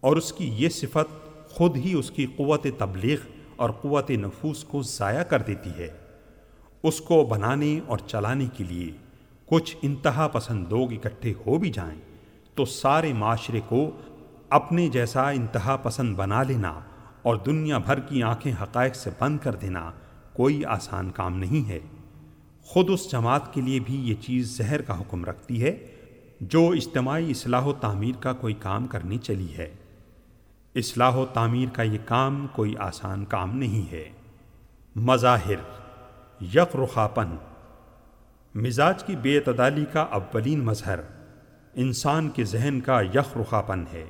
اور 0.00 0.16
اس 0.16 0.32
کی 0.32 0.48
یہ 0.48 0.68
صفت 0.68 1.30
خود 1.50 1.76
ہی 1.76 1.94
اس 1.94 2.10
کی 2.10 2.26
قوت 2.36 2.66
تبلیغ 2.78 3.18
اور 3.56 3.70
قوت 3.70 4.10
نفوس 4.10 4.64
کو 4.64 4.82
ضائع 4.82 5.22
کر 5.22 5.42
دیتی 5.42 5.70
ہے۔ 5.78 5.88
اس 6.82 7.00
کو 7.00 7.24
بنانے 7.24 7.80
اور 7.86 7.98
چلانے 7.98 8.46
کے 8.56 8.64
لیے 8.64 8.92
کچھ 9.46 9.76
انتہا 9.82 10.28
پسند 10.28 10.66
لوگ 10.70 10.92
اکٹھے 10.92 11.32
ہو 11.46 11.58
بھی 11.58 11.70
جائیں 11.70 12.00
تو 12.54 12.64
سارے 12.64 13.12
معاشرے 13.12 13.60
کو 13.68 13.90
اپنے 14.50 14.88
جیسا 14.88 15.30
انتہا 15.30 15.76
پسند 15.76 16.16
بنا 16.16 16.42
لینا 16.42 16.80
اور 17.22 17.36
دنیا 17.36 17.78
بھر 17.78 18.00
کی 18.00 18.22
آنکھیں 18.22 18.52
حقائق 18.62 18.94
سے 18.94 19.10
بند 19.20 19.38
کر 19.38 19.54
دینا 19.54 19.92
کوئی 20.32 20.64
آسان 20.64 21.10
کام 21.10 21.38
نہیں 21.38 21.68
ہے۔ 21.68 21.80
خود 22.66 22.90
اس 22.90 23.10
جماعت 23.12 23.54
کے 23.54 23.60
لیے 23.60 23.80
بھی 23.80 24.08
یہ 24.08 24.14
چیز 24.14 24.56
زہر 24.56 24.82
کا 24.82 25.00
حکم 25.00 25.24
رکھتی 25.24 25.62
ہے، 25.62 25.86
جو 26.40 26.70
اجتماعی 26.70 27.30
اصلاح 27.30 27.64
و 27.64 27.72
تعمیر 27.72 28.14
کا 28.20 28.32
کوئی 28.32 28.54
کام 28.54 28.86
کرنی 28.86 29.18
چلی 29.18 29.56
ہے۔ 29.58 29.74
اصلاح 30.74 31.14
و 31.14 31.26
تعمیر 31.26 31.68
کا 31.72 31.82
یہ 31.82 31.98
کام 32.04 32.46
کوئی 32.52 32.76
آسان 32.76 33.24
کام 33.24 33.56
نہیں 33.58 33.92
ہے۔ 33.92 34.08
مظاہر 34.96 35.60
یک 36.54 36.76
رخاپن 36.76 37.36
مزاج 38.54 39.04
کی 39.04 39.16
بے 39.16 39.38
اعتدالی 39.38 39.84
کا 39.92 40.00
اولین 40.00 40.64
مظہر 40.64 41.00
انسان 41.74 42.28
کے 42.28 42.44
ذہن 42.44 42.80
کا 42.80 43.00
یک 43.00 43.36
رخاپن 43.36 43.84
ہے۔ 43.92 44.04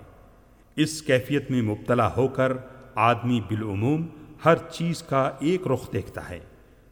اس 0.76 1.02
کیفیت 1.02 1.50
میں 1.50 1.62
مبتلا 1.62 2.08
ہو 2.16 2.26
کر 2.28 2.52
آدمی 2.94 3.40
بالعموم 3.48 4.06
ہر 4.44 4.56
چیز 4.72 5.02
کا 5.02 5.30
ایک 5.40 5.66
رخ 5.66 5.92
دیکھتا 5.92 6.28
ہے، 6.30 6.40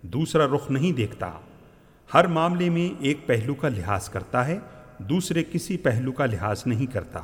دوسرا 0.03 0.47
رخ 0.47 0.71
نہیں 0.71 0.93
دیکھتا۔ 0.93 1.31
ہر 2.15 2.27
معاملے 2.27 2.71
میں 2.71 3.03
ایک 3.03 3.27
پہلو 3.27 3.55
کا 3.55 3.69
لحاظ 3.69 4.09
کرتا 4.09 4.47
ہے، 4.47 4.59
دوسرے 4.99 5.45
کسی 5.53 5.77
پہلو 5.77 6.13
کا 6.13 6.27
لحاظ 6.27 6.63
نہیں 6.67 6.87
کرتا۔ 6.87 7.21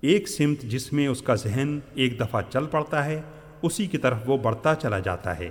ایک 0.00 0.28
سمت 0.28 0.62
جس 0.62 0.92
میں 0.92 1.06
اس 1.06 1.22
کا 1.22 1.34
ذہن 1.34 1.78
ایک 1.94 2.20
دفعہ 2.20 2.40
چل 2.50 2.66
پڑتا 2.66 3.04
ہے، 3.04 3.20
اسی 3.62 3.86
کی 3.86 3.98
طرف 3.98 4.16
وہ 4.26 4.36
بڑھتا 4.36 4.74
چلا 4.74 4.98
جاتا 4.98 5.38
ہے۔ 5.38 5.50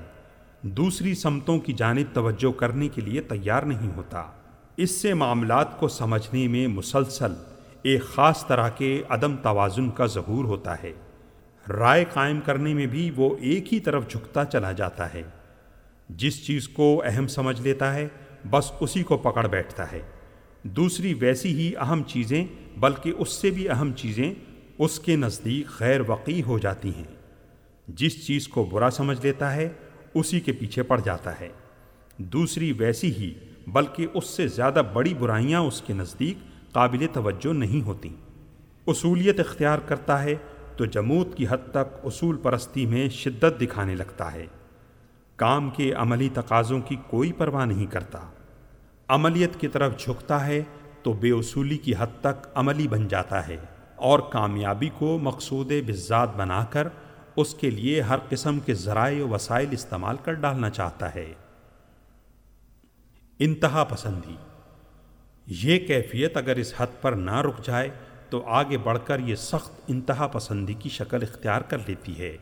دوسری 0.62 1.16
سمتوں 1.16 1.60
کی 1.60 1.74
جانب 1.74 2.16
توجہ 2.16 2.52
کرنے 2.52 2.88
کے 2.88 3.02
لیے 3.02 3.22
تیار 3.22 3.64
نہیں 3.64 3.90
ہوتا۔ 3.96 4.24
اس 4.78 4.92
سے 4.92 5.14
معاملات 5.14 5.80
کو 5.80 5.88
سمجھنے 5.88 6.48
میں 6.48 6.68
مسلسل 6.68 7.34
ایک 7.82 8.04
خاص 8.04 8.48
طرح 8.48 8.70
کے 8.70 9.04
عدم 9.10 9.36
توازن 9.36 9.90
کا 9.90 10.06
ظہور 10.06 10.46
ہوتا 10.46 10.84
ہے۔ 10.84 10.94
رائے 11.70 12.06
قائم 12.14 12.40
کرنے 12.40 12.74
میں 12.74 12.86
بھی 12.86 13.12
وہ 13.16 13.38
ایک 13.38 13.74
ہی 13.74 13.80
طرف 13.80 14.10
جھکتا 14.10 14.46
چلا 14.46 14.72
جاتا 14.72 15.14
ہے۔ 15.14 15.24
جس 16.10 16.48
چیز 16.48 16.68
کو 16.70 17.04
اہم 17.06 17.28
سمجھ 17.28 17.62
لیتا 17.62 17.96
ہے 17.96 18.08
بس 18.50 18.72
اسی 18.80 19.04
کو 19.04 19.18
پکڑ 19.18 19.48
بیٹھتا 19.48 19.92
ہے۔ 19.92 20.02
دوسری 20.64 21.14
ویسی 21.14 21.50
ہی 21.50 21.76
اہم 21.76 22.04
چیزیں، 22.08 22.46
بلکہ 22.78 23.14
اس 23.18 23.30
سے 23.30 23.50
بھی 23.50 23.70
اہم 23.70 23.94
چیزیں 23.94 24.34
اس 24.78 25.00
کے 25.00 25.16
نزدیک 25.16 25.68
غیر 25.80 26.02
وقی 26.08 26.44
ہو 26.44 26.60
جاتی 26.60 26.90
ہیں۔ 26.90 27.16
جس 27.88 28.28
چیز 28.28 28.48
کو 28.48 28.64
برا 28.64 28.90
سمجھ 28.90 29.26
لیتا 29.26 29.56
ہے، 29.56 29.70
اسی 30.14 30.40
کے 30.40 30.52
پیچھے 30.52 30.84
پڑ 30.84 31.00
جاتا 31.00 31.40
ہے۔ 31.40 31.50
دوسری 32.18 32.72
ویسی 32.72 33.16
ہی، 33.16 33.34
بلکہ 33.68 34.08
اس 34.14 34.26
سے 34.26 34.48
زیادہ 34.48 34.82
بڑی 34.94 35.14
برائیاں 35.14 35.60
اس 35.60 35.82
کے 35.82 35.94
نزدیک 35.94 36.38
قابل 36.74 37.08
توجہ 37.14 37.54
نہیں 37.54 37.82
ہوتی۔ 37.82 38.10
اصولیت 38.88 39.40
اختیار 39.40 39.80
کرتا 39.80 40.24
ہے 40.24 40.36
تو 40.78 40.86
جمود 40.86 41.36
کی 41.36 41.46
حد 41.50 41.72
تک 41.72 42.00
اصول 42.04 42.38
پرستی 42.38 42.86
میں 42.86 43.10
شدت 43.10 43.62
دکھانے 43.62 43.96
لگتا 43.96 44.34
ہے۔ 44.34 44.46
کام 45.42 45.70
کے 45.70 45.94
عملی 45.94 46.30
تقاضوں 46.34 46.82
کی 46.82 46.96
کوئی 47.08 47.32
پرواہ 47.32 47.66
نہیں 47.66 47.86
کرتا۔ 47.86 48.20
عملیت 49.08 49.60
کی 49.60 49.68
طرف 49.68 49.98
جھکتا 49.98 50.48
ہے 50.48 50.64
تو 51.04 51.14
بے 51.14 51.32
اصولی 51.32 51.78
کی 51.78 51.94
حد 52.00 52.22
تک 52.22 52.48
عملی 52.56 52.88
بن 52.88 53.08
جاتا 53.08 53.48
ہے 53.48 53.58
اور 53.96 54.20
کامیابی 54.20 54.90
کو 54.98 55.20
مقصود 55.20 55.72
بذات 55.88 56.36
بنا 56.36 56.66
کر 56.70 56.88
اس 57.36 57.54
کے 57.54 57.70
لیے 57.70 58.02
ہر 58.02 58.16
قسم 58.30 58.60
کے 58.60 58.74
ذرائع 58.74 59.26
و 59.26 59.30
وسائل 59.30 59.68
استعمال 59.72 60.18
کر 60.24 60.34
ڈالنا 60.34 60.70
چاہتا 60.70 61.16
ہے۔ 61.16 61.34
انتہا 63.40 63.84
پسندی۔ 63.84 64.36
یہ 65.48 65.80
کیفیت 65.80 66.38
اگر 66.38 66.56
اس 66.56 66.74
حد 66.78 67.02
پر 67.02 67.12
نہ 67.12 67.42
رک 67.42 67.66
جائے 67.66 67.90
تو 68.30 68.44
آگے 68.48 68.78
بڑھ 68.78 69.00
کر 69.06 69.20
یہ 69.20 69.36
سخت 69.36 69.82
انتہا 69.88 70.28
پسندی 70.28 70.74
کی 70.74 70.90
شکل 70.90 71.20
اختیار 71.22 71.62
کر 71.62 71.78
لیتی 71.88 72.20
ہے۔ 72.20 72.38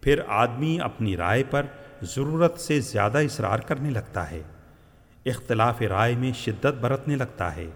پھر 0.00 0.20
آدمی 0.26 0.80
اپنی 0.80 1.16
رائے 1.16 1.42
پر 1.50 1.66
ضرورت 2.02 2.60
سے 2.60 2.80
زیادہ 2.80 3.18
اصرار 3.18 3.58
کرنے 3.58 3.90
لگتا 3.90 4.30
ہے۔ 4.30 4.42
اختلاف 5.26 5.82
رائے 5.82 6.14
میں 6.16 6.32
شدت 6.32 6.66
برتنے 6.66 7.16
لگتا 7.16 7.56
ہے۔ 7.56 7.66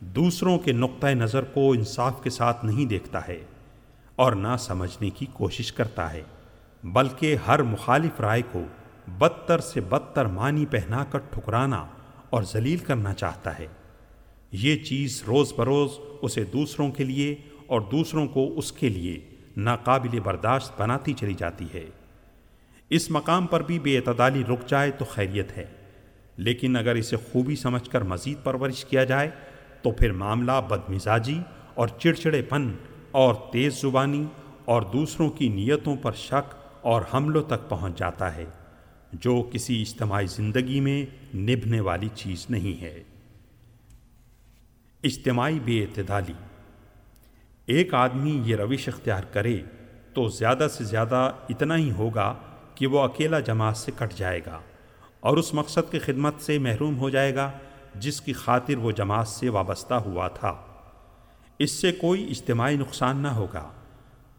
دوسروں 0.00 0.58
کے 0.58 0.72
نقطۂ 0.72 1.06
نظر 1.06 1.42
کو 1.42 1.72
انصاف 1.72 2.22
کے 2.22 2.30
ساتھ 2.30 2.64
نہیں 2.64 2.86
دیکھتا 2.86 3.28
ہے 3.28 3.44
اور 4.16 4.32
نہ 4.32 4.56
سمجھنے 4.58 5.10
کی 5.10 5.26
کوشش 5.32 5.72
کرتا 5.72 6.12
ہے، 6.12 6.22
بلکہ 6.84 7.36
ہر 7.46 7.62
مخالف 7.62 8.20
رائے 8.20 8.42
کو 8.52 8.62
بدتر 9.08 9.58
سے 9.58 9.80
بدتر 9.80 10.24
معنی 10.24 10.66
پہنا 10.66 11.04
کر 11.04 11.18
ٹھکرانا 11.18 11.86
اور 12.30 12.42
ذلیل 12.42 12.78
کرنا 12.78 13.14
چاہتا 13.14 13.58
ہے۔ 13.58 13.66
یہ 14.52 14.76
چیز 14.76 15.22
روز 15.26 15.52
بروز 15.56 15.90
اسے 16.22 16.44
دوسروں 16.44 16.90
کے 16.90 17.04
لیے 17.04 17.34
اور 17.66 17.80
دوسروں 17.80 18.26
کو 18.26 18.58
اس 18.58 18.72
کے 18.72 18.88
لیے 18.88 19.30
ناقابل 19.56 20.20
برداشت 20.20 20.80
بناتی 20.80 21.12
چلی 21.12 21.34
جاتی 21.34 21.66
ہے۔ 21.74 21.84
اس 22.90 23.10
مقام 23.10 23.46
پر 23.46 23.62
بھی 23.62 23.78
بے 23.78 23.98
اعتدالی 23.98 24.44
رک 24.44 24.68
جائے 24.68 24.90
تو 24.90 25.04
خیریت 25.04 25.56
ہے۔ 25.56 25.66
لیکن 26.36 26.76
اگر 26.76 26.94
اسے 26.94 27.16
خوبی 27.16 27.56
سمجھ 27.56 27.90
کر 27.90 28.02
مزید 28.02 28.44
پرورش 28.44 28.84
کیا 28.84 29.04
جائے، 29.04 29.30
تو 29.82 29.90
پھر 29.90 30.12
معاملہ 30.12 30.52
بد 30.68 30.90
مزاجی 30.90 31.40
اور 31.74 31.88
چڑچڑے 31.88 32.42
پن 32.42 32.72
اور 33.10 33.34
تیز 33.52 33.80
زبانی 33.80 34.24
اور 34.64 34.82
دوسروں 34.82 35.30
کی 35.30 35.48
نیتوں 35.48 35.96
پر 35.96 36.12
شک 36.12 36.54
اور 36.82 37.02
حملوں 37.14 37.42
تک 37.42 37.68
پہنچ 37.68 37.98
جاتا 37.98 38.36
ہے، 38.36 38.44
جو 39.12 39.48
کسی 39.52 39.82
اجتماعی 39.82 40.26
زندگی 40.26 40.80
میں 40.80 41.06
نبھنے 41.36 41.80
والی 41.80 42.08
چیز 42.14 42.46
نہیں 42.50 42.82
ہے۔ 42.82 43.02
اجتماعی 45.04 45.58
بے 45.64 45.82
اعتدالی۔ 45.82 46.32
ایک 47.66 47.94
آدمی 47.94 48.42
یہ 48.44 48.56
روش 48.56 48.88
اختیار 48.88 49.22
کرے 49.22 49.62
تو 50.14 50.28
زیادہ 50.28 50.66
سے 50.72 50.84
زیادہ 50.84 51.32
اتنا 51.48 51.76
ہی 51.76 51.90
ہوگا 51.90 52.34
کہ 52.80 52.86
وہ 52.86 53.00
اکیلا 53.00 53.40
جماعت 53.40 53.76
سے 53.76 53.92
کٹ 53.96 54.14
جائے 54.14 54.40
گا 54.46 54.60
اور 55.20 55.36
اس 55.36 55.54
مقصد 55.54 55.92
کی 55.92 55.98
خدمت 55.98 56.34
سے 56.40 56.58
محروم 56.58 56.98
ہو 56.98 57.10
جائے 57.10 57.34
گا 57.34 57.50
جس 57.94 58.20
کی 58.20 58.32
خاطر 58.32 58.76
وہ 58.76 58.90
جماعت 58.90 59.28
سے 59.28 59.48
وابستہ 59.48 59.94
ہوا 59.94 60.28
تھا۔ 60.28 60.56
اس 61.58 61.70
سے 61.70 61.92
کوئی 61.92 62.30
اجتماعی 62.30 62.76
نقصان 62.76 63.16
نہ 63.16 63.28
ہوگا، 63.28 63.70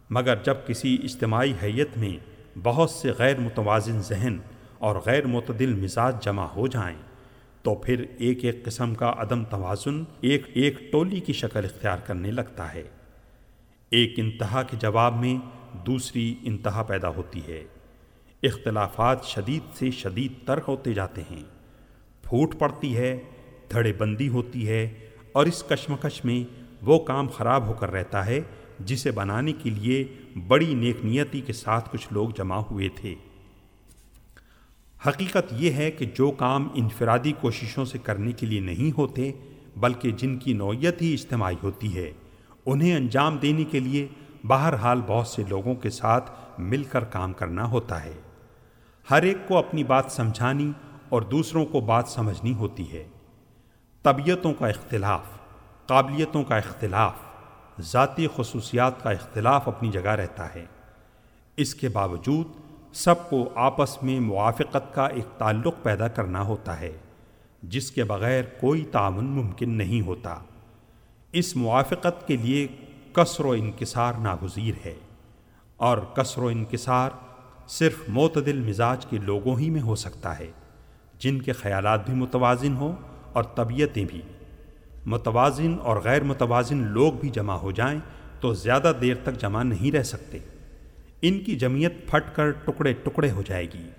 مگر 0.10 0.36
جب 0.44 0.56
کسی 0.68 0.98
اجتماعی 1.04 1.54
حیت 1.64 1.98
میں 1.98 2.18
بہت 2.64 2.90
سے 2.90 3.12
غیر 3.18 3.40
متوازن 3.40 4.02
ذہن 4.02 4.38
اور 4.78 4.96
غیر 5.06 5.26
معتدل 5.26 5.74
مزاج 5.74 6.24
جمع 6.24 6.46
ہو 6.46 6.68
جائیں، 6.68 6.98
تو 7.62 7.76
پھر 7.76 8.06
ایک 8.18 8.46
ایک 8.46 8.66
قسم 8.66 8.96
کا 8.96 9.14
عدم 9.18 9.44
توازن 9.44 10.04
ایک 10.22 10.44
ایک 10.54 10.92
ٹولی 10.92 11.20
کی 11.20 11.34
شکل 11.34 11.66
اختیار 11.66 11.98
کرنے 11.98 12.32
لگتا 12.32 12.74
ہے۔ 12.74 12.84
ایک 13.90 14.14
انتہا 14.18 14.64
کے 14.64 14.78
جواب 14.80 15.16
میں 15.16 15.36
دوسری 15.86 16.36
انتہا 16.42 16.84
پیدا 16.84 17.10
ہوتی 17.10 17.42
ہے۔ 17.48 17.64
اختلافات 18.44 19.26
شدید 19.26 19.76
سے 19.76 19.92
شدید 19.92 20.32
تر 20.46 20.60
ہوتے 20.68 20.94
جاتے 20.94 21.22
ہیں۔ 21.32 21.44
پھوٹ 22.22 22.60
پڑتی 22.60 22.98
ہے، 22.98 23.20
دھڑے 23.72 23.94
بندی 23.94 24.30
ہوتی 24.30 24.70
ہے 24.70 24.90
اور 25.32 25.46
اس 25.46 25.64
کشمکش 25.70 26.26
میں 26.26 26.62
وہ 26.82 27.00
کام 27.00 27.28
خراب 27.28 27.68
ہو 27.68 27.74
کر 27.74 27.92
رہتا 27.92 28.26
ہے، 28.26 28.40
جسے 28.80 29.12
بنانے 29.12 29.52
کے 29.52 29.70
لیے 29.70 30.08
بڑی 30.48 30.74
نیک 30.74 30.98
نیتی 31.04 31.42
کے 31.42 31.54
ساتھ 31.54 31.90
کچھ 31.92 32.08
لوگ 32.12 32.30
جمع 32.30 32.56
ہوئے 32.56 32.90
تھے۔ 32.96 33.16
حقیقت 35.08 35.54
یہ 35.58 35.72
ہے 35.72 35.92
کہ 35.92 36.06
جو 36.06 36.32
کام 36.32 36.68
انفرادی 36.74 37.34
کوششوں 37.42 37.86
سے 37.86 37.98
کرنے 37.98 38.32
کے 38.32 38.46
لیے 38.46 38.60
نہیں 38.60 38.98
ہوتے، 38.98 39.32
بلکہ 39.76 40.12
جن 40.12 40.38
کی 40.38 40.54
نوعیت 40.54 41.02
ہی 41.02 41.14
اجتماعی 41.14 41.56
ہوتی 41.64 41.96
ہے، 41.96 42.12
انہیں 42.66 42.96
انجام 42.96 43.38
دینے 43.38 43.64
کے 43.64 43.80
لیے 43.80 44.08
بہرحال 44.44 45.02
بہت 45.08 45.28
سے 45.28 45.44
لوگوں 45.50 45.76
کے 45.76 45.90
ساتھ 45.90 46.32
مل 46.60 46.84
کر 46.84 47.04
کام 47.04 47.34
کرنا 47.34 47.66
ہوتا 47.66 48.04
ہے۔ 48.06 48.14
ہر 49.10 49.22
ایک 49.22 49.38
کو 49.48 49.58
اپنی 49.58 49.84
بات 49.84 50.06
سمجھانی 50.10 50.72
اور 51.10 51.22
دوسروں 51.22 51.66
کو 51.66 51.80
بات 51.80 52.08
سمجھنی 52.08 52.54
ہوتی 52.54 52.94
ہے۔ 52.94 53.08
طبیعتوں 54.04 54.54
کا 54.54 54.68
اختلاف، 54.68 55.22
قابلیتوں 55.86 56.44
کا 56.44 56.58
اختلاف، 56.58 57.14
ذاتی 57.82 58.28
خصوصیات 58.36 59.04
کا 59.04 59.10
اختلاف 59.10 59.68
اپنی 59.68 59.92
جگہ 59.92 60.10
رہتا 60.10 60.56
ہے۔ 60.56 60.66
اس 61.58 61.76
کے 61.76 61.90
باوجود 61.90 62.48
سب 62.94 63.30
کو 63.30 63.50
آپس 63.56 64.04
میں 64.04 64.20
موافقت 64.20 64.94
کا 64.94 65.06
ایک 65.06 65.40
تعلق 65.40 65.74
پیدا 65.84 66.08
کرنا 66.08 66.42
ہوتا 66.42 66.80
ہے، 66.80 66.98
جس 67.64 67.92
کے 67.92 68.04
بغیر 68.04 68.44
کوئی 68.44 68.86
تعاون 68.86 69.26
ممکن 69.26 69.70
نہیں 69.70 70.02
ہوتا۔ 70.02 70.36
اس 71.32 71.56
موافقت 71.56 72.28
کے 72.28 72.38
لیے 72.38 72.68
کثر 73.14 73.46
و 73.46 73.52
انکسار 73.52 74.14
ناگزیر 74.14 74.74
ہے 74.86 74.96
اور 75.78 75.98
کثر 75.98 76.42
و 76.42 76.48
انکسار 76.48 77.10
صرف 77.72 77.98
معتدل 78.08 78.60
مزاج 78.60 79.06
کے 79.06 79.18
لوگوں 79.18 79.60
ہی 79.60 79.70
میں 79.70 79.82
ہو 79.82 79.96
سکتا 79.96 80.40
ہے، 80.40 80.52
جن 81.20 81.42
کے 81.42 81.52
خیالات 81.52 82.06
بھی 82.06 82.14
متوازن 82.14 82.74
ہوں 82.76 82.96
اور 83.34 83.44
طبیعتیں 83.44 84.06
بھی۔ 84.06 84.22
متوازن 85.06 85.76
اور 85.82 85.98
غیر 85.98 86.24
متوازن 86.24 86.78
لوگ 86.78 87.14
بھی 87.14 87.30
جمع 87.30 87.54
ہو 87.54 87.72
جائیں 87.72 88.00
تو 88.40 88.54
زیادہ 88.54 88.92
دیر 89.02 89.16
تک 89.24 89.40
جمع 89.40 89.64
نہیں 89.64 89.92
رہ 89.92 90.04
سکتے۔ 90.04 90.38
ان 91.22 91.40
کی 91.40 91.56
جمعیت 91.56 91.94
پھٹ 92.08 92.36
کر 92.36 92.52
ٹکڑے 92.52 92.94
ٹکڑے 92.94 93.32
ہو 93.32 93.42
جائے 93.42 93.66
گی 93.66 93.90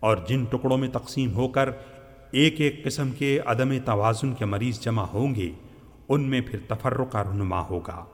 اور 0.00 0.16
جن 0.28 0.44
ٹکڑوں 0.44 0.78
میں 0.78 0.88
تقسیم 0.88 1.34
ہو 1.34 1.48
کر 1.48 1.70
ایک 2.30 2.60
ایک 2.60 2.84
قسم 2.84 3.10
کے 3.10 3.40
عدم 3.46 3.72
توازن 3.84 4.34
کے 4.34 4.44
مریض 4.44 4.80
جمع 4.80 5.04
ہوں 5.04 5.34
گے، 5.34 5.50
ان 6.08 6.22
میں 6.22 6.40
پھر 6.40 6.58
تفرق 6.68 7.16
رونما 7.16 7.60
ہوگا۔ 7.60 8.04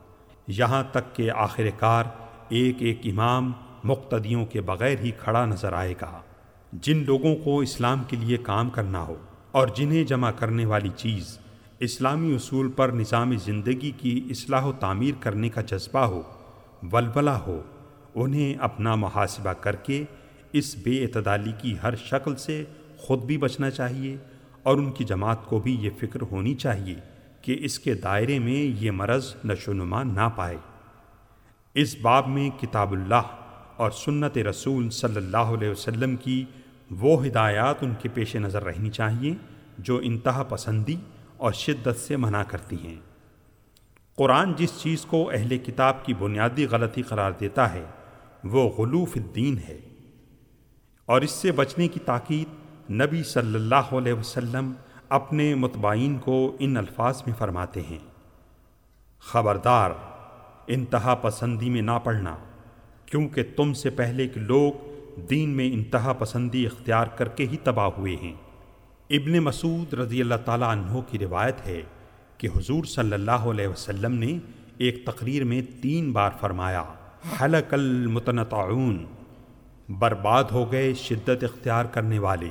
یہاں 0.47 0.83
تک 0.91 1.15
کہ 1.15 1.31
آخر 1.31 1.67
کار 1.79 2.03
ایک 2.49 2.75
ایک 2.79 2.99
امام 3.03 3.51
مقتدیوں 3.83 4.45
کے 4.45 4.61
بغیر 4.61 4.99
ہی 4.99 5.11
کھڑا 5.11 5.45
نظر 5.45 5.73
آئے 5.73 5.93
گا 6.01 6.21
جن 6.73 7.03
لوگوں 7.07 7.35
کو 7.35 7.59
اسلام 7.59 8.03
کے 8.07 8.17
لیے 8.17 8.37
کام 8.37 8.69
کرنا 8.69 9.01
ہو 9.01 9.15
اور 9.51 9.67
جنہیں 9.67 10.03
جمع 10.03 10.31
کرنے 10.31 10.65
والی 10.65 10.89
چیز 10.95 11.39
اسلامی 11.79 12.35
اصول 12.35 12.71
پر 12.71 12.89
نظام 12.89 13.37
زندگی 13.37 13.91
کی 13.91 14.27
اصلاح 14.29 14.63
و 14.63 14.71
تعمیر 14.71 15.13
کرنے 15.19 15.49
کا 15.49 15.61
جذبہ 15.61 15.99
ہو، 15.99 16.21
ولولہ 16.91 17.29
ہو، 17.29 17.61
انہیں 18.15 18.53
اپنا 18.59 18.95
محاسبہ 18.95 19.53
کر 19.53 19.75
کے 19.75 20.03
اس 20.53 20.75
بے 20.83 21.03
اعتدالی 21.03 21.51
کی 21.57 21.75
ہر 21.83 21.95
شکل 21.95 22.35
سے 22.35 22.63
خود 22.97 23.23
بھی 23.23 23.37
بچنا 23.37 23.69
چاہیے 23.69 24.17
اور 24.63 24.77
ان 24.77 24.91
کی 24.91 25.03
جماعت 25.03 25.45
کو 25.45 25.59
بھی 25.59 25.77
یہ 25.81 25.89
فکر 25.99 26.21
ہونی 26.21 26.55
چاہیے 26.55 26.95
کہ 27.41 27.57
اس 27.59 27.79
کے 27.79 27.93
دائرے 27.93 28.39
میں 28.39 28.83
یہ 28.83 28.91
مرض 28.91 29.35
نشو 29.45 29.73
نما 29.73 30.03
نہ 30.03 30.29
پائے۔ 30.35 30.57
اس 31.73 31.95
باب 32.01 32.27
میں 32.27 32.49
کتاب 32.59 32.91
اللہ 32.91 33.21
اور 33.79 33.91
سنت 33.91 34.37
رسول 34.37 34.89
صلی 34.89 35.15
اللہ 35.15 35.37
علیہ 35.37 35.69
وسلم 35.69 36.15
کی 36.15 36.45
وہ 36.91 37.25
ہدایات 37.25 37.75
ان 37.81 37.93
کے 38.01 38.09
پیش 38.09 38.35
نظر 38.35 38.63
رہنی 38.63 38.89
چاہیے 38.89 39.33
جو 39.77 39.99
انتہا 40.03 40.43
پسندی 40.43 40.95
اور 41.37 41.51
شدت 41.51 41.99
سے 41.99 42.15
منع 42.17 42.43
کرتی 42.43 42.75
ہیں۔ 42.83 42.95
قرآن 44.15 44.53
جس 44.53 44.71
چیز 44.79 45.05
کو 45.05 45.29
اہل 45.29 45.57
کتاب 45.57 46.05
کی 46.05 46.13
بنیادی 46.13 46.65
غلطی 46.65 47.01
قرار 47.01 47.31
دیتا 47.39 47.73
ہے، 47.73 47.85
وہ 48.43 48.69
غلوف 48.69 49.11
الدین 49.15 49.57
ہے۔ 49.57 49.79
اور 51.05 51.21
اس 51.21 51.31
سے 51.31 51.51
بچنے 51.51 51.87
کی 51.87 51.99
تاکید 51.99 52.47
نبی 52.91 53.23
صلی 53.23 53.55
اللہ 53.55 53.93
علیہ 53.93 54.13
وسلم 54.13 54.73
اپنے 55.09 55.55
متبعین 55.55 56.17
کو 56.17 56.55
ان 56.59 56.77
الفاظ 56.77 57.21
میں 57.25 57.35
فرماتے 57.37 57.81
ہیں۔ 57.81 57.99
خبردار، 59.19 59.91
انتہا 60.67 61.15
پسندی 61.15 61.69
میں 61.69 61.81
نہ 61.81 61.99
پڑھنا۔ 62.03 62.37
کیونکہ 63.11 63.43
تم 63.55 63.73
سے 63.73 63.89
پہلے 63.89 64.27
کے 64.27 64.39
لوگ 64.39 64.71
دین 65.29 65.49
میں 65.49 65.73
انتہا 65.73 66.13
پسندی 66.13 66.65
اختیار 66.65 67.07
کر 67.07 67.27
کے 67.27 67.47
ہی 67.47 67.57
تباہ 67.63 67.89
ہوئے 67.97 68.15
ہیں۔ 68.15 68.33
ابن 69.09 69.39
مسعود 69.39 69.93
رضی 69.93 70.21
اللہ 70.21 70.35
تعالیٰ 70.45 70.69
عنہ 70.69 70.99
کی 71.11 71.19
روایت 71.19 71.67
ہے 71.67 71.81
کہ 72.37 72.47
حضور 72.57 72.83
صلی 72.83 73.13
اللہ 73.13 73.31
علیہ 73.31 73.67
وسلم 73.67 74.13
نے 74.13 74.37
ایک 74.77 75.05
تقریر 75.05 75.43
میں 75.43 75.61
تین 75.81 76.11
بار 76.11 76.31
فرمایا، 76.39 76.83
حلق 77.41 77.73
المتنطعون 77.73 79.05
برباد 79.89 80.43
ہو 80.43 80.71
گئے 80.71 80.93
شدت 80.93 81.43
اختیار 81.43 81.85
کرنے 81.85 82.19
والے، 82.19 82.49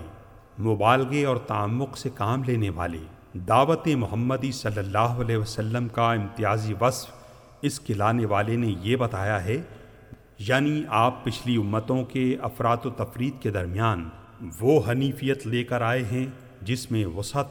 مبالغے 0.59 1.25
اور 1.25 1.37
تعمق 1.37 1.99
سے 1.99 2.11
کام 2.15 2.45
لینے 2.45 2.71
والے۔ 2.71 2.99
دعوت 3.35 3.89
محمدی 3.89 4.53
صلی 4.53 4.79
اللہ 4.79 4.99
علیہ 4.99 5.37
وسلم 5.37 5.89
کا 5.89 6.13
امتیازی 6.13 6.75
وصف 6.81 7.11
اس 7.63 7.81
کے 7.81 7.95
لانے 7.95 8.27
والے 8.27 8.57
نے 8.57 8.75
یہ 8.83 8.97
بتایا 8.97 9.45
ہے 9.45 9.57
یعنی 10.39 10.85
آپ 10.89 11.25
پچھلی 11.25 11.57
امتوں 11.57 12.05
کے 12.05 12.37
افراد 12.43 12.77
و 12.85 12.91
تفرید 12.91 13.43
کے 13.43 13.51
درمیان 13.51 14.09
وہ 14.61 14.81
حنیفیت 14.89 15.47
لے 15.47 15.65
کر 15.65 15.81
آئے 15.81 16.05
ہیں 16.05 16.27
جس 16.63 16.91
میں 16.91 17.07
وسعت 17.07 17.47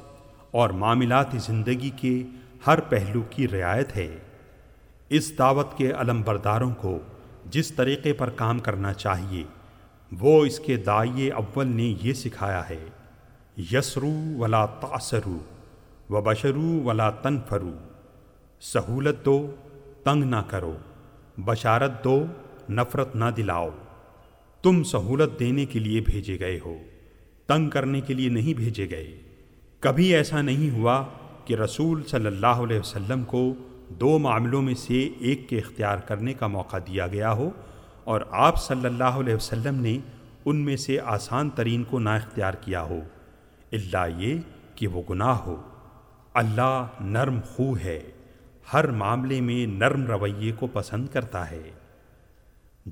اور 0.51 0.69
معاملات 0.69 1.27
زندگی 1.33 1.89
کے 1.89 2.23
ہر 2.67 2.79
پہلو 2.79 3.21
کی 3.29 3.47
رعایت 3.47 3.95
ہے۔ 3.95 4.17
اس 5.09 5.37
دعوت 5.37 5.77
کے 5.77 5.91
علم 5.91 6.21
برداروں 6.21 6.73
کو 6.73 6.99
جس 7.45 7.71
طریقے 7.71 8.13
پر 8.13 8.29
کام 8.29 8.59
کرنا 8.59 8.93
چاہیے، 8.93 9.43
وہ 10.19 10.45
اس 10.45 10.59
کے 10.59 10.77
دائیں 10.77 11.31
اول 11.31 11.67
نے 11.67 11.95
یہ 12.01 12.13
سکھایا 12.13 12.69
ہے، 12.69 12.85
یسرو 13.71 14.37
ولا 14.37 14.65
تاثرو 14.65 15.39
و 16.09 16.21
بشرو 16.21 16.81
ولا 16.83 17.09
تنفرو۔ 17.09 17.71
سہولت 18.61 19.25
دو، 19.25 19.55
تنگ 20.03 20.23
نہ 20.23 20.41
کرو۔ 20.47 20.77
بشارت 21.37 22.03
دو 22.03 22.25
نفرت 22.69 23.15
نہ 23.15 23.25
دلاؤ۔ 23.37 23.69
تم 24.63 24.83
سہولت 24.83 25.39
دینے 25.39 25.65
کے 25.65 25.79
لیے 25.79 26.01
بھیجے 26.01 26.39
گئے 26.39 26.59
ہو، 26.65 26.77
تنگ 27.47 27.69
کرنے 27.69 28.01
کے 28.01 28.13
لیے 28.13 28.29
نہیں 28.29 28.53
بھیجے 28.53 28.89
گئے۔ 28.89 29.19
کبھی 29.79 30.15
ایسا 30.15 30.41
نہیں 30.41 30.69
ہوا 30.69 31.05
کہ 31.45 31.53
رسول 31.53 32.03
صلی 32.03 32.27
اللہ 32.27 32.45
علیہ 32.47 32.79
وسلم 32.79 33.23
کو 33.23 33.53
دو 33.89 34.19
معاملوں 34.19 34.61
میں 34.61 34.73
سے 34.73 35.09
ایک 35.19 35.49
کے 35.49 35.57
اختیار 35.57 35.97
کرنے 35.97 36.33
کا 36.33 36.47
موقع 36.47 36.77
دیا 36.77 37.07
گیا 37.07 37.31
ہو 37.31 37.49
اور 38.03 38.21
آپ 38.31 38.63
صلی 38.63 38.85
اللہ 38.85 39.03
علیہ 39.03 39.35
وسلم 39.35 39.81
نے 39.81 39.97
ان 40.45 40.55
میں 40.55 40.77
سے 40.77 40.99
آسان 40.99 41.49
ترین 41.49 41.83
کو 41.83 41.99
نہ 41.99 42.09
اختیار 42.09 42.53
کیا 42.53 42.81
ہو 42.81 42.99
اللہ 43.71 44.07
یہ 44.17 44.39
کہ 44.75 44.87
وہ 44.87 45.01
گناہ 45.09 45.37
ہو۔ 45.37 45.61
اللہ 46.33 46.85
نرم 47.01 47.39
خو 47.55 47.75
ہے، 47.83 47.99
ہر 48.73 48.87
معاملے 48.87 49.41
میں 49.41 49.65
نرم 49.65 50.07
رویے 50.07 50.51
کو 50.51 50.67
پسند 50.67 51.07
کرتا 51.07 51.51
ہے۔ 51.51 51.69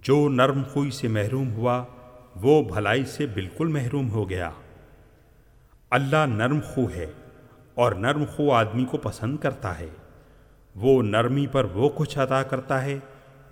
جو 0.03 0.30
نرم 0.30 0.61
خوئی 0.73 0.91
سے 0.91 1.07
محروم 1.07 1.53
ہوا، 1.53 1.84
وہ 2.35 2.63
بھلائی 2.63 3.05
سے 3.05 3.26
بالکل 3.26 3.67
محروم 3.67 4.09
ہو 4.09 4.30
گیا۔ 4.30 4.49
اللہ 5.89 6.26
نرم 6.27 6.59
خو 6.73 6.85
ہے 6.95 7.11
اور 7.76 7.91
نرم 7.91 8.23
خو 8.35 8.51
آدمی 8.51 8.85
کو 8.85 8.97
پسند 8.97 9.38
کرتا 9.38 9.80
ہے۔ 9.80 9.89
وہ 10.76 11.03
نرمی 11.03 11.47
پر 11.47 11.63
وہ 11.63 11.89
کچھ 11.95 12.19
عطا 12.19 12.43
کرتا 12.43 12.81
ہے 12.81 12.99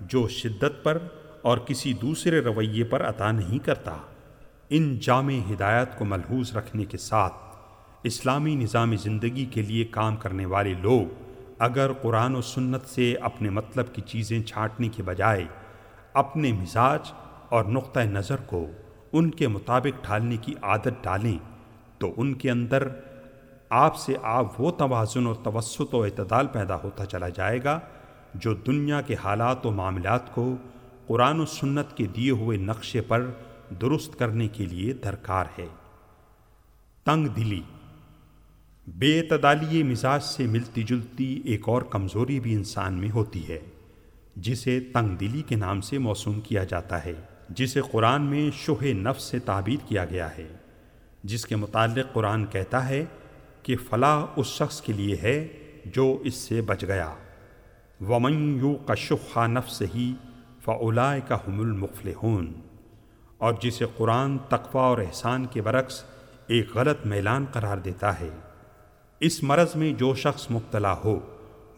جو 0.00 0.28
شدت 0.28 0.84
پر 0.84 0.98
اور 1.42 1.58
کسی 1.58 1.92
دوسرے 1.92 2.40
رویے 2.40 2.84
پر 2.84 3.08
عطا 3.08 3.32
نہیں 3.32 3.58
کرتا۔ 3.58 3.96
ان 4.70 4.98
جامع 4.98 5.52
ہدایت 5.52 5.98
کو 5.98 6.04
ملحوظ 6.04 6.56
رکھنے 6.56 6.84
کے 6.84 6.98
ساتھ 6.98 7.34
اسلامی 8.02 8.54
نظام 8.54 8.96
زندگی 8.96 9.44
کے 9.44 9.62
لیے 9.62 9.84
کام 9.84 10.16
کرنے 10.16 10.46
والے 10.46 10.74
لوگ 10.74 11.22
اگر 11.58 11.92
قرآن 11.92 12.36
و 12.36 12.40
سنت 12.40 12.82
سے 12.86 13.14
اپنے 13.14 13.50
مطلب 13.50 13.94
کی 13.94 14.02
چیزیں 14.02 14.42
چھانٹنے 14.42 14.88
کے 14.88 15.02
بجائے 15.02 15.44
اپنے 16.14 16.52
مزاج 16.52 17.12
اور 17.48 17.64
نقطۂ 17.64 18.00
نظر 18.00 18.36
کو 18.36 18.66
ان 19.12 19.30
کے 19.30 19.48
مطابق 19.48 20.04
ڈھالنے 20.04 20.36
کی 20.36 20.54
عادت 20.62 20.88
ڈالیں 21.02 21.38
تو 21.98 22.14
ان 22.16 22.34
کے 22.34 22.50
اندر 22.50 22.88
آپ 23.70 23.96
سے 23.96 24.14
آپ 24.22 24.60
وہ 24.60 24.70
توازن 24.70 25.26
اور 25.26 25.34
توسط 25.34 25.94
و 25.94 26.02
اعتدال 26.02 26.46
پیدا 26.46 26.76
ہوتا 26.76 27.06
چلا 27.06 27.28
جائے 27.28 27.64
گا 27.64 27.80
جو 28.34 28.54
دنیا 28.54 29.00
کے 29.00 29.16
حالات 29.24 29.66
و 29.66 29.70
معاملات 29.70 30.34
کو 30.34 30.56
قرآن 31.06 31.40
و 31.40 31.46
سنت 31.46 31.96
کے 31.96 32.06
دیے 32.06 32.30
ہوئے 32.30 32.58
نقشے 32.58 33.00
پر 33.00 33.30
درست 33.80 34.18
کرنے 34.18 34.48
کے 34.48 34.66
لیے 34.66 34.92
درکار 34.92 35.44
ہے۔ 35.58 35.66
تنگ 37.04 37.26
دلی۔ 37.26 37.62
بے 38.86 39.20
اعتدالی 39.20 39.82
مزاج 39.82 40.22
سے 40.22 40.46
ملتی 40.46 40.82
جلتی 40.82 41.42
ایک 41.44 41.68
اور 41.68 41.82
کمزوری 41.82 42.40
بھی 42.40 42.54
انسان 42.54 42.94
میں 42.94 43.10
ہوتی 43.10 43.48
ہے۔ 43.48 43.58
جسے 44.36 44.80
تنگ 44.80 45.16
دلی 45.16 45.42
کے 45.42 45.56
نام 45.56 45.80
سے 45.80 45.98
موسوم 45.98 46.40
کیا 46.40 46.64
جاتا 46.64 47.04
ہے، 47.04 47.12
جسے 47.48 47.80
قرآن 47.90 48.22
میں 48.22 48.50
شوہ 48.54 48.84
نفس 48.84 49.22
سے 49.22 49.38
تعبیر 49.38 49.88
کیا 49.88 50.04
گیا 50.04 50.38
ہے۔ 50.38 50.48
جس 51.24 51.46
کے 51.46 51.56
متعلق 51.56 52.12
قرآن 52.12 52.46
کہتا 52.46 52.88
ہے 52.88 53.04
کہ 53.62 53.76
فلاح 53.90 54.26
اس 54.36 54.46
شخص 54.46 54.80
کے 54.80 54.92
لیے 54.92 55.16
ہے 55.22 55.48
جو 55.84 56.18
اس 56.24 56.34
سے 56.34 56.60
بچ 56.60 56.84
گیا۔ 56.84 57.14
ومن 58.08 58.58
یو 58.62 58.74
کا 58.74 58.94
شخا 58.94 59.46
نفس 59.46 59.82
ہی 59.94 60.14
فلا 60.64 61.18
کا 61.18 61.34
حم 61.34 61.60
المفل 61.60 62.12
اور 63.38 63.54
جسے 63.62 63.84
قرآن 63.96 64.38
تقوی 64.38 64.82
اور 64.82 64.98
احسان 64.98 65.46
کے 65.46 65.62
برعکس 65.62 66.04
ایک 66.46 66.74
غلط 66.74 67.06
میلان 67.06 67.44
قرار 67.52 67.78
دیتا 67.78 68.20
ہے۔ 68.20 68.28
اس 69.20 69.42
مرض 69.42 69.76
میں 69.76 69.92
جو 69.92 70.14
شخص 70.14 70.50
مبتلا 70.50 70.94
ہو، 71.04 71.20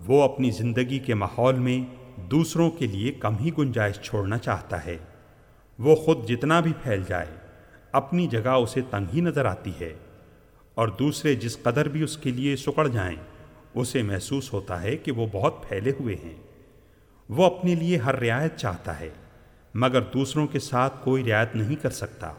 وہ 0.07 0.23
اپنی 0.23 0.51
زندگی 0.51 0.99
کے 0.99 1.15
ماحول 1.15 1.55
میں 1.55 2.06
دوسروں 2.17 2.71
کے 2.71 2.87
لیے 2.87 3.13
کم 3.13 3.37
ہی 3.37 3.51
گنجائش 3.59 4.01
چھوڑنا 4.01 4.39
چاہتا 4.39 4.85
ہے۔ 4.87 4.97
وہ 5.79 5.95
خود 5.97 6.29
جتنا 6.29 6.61
بھی 6.61 6.73
پھیل 6.83 7.03
جائے، 7.09 7.35
اپنی 7.93 8.27
جگہ 8.27 8.49
اسے 8.49 8.81
تنگ 8.91 9.15
ہی 9.15 9.21
نظر 9.21 9.45
آتی 9.45 9.73
ہے۔ 9.81 9.95
اور 10.75 10.89
دوسرے 10.89 11.35
جس 11.35 11.59
قدر 11.63 11.89
بھی 11.89 12.03
اس 12.03 12.17
کے 12.17 12.31
لیے 12.31 12.57
سکڑ 12.57 12.89
جائیں، 12.89 13.17
اسے 13.75 14.03
محسوس 14.03 14.53
ہوتا 14.53 14.83
ہے 14.83 14.97
کہ 14.97 15.13
وہ 15.13 15.27
بہت 15.33 15.69
پھیلے 15.69 15.93
ہوئے 16.01 16.17
ہیں۔ 16.25 16.35
وہ 17.29 17.45
اپنے 17.45 17.75
لیے 17.75 17.97
ہر 17.97 18.19
رعایت 18.19 18.57
چاہتا 18.57 19.01
ہے، 19.01 19.11
مگر 19.75 20.03
دوسروں 20.03 20.47
کے 20.47 20.59
ساتھ 20.59 20.95
کوئی 21.05 21.25
رعایت 21.25 21.55
نہیں 21.55 21.77
کر 21.77 21.91
سکتا۔ 21.91 22.33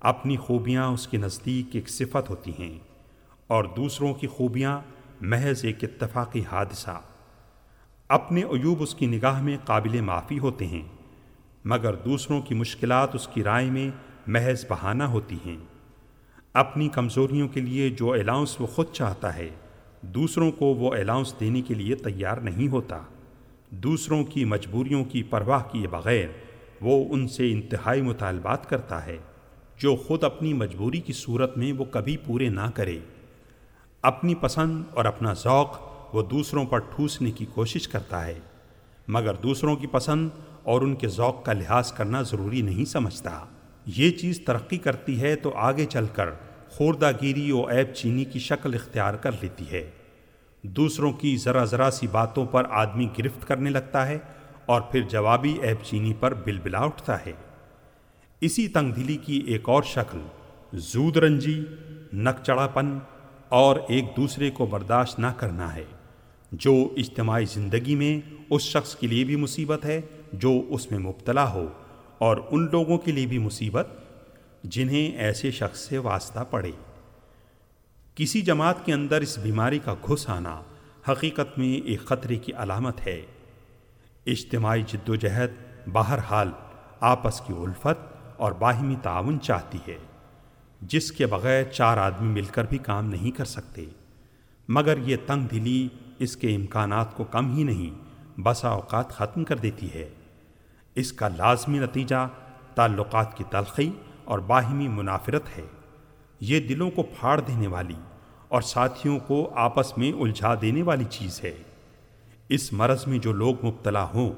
اپنی 0.00 0.36
خوبیاں 0.36 0.86
اس 0.86 1.06
کے 1.06 1.16
نزدیک 1.16 1.74
ایک 1.74 1.88
صفت 1.88 2.30
ہوتی 2.30 2.52
ہیں، 2.58 2.78
اور 3.46 3.64
دوسروں 3.64 4.14
کی 4.14 4.26
خوبیاں 4.26 4.80
محض 5.20 5.64
ایک 5.64 5.84
اتفاقی 5.84 6.42
حادثہ۔ 6.50 7.00
اپنے 8.10 8.42
عیوب 8.42 8.82
اس 8.82 8.94
کی 8.94 9.06
نگاہ 9.06 9.42
میں 9.42 9.56
قابل 9.64 10.00
معافی 10.00 10.38
ہوتے 10.38 10.66
ہیں، 10.66 10.82
مگر 11.64 11.94
دوسروں 11.94 12.40
کی 12.40 12.54
مشکلات 12.54 13.14
اس 13.14 13.28
کی 13.28 13.42
رائے 13.44 13.70
میں 13.70 13.90
محض 14.26 14.64
بہانہ 14.70 15.02
ہوتی 15.02 15.36
ہیں۔ 15.46 15.56
اپنی 16.54 16.88
کمزوریوں 16.88 17.48
کے 17.48 17.60
لیے 17.60 17.90
جو 17.90 18.12
الاؤنس 18.12 18.60
وہ 18.60 18.66
خود 18.66 18.86
چاہتا 18.92 19.36
ہے، 19.36 19.48
دوسروں 20.00 20.50
کو 20.50 20.66
وہ 20.66 20.94
الاؤنس 20.94 21.34
دینے 21.40 21.62
کے 21.62 21.74
لیے 21.74 21.94
تیار 21.94 22.36
نہیں 22.36 22.68
ہوتا۔ 22.68 22.98
دوسروں 23.70 24.24
کی 24.24 24.44
مجبوریوں 24.44 25.04
کی 25.04 25.22
پرواہ 25.22 25.62
کیے 25.72 25.88
بغیر 25.88 26.28
وہ 26.80 27.04
ان 27.10 27.28
سے 27.28 27.52
انتہائی 27.52 28.02
مطالبات 28.02 28.70
کرتا 28.70 29.06
ہے، 29.06 29.18
جو 29.76 29.96
خود 29.96 30.24
اپنی 30.24 30.52
مجبوری 30.52 31.00
کی 31.00 31.12
صورت 31.12 31.58
میں 31.58 31.72
وہ 31.72 31.84
کبھی 31.84 32.16
پورے 32.16 32.48
نہ 32.48 32.70
کرے۔ 32.74 32.98
اپنی 34.02 34.34
پسند 34.34 34.82
اور 34.94 35.04
اپنا 35.04 35.32
ذوق 35.32 35.89
وہ 36.12 36.22
دوسروں 36.22 36.64
پر 36.64 36.78
ٹھوسنے 36.78 37.30
کی 37.30 37.44
کوشش 37.44 37.88
کرتا 37.88 38.26
ہے، 38.26 38.38
مگر 39.08 39.34
دوسروں 39.34 39.76
کی 39.76 39.86
پسند 39.86 40.28
اور 40.62 40.80
ان 40.80 40.94
کے 40.94 41.08
ذوق 41.08 41.44
کا 41.44 41.52
لحاظ 41.52 41.92
کرنا 41.92 42.22
ضروری 42.22 42.62
نہیں 42.62 42.84
سمجھتا۔ 42.84 43.44
یہ 43.86 44.10
چیز 44.10 44.40
ترقی 44.40 44.78
کرتی 44.78 45.20
ہے 45.20 45.36
تو 45.36 45.52
آگے 45.54 45.84
چل 45.84 46.06
کر 46.06 46.30
خوردہ 46.70 47.10
گیری 47.22 47.52
و 47.52 47.70
عیب 47.70 47.94
چینی 47.94 48.24
کی 48.24 48.38
شکل 48.38 48.74
اختیار 48.74 49.14
کر 49.14 49.32
لیتی 49.40 49.64
ہے۔ 49.70 49.90
دوسروں 50.62 51.12
کی 51.12 51.36
ذرا 51.36 51.64
ذرا 51.64 51.90
سی 51.90 52.06
باتوں 52.06 52.46
پر 52.46 52.64
آدمی 52.70 53.08
گرفت 53.18 53.48
کرنے 53.48 53.70
لگتا 53.70 54.06
ہے 54.06 54.18
اور 54.66 54.80
پھر 54.80 55.00
جوابی 55.00 55.52
عیب 55.62 55.84
چینی 55.84 56.12
پر 56.20 56.34
بل 56.34 56.58
بلا 56.62 56.78
اٹھتا 56.78 57.26
ہے۔ 57.26 57.32
اسی 58.40 58.68
تنگ 58.68 58.92
دلی 58.92 59.16
کی 59.16 59.42
ایک 59.46 59.68
اور 59.68 59.82
شکل، 59.82 60.20
زود 60.72 61.16
رنجی 61.16 61.64
نک 62.12 62.44
چڑھا 62.44 62.66
پن 62.66 62.98
اور 63.48 63.76
ایک 63.88 64.04
دوسرے 64.16 64.50
کو 64.50 64.66
برداشت 64.66 65.18
نہ 65.18 65.26
کرنا 65.36 65.74
ہے۔ 65.74 65.84
جو 66.52 66.88
اجتماعی 66.96 67.44
زندگی 67.44 67.94
میں 67.94 68.36
اس 68.50 68.62
شخص 68.62 68.96
کے 68.96 69.06
لیے 69.06 69.24
بھی 69.24 69.36
مصیبت 69.36 69.84
ہے، 69.84 70.00
جو 70.32 70.62
اس 70.68 70.90
میں 70.90 70.98
مبتلا 70.98 71.52
ہو، 71.52 71.66
اور 72.18 72.36
ان 72.50 72.68
لوگوں 72.72 72.98
کے 72.98 73.12
لیے 73.12 73.26
بھی 73.26 73.38
مصیبت، 73.38 73.86
جنہیں 74.64 75.16
ایسے 75.16 75.50
شخص 75.50 75.88
سے 75.88 75.98
واسطہ 75.98 76.40
پڑے۔ 76.50 76.70
کسی 78.14 78.42
جماعت 78.42 78.86
کے 78.86 78.92
اندر 78.92 79.20
اس 79.20 79.38
بیماری 79.38 79.78
کا 79.78 79.94
گھس 79.94 80.28
آنا 80.28 80.62
حقیقت 81.08 81.58
میں 81.58 81.86
ایک 81.86 82.04
خطرے 82.04 82.36
کی 82.36 82.52
علامت 82.52 83.06
ہے۔ 83.06 83.22
اجتماعی 84.26 84.82
جد 84.82 85.08
و 85.08 85.14
جہد 85.14 85.50
بہرحال 85.92 86.50
آپس 87.00 87.40
کی 87.40 87.52
الفت 87.58 88.16
اور 88.36 88.52
باہمی 88.52 88.94
تعاون 89.02 89.40
چاہتی 89.40 89.78
ہے، 89.88 89.98
جس 90.80 91.12
کے 91.12 91.26
بغیر 91.26 91.64
چار 91.64 91.96
آدمی 91.96 92.32
مل 92.32 92.44
کر 92.44 92.64
بھی 92.64 92.78
کام 92.78 93.10
نہیں 93.10 93.30
کر 93.30 93.44
سکتے۔ 93.44 93.84
مگر 94.68 94.98
یہ 94.98 95.16
تنگ 95.26 95.46
دلی 95.46 95.88
اس 96.20 96.36
کے 96.36 96.54
امکانات 96.54 97.16
کو 97.16 97.24
کم 97.24 97.56
ہی 97.56 97.62
نہیں، 97.62 97.98
بسا 98.40 98.68
اوقات 98.68 99.10
ختم 99.10 99.44
کر 99.44 99.56
دیتی 99.56 99.94
ہے۔ 99.94 100.08
اس 100.94 101.12
کا 101.12 101.28
لازمی 101.28 101.78
نتیجہ 101.78 102.28
تعلقات 102.74 103.36
کی 103.36 103.44
تلخی 103.50 103.90
اور 104.24 104.38
باہمی 104.38 104.88
منافرت 104.88 105.42
ہے۔ 105.58 105.62
یہ 106.40 106.60
دلوں 106.60 106.90
کو 106.90 107.02
پھاڑ 107.02 107.40
دینے 107.40 107.66
والی 107.66 107.94
اور 108.48 108.62
ساتھیوں 108.62 109.18
کو 109.18 109.50
آپس 109.54 109.98
میں 109.98 110.12
الجھا 110.12 110.54
دینے 110.62 110.82
والی 110.82 111.04
چیز 111.10 111.40
ہے۔ 111.44 111.56
اس 112.48 112.72
مرض 112.72 113.06
میں 113.06 113.18
جو 113.18 113.32
لوگ 113.32 113.64
مبتلا 113.64 114.04
ہوں، 114.04 114.32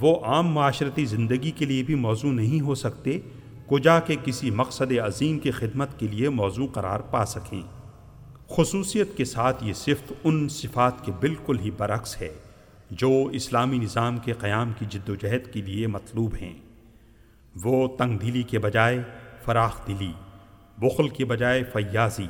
وہ 0.00 0.24
عام 0.24 0.46
معاشرتی 0.46 1.04
زندگی 1.04 1.50
کے 1.50 1.64
لیے 1.64 1.82
بھی 1.82 1.94
موضوع 1.94 2.32
نہیں 2.32 2.60
ہو 2.60 2.74
سکتے، 2.74 3.20
کجا 3.66 4.00
کے 4.00 4.16
کسی 4.24 4.50
مقصد 4.50 4.92
عظیم 4.92 5.38
کی 5.38 5.50
خدمت 5.50 5.98
کے 5.98 6.08
لیے 6.08 6.28
موضوع 6.28 6.66
قرار 6.72 7.00
پا 7.00 7.24
سکیں۔ 7.24 7.77
خصوصیت 8.50 9.16
کے 9.16 9.24
ساتھ 9.24 9.64
یہ 9.64 9.72
صفت 9.72 10.12
ان 10.24 10.48
صفات 10.48 11.04
کے 11.04 11.12
بالکل 11.12 11.58
ہی 11.58 11.70
برعکس 11.70 12.22
ہے، 12.22 12.34
جو 12.90 13.28
اسلامی 13.32 13.78
نظام 13.78 14.18
کے 14.18 14.32
قیام 14.32 14.72
کی 14.78 14.86
جد 14.88 15.08
و 15.08 15.14
جہد 15.14 15.52
کے 15.52 15.62
لیے 15.62 15.86
مطلوب 15.86 16.34
ہیں۔ 16.42 16.52
وہ 17.64 17.88
تنگ 17.96 18.18
دلی 18.18 18.42
کے 18.42 18.58
بجائے 18.58 19.02
فراخ 19.44 19.86
دلی، 19.86 20.12
بخل 20.78 21.08
کے 21.08 21.24
بجائے 21.24 21.64
فیاضی، 21.64 22.26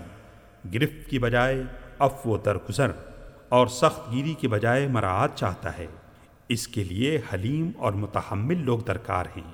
گرفت 0.74 1.10
کی 1.10 1.18
بجائے 1.18 1.62
اف 1.98 2.26
و 2.26 2.36
درگزر 2.36 2.90
اور 3.48 3.66
سخت 3.66 4.12
گیری 4.12 4.34
کے 4.34 4.48
بجائے 4.48 4.86
مراعات 4.86 5.36
چاہتا 5.36 5.78
ہے۔ 5.78 5.86
اس 6.48 6.68
کے 6.68 6.84
لیے 6.84 7.20
حلیم 7.32 7.70
اور 7.76 7.92
متحمل 7.92 8.64
لوگ 8.64 8.78
درکار 8.78 9.24
ہیں۔ 9.36 9.52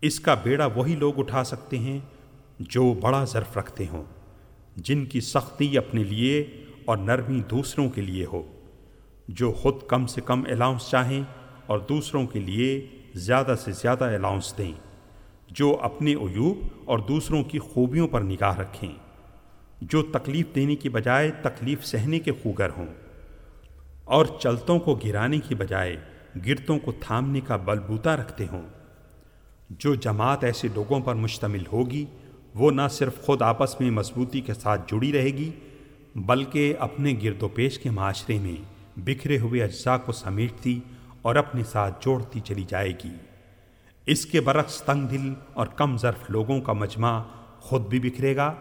اس 0.00 0.20
کا 0.20 0.34
بیڑا 0.34 0.66
وہی 0.66 0.96
لوگ 0.96 1.18
اٹھا 1.18 1.44
سکتے 1.44 1.78
ہیں 1.78 1.98
جو 2.58 2.94
بڑا 2.94 3.24
ظرف 3.24 3.56
رکھتے 3.56 3.86
ہوں۔ 3.92 4.04
جن 4.76 5.04
کی 5.06 5.20
سختی 5.20 5.78
اپنے 5.78 6.04
لیے 6.04 6.44
اور 6.84 6.96
نرمی 6.96 7.42
دوسروں 7.50 7.90
کے 7.90 8.00
لیے 8.00 8.24
ہو، 8.24 8.42
جو 9.28 9.52
خود 9.52 9.74
کم 9.88 10.06
سے 10.06 10.20
کم 10.20 10.42
الاؤنس 10.48 10.90
چاہیں 10.90 11.22
اور 11.66 11.78
دوسروں 11.78 12.26
کے 12.26 12.38
لیے 12.40 12.86
زیادہ 13.14 13.54
سے 13.64 13.72
زیادہ 13.72 14.04
الاؤنس 14.04 14.54
دیں، 14.58 14.72
جو 15.50 15.76
اپنے 15.80 16.14
عیوب 16.14 16.58
اور 16.84 16.98
دوسروں 16.98 17.42
کی 17.42 17.58
خوبیوں 17.58 18.08
پر 18.08 18.20
نگاہ 18.20 18.58
رکھیں، 18.58 18.92
جو 19.80 20.02
تکلیف 20.02 20.46
دینے 20.54 20.76
کی 20.76 20.88
بجائے 20.88 21.30
تکلیف 21.42 21.84
سہنے 21.84 22.18
کے 22.18 22.32
خوگر 22.42 22.70
ہوں۔ 22.76 22.86
اور 24.04 24.26
چلتوں 24.40 24.78
کو 24.78 24.94
گرانے 24.94 25.38
کی 25.38 25.54
بجائے 25.54 25.96
گرتوں 26.46 26.78
کو 26.78 26.92
تھامنے 27.00 27.40
کا 27.40 27.56
بلبوتا 27.56 28.16
رکھتے 28.16 28.46
ہوں۔ 28.52 28.62
جو 29.70 29.94
جماعت 29.94 30.44
ایسے 30.44 30.68
لوگوں 30.74 31.00
پر 31.00 31.14
مشتمل 31.14 31.62
ہوگی 31.72 32.04
وہ 32.56 32.70
نہ 32.70 32.82
صرف 32.90 33.22
خود 33.22 33.42
آپس 33.42 33.80
میں 33.80 33.90
مضبوطی 33.90 34.40
کے 34.40 34.54
ساتھ 34.54 34.80
جڑی 34.86 35.12
رہے 35.12 35.30
گی، 35.30 35.50
بلکہ 36.14 36.74
اپنے 36.78 37.14
گرد 37.22 37.42
و 37.42 37.48
پیش 37.48 37.78
کے 37.78 37.90
معاشرے 37.90 38.38
میں 38.38 38.62
بکھرے 38.96 39.38
ہوئے 39.38 39.62
اجزاء 39.62 39.96
کو 39.96 40.12
سمیٹتی 40.12 40.80
اور 41.22 41.36
اپنے 41.36 41.64
ساتھ 41.64 42.04
جوڑتی 42.04 42.40
چلی 42.40 42.64
جائے 42.68 42.90
گی۔ 42.90 43.14
اس 44.06 44.26
کے 44.26 44.40
برعکس 44.40 44.82
تنگ 44.82 45.06
دل 45.06 45.34
اور 45.54 45.66
کم 45.66 45.96
ظرف 45.96 46.30
لوگوں 46.30 46.60
کا 46.60 46.72
مجمع 46.72 47.22
خود 47.60 47.82
بھی 47.82 48.00
بکھرے 48.00 48.36
گا 48.36 48.54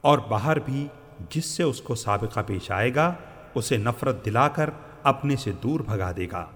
اور 0.00 0.18
باہر 0.18 0.58
بھی 0.58 0.86
جس 1.30 1.44
سے 1.44 1.62
اس 1.62 1.80
کو 1.80 1.94
سابقہ 1.94 2.40
پیش 2.46 2.70
آئے 2.70 2.94
گا، 2.94 3.14
اسے 3.54 3.76
نفرت 3.76 4.24
دلا 4.24 4.48
کر 4.48 4.70
اپنے 5.02 5.36
سے 5.36 5.52
دور 5.62 5.80
بھگا 5.80 6.12
دے 6.16 6.26
گا۔ 6.32 6.46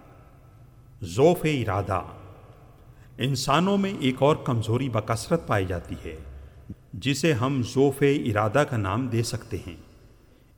ذوف 1.03 1.39
ارادہ۔ 1.45 2.03
انسانوں 3.19 3.79
میں 3.79 3.93
ایک 4.01 4.15
اور 4.19 4.37
کمزوری 4.37 4.89
بکثرت 4.89 5.47
پائی 5.47 5.67
جاتی 5.67 5.95
ہے۔ 6.05 6.17
جسے 6.93 7.33
ہم 7.33 7.63
ذوف 7.75 8.03
ارادہ 8.03 8.65
کا 8.71 8.77
نام 8.77 9.07
دے 9.07 9.23
سکتے 9.23 9.57
ہیں۔ 9.67 9.77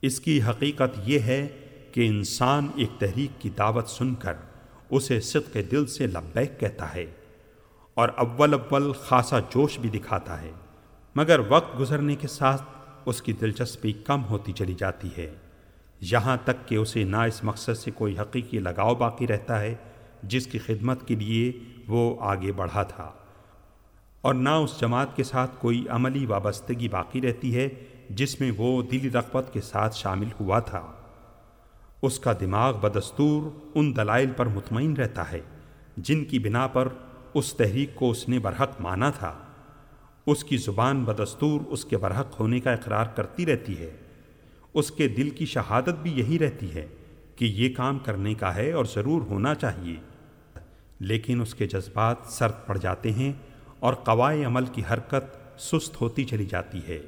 اس 0.01 0.19
کی 0.19 0.41
حقیقت 0.41 0.99
یہ 1.05 1.19
ہے 1.19 1.47
کہ 1.91 2.07
انسان 2.07 2.67
ایک 2.75 2.89
تحریک 2.99 3.41
کی 3.41 3.49
دعوت 3.49 3.87
سن 3.87 4.15
کر 4.15 4.33
اسے 4.89 5.19
صدق 5.19 5.57
دل 5.71 5.85
سے 5.85 6.07
لبیک 6.07 6.59
کہتا 6.59 6.95
ہے 6.95 7.05
اور 7.93 8.09
اول 8.09 8.53
اول 8.53 8.91
خاصا 8.91 9.39
جوش 9.39 9.79
بھی 9.79 9.89
دکھاتا 9.89 10.41
ہے۔ 10.41 10.51
مگر 11.15 11.39
وقت 11.49 11.79
گزرنے 11.79 12.15
کے 12.15 12.27
ساتھ 12.27 12.63
اس 13.05 13.21
کی 13.21 13.33
دلچسپی 13.33 13.93
کم 13.93 14.25
ہوتی 14.25 14.51
چلی 14.51 14.73
جاتی 14.73 15.09
ہے۔ 15.17 15.33
یہاں 16.01 16.37
تک 16.43 16.67
کہ 16.67 16.75
اسے 16.75 17.03
نہ 17.03 17.17
اس 17.17 17.43
مقصد 17.43 17.77
سے 17.77 17.91
کوئی 17.91 18.19
حقیقی 18.19 18.59
لگاؤ 18.59 18.95
باقی 18.95 19.27
رہتا 19.27 19.61
ہے 19.61 19.75
جس 20.23 20.47
کی 20.47 20.59
خدمت 20.59 21.07
کے 21.07 21.15
لیے 21.15 21.51
وہ 21.87 22.15
آگے 22.19 22.51
بڑھا 22.51 22.83
تھا۔ 22.83 23.11
اور 24.21 24.33
نہ 24.33 24.49
اس 24.49 24.79
جماعت 24.81 25.15
کے 25.15 25.23
ساتھ 25.23 25.51
کوئی 25.59 25.85
عملی 25.89 26.25
وابستگی 26.25 26.89
باقی 26.89 27.21
رہتی 27.21 27.55
ہے 27.55 27.69
جس 28.09 28.41
میں 28.41 28.51
وہ 28.57 28.81
دلی 28.81 29.09
رغبت 29.11 29.53
کے 29.53 29.61
ساتھ 29.61 29.95
شامل 29.95 30.27
ہوا 30.39 30.59
تھا۔ 30.59 30.91
اس 32.01 32.19
کا 32.19 32.33
دماغ 32.39 32.79
بدستور 32.79 33.69
ان 33.75 33.95
دلائل 33.95 34.31
پر 34.37 34.45
مطمئن 34.45 34.93
رہتا 34.93 35.31
ہے 35.31 35.39
جن 35.97 36.25
کی 36.25 36.39
بنا 36.39 36.67
پر 36.67 36.87
اس 37.33 37.53
تحریک 37.53 37.95
کو 37.95 38.11
اس 38.11 38.29
نے 38.29 38.39
برحق 38.39 38.81
مانا 38.81 39.09
تھا۔ 39.09 39.33
اس 40.25 40.43
کی 40.43 40.57
زبان 40.57 41.03
بدستور 41.03 41.61
اس 41.67 41.85
کے 41.85 41.97
برحق 41.97 42.39
ہونے 42.39 42.59
کا 42.59 42.73
اقرار 42.73 43.05
کرتی 43.05 43.45
رہتی 43.45 43.79
ہے۔ 43.79 43.91
اس 44.73 44.91
کے 44.91 45.07
دل 45.07 45.29
کی 45.29 45.45
شہادت 45.45 45.95
بھی 46.01 46.11
یہی 46.11 46.39
رہتی 46.39 46.73
ہے 46.73 46.87
کہ 47.35 47.45
یہ 47.45 47.75
کام 47.75 47.99
کرنے 47.99 48.33
کا 48.33 48.55
ہے 48.55 48.71
اور 48.71 48.85
ضرور 48.85 49.21
ہونا 49.21 49.55
چاہیے۔ 49.55 49.95
لیکن 50.99 51.41
اس 51.41 51.55
کے 51.55 51.67
جذبات 51.67 52.17
سرد 52.25 52.67
پڑ 52.67 52.77
جاتے 52.77 53.11
ہیں 53.11 53.33
اور 53.79 53.93
قوائے 53.93 54.43
عمل 54.43 54.65
کی 54.65 54.81
حرکت 54.91 55.37
سست 55.61 56.01
ہوتی 56.01 56.23
چلی 56.23 56.45
جاتی 56.45 56.79
ہے۔ 56.87 56.99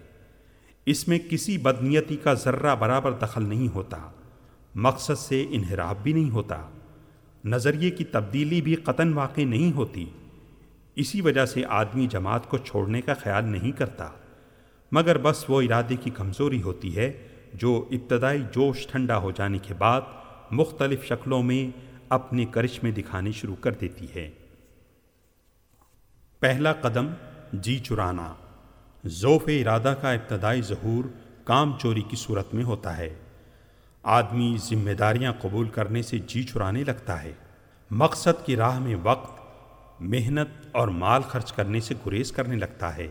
اس 0.85 1.07
میں 1.07 1.19
کسی 1.29 1.57
بدنیتی 1.57 2.17
کا 2.17 2.33
ذرہ 2.33 2.75
برابر 2.75 3.11
دخل 3.11 3.43
نہیں 3.45 3.75
ہوتا۔ 3.75 3.97
مقصد 4.75 5.19
سے 5.19 5.45
انحراف 5.49 5.95
بھی 6.03 6.13
نہیں 6.13 6.29
ہوتا۔ 6.29 6.69
نظریے 7.45 7.89
کی 7.89 8.03
تبدیلی 8.03 8.61
بھی 8.61 8.75
قطن 8.75 9.13
واقع 9.13 9.41
نہیں 9.41 9.75
ہوتی۔ 9.75 10.05
اسی 10.95 11.21
وجہ 11.21 11.45
سے 11.45 11.61
آدمی 11.69 12.07
جماعت 12.07 12.49
کو 12.49 12.57
چھوڑنے 12.57 13.01
کا 13.01 13.13
خیال 13.13 13.45
نہیں 13.45 13.71
کرتا۔ 13.71 14.07
مگر 14.91 15.17
بس 15.17 15.45
وہ 15.49 15.61
ارادے 15.61 15.95
کی 15.95 16.09
کمزوری 16.09 16.61
ہوتی 16.61 16.97
ہے 16.97 17.27
جو 17.53 17.85
ابتدائی 17.91 18.41
جوش 18.51 18.87
ٹھنڈا 18.87 19.17
ہو 19.17 19.31
جانے 19.31 19.57
کے 19.57 19.73
بعد 19.73 20.01
مختلف 20.51 21.05
شکلوں 21.05 21.43
میں 21.43 21.79
اپنے 22.09 22.45
کرشمے 22.45 22.91
دکھانے 22.91 23.31
شروع 23.31 23.55
کر 23.55 23.71
دیتی 23.71 24.05
ہے۔ 24.15 24.31
پہلا 26.39 26.73
قدم 26.73 27.07
جی 27.53 27.79
چرانا۔ 27.79 28.33
ذوف 29.05 29.41
ارادہ 29.47 29.95
کا 30.01 30.11
ابتدائی 30.11 30.61
ظہور 30.61 31.03
کام 31.43 31.73
چوری 31.79 32.01
کی 32.01 32.15
صورت 32.15 32.53
میں 32.53 32.63
ہوتا 32.63 32.97
ہے۔ 32.97 33.15
آدمی 34.03 34.57
ذمہ 34.69 34.91
داریاں 34.91 35.33
قبول 35.41 35.69
کرنے 35.69 36.01
سے 36.01 36.17
جی 36.17 36.43
چرانے 36.43 36.83
لگتا 36.83 37.23
ہے۔ 37.23 37.31
مقصد 37.91 38.45
کی 38.45 38.55
راہ 38.55 38.79
میں 38.79 38.95
وقت، 39.03 39.41
محنت 39.99 40.67
اور 40.71 40.87
مال 40.87 41.21
خرچ 41.21 41.53
کرنے 41.53 41.79
سے 41.79 41.93
گریز 42.05 42.31
کرنے 42.31 42.55
لگتا 42.55 42.97
ہے۔ 42.97 43.07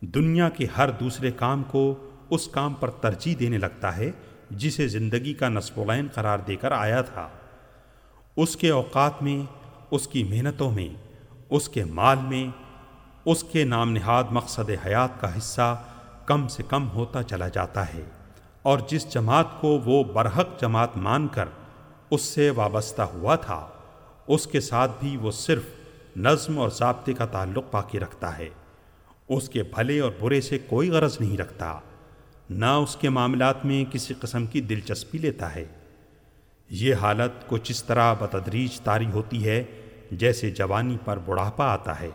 دنیا 0.00 0.48
کے 0.48 0.66
ہر 0.76 0.90
دوسرے 0.90 1.30
کام 1.30 1.62
کو 1.62 2.10
اس 2.30 2.48
کام 2.48 2.74
پر 2.74 2.90
ترجیح 2.90 3.34
دینے 3.40 3.58
لگتا 3.58 3.96
ہے 3.96 4.10
جسے 4.50 4.88
زندگی 4.88 5.34
کا 5.34 5.48
نصب 5.48 5.80
العین 5.80 6.06
قرار 6.14 6.38
دے 6.38 6.56
کر 6.56 6.72
آیا 6.72 7.02
تھا۔ 7.02 7.28
اس 8.36 8.56
کے 8.56 8.70
اوقات 8.70 9.22
میں، 9.22 9.42
اس 9.90 10.08
کی 10.08 10.24
محنتوں 10.24 10.70
میں 10.70 11.07
اس 11.50 11.68
کے 11.68 11.84
مال 11.84 12.18
میں، 12.22 12.46
اس 13.24 13.42
کے 13.42 13.64
نام 13.64 13.92
نہاد 13.92 14.24
مقصد 14.30 14.70
حیات 14.86 15.20
کا 15.20 15.36
حصہ 15.38 15.74
کم 16.26 16.46
سے 16.48 16.62
کم 16.68 16.88
ہوتا 16.90 17.22
چلا 17.22 17.48
جاتا 17.48 17.92
ہے، 17.94 18.02
اور 18.64 18.78
جس 18.88 19.12
جماعت 19.12 19.60
کو 19.60 19.68
وہ 19.84 20.02
برحق 20.04 20.60
جماعت 20.60 20.96
مان 20.96 21.26
کر 21.28 21.48
اس 22.10 22.22
سے 22.24 22.50
وابستہ 22.50 23.02
ہوا 23.12 23.36
تھا، 23.36 23.66
اس 24.26 24.46
کے 24.46 24.60
ساتھ 24.60 24.92
بھی 25.00 25.16
وہ 25.16 25.30
صرف 25.30 25.64
نظم 26.16 26.58
اور 26.58 26.68
ضابطے 26.70 27.12
کا 27.12 27.26
تعلق 27.26 27.72
باقی 27.72 28.00
رکھتا 28.00 28.36
ہے۔ 28.38 28.48
اس 29.28 29.48
کے 29.48 29.62
بھلے 29.74 29.98
اور 30.00 30.12
برے 30.20 30.40
سے 30.40 30.58
کوئی 30.68 30.90
غرض 30.90 31.16
نہیں 31.20 31.36
رکھتا، 31.38 31.78
نہ 32.50 32.66
اس 32.82 32.96
کے 32.96 33.08
معاملات 33.08 33.64
میں 33.64 33.84
کسی 33.92 34.14
قسم 34.20 34.46
کی 34.46 34.60
دلچسپی 34.62 35.18
لیتا 35.18 35.54
ہے۔ 35.54 35.64
یہ 36.70 36.94
حالت 36.94 37.48
کچھ 37.48 37.70
اس 37.70 37.82
طرح 37.84 38.12
بتدریج 38.14 38.80
طاری 38.80 39.06
ہوتی 39.06 39.46
ہے 39.48 39.62
جیسے 40.10 40.50
جوانی 40.50 40.96
پر 41.04 41.18
بڑھاپا 41.18 41.66
آتا 41.66 42.00
ہے، 42.00 42.10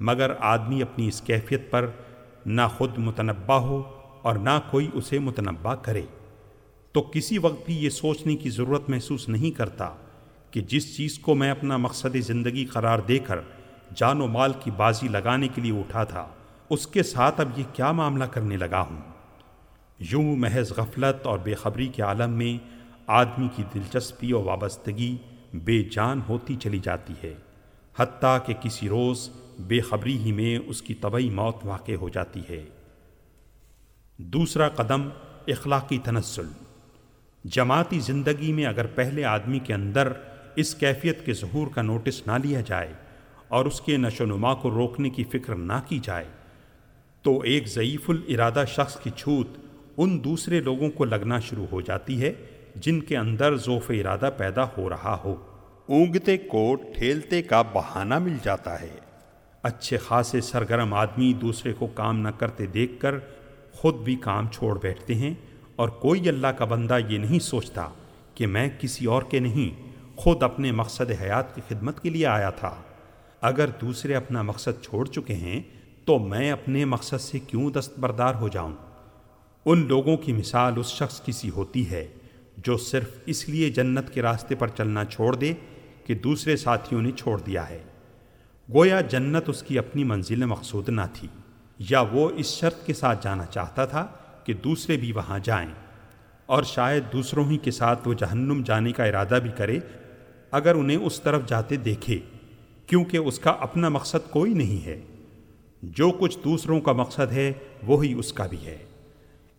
مگر 0.00 0.32
آدمی 0.40 0.82
اپنی 0.82 1.08
اس 1.08 1.20
کیفیت 1.20 1.70
پر 1.70 1.90
نہ 2.46 2.62
خود 2.76 2.98
متنبع 2.98 3.56
ہو 3.56 3.82
اور 4.22 4.36
نہ 4.36 4.58
کوئی 4.70 4.90
اسے 4.92 5.18
متنبع 5.18 5.74
کرے۔ 5.74 6.02
تو 6.92 7.02
کسی 7.02 7.38
وقت 7.38 7.64
بھی 7.66 7.76
یہ 7.84 7.90
سوچنے 7.90 8.36
کی 8.36 8.50
ضرورت 8.50 8.88
محسوس 8.88 9.28
نہیں 9.28 9.50
کرتا 9.50 9.90
کہ 10.50 10.60
جس 10.60 10.96
چیز 10.96 11.18
کو 11.18 11.34
میں 11.34 11.50
اپنا 11.50 11.76
مقصد 11.76 12.16
زندگی 12.16 12.64
قرار 12.64 12.98
دے 12.98 13.18
کر 13.18 13.38
جان 13.94 14.20
و 14.20 14.26
مال 14.26 14.52
کی 14.60 14.70
بازی 14.70 15.08
لگانے 15.08 15.48
کے 15.48 15.60
لیے 15.60 15.72
اٹھا 15.72 16.04
تھا، 16.04 16.26
اس 16.70 16.86
کے 16.86 17.02
ساتھ 17.02 17.40
اب 17.40 17.58
یہ 17.58 17.64
کیا 17.72 17.92
معاملہ 17.92 18.24
کرنے 18.24 18.56
لگا 18.56 18.80
ہوں؟ 18.80 19.00
یوں 19.98 20.36
محض 20.36 20.72
غفلت 20.72 21.26
اور 21.26 21.38
بے 21.38 21.54
خبری 21.54 21.86
کے 21.88 22.02
عالم 22.02 22.30
میں 22.30 22.56
آدمی 23.06 23.48
کی 23.56 23.62
دلچسپی 23.74 24.30
اور 24.30 24.44
وابستگی 24.44 25.16
بے 25.54 25.82
جان 25.82 26.20
ہوتی 26.28 26.56
چلی 26.56 26.78
جاتی 26.78 27.14
ہے، 27.22 27.34
حتیٰ 27.98 28.38
کہ 28.46 28.54
کسی 28.54 28.88
روز 28.88 29.28
بے 29.58 29.80
خبری 29.80 30.18
ہی 30.18 30.32
میں 30.32 30.58
اس 30.66 30.82
کی 30.82 30.94
طبعی 30.94 31.30
موت 31.30 31.56
واقع 31.64 31.92
ہو 31.92 32.08
جاتی 32.08 32.40
ہے۔ 32.48 32.64
دوسرا 34.16 34.68
قدم، 34.68 35.08
اخلاقی 35.48 35.98
تنزل۔ 35.98 36.48
جماعتی 37.44 37.98
زندگی 37.98 38.52
میں 38.52 38.66
اگر 38.66 38.86
پہلے 38.86 39.24
آدمی 39.24 39.58
کے 39.58 39.74
اندر 39.74 40.12
اس 40.56 40.74
کیفیت 40.74 41.26
کے 41.26 41.32
ظہور 41.32 41.66
کا 41.66 41.82
نوٹس 41.82 42.26
نہ 42.26 42.32
لیا 42.42 42.60
جائے 42.60 42.92
اور 43.48 43.66
اس 43.66 43.80
کے 43.80 43.96
نشو 43.96 44.24
نما 44.24 44.54
کو 44.54 44.70
روکنے 44.70 45.10
کی 45.10 45.24
فکر 45.24 45.54
نہ 45.54 45.80
کی 45.88 45.98
جائے، 46.02 46.28
تو 47.22 47.40
ایک 47.40 47.68
ضعیف 47.68 48.10
الارادہ 48.10 48.64
شخص 48.68 48.96
کی 49.00 49.10
چھوت 49.16 49.46
ان 49.96 50.24
دوسرے 50.24 50.60
لوگوں 50.60 50.90
کو 50.90 51.04
لگنا 51.04 51.40
شروع 51.40 51.66
ہو 51.72 51.80
جاتی 51.80 52.22
ہے 52.22 52.32
جن 52.74 53.00
کے 53.00 53.16
اندر 53.16 53.56
ذوف 53.56 53.90
ارادہ 53.90 54.30
پیدا 54.36 54.64
ہو 54.64 54.88
رہا 54.88 55.18
ہو۔ 55.24 55.36
اونگتے 55.88 56.36
کو 56.36 56.74
ٹھیلتے 56.74 57.42
کا 57.42 57.62
بہانہ 57.62 58.18
مل 58.18 58.36
جاتا 58.42 58.80
ہے۔ 58.80 58.96
اچھے 59.62 59.98
خاصے 59.98 60.40
سرگرم 60.40 60.94
آدمی 60.94 61.32
دوسرے 61.32 61.72
کو 61.72 61.86
کام 61.86 62.20
نہ 62.20 62.28
کرتے 62.38 62.66
دیکھ 62.66 63.00
کر 63.00 63.14
خود 63.72 63.94
بھی 63.94 64.16
کام 64.16 64.48
چھوڑ 64.48 64.78
بیٹھتے 64.78 65.14
ہیں 65.14 65.34
اور 65.76 65.88
کوئی 65.88 66.28
اللہ 66.28 66.46
کا 66.46 66.64
بندہ 66.64 66.98
یہ 67.08 67.18
نہیں 67.18 67.38
سوچتا 67.38 67.88
کہ 68.34 68.46
میں 68.46 68.68
کسی 68.78 69.04
اور 69.04 69.22
کے 69.22 69.38
نہیں 69.38 69.90
خود 70.16 70.42
اپنے 70.42 70.72
مقصد 70.72 71.10
حیات 71.22 71.54
کی 71.54 71.60
خدمت 71.68 72.00
کے 72.00 72.10
لیے 72.10 72.26
آیا 72.26 72.50
تھا۔ 72.50 72.74
اگر 73.40 73.68
دوسرے 73.80 74.14
اپنا 74.14 74.42
مقصد 74.42 74.84
چھوڑ 74.84 75.06
چکے 75.06 75.34
ہیں 75.34 75.62
تو 76.04 76.18
میں 76.18 76.50
اپنے 76.50 76.84
مقصد 76.84 77.20
سے 77.20 77.38
کیوں 77.38 77.70
دستبردار 77.70 78.34
ہو 78.34 78.48
جاؤں؟ 78.48 78.72
ان 79.64 79.86
لوگوں 79.88 80.16
کی 80.16 80.32
مثال 80.32 80.72
اس 80.76 80.86
شخص 80.86 81.20
کی 81.20 81.32
سی 81.32 81.50
ہوتی 81.50 81.90
ہے۔ 81.90 82.08
جو 82.64 82.76
صرف 82.76 83.18
اس 83.26 83.48
لیے 83.48 83.70
جنت 83.70 84.10
کے 84.10 84.22
راستے 84.22 84.54
پر 84.54 84.68
چلنا 84.68 85.04
چھوڑ 85.04 85.36
دے 85.36 85.52
کہ 86.06 86.14
دوسرے 86.14 86.56
ساتھیوں 86.56 87.02
نے 87.02 87.10
چھوڑ 87.10 87.40
دیا 87.40 87.68
ہے۔ 87.70 87.82
گویا 88.74 89.00
جنت 89.00 89.42
اس 89.46 89.62
کی 89.62 89.78
اپنی 89.78 90.04
منزل 90.04 90.44
مقصود 90.44 90.88
نہ 90.88 91.00
تھی، 91.12 91.28
یا 91.78 92.00
وہ 92.00 92.30
اس 92.36 92.46
شرط 92.46 92.86
کے 92.86 92.94
ساتھ 92.94 93.24
جانا 93.24 93.46
چاہتا 93.46 93.84
تھا 93.84 94.06
کہ 94.44 94.52
دوسرے 94.52 94.96
بھی 94.96 95.12
وہاں 95.12 95.38
جائیں۔ 95.38 95.70
اور 96.46 96.62
شاید 96.62 97.04
دوسروں 97.12 97.50
ہی 97.50 97.58
کے 97.58 97.70
ساتھ 97.70 98.08
وہ 98.08 98.14
جہنم 98.14 98.62
جانے 98.62 98.92
کا 98.92 99.04
ارادہ 99.04 99.38
بھی 99.42 99.50
کرے 99.56 99.78
اگر 100.50 100.74
انہیں 100.74 100.96
اس 100.96 101.20
طرف 101.20 101.46
جاتے 101.46 101.76
دیکھے، 101.76 102.18
کیونکہ 102.86 103.16
اس 103.16 103.38
کا 103.38 103.50
اپنا 103.50 103.88
مقصد 103.88 104.30
کوئی 104.30 104.54
نہیں 104.54 104.86
ہے۔ 104.86 105.00
جو 105.82 106.10
کچھ 106.20 106.38
دوسروں 106.44 106.80
کا 106.80 106.92
مقصد 106.92 107.32
ہے، 107.32 107.52
وہی 107.82 108.12
اس 108.12 108.32
کا 108.32 108.46
بھی 108.46 108.66
ہے۔ 108.66 108.78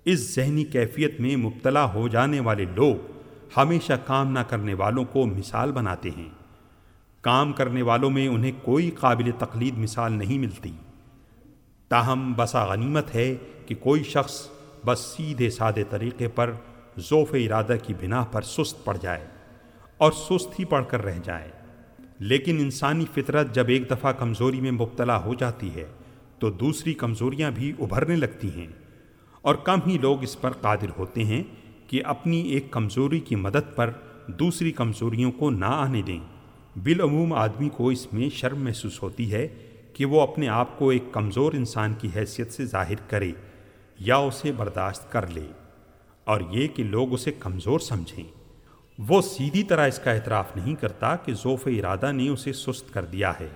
اس 0.06 0.36
ذہنی 0.36 0.64
کیفیت 0.64 1.19
میں 1.19 1.36
مبتلا 1.36 1.94
ہو 1.94 2.07
جانے 2.07 2.40
والے 2.40 2.65
لوگ 2.76 3.11
ہمیشہ 3.57 3.94
کام 4.06 4.32
نہ 4.32 4.40
کرنے 4.40 4.73
والوں 4.73 5.06
کو 5.06 5.26
مثال 5.26 5.72
بناتے 5.72 6.10
ہیں۔ 6.18 6.30
کام 7.22 7.53
کرنے 7.53 7.82
والوں 7.82 8.10
میں 8.10 8.27
انہیں 8.27 8.52
کوئی 8.61 8.91
قابل 8.91 9.32
تقلید 9.40 9.77
مثال 9.77 10.14
نہیں 10.14 10.40
ملتی۔ 10.40 10.72
تاہم، 11.88 12.34
بسا 12.34 12.65
غنیمت 12.65 13.15
ہے 13.15 13.36
کہ 13.65 13.76
کوئی 13.76 14.03
شخص 14.03 14.48
بس 14.86 14.99
سیدھے 14.99 15.49
سادے 15.49 15.84
طریقے 15.90 16.27
پر 16.27 16.52
ذوف 16.99 17.34
ارادہ 17.34 17.76
کی 17.84 17.94
بنا 17.94 18.23
پر 18.23 18.41
سست 18.41 18.86
پڑ 18.86 18.98
جائے 19.02 19.26
اور 19.98 20.11
سست 20.11 20.60
ہی 20.60 20.65
پڑھ 20.65 20.86
کر 20.88 21.03
رہ 21.03 21.19
جائے۔ 21.23 21.52
لیکن 22.19 22.57
انسانی 22.60 23.06
فطرت 23.14 23.56
جب 23.56 23.65
ایک 23.68 23.90
دفعہ 23.91 24.11
کمزوری 24.11 24.61
میں 24.61 24.72
مبتلا 24.72 25.18
ہو 25.18 25.34
جاتی 25.34 25.76
ہے 25.76 25.86
تو 26.40 26.49
دوسری 26.49 26.94
کمزوریاں 26.94 27.52
بھی 27.52 27.73
ابھرنے 27.80 28.15
لگتی 28.15 28.49
ہیں۔ 28.56 28.85
اور 29.45 29.55
کم 29.55 29.80
ہی 29.88 29.97
لوگ 29.97 30.23
اس 30.23 30.41
پر 30.41 30.51
قادر 30.51 30.99
ہوتے 30.99 31.23
ہیں 31.23 31.43
کہ 31.88 32.01
اپنی 32.05 32.41
ایک 32.41 32.72
کمزوری 32.72 33.19
کی 33.19 33.35
مدد 33.35 33.76
پر 33.76 33.89
دوسری 34.27 34.72
کمزوریوں 34.72 35.31
کو 35.31 35.49
نہ 35.49 35.65
آنے 35.65 36.01
دیں۔ 36.01 36.19
بالعموم 36.84 37.34
آدمی 37.34 37.69
کو 37.69 37.89
اس 37.89 38.13
میں 38.13 38.30
شرم 38.30 38.63
محسوس 38.63 39.03
ہوتی 39.03 39.34
ہے 39.34 39.47
کہ 39.93 40.05
وہ 40.05 40.22
اپنے 40.22 40.47
آپ 40.47 40.80
کو 40.80 40.89
ایک 40.89 41.03
کمزور 41.11 41.53
انسان 41.53 41.93
کی 41.93 42.09
حیثیت 42.15 42.53
سے 42.53 42.65
ظاہر 42.65 42.95
کرے 43.09 43.31
یا 43.99 44.15
اسے 44.15 44.51
برداشت 44.51 45.11
کر 45.11 45.27
لے 45.27 45.47
اور 46.23 46.41
یہ 46.49 46.67
کہ 46.67 46.84
لوگ 46.84 47.13
اسے 47.13 47.31
کمزور 47.31 47.80
سمجھیں۔ 47.80 48.23
وہ 49.07 49.22
سیدھی 49.22 49.63
طرح 49.63 49.88
اس 49.88 49.99
کا 49.99 50.11
اعتراف 50.11 50.55
نہیں 50.55 50.76
کرتا 50.76 51.15
کہ 51.15 51.34
ذوف 51.34 51.67
ارادہ 51.67 52.11
نے 52.11 52.30
اسے 52.30 52.53
سست 52.53 52.93
کر 52.93 53.05
دیا 53.05 53.31
ہے۔ 53.39 53.49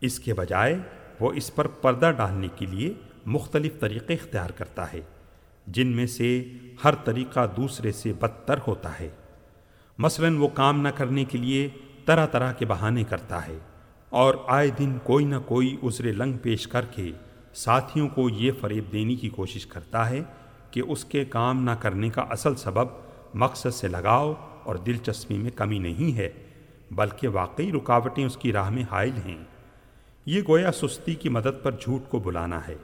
اس 0.00 0.20
کے 0.20 0.34
بجائے 0.34 0.78
وہ 1.20 1.32
اس 1.32 1.54
پر 1.54 1.66
پردہ 1.66 2.12
ڈالنے 2.16 2.48
کے 2.56 2.66
لیے 2.66 2.94
مختلف 3.26 3.80
طریقے 3.80 4.14
اختیار 4.14 4.50
کرتا 4.50 4.92
ہے، 4.92 5.00
جن 5.66 5.86
میں 5.86 6.06
سے 6.06 6.44
ہر 6.84 6.94
طریقہ 6.94 7.46
دوسرے 7.56 7.92
سے 7.92 8.12
بدتر 8.12 8.58
ہوتا 8.66 9.00
ہے۔ 9.00 9.08
مثلا 9.98 10.28
وہ 10.38 10.48
کام 10.48 10.80
نہ 10.80 10.88
کرنے 10.88 11.24
کے 11.24 11.38
لیے 11.38 11.68
طرح 12.04 12.26
طرح 12.26 12.52
کے 12.52 12.66
بہانے 12.66 13.04
کرتا 13.04 13.48
ہے 13.48 13.58
اور 14.10 14.34
آئے 14.46 14.70
دن 14.78 14.98
کوئی 15.02 15.24
نہ 15.24 15.36
کوئی 15.46 15.76
عذر 15.82 16.12
لنگ 16.12 16.32
پیش 16.32 16.66
کر 16.66 16.84
کے 16.84 17.10
ساتھیوں 17.54 18.08
کو 18.08 18.28
یہ 18.28 18.52
فریب 18.60 18.84
دینے 18.92 19.14
کی 19.14 19.28
کوشش 19.28 19.66
کرتا 19.66 20.10
ہے 20.10 20.20
کہ 20.70 20.82
اس 20.88 21.04
کے 21.04 21.24
کام 21.24 21.62
نہ 21.62 21.70
کرنے 21.70 22.10
کا 22.10 22.20
اصل 22.20 22.54
سبب 22.54 22.86
مقصد 23.34 23.74
سے 23.74 23.88
لگاؤ 23.88 24.34
اور 24.64 24.76
دلچسپی 24.76 25.38
میں 25.38 25.50
کمی 25.50 25.78
نہیں 25.78 26.16
ہے، 26.16 26.32
بلکہ 26.90 27.28
واقعی 27.28 27.72
رکاوٹیں 27.72 28.24
اس 28.24 28.36
کی 28.36 28.52
راہ 28.52 28.70
میں 28.70 28.84
حائل 28.90 29.12
ہیں۔ 29.24 29.44
یہ 30.26 30.42
گویا 30.48 30.72
سستی 30.72 31.14
کی 31.14 31.28
مدد 31.28 31.62
پر 31.62 31.72
جھوٹ 31.80 32.10
کو 32.10 32.18
بلانا 32.18 32.68
ہے۔ 32.68 32.74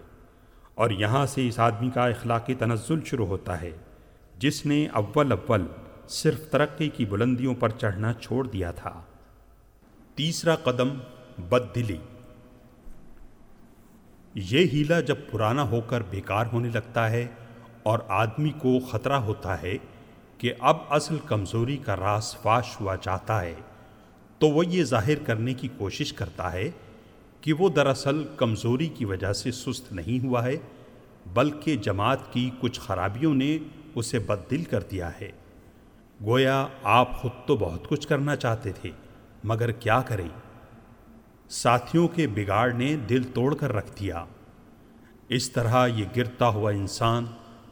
اور 0.74 0.90
یہاں 0.90 1.26
سے 1.26 1.48
اس 1.48 1.58
آدمی 1.58 1.90
کا 1.90 2.06
اخلاقی 2.06 2.54
تنزل 2.54 3.04
شروع 3.04 3.26
ہوتا 3.26 3.60
ہے، 3.60 3.70
جس 4.38 4.66
نے 4.66 4.86
اول 4.86 5.32
اول 5.32 5.66
صرف 6.08 6.50
ترقی 6.50 6.88
کی 6.88 7.04
بلندیوں 7.04 7.54
پر 7.54 7.68
چڑھنا 7.68 8.12
چھوڑ 8.12 8.46
دیا 8.46 8.70
تھا۔ 8.70 9.02
تیسرا 10.14 10.56
قدم، 10.56 10.88
بد 11.38 11.74
دلی۔ 11.74 11.96
یہ 14.34 14.66
ہیلا 14.72 15.00
جب 15.00 15.16
پرانا 15.30 15.62
ہو 15.62 15.80
کر 15.80 16.02
بیکار 16.10 16.46
ہونے 16.52 16.68
لگتا 16.68 17.10
ہے 17.10 17.26
اور 17.82 17.98
آدمی 18.08 18.50
کو 18.50 18.78
خطرہ 18.80 19.12
ہوتا 19.12 19.62
ہے 19.62 19.76
کہ 20.38 20.54
اب 20.60 20.76
اصل 20.90 21.16
کمزوری 21.26 21.76
کا 21.76 21.96
راس 21.96 22.36
فاش 22.36 22.80
ہوا 22.80 22.96
چاہتا 22.96 23.40
ہے، 23.40 23.54
تو 24.38 24.48
وہ 24.48 24.66
یہ 24.66 24.84
ظاہر 24.84 25.18
کرنے 25.26 25.54
کی 25.54 25.68
کوشش 25.78 26.12
کرتا 26.12 26.52
ہے 26.52 26.70
کہ 27.42 27.52
وہ 27.52 27.68
دراصل 27.68 28.24
کمزوری 28.36 28.86
کی 28.86 29.04
وجہ 29.04 29.32
سے 29.32 29.50
سست 29.50 29.92
نہیں 29.92 30.26
ہوا 30.26 30.44
ہے، 30.44 30.56
بلکہ 31.34 31.76
جماعت 31.76 32.32
کی 32.32 32.50
کچھ 32.60 32.80
خرابیوں 32.80 33.34
نے 33.34 33.58
اسے 33.94 34.18
بد 34.18 34.50
دل 34.50 34.64
کر 34.64 34.82
دیا 34.90 35.10
ہے۔ 35.20 35.30
گویا 36.26 36.66
آپ 36.82 37.16
خود 37.16 37.46
تو 37.46 37.56
بہت 37.56 37.88
کچھ 37.88 38.08
کرنا 38.08 38.36
چاہتے 38.36 38.72
تھے، 38.72 38.90
مگر 39.44 39.70
کیا 39.70 40.02
کریں؟ 40.02 40.28
ساتھیوں 41.48 42.08
کے 42.08 42.26
بگاڑ 42.26 42.72
نے 42.72 42.96
دل 42.96 43.22
توڑ 43.22 43.54
کر 43.54 43.72
رکھ 43.72 44.00
دیا۔ 44.00 44.24
اس 45.28 45.50
طرح 45.50 45.86
یہ 45.86 46.04
گرتا 46.16 46.48
ہوا 46.48 46.70
انسان 46.70 47.24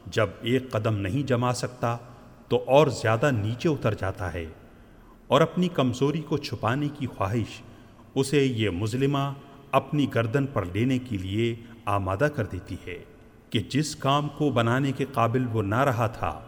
جب 0.07 0.29
ایک 0.41 0.71
قدم 0.71 0.97
نہیں 0.97 1.27
جما 1.27 1.53
سکتا 1.53 1.97
تو 2.47 2.63
اور 2.67 2.87
زیادہ 2.87 3.31
نیچے 3.31 3.69
اتر 3.69 3.93
جاتا 3.93 4.33
ہے 4.33 4.45
اور 5.27 5.41
اپنی 5.41 5.67
کمزوری 5.67 6.21
کو 6.21 6.37
چھپانے 6.37 6.87
کی 6.99 7.07
خواہش، 7.07 7.61
اسے 8.15 8.45
یہ 8.45 8.69
مظلمہ 8.69 9.33
اپنی 9.71 10.05
گردن 10.15 10.45
پر 10.45 10.65
لینے 10.65 10.99
کے 10.99 11.17
لیے 11.17 11.55
آمادہ 11.85 12.27
کر 12.35 12.45
دیتی 12.45 12.75
ہے 12.87 13.03
کہ 13.49 13.59
جس 13.69 13.95
کام 13.95 14.27
کو 14.29 14.49
بنانے 14.49 14.91
کے 14.91 15.05
قابل 15.13 15.45
وہ 15.51 15.63
نہ 15.63 15.79
رہا 15.83 16.07
تھا، 16.07 16.41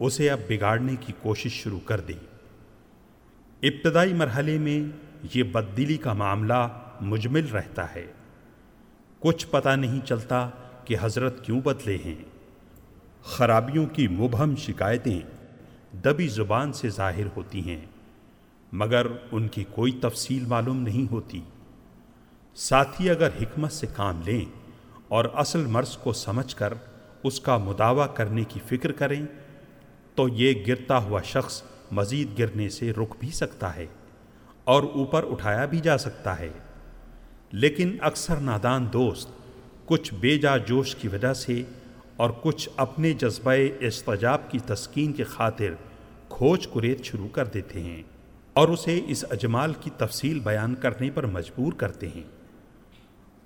اسے 0.00 0.30
اب 0.30 0.40
بگاڑنے 0.48 0.96
کی 1.00 1.12
کوشش 1.22 1.52
شروع 1.52 1.80
کر 1.84 2.00
دی 2.00 2.18
ابتدائی 3.62 4.12
مرحلے 4.12 4.58
میں 4.58 4.96
یہ 5.34 5.42
بددلی 5.42 5.96
کا 5.96 6.12
معاملہ 6.12 6.68
مجمل 7.00 7.46
رہتا 7.46 7.94
ہے۔ 7.94 8.06
کچھ 9.18 9.46
پتہ 9.50 9.68
نہیں 9.68 10.06
چلتا 10.06 10.50
کہ 10.84 10.96
حضرت 11.00 11.44
کیوں 11.44 11.60
بدلے 11.60 11.98
ہیں۔ 12.04 12.24
خرابیوں 13.22 13.86
کی 13.86 14.08
مبہم 14.08 14.56
شکایتیں 14.56 15.20
دبی 15.96 16.28
زبان 16.28 16.72
سے 16.72 16.88
ظاہر 16.88 17.26
ہوتی 17.36 17.60
ہیں، 17.60 17.86
مگر 18.72 19.06
ان 19.32 19.48
کی 19.48 19.64
کوئی 19.64 19.92
تفصیل 19.92 20.44
معلوم 20.44 20.82
نہیں 20.82 21.12
ہوتی۔ 21.12 21.40
ساتھی 22.54 23.10
اگر 23.10 23.28
حکمت 23.42 23.72
سے 23.72 23.86
کام 23.96 24.22
لیں 24.26 24.44
اور 25.08 25.24
اصل 25.34 25.66
مرض 25.66 25.96
کو 25.96 26.12
سمجھ 26.12 26.56
کر 26.56 26.74
اس 27.22 27.40
کا 27.40 27.56
مداوع 27.56 28.06
کرنے 28.06 28.44
کی 28.44 28.60
فکر 28.66 28.92
کریں، 28.92 29.26
تو 30.14 30.28
یہ 30.28 30.54
گرتا 30.68 30.98
ہوا 30.98 31.22
شخص 31.22 31.62
مزید 31.92 32.38
گرنے 32.38 32.68
سے 32.68 32.90
رک 32.90 33.14
بھی 33.20 33.30
سکتا 33.30 33.76
ہے 33.76 33.86
اور 34.64 34.82
اوپر 34.82 35.24
اٹھایا 35.30 35.64
بھی 35.64 35.80
جا 35.80 35.98
سکتا 35.98 36.38
ہے۔ 36.38 36.48
لیکن 37.52 37.96
اکثر 38.00 38.36
نادان 38.36 38.86
دوست 38.92 39.28
کچھ 39.86 40.14
بے 40.14 40.38
جا 40.38 40.56
جوش 40.56 40.94
کی 40.94 41.08
وجہ 41.08 41.32
سے 41.32 41.62
اور 42.16 42.30
کچھ 42.42 42.68
اپنے 42.76 43.12
جذبہ 43.12 43.52
استجاب 43.80 44.50
کی 44.50 44.58
تسکین 44.58 45.12
کے 45.12 45.24
خاطر 45.24 45.74
کھوج 46.28 46.68
کریت 46.74 47.04
شروع 47.04 47.28
کر 47.28 47.44
دیتے 47.44 47.80
ہیں 47.80 48.02
اور 48.52 48.68
اسے 48.68 49.00
اس 49.06 49.24
اجمال 49.30 49.72
کی 49.80 49.90
تفصیل 49.98 50.40
بیان 50.40 50.74
کرنے 50.74 51.10
پر 51.10 51.26
مجبور 51.26 51.72
کرتے 51.72 52.08
ہیں۔ 52.08 52.41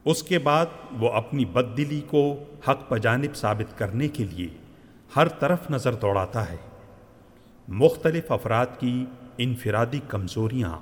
اس 0.07 0.23
کے 0.23 0.39
بعد 0.39 0.67
وہ 0.99 1.11
اپنی 1.11 1.45
بد 1.45 1.77
دلی 1.77 2.01
کو 2.01 2.45
حق 2.69 2.93
بجانب 2.93 3.37
ثابت 3.37 3.79
کرنے 3.79 4.09
کے 4.09 4.25
لیے 4.25 4.49
ہر 5.17 5.29
طرف 5.29 5.71
نظر 5.71 5.95
دوڑاتا 5.95 6.51
ہے۔ 6.51 6.57
مختلف 7.69 8.33
افراد 8.33 8.67
کی 8.79 9.07
انفرادی 9.39 10.01
کمزوریاں 10.09 10.79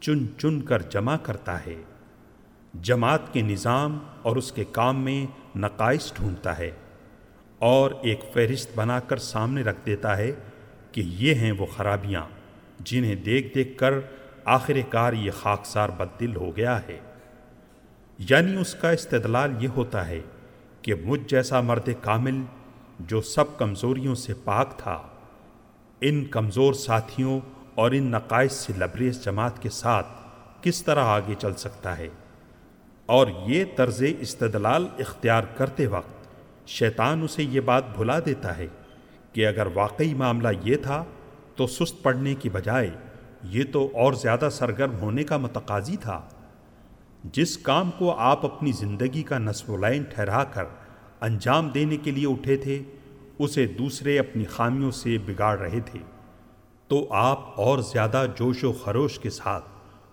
چن 0.00 0.26
چن 0.38 0.62
کر 0.62 0.82
جمع 0.82 1.16
کرتا 1.16 1.66
ہے۔ 1.66 1.74
جماعت 2.82 3.32
کے 3.32 3.42
نظام 3.42 3.98
اور 4.22 4.36
اس 4.36 4.52
کے 4.52 4.64
کام 4.72 5.04
میں 5.04 5.26
نقائص 5.58 6.12
ڈھونڈتا 6.14 6.58
ہے 6.58 6.70
اور 7.58 7.90
ایک 8.02 8.20
فہرست 8.32 8.70
بنا 8.74 9.00
کر 9.00 9.16
سامنے 9.16 9.62
رکھ 9.62 9.86
دیتا 9.86 10.16
ہے 10.16 10.32
کہ 10.92 11.00
یہ 11.00 11.34
ہیں 11.34 11.52
وہ 11.52 11.66
خرابیاں 11.76 12.22
جنہیں 12.80 13.14
دیکھ 13.14 13.54
دیکھ 13.54 13.78
کر 13.78 13.94
آخر 14.44 14.74
کار 14.88 15.12
یہ 15.12 15.30
خاکسار 15.30 15.88
بد 15.88 16.20
دل 16.20 16.36
ہو 16.36 16.56
گیا 16.56 16.86
ہے۔ 16.88 17.00
یعنی 18.18 18.60
اس 18.60 18.74
کا 18.74 18.90
استدلال 18.90 19.52
یہ 19.60 19.68
ہوتا 19.68 20.08
ہے 20.08 20.20
کہ 20.82 20.94
مجھ 20.94 21.20
جیسا 21.26 21.60
مرد 21.60 21.88
کامل 22.00 22.42
جو 23.00 23.20
سب 23.20 23.58
کمزوریوں 23.58 24.14
سے 24.14 24.34
پاک 24.44 24.78
تھا، 24.78 25.02
ان 26.00 26.24
کمزور 26.24 26.72
ساتھیوں 26.72 27.40
اور 27.74 27.90
ان 27.90 28.04
نقائص 28.04 28.52
سے 28.52 28.72
لبریز 28.78 29.24
جماعت 29.24 29.62
کے 29.62 29.68
ساتھ 29.68 30.06
کس 30.62 30.84
طرح 30.84 31.04
آگے 31.04 31.34
چل 31.38 31.54
سکتا 31.54 31.98
ہے؟ 31.98 32.08
اور 33.06 33.26
یہ 33.46 33.64
طرز 33.76 34.02
استدلال 34.20 34.88
اختیار 34.98 35.42
کرتے 35.42 35.86
وقت 35.86 36.28
شیطان 36.68 37.22
اسے 37.22 37.42
یہ 37.42 37.60
بات 37.60 37.96
بھلا 37.96 38.18
دیتا 38.26 38.56
ہے 38.58 38.66
کہ 39.32 39.46
اگر 39.46 39.66
واقعی 39.74 40.14
معاملہ 40.14 40.48
یہ 40.64 40.76
تھا 40.76 41.04
تو 41.56 41.66
سست 41.66 42.02
پڑنے 42.02 42.34
کی 42.34 42.48
بجائے 42.48 42.90
یہ 43.42 43.64
تو 43.72 43.90
اور 43.94 44.12
زیادہ 44.12 44.48
سرگرم 44.52 44.98
ہونے 44.98 45.24
کا 45.24 45.36
متقاضی 45.36 45.96
تھا۔ 45.96 46.28
جس 47.32 47.58
کام 47.58 47.90
کو 47.98 48.14
آپ 48.14 48.44
اپنی 48.44 48.72
زندگی 48.72 49.22
کا 49.22 49.38
نصب 49.38 49.70
و 49.70 49.76
لائن 49.76 50.02
ٹھہرا 50.02 50.44
کر 50.44 50.64
انجام 51.20 51.68
دینے 51.68 51.96
کے 51.96 52.10
لیے 52.10 52.26
اٹھے 52.26 52.56
تھے، 52.56 52.82
اسے 53.38 53.66
دوسرے 53.66 54.18
اپنی 54.18 54.44
خامیوں 54.44 54.90
سے 54.90 55.18
بگاڑ 55.18 55.58
رہے 55.58 55.80
تھے۔ 55.80 55.98
تو 56.88 57.06
آپ 57.10 57.60
اور 57.60 57.78
زیادہ 57.78 58.26
جوش 58.36 58.64
و 58.64 58.72
خروش 58.72 59.18
کے 59.18 59.30
ساتھ 59.30 59.64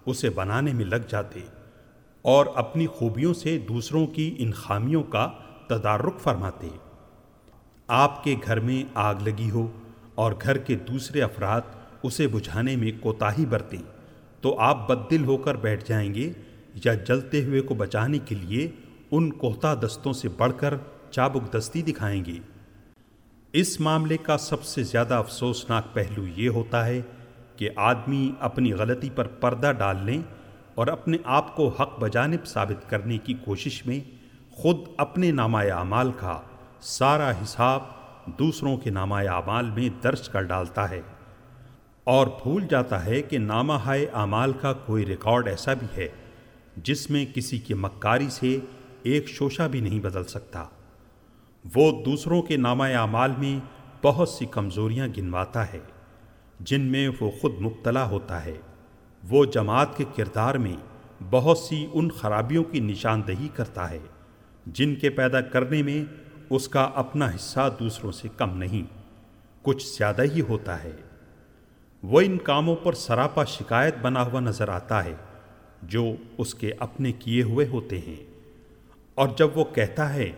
اسے 0.06 0.30
بنانے 0.30 0.74
میں 0.74 0.86
لگ 0.86 1.08
جاتے 1.10 1.40
اور 2.22 2.46
اپنی 2.56 2.88
خوبیوں 2.88 3.34
سے 3.34 3.58
دوسروں 3.60 4.08
کی 4.08 4.36
ان 4.38 4.52
خامیوں 4.52 5.04
کا 5.04 5.32
تدارک 5.68 6.20
فرماتے۔ 6.20 6.68
آپ 7.88 8.24
کے 8.24 8.36
گھر 8.46 8.60
میں 8.60 8.84
آگ 8.94 9.16
لگی 9.22 9.52
ہو 9.52 9.68
اور 10.16 10.34
گھر 10.42 10.58
کے 10.58 10.76
دوسرے 10.76 11.22
افراد 11.22 11.62
اسے 12.04 12.28
بجھانے 12.28 12.76
میں 12.76 12.92
کوتاہی 13.00 13.46
برتیں، 13.46 13.82
تو 14.42 14.60
آپ 14.60 14.88
بد 14.88 15.12
دل 15.12 15.26
ہو 15.26 15.38
کر 15.38 15.56
بیٹھ 15.56 15.86
جائیں 15.90 16.14
گے 16.16 16.32
یا 16.74 16.94
جلتے 16.94 17.44
ہوئے 17.44 17.62
کو 17.62 17.74
بچانے 17.74 18.20
کے 18.20 18.36
لیے 18.36 18.72
ان 19.12 19.34
کوتا 19.34 19.74
دستوں 19.74 20.14
سے 20.14 20.30
بڑھ 20.30 20.52
کر 20.58 20.74
چابک 21.12 21.54
دستی 21.54 21.82
دکھائیں 21.82 22.26
گے۔ 22.26 22.40
اس 23.54 23.80
معاملے 23.80 24.18
کا 24.18 24.38
سب 24.38 24.64
سے 24.64 24.84
زیادہ 24.84 25.14
افسوسناک 25.14 25.94
پہلو 25.94 26.24
یہ 26.36 26.50
ہوتا 26.50 26.86
ہے 26.86 27.02
کہ 27.56 27.70
آدمی 27.76 28.32
اپنی 28.40 28.74
غلطی 28.74 29.10
پر 29.16 29.28
پردہ 29.28 29.72
ڈال 29.78 29.98
لیں 30.04 30.22
اور 30.76 30.88
اپنے 30.88 31.18
آپ 31.24 31.56
کو 31.56 31.68
حق 31.68 32.00
بجانب 32.00 32.48
ثابت 32.48 32.90
کرنے 32.90 33.18
کی 33.18 33.34
کوشش 33.34 33.86
میں 33.86 34.00
خود 34.52 34.78
اپنے 34.98 35.32
نامہ 35.32 35.58
اعمال 35.58 36.12
کا 36.12 36.42
سارا 36.82 37.32
حساب 37.32 37.82
دوسروں 38.40 38.78
کے 38.78 38.90
نامہ 38.90 39.16
اعمال 39.16 39.70
میں 39.70 39.90
درج 40.04 40.30
کر 40.30 40.42
ڈالتا 40.42 40.90
ہے۔ 40.90 41.02
اور 42.04 42.28
بھول 42.28 42.68
جاتا 42.70 43.06
ہے 43.06 43.22
کہ 43.22 43.38
نامہ 43.38 43.74
ہائے 43.74 44.06
اعمال 44.14 44.54
کا 44.54 44.74
کوئی 44.74 45.06
ریکارڈ 45.06 45.48
ایسا 45.48 45.74
بھی 45.74 45.88
ہے۔ 45.98 46.08
جس 46.78 47.10
میں 47.10 47.26
کسی 47.34 47.58
کی 47.58 47.74
مکاری 47.74 48.30
سے 48.30 48.60
ایک 49.04 49.28
شوشہ 49.28 49.64
بھی 49.64 49.80
نہیں 49.80 50.00
بدل 50.00 50.24
سکتا۔ 50.24 50.66
وہ 51.76 52.04
دوسروں 52.04 52.42
کے 52.42 52.58
نامہ 52.58 52.84
اعمال 52.84 53.32
میں 53.38 53.60
بہت 54.04 54.30
سی 54.30 54.46
کمزوریاں 54.46 55.08
گنواتا 55.18 55.74
ہے، 55.74 55.80
جن 56.60 56.82
میں 56.82 57.10
وہ 57.20 57.32
خود 57.42 57.54
مبتلا 57.62 58.10
ہوتا 58.10 58.46
ہے۔ 58.46 58.58
وہ 59.30 59.46
جماعت 59.46 59.98
کے 59.98 60.04
کردار 60.16 60.56
میں 60.56 60.76
بہت 61.30 61.58
سی 61.58 61.88
ان 61.94 62.12
خرابیوں 62.12 62.64
کی 62.64 62.80
نشاندہی 62.80 63.48
کرتا 63.56 63.90
ہے، 63.90 64.00
جن 64.66 64.96
کے 64.96 65.10
پیدا 65.10 65.42
کرنے 65.42 65.84
میں 65.84 66.06
اس 66.50 66.68
کا 66.68 66.90
اپنا 66.96 67.30
حصہ 67.30 67.76
دوسروں 67.80 68.12
سے 68.12 68.28
کم 68.38 68.58
نہیں، 68.58 68.84
کچھ 69.62 69.98
زیادہ 69.98 70.22
ہی 70.22 70.42
ہوتا 70.42 70.84
ہے۔ 70.84 70.96
وہ 72.04 72.22
ان 72.22 72.38
کاموں 72.38 72.76
پر 72.76 72.94
سراپا 72.94 73.44
شکایت 73.44 73.96
بنا 74.02 74.24
ہوا 74.24 74.40
نظر 74.40 74.70
آتا 74.70 75.06
ہے۔ 75.06 75.14
جو 75.84 76.16
اس 76.38 76.56
کے 76.56 76.72
اپنے 76.80 77.12
کیے 77.12 77.44
ہوئے 77.44 77.68
ہوتے 77.68 78.00
ہیں۔ 78.00 78.32
اور 79.16 79.30
جب 79.38 79.58
وہ 79.58 79.64
کہتا 79.64 80.14
ہے 80.14 80.32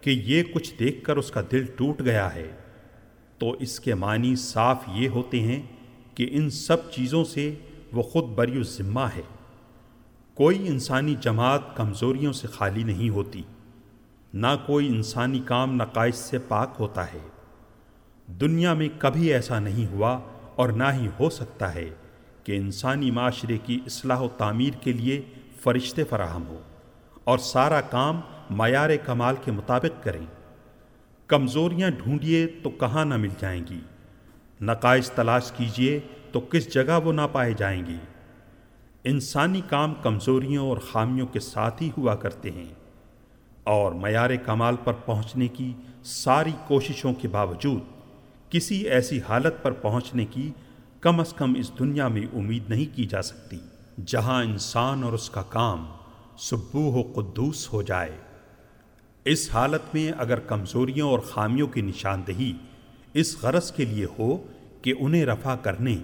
کہ 0.00 0.10
یہ 0.10 0.42
کچھ 0.54 0.74
دیکھ 0.78 1.04
کر 1.04 1.16
اس 1.16 1.30
کا 1.30 1.40
دل 1.52 1.64
ٹوٹ 1.76 2.02
گیا 2.04 2.34
ہے، 2.34 2.50
تو 3.38 3.52
اس 3.52 3.80
کے 3.80 3.94
معنی 3.94 4.36
صاف 4.36 4.76
یہ 4.94 5.08
ہوتے 5.08 5.40
ہیں 5.40 5.62
کہ 6.14 6.28
ان 6.30 6.50
سب 6.50 6.90
چیزوں 6.90 7.24
سے 7.24 7.54
وہ 7.92 8.02
خود 8.02 8.24
بری 8.24 8.62
ذمہ 8.62 9.08
ہے۔ 9.16 9.22
کوئی 10.34 10.68
انسانی 10.68 11.14
جماعت 11.20 11.76
کمزوریوں 11.76 12.32
سے 12.32 12.46
خالی 12.46 12.82
نہیں 12.82 13.08
ہوتی، 13.08 13.42
نہ 14.34 14.46
کوئی 14.66 14.86
انسانی 14.88 15.40
کام 15.44 15.74
نقائص 15.74 16.16
سے 16.16 16.38
پاک 16.38 16.74
ہوتا 16.80 17.12
ہے۔ 17.12 17.28
دنیا 18.40 18.74
میں 18.74 18.88
کبھی 18.98 19.32
ایسا 19.32 19.58
نہیں 19.58 19.92
ہوا 19.92 20.20
اور 20.56 20.68
نہ 20.68 20.84
ہی 20.92 21.08
ہو 21.20 21.30
سکتا 21.30 21.74
ہے۔ 21.74 21.90
کہ 22.44 22.56
انسانی 22.56 23.10
معاشرے 23.10 23.58
کی 23.58 23.80
اصلاح 23.86 24.20
و 24.20 24.28
تعمیر 24.28 24.72
کے 24.80 24.92
لیے 24.92 25.22
فرشتے 25.60 26.04
فراہم 26.04 26.46
ہو 26.46 26.60
اور 27.24 27.38
سارا 27.38 27.80
کام 27.80 28.20
معیار 28.50 28.90
کمال 29.06 29.34
کے 29.44 29.50
مطابق 29.50 30.04
کریں۔ 30.04 30.26
کمزوریاں 31.26 31.90
ڈھونڈیے 31.90 32.46
تو 32.46 32.70
کہاں 32.70 33.04
نہ 33.04 33.16
مل 33.16 33.28
جائیں 33.38 33.64
گی۔ 33.70 33.80
نقائص 34.60 35.10
تلاش 35.10 35.52
کیجیے 35.52 36.00
تو 36.32 36.40
کس 36.40 36.74
جگہ 36.74 36.98
وہ 37.04 37.12
نہ 37.12 37.20
پائے 37.32 37.52
جائیں 37.52 37.86
گی۔ 37.86 37.96
انسانی 39.04 39.60
کام 39.68 39.94
کمزوریوں 40.02 40.68
اور 40.68 40.76
خامیوں 40.76 41.26
کے 41.26 41.40
ساتھ 41.40 41.82
ہی 41.82 41.90
ہوا 41.98 42.14
کرتے 42.14 42.50
ہیں 42.50 42.74
اور 43.64 43.92
معیار 43.92 44.30
کمال 44.46 44.76
پر 44.84 44.92
پہنچنے 44.92 45.48
کی 45.48 45.72
ساری 46.04 46.50
کوششوں 46.66 47.14
کے 47.14 47.28
باوجود 47.28 47.80
کسی 48.50 48.76
ایسی 48.76 49.20
حالت 49.28 49.62
پر 49.62 49.72
پہنچنے 49.72 50.24
کی 50.24 50.50
کم 51.00 51.20
از 51.20 51.32
کم 51.32 51.54
اس 51.58 51.70
دنیا 51.78 52.08
میں 52.08 52.26
امید 52.32 52.70
نہیں 52.70 52.96
کی 52.96 53.04
جا 53.04 53.22
سکتی۔ 53.22 53.58
جہاں 54.06 54.44
انسان 54.44 55.02
اور 55.02 55.12
اس 55.12 55.30
کا 55.30 55.42
کام 55.42 55.86
سبو 56.38 56.92
و 56.92 57.20
قدوس 57.20 57.72
ہو 57.72 57.82
جائے۔ 57.82 58.12
اس 59.24 59.50
حالت 59.52 59.94
میں 59.94 60.12
اگر 60.18 60.38
کمزوریوں 60.38 61.10
اور 61.10 61.18
خامیوں 61.18 61.66
کی 61.66 61.80
نشاندہی 61.80 62.52
اس 63.14 63.42
غرض 63.42 63.72
کے 63.72 63.84
لیے 63.84 64.06
ہو 64.18 64.46
کہ 64.82 64.94
انہیں 65.00 65.24
رفع 65.24 65.54
کرنے 65.54 65.96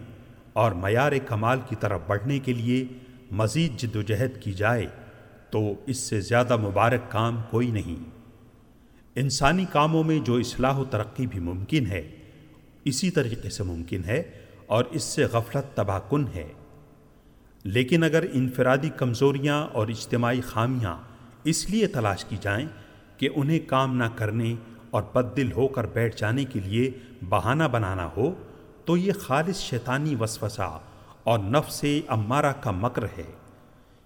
اور 0.53 0.73
معیار 0.73 1.13
کمال 1.27 1.59
کی 1.69 1.77
طرف 1.81 2.01
بڑھنے 2.07 2.39
کے 2.39 2.53
لیے 2.53 2.85
مزید 3.31 3.77
جد 3.77 3.97
و 3.97 4.03
جہد 4.03 4.43
کی 4.43 4.53
جائے، 4.53 4.87
تو 5.51 5.75
اس 5.87 5.97
سے 5.97 6.21
زیادہ 6.21 6.57
مبارک 6.57 7.11
کام 7.11 7.41
کوئی 7.51 7.71
نہیں۔ 7.71 8.05
انسانی 9.15 9.65
کاموں 9.73 10.05
میں 10.05 10.19
جو 10.19 10.35
اصلاح 10.35 10.77
و 10.77 10.85
ترقی 10.85 11.27
بھی 11.27 11.41
ممکن 11.41 11.87
ہے، 11.87 12.09
اسی 12.85 13.11
طریقے 13.11 13.51
سے 13.51 13.63
ممکن 13.63 14.05
ہے 14.05 14.23
اور 14.67 14.85
اس 14.91 15.03
سے 15.03 15.25
غفلت 15.25 15.77
تباہ 15.77 16.01
کن 16.11 16.25
ہے۔ 16.35 16.53
لیکن 17.65 18.03
اگر 18.03 18.25
انفرادی 18.33 18.89
کمزوریاں 18.89 19.67
اور 19.73 19.89
اجتماعی 19.89 20.41
خامیاں 20.41 20.97
اس 21.45 21.71
لیے 21.71 21.87
تلاش 21.87 22.25
کی 22.25 22.37
جائیں 22.41 22.69
کہ 23.17 23.29
انہیں 23.35 23.59
کام 23.69 23.97
نہ 23.97 24.05
کرنے 24.17 24.55
اور 24.91 25.03
بد 25.13 25.37
دل 25.37 25.53
ہو 25.53 25.69
کر 25.69 25.87
بیٹھ 25.87 26.17
جانے 26.17 26.45
کے 26.45 26.61
لیے 26.61 26.91
بہانہ 27.29 27.65
بنانا 27.65 28.09
ہو، 28.17 28.35
تو 28.85 28.97
یہ 28.97 29.13
خالص 29.13 29.57
شیطانی 29.57 30.15
وسوسہ 30.21 30.79
اور 31.25 31.39
نفس 31.39 31.85
امارہ 32.09 32.53
کا 32.61 32.71
مکر 32.71 33.05
ہے۔ 33.05 33.33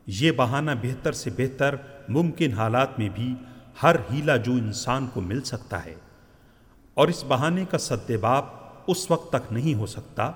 یہ 0.07 0.32
بہانہ 0.32 0.70
بہتر 0.82 1.12
سے 1.12 1.31
بہتر 1.37 1.74
ممکن 2.09 2.53
حالات 2.53 2.99
میں 2.99 3.09
بھی 3.09 3.35
ہر 3.82 3.97
ہیلا 4.12 4.37
جو 4.37 4.53
انسان 4.53 5.09
کو 5.15 5.20
مل 5.20 5.43
سکتا 5.43 5.85
ہے۔ 5.85 5.95
اور 6.95 7.09
اس 7.09 7.24
بہانے 7.28 7.65
کا 7.70 7.78
سدباب 7.78 8.45
اس 8.87 9.11
وقت 9.11 9.32
تک 9.32 9.53
نہیں 9.53 9.74
ہو 9.74 9.87
سکتا 9.87 10.32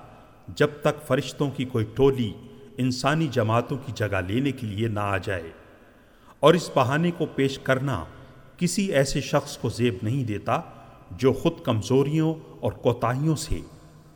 جب 0.47 0.69
تک 0.81 1.05
فرشتوں 1.07 1.49
کی 1.51 1.65
کوئی 1.65 1.85
ٹولی 1.95 2.31
انسانی 2.77 3.27
جماعتوں 3.27 3.77
کی 3.85 3.91
جگہ 3.95 4.21
لینے 4.27 4.51
کے 4.51 4.67
لیے 4.67 4.87
نہ 4.87 4.99
آ 4.99 5.17
جائے، 5.17 5.51
اور 6.39 6.53
اس 6.53 6.69
بہانے 6.75 7.11
کو 7.11 7.25
پیش 7.25 7.57
کرنا 7.59 8.03
کسی 8.57 8.85
ایسے 8.93 9.21
شخص 9.21 9.57
کو 9.57 9.69
زیب 9.69 9.95
نہیں 10.03 10.23
دیتا 10.23 10.59
جو 11.11 11.33
خود 11.33 11.61
کمزوریوں 11.63 12.33
اور 12.59 12.71
کوتاہیوں 12.71 13.35
سے 13.35 13.59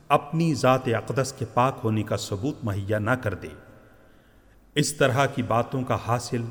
اپنی 0.10 0.54
ذات 0.54 0.88
اقدس 0.88 1.34
کے 1.40 1.46
پاک 1.54 1.80
ہونے 1.84 2.04
کا 2.04 2.18
ثبوت 2.18 2.64
مہیا 2.64 3.00
نہ 3.00 3.16
کر 3.24 3.34
دے۔ 3.34 3.48
اس 4.76 4.94
طرح 4.94 5.26
کی 5.26 5.44
باتوں 5.44 5.82
کا 5.84 5.98
حاصل 6.08 6.44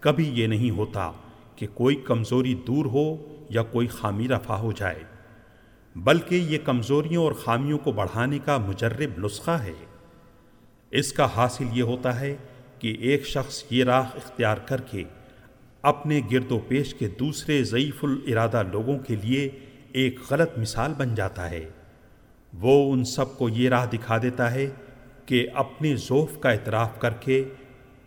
کبھی 0.00 0.28
یہ 0.30 0.46
نہیں 0.46 0.70
ہوتا 0.70 1.10
کہ 1.56 1.66
کوئی 1.74 1.96
کمزوری 1.96 2.54
دور 2.66 2.84
ہو 2.84 3.04
یا 3.50 3.62
کوئی 3.62 3.86
خامی 3.86 4.28
رفع 4.28 4.54
ہو 4.54 4.72
جائے۔ 4.72 5.02
بلکہ 5.96 6.34
یہ 6.34 6.58
کمزوریوں 6.64 7.24
اور 7.24 7.32
خامیوں 7.32 7.78
کو 7.78 7.92
بڑھانے 7.92 8.38
کا 8.44 8.58
مجرب 8.58 9.26
نسخہ 9.26 9.50
ہے۔ 9.50 9.72
اس 10.90 11.12
کا 11.12 11.28
حاصل 11.36 11.64
یہ 11.72 11.82
ہوتا 11.82 12.20
ہے 12.20 12.36
کہ 12.78 12.96
ایک 13.00 13.26
شخص 13.26 13.64
یہ 13.70 13.84
راہ 13.84 14.10
اختیار 14.14 14.56
کر 14.56 14.80
کے 14.80 15.04
اپنے 15.82 16.20
گرد 16.32 16.52
و 16.52 16.58
پیش 16.58 16.94
کے 16.94 17.08
دوسرے 17.08 17.64
ضعیف 17.64 18.04
الارادہ 18.04 18.62
لوگوں 18.72 18.98
کے 18.98 19.16
لیے 19.16 19.48
ایک 19.92 20.20
غلط 20.30 20.58
مثال 20.58 20.92
بن 20.98 21.14
جاتا 21.14 21.50
ہے۔ 21.50 21.68
وہ 22.54 22.92
ان 22.92 23.04
سب 23.04 23.38
کو 23.38 23.48
یہ 23.48 23.68
راہ 23.68 23.86
دکھا 23.86 24.18
دیتا 24.18 24.54
ہے 24.54 24.70
کہ 25.26 25.46
اپنے 25.54 25.96
ذوف 25.96 26.38
کا 26.40 26.50
اعتراف 26.50 27.00
کر 27.00 27.10
کے 27.10 27.44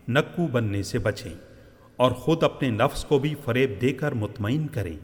نکو 0.07 0.47
بننے 0.47 0.83
سے 0.83 0.99
بچیں 0.99 1.33
اور 1.95 2.11
خود 2.11 2.43
اپنے 2.43 2.69
نفس 2.69 3.03
کو 3.03 3.19
بھی 3.19 3.35
فریب 3.45 3.71
دے 3.81 3.93
کر 3.93 4.11
مطمئن 4.11 4.67
کریں۔ 4.67 4.97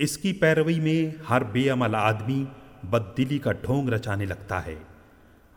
اس 0.00 0.18
کی 0.18 0.32
پیروی 0.32 0.80
میں 0.80 1.22
ہر 1.30 1.42
بے 1.42 1.68
عمل 1.68 1.94
آدمی 1.94 2.44
بد 2.82 3.16
دلی 3.16 3.38
کا 3.38 3.52
ڈھونگ 3.52 3.88
رچانے 3.88 4.26
لگتا 4.26 4.66
ہے 4.66 4.74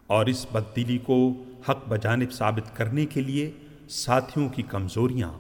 اور 0.08 0.26
اس 0.26 0.46
بد 0.52 0.76
دلی 0.76 0.98
کو 0.98 1.44
حق 1.70 1.90
بجانب 1.90 2.32
ثابت 2.32 2.78
کرنے 2.78 3.06
کے 3.06 3.22
لیے 3.22 3.52
ساتھیوں 3.90 4.50
کی 4.50 4.62
کمزوریاں 4.62 5.32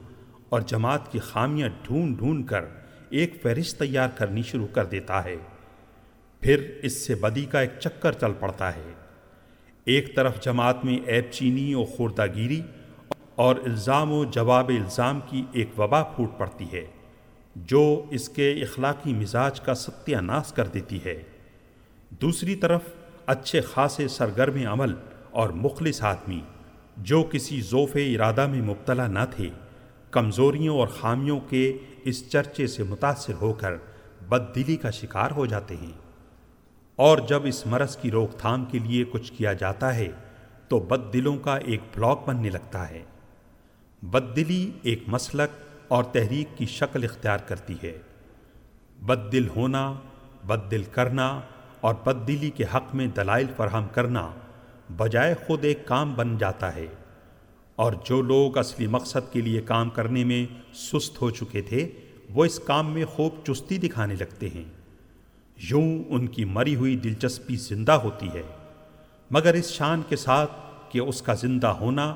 اور 0.50 0.62
جماعت 0.62 1.12
کی 1.12 1.20
خامیاں 1.20 1.70
ڈھونڈ 1.84 2.18
ڈھونڈ 2.18 2.48
کر 2.48 2.66
ایک 3.10 3.34
فہرست 3.44 3.80
تیار 3.80 4.10
کرنی 4.16 4.42
شروع 4.42 4.68
کر 4.68 4.86
دیتا 4.86 5.24
ہے۔ 5.24 5.36
پھر 6.40 6.80
اس 6.84 7.08
سے 7.08 7.16
بدی 7.16 7.46
کا 7.46 7.60
ایک 7.60 7.72
چکر 7.80 8.12
چل 8.12 8.32
پڑتا 8.40 8.76
ہے۔ 8.76 8.94
ایک 9.86 10.16
طرف 10.16 10.42
جماعت 10.42 10.86
میں 10.86 10.98
ایپ 11.06 11.32
چینی 11.32 11.74
اور 11.74 11.86
خوردہ 11.86 12.26
گیری 12.36 12.62
اور 13.36 13.56
الزام 13.56 14.12
و 14.12 14.26
جواب 14.26 14.70
الزام 14.70 15.20
کی 15.30 15.44
ایک 15.52 15.80
وبا 15.80 16.04
پھوٹ 16.04 16.30
پڑتی 16.38 16.66
ہے۔ 16.74 16.88
جو 17.56 18.06
اس 18.10 18.30
کے 18.30 18.52
اخلاقی 18.52 19.14
مزاج 19.14 19.62
کا 19.62 19.76
ستیہ 19.76 20.18
ناس 20.18 20.52
کر 20.52 20.68
دیتی 20.68 21.00
ہے۔ 21.06 21.24
دوسری 22.10 22.56
طرف، 22.56 22.82
اچھے 23.26 23.62
خاصے 23.62 24.08
سرگرم 24.08 24.68
عمل 24.68 24.94
اور 25.32 25.50
مخلص 25.50 26.04
آدمی 26.04 26.42
جو 26.98 27.24
کسی 27.24 27.62
ذوف 27.62 27.96
ارادہ 27.96 28.48
میں 28.48 28.62
مبتلا 28.62 29.08
نہ 29.08 29.20
تھے، 29.36 29.50
کمزوریوں 30.12 30.78
اور 30.78 30.88
خامیوں 30.88 31.40
کے 31.40 31.78
اس 32.04 32.30
چرچے 32.30 32.68
سے 32.68 32.84
متاثر 32.84 33.34
ہو 33.42 33.54
کر 33.54 33.74
بد 34.30 34.56
دلی 34.56 34.76
کا 34.76 34.90
شکار 34.90 35.32
ہو 35.32 35.46
جاتے 35.46 35.76
ہیں۔ 35.76 35.92
اور 36.96 37.18
جب 37.18 37.46
اس 37.46 37.66
مرض 37.66 37.98
کی 37.98 38.12
روک 38.12 38.32
تھام 38.38 38.66
کے 38.66 38.80
لیے 38.80 39.04
کچھ 39.12 39.34
کیا 39.34 39.54
جاتا 39.54 39.96
ہے، 39.96 40.08
تو 40.68 40.80
بد 40.80 41.14
دلوں 41.14 41.38
کا 41.38 41.56
ایک 41.56 41.80
بلاک 41.96 42.28
بننے 42.28 42.50
لگتا 42.50 42.90
ہے۔ 42.90 43.04
بد 44.02 44.36
دلی 44.36 44.72
ایک 44.84 45.04
مسلک 45.08 45.73
اور 45.94 46.03
تحریک 46.03 46.57
کی 46.57 46.65
شکل 46.65 47.03
اختیار 47.03 47.38
کرتی 47.38 47.76
ہے۔ 47.84 47.99
بد 49.02 49.32
دل 49.32 49.48
ہونا 49.48 49.94
بد 50.44 50.72
دل 50.72 50.84
کرنا 50.84 51.41
اور 51.82 51.95
بد 52.03 52.28
دلی 52.28 52.49
کے 52.49 52.64
حق 52.64 52.95
میں 52.95 53.07
دلائل 53.07 53.45
فراہم 53.57 53.88
کرنا 53.88 54.32
بجائے 54.98 55.36
خود 55.48 55.65
ایک 55.65 55.88
کام 55.88 56.14
بن 56.14 56.38
جاتا 56.38 56.76
ہے۔ 56.76 56.88
اور 57.76 57.94
جو 58.06 58.22
لوگ 58.22 58.57
اصلی 58.57 58.88
مقصد 58.88 59.34
کے 59.34 59.41
لیے 59.41 59.61
کام 59.61 59.90
کرنے 59.90 60.24
میں 60.24 60.45
سست 60.74 61.22
ہو 61.22 61.30
چکے 61.30 61.61
تھے، 61.61 61.90
وہ 62.30 62.45
اس 62.45 62.60
کام 62.60 62.94
میں 62.94 63.06
خوب 63.06 63.36
چستی 63.45 63.78
دکھانے 63.78 64.15
لگتے 64.15 64.49
ہیں۔ 64.49 64.65
یوں 65.70 66.03
ان 66.10 66.28
کی 66.28 66.45
مری 66.45 66.76
ہوئی 66.76 66.98
دلچسپی 66.98 67.56
زندہ 67.56 67.91
ہوتی 67.91 68.28
ہے۔ 68.28 68.44
مگر 69.32 69.53
اس 69.53 69.70
شان 69.72 70.02
کے 70.10 70.15
ساتھ 70.15 70.52
کہ 70.90 70.99
اس 70.99 71.22
کا 71.22 71.34
زندہ 71.34 71.68
ہونا 71.68 72.15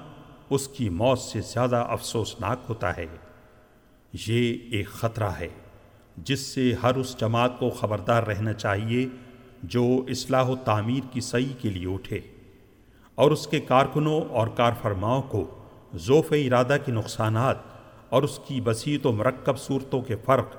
اس 0.50 0.68
کی 0.68 0.90
موت 0.90 1.20
سے 1.20 1.42
زیادہ 1.42 1.86
افسوسناک 1.90 2.60
ہوتا 2.70 2.98
ہے۔ 2.98 3.06
یہ 4.28 4.58
ایک 4.72 4.88
خطرہ 4.88 5.30
ہے 5.30 5.48
جس 6.18 6.40
سے 6.40 6.74
ہر 6.84 6.96
اس 6.96 7.20
جماعت 7.20 7.60
کو 7.60 7.70
خبردار 7.70 8.24
رہنا 8.24 8.54
چاہیے 8.54 9.08
جو 9.64 10.06
اصلاح 10.08 10.44
و 10.44 10.56
تعمیر 10.56 11.14
کی 11.14 11.22
صحیح 11.22 11.54
کے 11.62 11.70
لیے 11.70 11.94
اٹھے 11.94 12.20
اور 13.16 13.32
اس 13.32 13.48
کے 13.48 13.60
کارکنوں 13.60 14.22
اور 14.22 14.48
کارفرماؤں 14.48 15.22
کو 15.22 15.60
ذوف 15.96 16.32
ارادہ 16.32 16.78
کے 16.86 16.92
نقصانات 16.92 17.58
اور 18.10 18.24
اس 18.24 18.40
کی 18.48 18.62
بسیط 18.62 19.06
و 19.06 19.12
مرکب 19.12 19.60
صورتوں 19.60 20.02
کے 20.02 20.16
فرق 20.26 20.56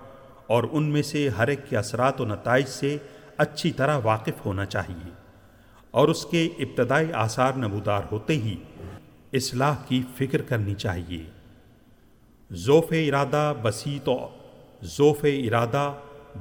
اور 0.47 0.65
ان 0.73 0.85
میں 0.85 1.03
سے 1.03 1.29
ہر 1.29 1.49
ایک 1.49 1.61
کے 1.69 1.77
اثرات 1.77 2.21
و 2.21 2.25
نتائج 2.25 2.67
سے 2.67 2.97
اچھی 3.37 3.73
طرح 3.73 4.01
واقف 4.05 4.47
ہونا 4.47 4.65
چاہیے 4.65 5.11
اور 5.91 6.09
اس 6.09 6.27
کے 6.27 6.49
ابتدائی 6.59 7.13
آثار 7.13 7.53
نمودار 7.53 8.03
ہوتے 8.13 8.33
ہی 8.33 8.57
اصلاح 9.33 9.75
کی 9.89 10.03
فکر 10.17 10.43
کرنی 10.43 10.75
چاہیے۔ 10.75 11.25
ذوف 12.53 12.93
ارادہ 12.93 13.55
بسیط 13.63 14.09
و 14.09 14.29
ذوف 14.85 15.25
ارادہ 15.25 15.93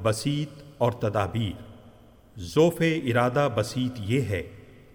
بسیط 0.02 0.62
اور 0.78 0.92
تدابیر۔ 0.92 1.62
ذوف 2.38 2.80
ارادہ 2.80 3.48
بسیط 3.54 3.98
یہ 3.98 4.20
ہے 4.20 4.42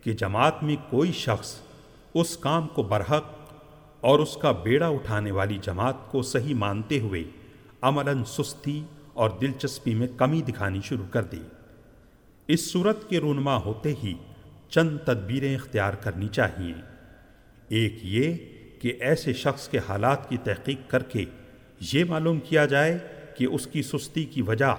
کہ 0.01 0.13
جماعت 0.13 0.63
میں 0.63 0.75
کوئی 0.89 1.11
شخص 1.11 1.55
اس 2.13 2.37
کام 2.37 2.67
کو 2.67 2.83
برحق 2.83 3.23
اور 4.01 4.19
اس 4.19 4.37
کا 4.37 4.51
بیڑا 4.51 4.87
اٹھانے 4.87 5.31
والی 5.31 5.57
جماعت 5.61 6.11
کو 6.11 6.21
صحیح 6.21 6.55
مانتے 6.55 6.99
ہوئے 6.99 7.23
عملاً 7.81 8.23
سستی 8.23 8.83
اور 9.13 9.29
دلچسپی 9.29 9.95
میں 9.95 10.07
کمی 10.17 10.41
دکھانی 10.41 10.79
شروع 10.83 11.07
کر 11.11 11.23
دی 11.23 11.41
اس 12.47 12.71
صورت 12.71 13.09
کے 13.09 13.19
رونما 13.19 13.57
ہوتے 13.57 13.93
ہی 14.03 14.13
چند 14.69 14.97
تدبیریں 15.05 15.55
اختیار 15.55 15.93
کرنی 15.93 16.27
چاہیے 16.27 16.73
ایک 17.67 17.99
یہ 18.01 18.35
کہ 18.83 18.93
ایسے 18.99 19.33
شخص 19.33 19.67
کے 19.67 19.79
حالات 19.89 20.29
کی 20.29 20.37
تحقیق 20.37 20.89
کر 20.89 21.03
کے 21.03 21.25
یہ 21.93 22.03
معلوم 22.03 22.39
کیا 22.39 22.65
جائے 22.65 22.97
کہ 23.37 23.45
اس 23.45 23.67
کی 23.67 23.81
سستی 23.81 24.23
کی 24.25 24.41
وجہ 24.41 24.75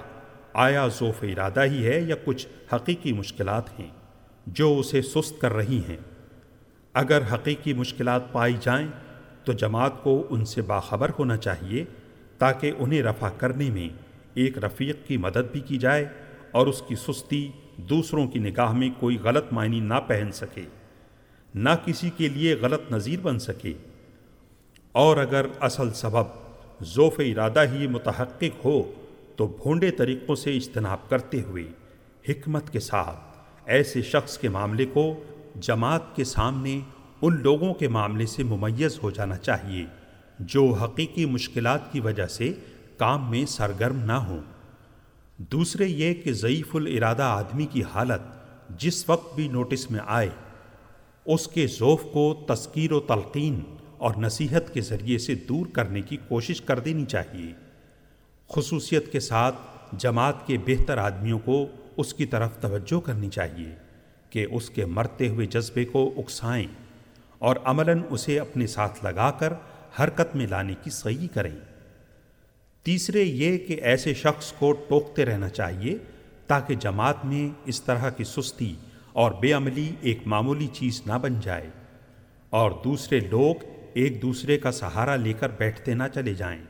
آیا 0.53 0.89
ذوف 0.89 1.23
ارادہ 1.23 1.65
ہی 1.65 1.87
ہے 1.87 2.01
یا 2.01 2.17
کچھ 2.25 2.47
حقیقی 2.75 3.13
مشکلات 3.13 3.81
ہیں 3.81 3.89
جو 4.47 4.79
اسے 4.79 5.03
سست 5.03 5.41
کر 5.41 5.53
رہی 5.53 5.81
ہیں۔ 5.89 5.97
اگر 6.95 7.23
حقیقی 7.33 7.73
مشکلات 7.73 8.33
پائی 8.33 8.55
جائیں 8.61 8.87
تو 9.45 9.53
جماعت 9.53 10.03
کو 10.03 10.27
ان 10.31 10.45
سے 10.45 10.63
باخبر 10.63 11.11
ہونا 11.19 11.37
چاہیے 11.37 11.85
تاکہ 12.39 12.73
انہیں 12.79 13.03
رفع 13.03 13.29
کرنے 13.29 13.71
میں 13.71 13.89
ایک 14.35 14.59
رفیق 14.59 14.97
کی 15.07 15.17
مدد 15.17 15.53
بھی 15.53 15.61
کی 15.61 15.79
جائے 15.79 16.09
اور 16.51 16.67
اس 16.67 16.83
کی 16.89 16.95
سستی 16.95 17.51
دوسروں 17.77 18.27
کی 18.29 18.39
نگاہ 18.39 18.73
میں 18.73 18.91
کوئی 19.01 19.19
غلط 19.19 19.53
معنی 19.53 19.81
نہ 19.81 20.01
پہن 20.07 20.33
سکے، 20.33 20.65
نہ 21.55 21.71
کسی 21.85 22.11
کے 22.17 22.29
لیے 22.29 22.55
غلط 22.55 22.93
نظیر 22.93 23.21
بن 23.21 23.39
سکے۔ 23.39 23.73
اور 24.95 25.17
اگر 25.17 25.47
اصل 25.61 25.93
سبب 25.93 26.27
ذوف 26.83 27.15
ارادہ 27.19 27.63
ہی 27.73 27.87
متحقق 27.87 28.65
ہو، 28.65 28.93
تو 29.37 29.47
بھونڈے 29.47 29.91
طریقوں 29.91 30.37
سے 30.37 30.57
اجتناب 30.57 31.09
کرتے 31.09 31.43
ہوئے 31.43 31.65
حکمت 32.29 32.71
کے 32.71 32.81
ساتھ 32.81 33.39
ایسے 33.65 34.03
شخص 34.03 34.39
کے 34.39 34.49
معاملے 34.49 34.85
کو 34.85 35.25
جماعت 35.61 36.17
کے 36.17 36.25
سامنے 36.25 36.81
ان 37.23 37.43
لوگوں 37.43 37.75
کے 37.75 37.89
معاملے 37.89 38.27
سے 38.27 38.43
ممیز 38.43 38.99
ہو 39.03 39.11
جانا 39.11 39.37
چاہیے 39.37 39.87
جو 40.39 40.73
حقیقی 40.73 41.27
مشکلات 41.27 41.93
کی 41.93 42.01
وجہ 42.01 42.27
سے 42.27 42.53
کام 42.99 43.31
میں 43.31 43.47
سرگرم 43.47 43.99
نہ 43.99 44.13
ہوں۔ 44.13 44.41
دوسرے 45.39 45.87
یہ 45.87 46.15
کہ 46.15 46.33
ضعیف 46.33 46.77
الارادہ 46.77 47.23
آدمی 47.23 47.67
کی 47.67 47.83
حالت 47.95 48.23
جس 48.81 49.09
وقت 49.11 49.35
بھی 49.35 49.49
نوٹس 49.49 49.91
میں 49.91 50.01
آئے، 50.07 50.29
اس 51.27 51.49
کے 51.49 51.67
ذوف 51.67 52.03
کو 52.03 52.45
تذکیر 52.49 52.93
و 52.93 53.01
تلقین 53.01 53.61
اور 54.05 54.15
نصیحت 54.19 54.75
کے 54.75 54.81
ذریعے 54.81 55.19
سے 55.19 55.35
دور 55.35 55.67
کرنے 55.67 56.03
کی 56.03 56.17
کوشش 56.29 56.61
کر 56.61 56.79
دینی 56.79 57.05
چاہیے۔ 57.05 57.53
خصوصیت 58.49 59.13
کے 59.13 59.21
ساتھ 59.21 59.57
جماعت 59.93 60.47
کے 60.47 60.59
بہتر 60.67 60.99
آدمیوں 60.99 61.39
کو 61.39 61.67
اس 61.97 62.15
کی 62.15 62.27
طرف 62.27 62.59
توجہ 62.61 63.01
کرنی 63.01 63.29
چاہیے 63.29 63.75
کہ 64.31 64.47
اس 64.51 64.71
کے 64.71 64.87
مرتے 64.87 65.29
ہوئے 65.29 65.47
جذبے 65.47 65.85
کو 65.85 66.15
اکسائیں 66.17 66.67
اور 67.39 67.57
عملاً 67.65 68.01
اسے 68.11 68.39
اپنے 68.39 68.67
ساتھ 68.67 69.05
لگا 69.05 69.31
کر 69.31 69.53
حرکت 70.01 70.37
میں 70.37 70.47
لانے 70.47 70.75
کی 70.83 70.91
صحیح 70.91 71.29
کریں۔ 71.35 71.57
تیسرے 72.83 73.23
یہ 73.23 73.59
کہ 73.59 73.81
ایسے 73.83 74.15
شخص 74.15 74.53
کو 74.53 74.73
ٹوکتے 74.73 75.25
رہنا 75.25 75.49
چاہیے 75.49 75.99
تاکہ 76.47 76.75
جماعت 76.75 77.25
میں 77.25 77.63
اس 77.65 77.83
طرح 77.83 78.11
کی 78.11 78.25
سستی 78.25 78.75
اور 79.13 79.33
بے 79.33 79.53
عملی 79.53 79.91
ایک 80.01 80.19
معمولی 80.27 80.67
چیز 80.73 81.03
نہ 81.07 81.13
بن 81.13 81.41
جائے۔ 81.41 81.71
اور 82.51 82.71
دوسرے 82.85 83.21
لوگ 83.21 83.55
ایک 83.95 84.23
دوسرے 84.23 84.59
کا 84.59 84.73
سہارا 84.73 85.17
لے 85.17 85.33
کر 85.33 85.49
بیٹھتے 85.49 85.95
نہ 85.95 86.03
چلے 86.15 86.35
جائیں۔ 86.35 86.63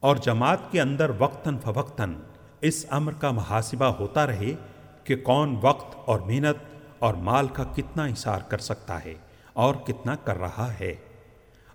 اور 0.00 0.16
جماعت 0.16 0.58
کے 0.70 0.80
اندر 0.80 1.10
وقتاً 1.18 1.58
فوقتاً 1.58 2.14
اس 2.60 2.86
امر 2.90 3.12
کا 3.12 3.30
محاسبہ 3.30 3.84
ہوتا 3.84 4.26
رہے 4.26 4.54
کہ 5.04 5.16
کون 5.16 5.56
وقت 5.62 5.96
اور 6.04 6.20
محنت 6.20 6.76
اور 6.98 7.14
مال 7.14 7.48
کا 7.48 7.64
کتنا 7.64 8.04
اثار 8.04 8.40
کر 8.48 8.58
سکتا 8.58 9.04
ہے 9.04 9.14
اور 9.52 9.74
کتنا 9.74 10.16
کر 10.16 10.36
رہا 10.36 10.74
ہے 10.80 10.94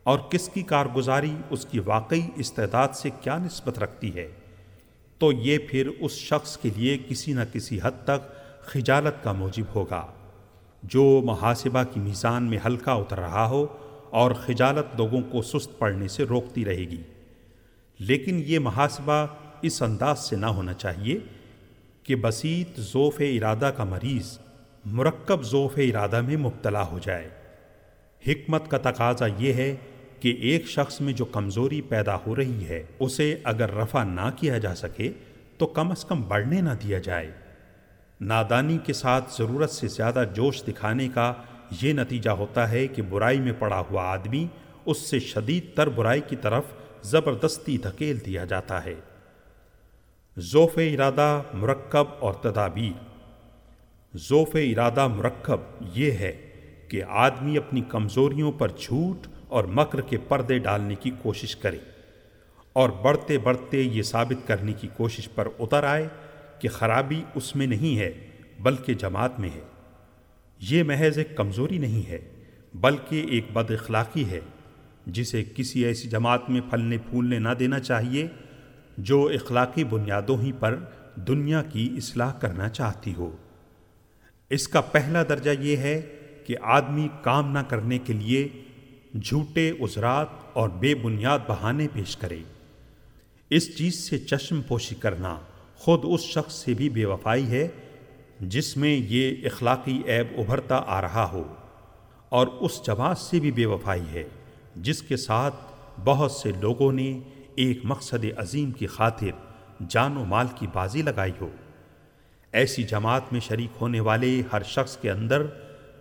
اور 0.03 0.19
کس 0.19 0.49
کی 0.49 0.63
کارگزاری، 0.63 1.35
اس 1.49 1.65
کی 1.65 1.79
واقعی 1.79 2.21
استعداد 2.35 2.87
سے 2.93 3.09
کیا 3.21 3.37
نسبت 3.37 3.79
رکھتی 3.79 4.15
ہے۔ 4.15 4.31
تو 5.17 5.31
یہ 5.31 5.57
پھر 5.69 5.89
اس 5.99 6.11
شخص 6.11 6.57
کے 6.57 6.69
لیے 6.75 6.97
کسی 7.09 7.33
نہ 7.33 7.41
کسی 7.53 7.79
حد 7.83 8.03
تک 8.03 8.31
خجالت 8.61 9.23
کا 9.23 9.31
موجب 9.31 9.75
ہوگا۔ 9.75 10.07
جو 10.83 11.21
محاسبہ 11.25 11.83
کی 11.83 11.99
میزان 11.99 12.43
میں 12.43 12.57
ہلکا 12.65 12.93
اتر 12.93 13.19
رہا 13.19 13.47
ہو 13.47 13.65
اور 14.15 14.31
خجالت 14.31 14.95
لوگوں 14.97 15.21
کو 15.21 15.41
سست 15.41 15.79
پڑنے 15.79 16.07
سے 16.07 16.23
روکتی 16.23 16.65
رہے 16.65 16.85
گی۔ 16.89 17.01
لیکن 17.99 18.43
یہ 18.45 18.59
محاسبہ 18.59 19.27
اس 19.61 19.81
انداز 19.81 20.19
سے 20.19 20.35
نہ 20.35 20.45
ہونا 20.45 20.73
چاہیے 20.73 21.19
کہ 22.03 22.15
بسیط 22.15 22.79
ذوف 22.79 23.15
ارادہ 23.19 23.71
کا 23.77 23.83
مریض 23.83 24.37
مرکب 24.85 25.43
ذوف 25.43 25.73
ارادہ 25.77 26.21
میں 26.21 26.37
مبتلا 26.37 26.83
ہو 26.83 26.99
جائے۔ 26.99 27.29
حکمت 28.27 28.71
کا 28.71 28.77
تقاضا 28.77 29.25
یہ 29.37 29.53
ہے 29.53 29.75
کہ 30.19 30.37
ایک 30.41 30.67
شخص 30.67 31.01
میں 31.01 31.13
جو 31.13 31.25
کمزوری 31.25 31.81
پیدا 31.81 32.15
ہو 32.15 32.35
رہی 32.35 32.67
ہے، 32.67 32.83
اسے 32.99 33.37
اگر 33.43 33.73
رفع 33.73 34.03
نہ 34.03 34.29
کیا 34.35 34.57
جا 34.57 34.75
سکے 34.75 35.11
تو 35.57 35.67
کم 35.67 35.91
از 35.91 36.05
کم 36.05 36.21
بڑھنے 36.21 36.61
نہ 36.61 36.71
دیا 36.83 36.99
جائے۔ 36.99 37.31
نادانی 38.21 38.77
کے 38.77 38.93
ساتھ 38.93 39.33
ضرورت 39.37 39.69
سے 39.69 39.87
زیادہ 39.87 40.23
جوش 40.33 40.63
دکھانے 40.63 41.09
کا 41.13 41.33
یہ 41.81 41.93
نتیجہ 41.93 42.29
ہوتا 42.29 42.71
ہے 42.71 42.87
کہ 42.87 43.01
برائی 43.01 43.39
میں 43.39 43.53
پڑا 43.59 43.79
ہوا 43.79 44.03
آدمی 44.03 44.47
اس 44.85 44.97
سے 44.97 45.19
شدید 45.19 45.65
تر 45.75 45.89
برائی 45.89 46.21
کی 46.27 46.35
طرف 46.35 46.63
زبردستی 47.01 47.77
دھکیل 47.77 48.25
دیا 48.25 48.45
جاتا 48.45 48.85
ہے۔ 48.85 48.95
ذوف 50.39 50.77
ارادہ 50.77 51.41
مرکب 51.53 52.05
اور 52.19 52.33
تدابیر۔ 52.33 53.15
ذوف 54.17 54.47
ارادہ 54.53 55.07
مرکب 55.07 55.57
یہ 55.93 56.11
ہے 56.11 56.49
کہ 56.87 57.03
آدمی 57.03 57.57
اپنی 57.57 57.81
کمزوریوں 57.89 58.51
پر 58.51 58.67
جھوٹ 58.77 59.27
اور 59.47 59.63
مکر 59.63 60.01
کے 60.01 60.17
پردے 60.17 60.57
ڈالنے 60.57 60.95
کی 60.95 61.11
کوشش 61.21 61.55
کرے 61.55 61.77
اور 62.73 62.89
بڑھتے 62.89 63.37
بڑھتے 63.37 63.81
یہ 63.81 64.01
ثابت 64.01 64.47
کرنے 64.47 64.73
کی 64.73 64.87
کوشش 64.97 65.29
پر 65.35 65.47
اتر 65.59 65.83
آئے 65.83 66.07
کہ 66.59 66.69
خرابی 66.69 67.23
اس 67.35 67.55
میں 67.55 67.67
نہیں 67.67 67.99
ہے 67.99 68.11
بلکہ 68.59 68.93
جماعت 68.93 69.39
میں 69.39 69.49
ہے۔ 69.49 69.74
یہ 70.59 70.83
محض 70.83 71.17
ایک 71.17 71.35
کمزوری 71.35 71.77
نہیں 71.77 72.09
ہے، 72.09 72.19
بلکہ 72.73 73.25
ایک 73.29 73.45
بد 73.53 73.71
اخلاقی 73.71 74.29
ہے، 74.29 74.39
جسے 75.07 75.43
کسی 75.55 75.85
ایسی 75.85 76.09
جماعت 76.09 76.49
میں 76.49 76.61
پھلنے 76.69 76.97
پھولنے 76.97 77.39
نہ 77.39 77.49
دینا 77.59 77.79
چاہیے 77.79 78.27
جو 78.97 79.29
اخلاقی 79.33 79.83
بنیادوں 79.83 80.41
ہی 80.41 80.51
پر 80.51 80.79
دنیا 81.15 81.61
کی 81.61 81.93
اصلاح 81.97 82.33
کرنا 82.33 82.69
چاہتی 82.69 83.13
ہو۔ 83.13 83.35
اس 84.49 84.67
کا 84.67 84.81
پہلا 84.81 85.23
درجہ 85.23 85.51
یہ 85.59 85.77
ہے 85.77 86.01
کہ 86.45 86.55
آدمی 86.61 87.07
کام 87.21 87.51
نہ 87.51 87.59
کرنے 87.59 87.97
کے 87.97 88.13
لیے 88.13 88.47
جھوٹے 89.23 89.69
عذرات 89.69 90.27
اور 90.53 90.69
بے 90.69 90.95
بنیاد 90.95 91.39
بہانے 91.47 91.87
پیش 91.93 92.17
کرے۔ 92.17 92.39
اس 93.49 93.77
چیز 93.77 93.95
سے 93.95 94.17
چشم 94.17 94.61
پوشی 94.61 94.95
کرنا 94.95 95.39
خود 95.75 95.99
اس 96.03 96.21
شخص 96.21 96.53
سے 96.53 96.73
بھی 96.73 96.89
بے 96.89 97.05
وفائی 97.05 97.45
ہے 97.45 97.67
جس 98.39 98.77
میں 98.77 99.01
یہ 99.09 99.35
اخلاقی 99.45 100.01
عیب 100.07 100.39
ابھرتا 100.39 100.83
آ 100.87 101.01
رہا 101.01 101.29
ہو 101.33 101.43
اور 102.29 102.47
اس 102.47 102.81
جماعت 102.87 103.17
سے 103.17 103.39
بھی 103.39 103.51
بے 103.51 103.65
وفائی 103.65 104.03
ہے، 104.13 104.23
جس 104.75 105.01
کے 105.01 105.17
ساتھ 105.17 105.55
بہت 106.03 106.31
سے 106.31 106.51
لوگوں 106.61 106.91
نے 106.91 107.19
ایک 107.55 107.79
مقصد 107.83 108.25
عظیم 108.37 108.71
کی 108.71 108.87
خاطر 108.87 109.29
جان 109.89 110.17
و 110.17 110.25
مال 110.25 110.47
کی 110.55 110.67
بازی 110.73 111.01
لگائی 111.01 111.31
ہو۔ 111.41 111.49
ایسی 112.51 112.83
جماعت 112.83 113.21
میں 113.31 113.39
شریک 113.39 113.69
ہونے 113.81 113.99
والے 113.99 114.41
ہر 114.53 114.63
شخص 114.63 114.97
کے 114.97 115.11
اندر 115.11 115.45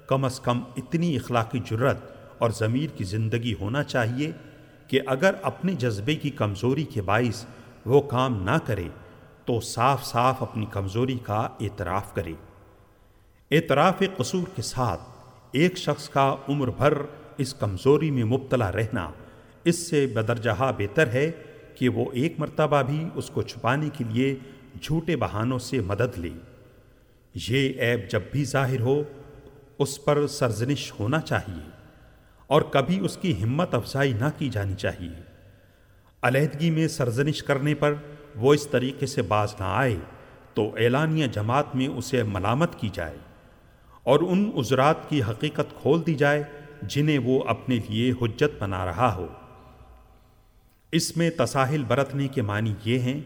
کم 0.06 0.24
از 0.24 0.40
کم 0.40 0.62
اتنی 0.76 1.16
اخلاقی 1.16 1.58
جرت 1.64 1.98
اور 2.38 2.50
ضمیر 2.50 2.90
کی 2.96 3.04
زندگی 3.04 3.54
ہونا 3.54 3.82
چاہیے 3.82 4.30
کہ 4.88 5.00
اگر 5.06 5.34
اپنے 5.42 5.74
جذبے 5.74 6.14
کی 6.14 6.30
کمزوری 6.30 6.84
کے 6.84 7.02
باعث 7.02 7.44
وہ 7.86 8.00
کام 8.00 8.42
نہ 8.42 8.58
کرے 8.64 8.88
تو 9.44 9.60
صاف 9.60 10.04
صاف 10.04 10.42
اپنی 10.42 10.66
کمزوری 10.70 11.18
کا 11.22 11.48
اعتراف 11.60 12.14
کرے۔ 12.14 12.32
اعتراف 13.50 14.02
قصور 14.16 14.46
کے 14.56 14.62
ساتھ 14.62 15.00
ایک 15.52 15.76
شخص 15.76 16.08
کا 16.08 16.36
عمر 16.48 16.70
بھر 16.70 16.92
اس 17.38 17.54
کمزوری 17.54 18.10
میں 18.10 18.24
مبتلا 18.24 18.72
رہنا 18.72 19.10
اس 19.64 19.90
سے 19.90 20.06
بدرجہ 20.06 20.72
بہتر 20.78 21.06
ہے 21.06 21.30
کہ 21.74 21.88
وہ 21.88 22.04
ایک 22.12 22.34
مرتبہ 22.38 22.82
بھی 22.82 23.08
اس 23.14 23.30
کو 23.30 23.42
چھپانے 23.42 23.88
کے 23.92 24.04
لیے 24.04 24.36
جھوٹے 24.82 25.16
بہانوں 25.16 25.58
سے 25.58 25.80
مدد 25.80 26.18
لے۔ 26.18 26.30
یہ 27.48 27.82
عیب 27.82 28.10
جب 28.10 28.20
بھی 28.32 28.44
ظاہر 28.44 28.80
ہو، 28.80 29.02
اس 29.78 30.04
پر 30.04 30.26
سرزنش 30.26 30.92
ہونا 31.00 31.20
چاہیے 31.20 31.70
اور 32.46 32.62
کبھی 32.62 33.00
اس 33.00 33.16
کی 33.16 33.42
ہمت 33.42 33.74
افزائی 33.74 34.12
نہ 34.12 34.24
کی 34.38 34.48
جانی 34.48 34.74
چاہیے۔ 34.74 35.22
علیحدگی 36.22 36.70
میں 36.70 36.88
سرزنش 36.88 37.42
کرنے 37.42 37.74
پر 37.74 37.94
وہ 38.36 38.54
اس 38.54 38.66
طریقے 38.66 39.06
سے 39.06 39.22
باز 39.22 39.54
نہ 39.60 39.64
آئے 39.64 39.96
تو 40.54 40.74
اعلانیہ 40.76 41.26
جماعت 41.26 41.76
میں 41.76 41.88
اسے 41.88 42.22
ملامت 42.22 42.80
کی 42.80 42.88
جائے 42.92 43.16
اور 44.02 44.20
ان 44.20 44.50
عذرات 44.56 45.08
کی 45.08 45.22
حقیقت 45.22 45.82
کھول 45.82 46.06
دی 46.06 46.14
جائے 46.14 46.42
جنہیں 46.82 47.18
وہ 47.18 47.44
اپنے 47.44 47.78
لیے 47.88 48.12
حجت 48.22 48.62
بنا 48.62 48.86
رہا 48.86 49.14
ہو۔ 49.14 49.26
اس 50.92 51.16
میں 51.16 51.30
تساہل 51.30 51.84
برتنے 51.84 52.28
کے 52.28 52.42
معنی 52.42 52.74
یہ 52.84 52.98
ہیں 52.98 53.20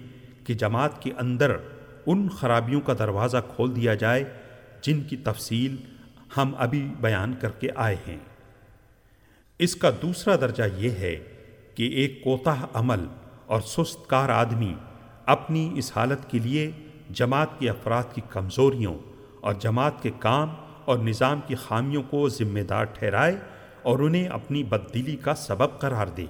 کہ 0.46 0.54
جماعت 0.54 1.02
کے 1.02 1.12
اندر 1.18 1.56
ان 2.06 2.28
خرابیوں 2.28 2.80
کا 2.80 2.92
دروازہ 2.98 3.36
کھول 3.56 3.76
دیا 3.76 3.94
جائے 3.94 4.24
جن 4.80 5.00
کی 5.00 5.16
تفصیل 5.16 5.76
ہم 6.36 6.54
ابھی 6.58 6.88
بیان 7.00 7.34
کر 7.40 7.50
کے 7.50 7.68
آئے 7.76 7.96
ہیں۔ 8.08 8.16
اس 9.58 9.76
کا 9.76 9.90
دوسرا 10.02 10.36
درجہ 10.36 10.62
یہ 10.76 10.90
ہے 10.90 11.16
کہ 11.74 11.82
ایک 11.82 12.24
کوتاہ 12.24 12.64
عمل 12.74 13.06
اور 13.46 13.60
سست 13.60 14.08
کار 14.08 14.28
آدمی 14.28 14.74
اپنی 15.28 15.72
اس 15.76 15.92
حالت 15.96 16.30
کے 16.30 16.38
لیے 16.38 16.70
جماعت 17.10 17.58
کے 17.58 17.70
افراد 17.70 18.14
کی 18.14 18.20
کمزوریوں 18.28 18.94
اور 19.40 19.54
جماعت 19.54 20.02
کے 20.02 20.10
کام 20.18 20.48
اور 20.84 20.98
نظام 20.98 21.40
کی 21.46 21.54
خامیوں 21.54 22.02
کو 22.02 22.28
ذمہ 22.28 22.60
دار 22.60 22.84
ٹھہرائے 22.84 23.36
اور 23.82 23.98
انہیں 23.98 24.28
اپنی 24.28 24.62
بددلی 24.62 25.16
کا 25.16 25.34
سبب 25.34 25.78
قرار 25.78 26.06
دے۔ 26.06 26.26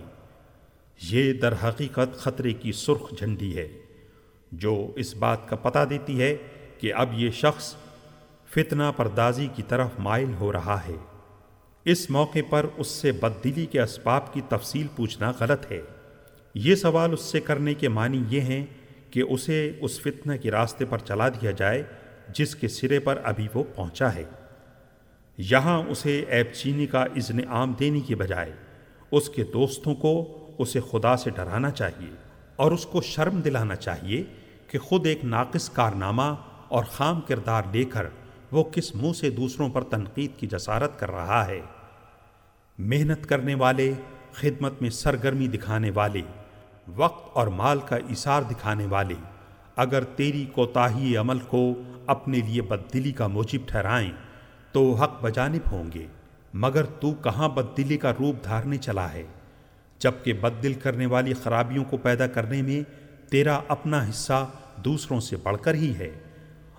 یہ 1.02 1.32
در 1.32 1.54
حقیقت 1.64 2.16
خطرے 2.18 2.52
کی 2.52 2.72
سرخ 2.72 3.10
جھنڈی 3.18 3.56
ہے، 3.56 3.68
جو 4.52 4.92
اس 4.96 5.14
بات 5.14 5.48
کا 5.48 5.56
پتہ 5.56 5.84
دیتی 5.90 6.20
ہے 6.20 6.36
کہ 6.78 6.94
اب 6.94 7.08
یہ 7.12 7.30
شخص 7.30 7.74
فتنہ 8.46 8.90
پردازی 8.96 9.48
کی 9.54 9.62
طرف 9.62 9.88
مائل 9.98 10.34
ہو 10.40 10.52
رہا 10.52 10.78
ہے۔ 10.88 10.96
اس 11.84 12.10
موقع 12.10 12.44
پر 12.50 12.66
اس 12.76 12.86
سے 12.86 13.12
بددلی 13.12 13.66
کے 13.66 13.80
اسباب 13.80 14.32
کی 14.32 14.40
تفصیل 14.48 14.86
پوچھنا 14.96 15.32
غلط 15.40 15.72
ہے۔ 15.72 15.80
یہ 16.54 16.74
سوال 16.74 17.12
اس 17.12 17.20
سے 17.20 17.40
کرنے 17.40 17.74
کے 17.74 17.88
معنی 17.88 18.22
یہ 18.28 18.40
ہیں 18.40 18.66
کہ 19.10 19.22
اسے 19.22 19.72
اس 19.80 20.00
فتنہ 20.00 20.36
کے 20.36 20.50
راستے 20.50 20.84
پر 20.84 20.98
چلا 20.98 21.28
دیا 21.28 21.50
جائے 21.50 21.82
جس 22.34 22.56
کے 22.56 22.68
سرے 22.68 23.00
پر 23.00 23.20
ابھی 23.24 23.48
وہ 23.54 23.64
پہنچا 23.76 24.14
ہے۔ 24.14 24.24
یہاں 25.36 25.82
اسے 25.88 26.24
ایپ 26.28 26.54
چینی 26.54 26.86
کا 26.86 27.02
اذن 27.02 27.48
عام 27.48 27.72
دینے 27.80 28.00
کی 28.00 28.14
بجائے 28.14 28.52
اس 29.10 29.28
کے 29.28 29.44
دوستوں 29.44 29.94
کو 29.94 30.34
اسے 30.58 30.80
خدا 30.90 31.16
سے 31.16 31.30
ڈرانا 31.30 31.70
چاہیے 31.70 32.10
اور 32.56 32.72
اس 32.72 32.86
کو 32.86 33.00
شرم 33.00 33.40
دلانا 33.40 33.76
چاہیے 33.76 34.22
کہ 34.66 34.78
خود 34.78 35.06
ایک 35.06 35.24
ناقص 35.24 35.70
کارنامہ 35.70 36.34
اور 36.68 36.84
خام 36.84 37.20
کردار 37.20 37.62
لے 37.72 37.84
کر 37.84 38.06
وہ 38.52 38.64
کس 38.64 38.94
منہ 38.94 39.12
سے 39.12 39.30
دوسروں 39.30 39.68
پر 39.68 39.82
تنقید 39.82 40.38
کی 40.38 40.46
جسارت 40.46 40.98
کر 40.98 41.10
رہا 41.10 41.46
ہے۔ 41.46 41.60
محنت 42.78 43.26
کرنے 43.26 43.54
والے، 43.54 43.92
خدمت 44.32 44.82
میں 44.82 44.90
سرگرمی 44.90 45.48
دکھانے 45.48 45.90
والے 45.94 46.20
وقت 46.96 47.36
اور 47.36 47.46
مال 47.46 47.78
کا 47.80 47.96
اثار 48.10 48.42
دکھانے 48.42 48.86
والے، 48.86 49.14
اگر 49.76 50.04
تیری 50.16 50.44
کوتاہی 50.52 51.16
عمل 51.16 51.38
کو 51.48 51.62
اپنے 52.06 52.38
لیے 52.38 52.62
بددلی 52.62 53.12
کا 53.12 53.26
موجب 53.26 53.66
ٹھہرائیں، 53.66 54.10
تو 54.72 54.92
حق 54.94 55.22
بجانب 55.22 55.72
ہوں 55.72 55.90
گے، 55.94 56.06
مگر 56.54 56.84
تو 57.00 57.10
کہاں 57.22 57.48
بددلی 57.48 57.96
کا 57.96 58.12
روپ 58.12 58.44
دھارنے 58.44 58.76
چلا 58.76 59.12
ہے؟ 59.12 59.22
جبکہ 60.00 60.32
بد 60.32 60.62
دل 60.62 60.74
کرنے 60.74 61.06
والی 61.06 61.32
خرابیوں 61.34 61.84
کو 61.84 61.96
پیدا 61.96 62.26
کرنے 62.26 62.62
میں 62.62 62.82
تیرا 63.30 63.60
اپنا 63.68 64.02
حصہ 64.10 64.46
دوسروں 64.84 65.20
سے 65.20 65.36
بڑھ 65.36 65.56
کر 65.62 65.74
ہی 65.74 65.92
ہے، 65.98 66.10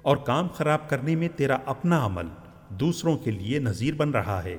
اور 0.01 0.17
کام 0.25 0.47
خراب 0.47 0.89
کرنے 0.89 1.15
میں 1.15 1.27
تیرا 1.35 1.57
اپنا 1.65 2.05
عمل 2.05 2.27
دوسروں 2.79 3.17
کے 3.17 3.31
لیے 3.31 3.59
نظیر 3.59 3.93
بن 3.93 4.09
رہا 4.09 4.43
ہے۔ 4.43 4.57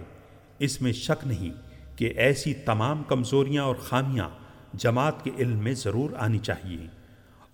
اس 0.59 0.81
میں 0.83 0.93
شک 0.93 1.27
نہیں 1.27 1.53
کہ 1.99 2.13
ایسی 2.17 2.55
تمام 2.65 3.03
کمزوریاں 3.03 3.65
اور 3.65 3.77
خامیاں 3.83 4.29
جماعت 4.75 5.25
کے 5.25 5.31
علم 5.39 5.59
میں 5.59 5.75
ضرور 5.75 6.11
آنی 6.19 6.39
چاہیے 6.39 6.87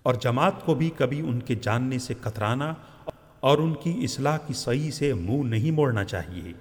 اور 0.03 0.13
جماعت 0.13 0.65
کو 0.65 0.75
بھی 0.75 0.89
کبھی 0.97 1.19
ان 1.19 1.39
کے 1.39 1.55
جاننے 1.55 1.99
سے 1.99 2.13
کترانا 2.21 2.73
اور 3.39 3.57
ان 3.57 3.73
کی 3.73 3.99
اصلاح 4.03 4.37
کی 4.37 4.53
صحیح 4.53 4.91
سے 4.91 5.13
منہ 5.13 5.43
نہیں 5.43 5.71
موڑنا 5.71 6.03
چاہیے۔ 6.03 6.53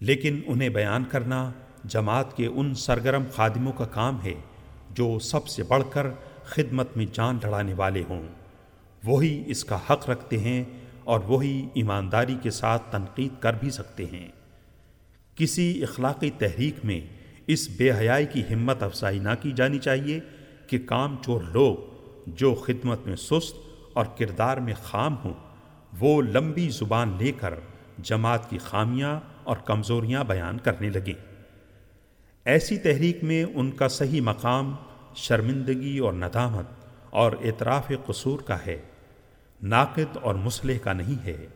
لیکن 0.00 0.40
انہیں 0.46 0.68
بیان 0.68 1.04
کرنا 1.04 1.52
جماعت 1.84 2.36
کے 2.36 2.46
ان 2.46 2.74
سرگرم 2.74 3.24
خادموں 3.34 3.72
کا 3.72 3.84
کام 3.84 4.24
ہے 4.24 4.34
جو 4.90 5.18
سب 5.18 5.48
سے 5.48 5.62
بڑھ 5.62 5.82
کر 5.90 6.06
خدمت 6.44 6.96
میں 6.96 7.06
جان 7.12 7.38
لڑانے 7.42 7.74
والے 7.74 8.02
ہوں۔ 8.08 8.22
وہی 9.04 9.42
اس 9.46 9.64
کا 9.64 9.78
حق 9.90 10.10
رکھتے 10.10 10.38
ہیں 10.38 10.64
اور 11.04 11.20
وہی 11.20 11.68
ایمانداری 11.74 12.36
کے 12.42 12.50
ساتھ 12.50 12.82
تنقید 12.90 13.42
کر 13.42 13.52
بھی 13.52 13.70
سکتے 13.70 14.04
ہیں۔ 14.04 14.28
کسی 15.36 15.82
اخلاقی 15.82 16.30
تحریک 16.30 16.74
میں 16.84 17.21
اس 17.46 17.70
بے 17.76 17.92
حیائی 17.92 18.26
کی 18.26 18.42
ہمت 18.54 18.82
افزائی 18.82 19.18
نہ 19.18 19.28
کی 19.42 19.52
جانی 19.52 19.78
چاہیے 19.78 20.20
کہ 20.66 20.78
کام 20.78 21.16
چور 21.24 21.40
لوگ 21.40 21.76
جو 22.26 22.54
خدمت 22.54 23.06
میں 23.06 23.16
سست 23.16 23.56
اور 23.92 24.06
کردار 24.18 24.56
میں 24.56 24.74
خام 24.82 25.16
ہوں، 25.24 25.34
وہ 25.98 26.22
لمبی 26.22 26.68
زبان 26.68 27.16
لے 27.18 27.32
کر 27.32 27.54
جماعت 27.98 28.50
کی 28.50 28.58
خامیاں 28.58 29.20
اور 29.44 29.56
کمزوریاں 29.56 30.24
بیان 30.24 30.58
کرنے 30.58 30.90
لگیں۔ 30.90 31.36
ایسی 32.44 32.78
تحریک 32.78 33.24
میں 33.24 33.44
ان 33.54 33.70
کا 33.70 33.88
صحیح 33.88 34.20
مقام، 34.20 34.74
شرمندگی 35.14 35.98
اور 35.98 36.12
ندامت 36.12 36.66
اور 37.10 37.32
اعتراف 37.32 37.92
قصور 38.06 38.40
کا 38.40 38.56
ہے، 38.66 38.80
ناقد 39.62 40.16
اور 40.16 40.34
مسلح 40.34 40.78
کا 40.82 40.92
نہیں 40.92 41.24
ہے۔ 41.24 41.46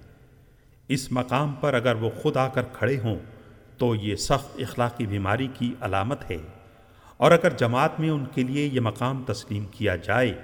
اس 0.89 1.13
مقام 1.13 1.53
پر 1.53 1.75
اگر 1.75 1.95
وہ 1.95 2.11
خود 2.23 2.37
آ 2.37 2.49
کر 2.49 2.63
کھڑے 2.73 2.99
ہوں 2.99 3.17
تو 3.79 3.95
یہ 3.95 4.17
سخت 4.17 4.61
اخلاقی 4.61 5.07
بیماری 5.07 5.49
کی 5.55 5.75
علامت 5.81 6.31
ہے۔ 6.31 6.37
اور 7.17 7.31
اگر 7.31 7.51
جماعت 7.51 8.01
میں 8.01 8.11
ان 8.11 8.25
کے 8.35 8.43
لیے 8.43 8.71
یہ 8.73 8.81
مقام 8.81 9.25
تسلیم 9.27 9.65
کیا 9.65 9.97
جائے، 9.97 10.35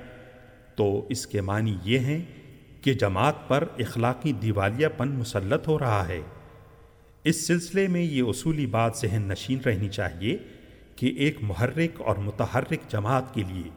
تو 0.76 1.06
اس 1.08 1.26
کے 1.26 1.40
معنی 1.40 1.76
یہ 1.82 1.98
ہیں 1.98 2.22
کہ 2.80 2.94
جماعت 2.94 3.48
پر 3.48 3.64
اخلاقی 3.78 4.32
دیوالیہ 4.32 4.88
پن 4.96 5.08
مسلط 5.08 5.68
ہو 5.68 5.78
رہا 5.78 6.08
ہے۔ 6.08 6.20
اس 7.24 7.46
سلسلے 7.46 7.88
میں 7.88 8.02
یہ 8.02 8.22
اصولی 8.22 8.66
بات 8.66 8.96
ذہن 8.96 9.22
نشین 9.22 9.58
رہنی 9.66 9.88
چاہیے 9.88 10.36
کہ 10.96 11.06
ایک 11.06 11.36
محرک 11.40 12.00
اور 12.00 12.16
متحرک 12.16 12.90
جماعت 12.90 13.34
کے 13.34 13.42
لیے 13.48 13.70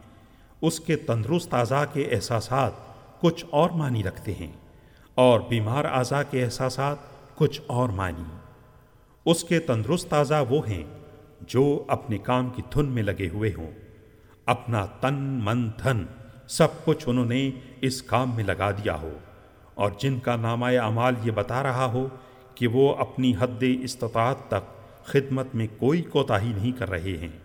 اس 0.61 0.79
کے 0.79 0.95
تندرست 0.95 1.53
اعضاء 1.53 1.83
کے 1.93 2.01
احساسات 2.11 2.71
کچھ 3.21 3.45
اور 3.49 3.69
معنی 3.69 4.03
رکھتے 4.03 4.33
ہیں 4.33 4.51
اور 5.15 5.39
بیمار 5.39 5.85
اعضاء 5.85 6.21
کے 6.31 6.45
احساسات 6.45 6.97
کچھ 7.35 7.61
اور 7.67 7.89
معنی۔ 7.89 8.34
اس 9.25 9.43
کے 9.43 9.59
تندرست 9.59 10.13
اعضاء 10.13 10.41
وہ 10.49 10.67
ہیں 10.67 10.83
جو 11.41 11.83
اپنے 11.87 12.17
کام 12.17 12.49
کی 12.49 12.61
دھن 12.73 12.85
میں 12.85 13.03
لگے 13.03 13.29
ہوئے 13.29 13.51
ہوں۔ 13.57 13.71
اپنا 14.45 14.85
تن، 14.85 15.13
من، 15.13 15.69
دھن، 15.83 16.05
سب 16.47 16.67
کچھ 16.85 17.09
انہوں 17.09 17.25
نے 17.25 17.51
اس 17.81 18.01
کام 18.01 18.35
میں 18.35 18.43
لگا 18.43 18.71
دیا 18.71 18.95
ہو۔ 19.01 19.17
اور 19.75 19.91
جن 19.97 20.19
کا 20.19 20.35
نامہ 20.35 20.65
اعمال 20.65 21.13
یہ 21.23 21.31
بتا 21.31 21.63
رہا 21.63 21.85
ہو 21.85 22.07
کہ 22.55 22.67
وہ 22.67 22.95
اپنی 22.95 23.33
حد 23.39 23.63
استطاعت 23.81 24.35
تک 24.47 24.65
خدمت 25.05 25.47
میں 25.53 25.67
کوئی 25.77 26.01
کوتاہی 26.01 26.53
نہیں 26.55 26.71
کر 26.71 26.89
رہے 26.89 27.17
ہیں۔ 27.17 27.39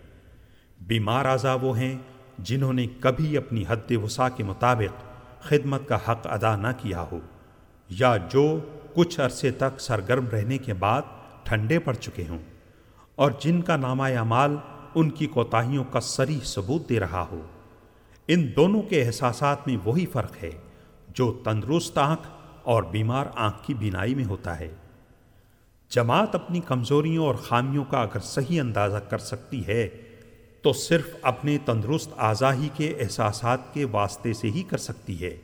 بیمار 0.81 1.25
اعضا 1.25 1.53
وہ 1.53 1.77
ہیں 1.77 1.97
جنہوں 2.39 2.73
نے 2.73 2.85
کبھی 2.99 3.37
اپنی 3.37 3.63
حد 3.67 3.91
وسا 4.03 4.29
کے 4.29 4.43
مطابق 4.43 5.03
خدمت 5.41 5.87
کا 5.87 5.95
حق 5.95 6.27
ادا 6.27 6.55
نہ 6.55 6.67
کیا 6.77 7.05
ہو، 7.11 7.19
یا 7.89 8.17
جو 8.29 8.59
کچھ 8.93 9.19
عرصے 9.19 9.51
تک 9.51 9.81
سرگرم 9.81 10.27
رہنے 10.27 10.57
کے 10.57 10.73
بعد 10.73 11.01
ٹھنڈے 11.43 11.79
پڑ 11.79 11.93
چکے 11.93 12.23
ہوں 12.29 12.39
اور 13.15 13.31
جن 13.39 13.61
کا 13.61 13.75
نامہ 13.75 14.03
اعمال 14.03 14.55
ان 14.95 15.09
کی 15.09 15.27
کوتاہیوں 15.27 15.83
کا 15.83 15.99
سری 15.99 16.39
ثبوت 16.43 16.89
دے 16.89 16.99
رہا 16.99 17.25
ہو۔ 17.31 17.41
ان 18.27 18.51
دونوں 18.55 18.81
کے 18.81 19.03
احساسات 19.03 19.67
میں 19.67 19.77
وہی 19.83 20.05
فرق 20.05 20.43
ہے 20.43 20.51
جو 21.15 21.39
تندرست 21.43 21.97
آنکھ 21.97 22.27
اور 22.63 22.83
بیمار 22.83 23.25
آنکھ 23.35 23.67
کی 23.67 23.73
بینائی 23.73 24.15
میں 24.15 24.25
ہوتا 24.25 24.59
ہے۔ 24.59 24.75
جماعت 25.89 26.35
اپنی 26.35 26.59
کمزوریوں 26.59 27.25
اور 27.25 27.35
خامیوں 27.35 27.85
کا 27.85 28.01
اگر 28.01 28.19
صحیح 28.19 28.61
اندازہ 28.61 28.97
کر 28.97 29.17
سکتی 29.17 29.67
ہے، 29.67 29.89
تو 30.61 30.73
صرف 30.73 31.15
اپنے 31.21 31.57
تندرست 31.65 32.13
اعضا 32.17 32.53
ہی 32.53 32.69
کے 32.73 32.95
احساسات 32.99 33.73
کے 33.73 33.85
واسطے 33.85 34.33
سے 34.33 34.47
ہی 34.47 34.63
کر 34.63 34.77
سکتی 34.77 35.25
ہے۔ 35.25 35.37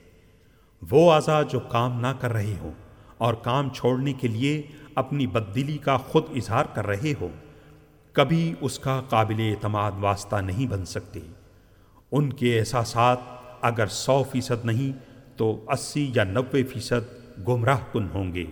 وہ 0.91 1.13
اعضا 1.13 1.41
جو 1.41 1.59
کام 1.59 1.99
نہ 1.99 2.13
کر 2.19 2.33
رہے 2.33 2.55
ہوں 2.61 2.72
اور 3.17 3.33
کام 3.33 3.69
چھوڑنے 3.69 4.13
کے 4.13 4.27
لیے 4.27 4.61
اپنی 4.98 5.27
بددلی 5.27 5.77
کا 5.77 5.98
خود 5.98 6.24
اظہار 6.35 6.66
کر 6.74 6.88
رہے 6.88 7.14
ہو 7.22 7.27
کبھی 8.11 8.53
اس 8.61 8.80
کا 8.80 9.01
قابل 9.09 9.35
اعتماد 9.40 9.92
واسطہ 10.00 10.35
نہیں 10.35 10.67
بن 10.67 10.85
سکتے۔ 10.85 11.19
ان 12.11 12.34
کے 12.34 12.59
احساسات 12.59 13.17
اگر 13.61 13.88
سو 13.88 14.24
فیصد 14.24 14.66
نہیں 14.66 14.98
تو 15.38 15.66
اسی 15.67 16.11
یا 16.16 16.24
نوے 16.24 16.64
فیصد 16.64 17.14
گمراہ 17.48 17.80
کن 17.93 18.08
ہوں 18.14 18.34
گے۔ 18.34 18.45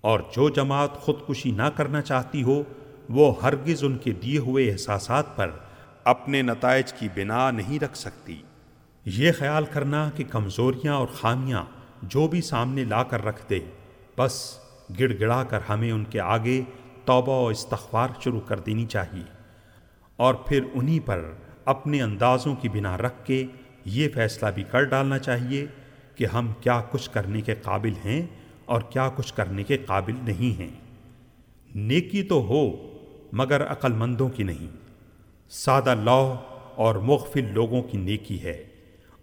اور 0.00 0.20
جو 0.20 0.48
جماعت 0.48 0.94
خودکشی 0.94 1.50
نہ 1.50 1.62
کرنا 1.62 2.02
چاہتی 2.02 2.42
ہو، 2.42 2.62
وہ 3.08 3.42
ہرگز 3.42 3.84
ان 3.84 3.98
کے 3.98 4.12
دیے 4.12 4.38
ہوئے 4.38 4.70
احساسات 4.70 5.36
پر 5.36 5.50
اپنے 6.04 6.42
نتائج 6.42 6.92
کی 6.92 7.08
بنا 7.14 7.50
نہیں 7.50 7.84
رکھ 7.84 7.96
سکتی۔ 7.96 8.42
یہ 9.04 9.32
خیال 9.32 9.64
کرنا 9.64 10.10
کہ 10.16 10.24
کمزوریاں 10.30 10.94
اور 10.94 11.06
خامیاں 11.06 11.64
جو 12.02 12.28
بھی 12.28 12.40
سامنے 12.40 12.84
لا 12.84 13.02
کر 13.02 13.24
رکھ 13.24 13.50
دے 13.50 13.60
بس 14.18 14.63
گڑ 15.00 15.12
گڑا 15.20 15.44
کر 15.44 15.58
ہمیں 15.68 15.92
ان 15.92 16.04
کے 16.04 16.20
آگے 16.20 16.62
توبہ 17.04 17.44
و 17.44 17.46
استغفار 17.46 18.08
شروع 18.24 18.40
کر 18.40 18.58
دینی 18.58 18.86
چاہیے۔ 18.86 19.24
اور 20.16 20.34
پھر 20.34 20.60
انہی 20.74 21.00
پر 21.00 21.32
اپنے 21.64 22.02
اندازوں 22.02 22.54
کی 22.54 22.68
بنا 22.68 22.96
رکھ 22.96 23.26
کے 23.26 23.46
یہ 23.84 24.08
فیصلہ 24.14 24.48
بھی 24.54 24.62
کر 24.62 24.84
ڈالنا 24.84 25.18
چاہیے 25.18 25.66
کہ 26.14 26.26
ہم 26.26 26.52
کیا 26.60 26.82
کچھ 26.90 27.10
کرنے 27.10 27.40
کے 27.40 27.54
قابل 27.54 27.92
ہیں 28.04 28.26
اور 28.64 28.80
کیا 28.80 29.10
کچھ 29.16 29.34
کرنے 29.34 29.62
کے 29.62 29.76
قابل 29.76 30.14
نہیں 30.22 30.60
ہیں۔ 30.60 30.70
نیکی 31.74 32.22
تو 32.22 32.40
ہو، 32.40 32.70
مگر 33.32 33.66
عقل 33.66 33.92
مندوں 33.92 34.28
کی 34.28 34.42
نہیں۔ 34.42 34.76
سادہ 35.48 35.94
لوح 35.94 36.36
اور 36.74 36.94
مغفل 36.94 37.52
لوگوں 37.52 37.82
کی 37.82 37.98
نیکی 37.98 38.42
ہے۔ 38.42 38.64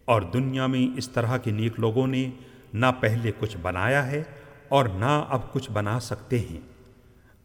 اور 0.06 0.22
دنیا 0.22 0.68
میں 0.68 0.98
اس 0.98 1.10
طرح 1.10 1.38
کے 1.38 1.52
نیک 1.52 1.80
لوگوں 1.80 2.08
نے 2.08 2.30
نہ 2.74 2.86
پہلے 3.00 3.32
کچھ 3.40 3.58
بنایا 3.62 4.08
ہے 4.08 4.24
اور 4.72 4.86
نہ 4.86 5.26
اب 5.30 5.54
کچھ 5.54 5.72
بنا 5.72 6.00
سکتے 6.00 6.40
ہیں۔ 6.40 6.60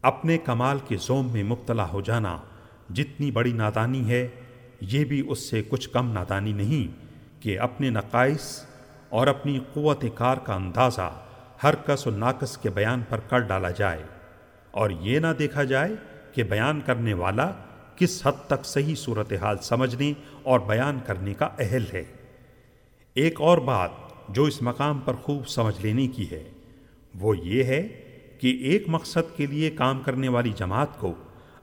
اپنے 0.01 0.37
کمال 0.37 0.77
کے 0.87 0.97
زوم 0.97 1.31
میں 1.31 1.43
مبتلا 1.43 1.87
ہو 1.89 2.01
جانا 2.01 2.37
جتنی 2.93 3.31
بڑی 3.31 3.51
نادانی 3.51 4.09
ہے، 4.09 4.27
یہ 4.81 5.05
بھی 5.05 5.23
اس 5.27 5.49
سے 5.49 5.61
کچھ 5.69 5.89
کم 5.89 6.11
نادانی 6.11 6.51
نہیں 6.51 7.05
کہ 7.43 7.59
اپنے 7.59 7.89
نقائص 7.89 8.65
اور 9.09 9.27
اپنی 9.27 9.59
قوت 9.73 10.05
کار 10.15 10.37
کا 10.37 10.53
اندازہ 10.53 11.11
ہر 11.63 11.75
کس 11.75 12.07
و 12.07 12.09
ناقص 12.09 12.57
کے 12.57 12.69
بیان 12.69 13.01
پر 13.09 13.19
کر 13.19 13.39
ڈالا 13.39 13.69
جائے۔ 13.69 14.03
اور 14.71 14.89
یہ 14.89 15.19
نہ 15.19 15.27
دیکھا 15.39 15.63
جائے 15.63 15.95
کہ 16.33 16.43
بیان 16.43 16.81
کرنے 16.85 17.13
والا 17.13 17.51
کس 17.95 18.27
حد 18.27 18.47
تک 18.47 18.65
صحیح 18.65 18.95
صورتحال 18.95 19.57
سمجھنے 19.61 20.13
اور 20.43 20.59
بیان 20.59 20.99
کرنے 21.05 21.33
کا 21.33 21.49
اہل 21.59 21.83
ہے۔ 21.93 22.03
ایک 23.13 23.41
اور 23.41 23.57
بات 23.57 23.91
جو 24.29 24.43
اس 24.43 24.61
مقام 24.61 24.99
پر 25.05 25.13
خوب 25.13 25.47
سمجھ 25.47 25.81
لینے 25.81 26.07
کی 26.07 26.31
ہے۔ 26.31 26.43
وہ 27.19 27.37
یہ 27.37 27.63
ہے 27.63 27.87
کہ 28.39 28.57
ایک 28.61 28.83
مقصد 28.87 29.37
کے 29.37 29.45
لیے 29.45 29.69
کام 29.69 29.99
کرنے 29.99 30.27
والی 30.27 30.51
جماعت 30.55 30.99
کو 30.99 31.13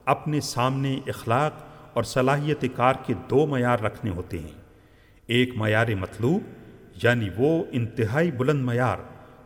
اپنے 0.05 0.41
سامنے 0.41 0.99
اخلاق 1.07 1.53
اور 1.93 2.03
صلاحیت 2.03 2.65
کار 2.75 2.93
کے 3.05 3.13
دو 3.29 3.45
معیار 3.45 3.79
رکھنے 3.79 4.11
ہوتے 4.11 4.39
ہیں۔ 4.39 4.61
ایک 5.27 5.55
معیار 5.55 5.87
مطلوب 5.99 6.41
یعنی 7.03 7.29
وہ 7.37 7.63
انتہائی 7.71 8.31
بلند 8.31 8.65
معیار 8.65 8.97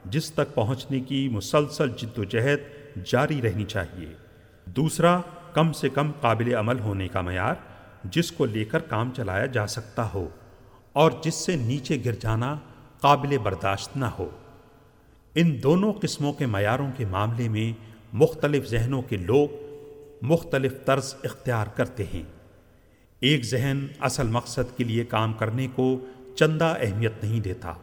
جس 0.05 0.31
تک 0.31 0.55
پہنچنے 0.55 0.99
کی 0.99 1.29
مسلسل 1.29 1.89
جد 1.89 2.17
و 2.17 2.23
جہد 2.23 2.59
جاری 3.05 3.41
رہنی 3.41 3.63
چاہیے۔ 3.63 4.13
دوسرا، 4.65 5.21
کم 5.53 5.73
سے 5.73 5.89
کم 5.89 6.11
قابل 6.21 6.55
عمل 6.55 6.79
ہونے 6.79 7.07
کا 7.07 7.21
معیار 7.21 7.55
جس 8.03 8.31
کو 8.31 8.45
لے 8.45 8.65
کر 8.65 8.79
کام 8.79 9.11
چلایا 9.15 9.45
جا 9.45 9.67
سکتا 9.67 10.13
ہو 10.13 10.29
اور 10.93 11.11
جس 11.23 11.35
سے 11.35 11.55
نیچے 11.55 11.97
گر 12.05 12.11
جانا 12.11 12.55
قابل 12.99 13.37
برداشت 13.37 13.97
نہ 13.97 14.05
ہو۔ 14.05 14.29
ان 15.35 15.63
دونوں 15.63 15.93
قسموں 15.93 16.33
کے 16.33 16.45
معیاروں 16.45 16.91
کے 16.97 17.05
معاملے 17.05 17.49
میں 17.49 17.89
مختلف 18.13 18.67
ذہنوں 18.67 19.01
کے 19.01 19.17
لوگ 19.17 19.47
مختلف 20.21 20.73
طرز 20.85 21.15
اختیار 21.23 21.67
کرتے 21.67 22.03
ہیں۔ 22.13 22.23
ایک 23.19 23.45
ذہن 23.45 23.87
اصل 23.99 24.27
مقصد 24.27 24.77
کے 24.77 24.83
لیے 24.83 25.03
کام 25.03 25.33
کرنے 25.33 25.67
کو 25.75 26.05
چندہ 26.35 26.73
اہمیت 26.79 27.23
نہیں 27.23 27.39
دیتا۔ 27.39 27.73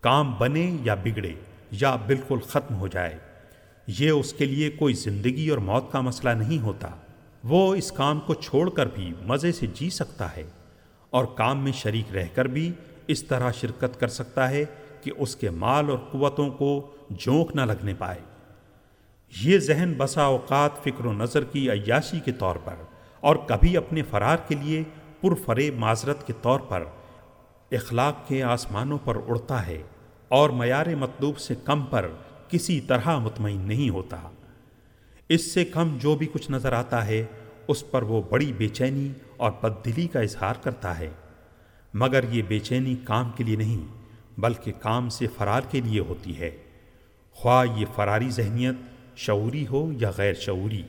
کام 0.00 0.34
بنے 0.38 0.76
یا 0.82 0.94
بگڑے 0.94 1.32
یا 1.70 1.96
بالکل 1.96 2.38
ختم 2.40 2.74
ہو 2.74 2.88
جائے، 2.88 3.18
یہ 3.86 4.10
اس 4.10 4.32
کے 4.32 4.44
لیے 4.44 4.70
کوئی 4.70 4.94
زندگی 4.94 5.48
اور 5.48 5.58
موت 5.58 5.92
کا 5.92 6.00
مسئلہ 6.00 6.30
نہیں 6.30 6.58
ہوتا۔ 6.58 6.88
وہ 7.44 7.74
اس 7.74 7.92
کام 7.92 8.20
کو 8.20 8.34
چھوڑ 8.34 8.70
کر 8.70 8.86
بھی 8.86 9.12
مزے 9.22 9.52
سے 9.52 9.66
جی 9.74 9.90
سکتا 9.90 10.36
ہے 10.36 10.42
اور 11.10 11.24
کام 11.24 11.64
میں 11.64 11.72
شریک 11.72 12.16
رہ 12.16 12.26
کر 12.34 12.44
بھی 12.44 12.72
اس 13.06 13.24
طرح 13.24 13.50
شرکت 13.52 14.00
کر 14.00 14.08
سکتا 14.08 14.50
ہے 14.50 14.64
کہ 15.02 15.10
اس 15.18 15.36
کے 15.36 15.50
مال 15.50 15.90
اور 15.90 15.98
قوتوں 15.98 16.50
کو 16.50 16.90
جونک 17.10 17.56
نہ 17.56 17.60
لگنے 17.60 17.94
پائے۔ 17.94 18.18
یہ 19.42 19.58
ذہن 19.58 19.94
بسا 19.96 20.22
اوقات 20.22 20.82
فکر 20.84 21.04
و 21.04 21.12
نظر 21.12 21.44
کی 21.44 21.70
عیاشی 21.70 22.20
کے 22.20 22.32
طور 22.32 22.56
پر 22.56 22.74
اور 23.20 23.36
کبھی 23.36 23.76
اپنے 23.76 24.02
فرار 24.02 24.36
کے 24.48 24.54
لیے 24.54 24.82
پرفریب 25.20 25.78
معذرت 25.78 26.26
کے 26.26 26.32
طور 26.42 26.60
پر 26.60 26.84
اخلاق 27.72 28.28
کے 28.28 28.42
آسمانوں 28.42 28.98
پر 29.04 29.16
اڑتا 29.28 29.66
ہے 29.66 29.82
اور 30.28 30.50
معیار 30.50 30.86
مطلوب 30.86 31.38
سے 31.38 31.54
کم 31.64 31.82
پر 31.82 32.08
کسی 32.48 32.80
طرح 32.80 33.18
مطمئن 33.18 33.60
نہیں 33.60 33.90
ہوتا۔ 33.90 34.16
اس 35.28 35.54
سے 35.54 35.64
کم 35.64 35.98
جو 36.00 36.16
بھی 36.16 36.26
کچھ 36.32 36.50
نظر 36.50 36.72
آتا 36.72 37.06
ہے، 37.06 37.24
اس 37.68 37.90
پر 37.90 38.02
وہ 38.02 38.22
بڑی 38.30 38.52
بے 38.52 38.68
چینی 38.68 39.12
اور 39.36 39.52
بددلی 39.62 40.06
کا 40.06 40.20
اظہار 40.20 40.54
کرتا 40.54 40.98
ہے۔ 40.98 41.10
مگر 41.94 42.24
یہ 42.30 42.42
بے 42.48 42.58
چینی 42.58 42.96
کام 43.04 43.30
کے 43.36 43.44
لیے 43.44 43.56
نہیں۔ 43.56 44.01
بلکہ 44.38 44.72
کام 44.80 45.08
سے 45.08 45.26
فرار 45.36 45.60
کے 45.70 45.80
لیے 45.80 46.00
ہوتی 46.00 46.40
ہے۔ 46.40 46.50
خواہ 47.32 47.78
یہ 47.78 47.86
فراری 47.94 48.30
ذہنیت 48.30 48.74
شعوری 49.16 49.66
ہو 49.66 49.92
یا 50.00 50.10
غیر 50.16 50.34
شعوری۔ 50.34 50.82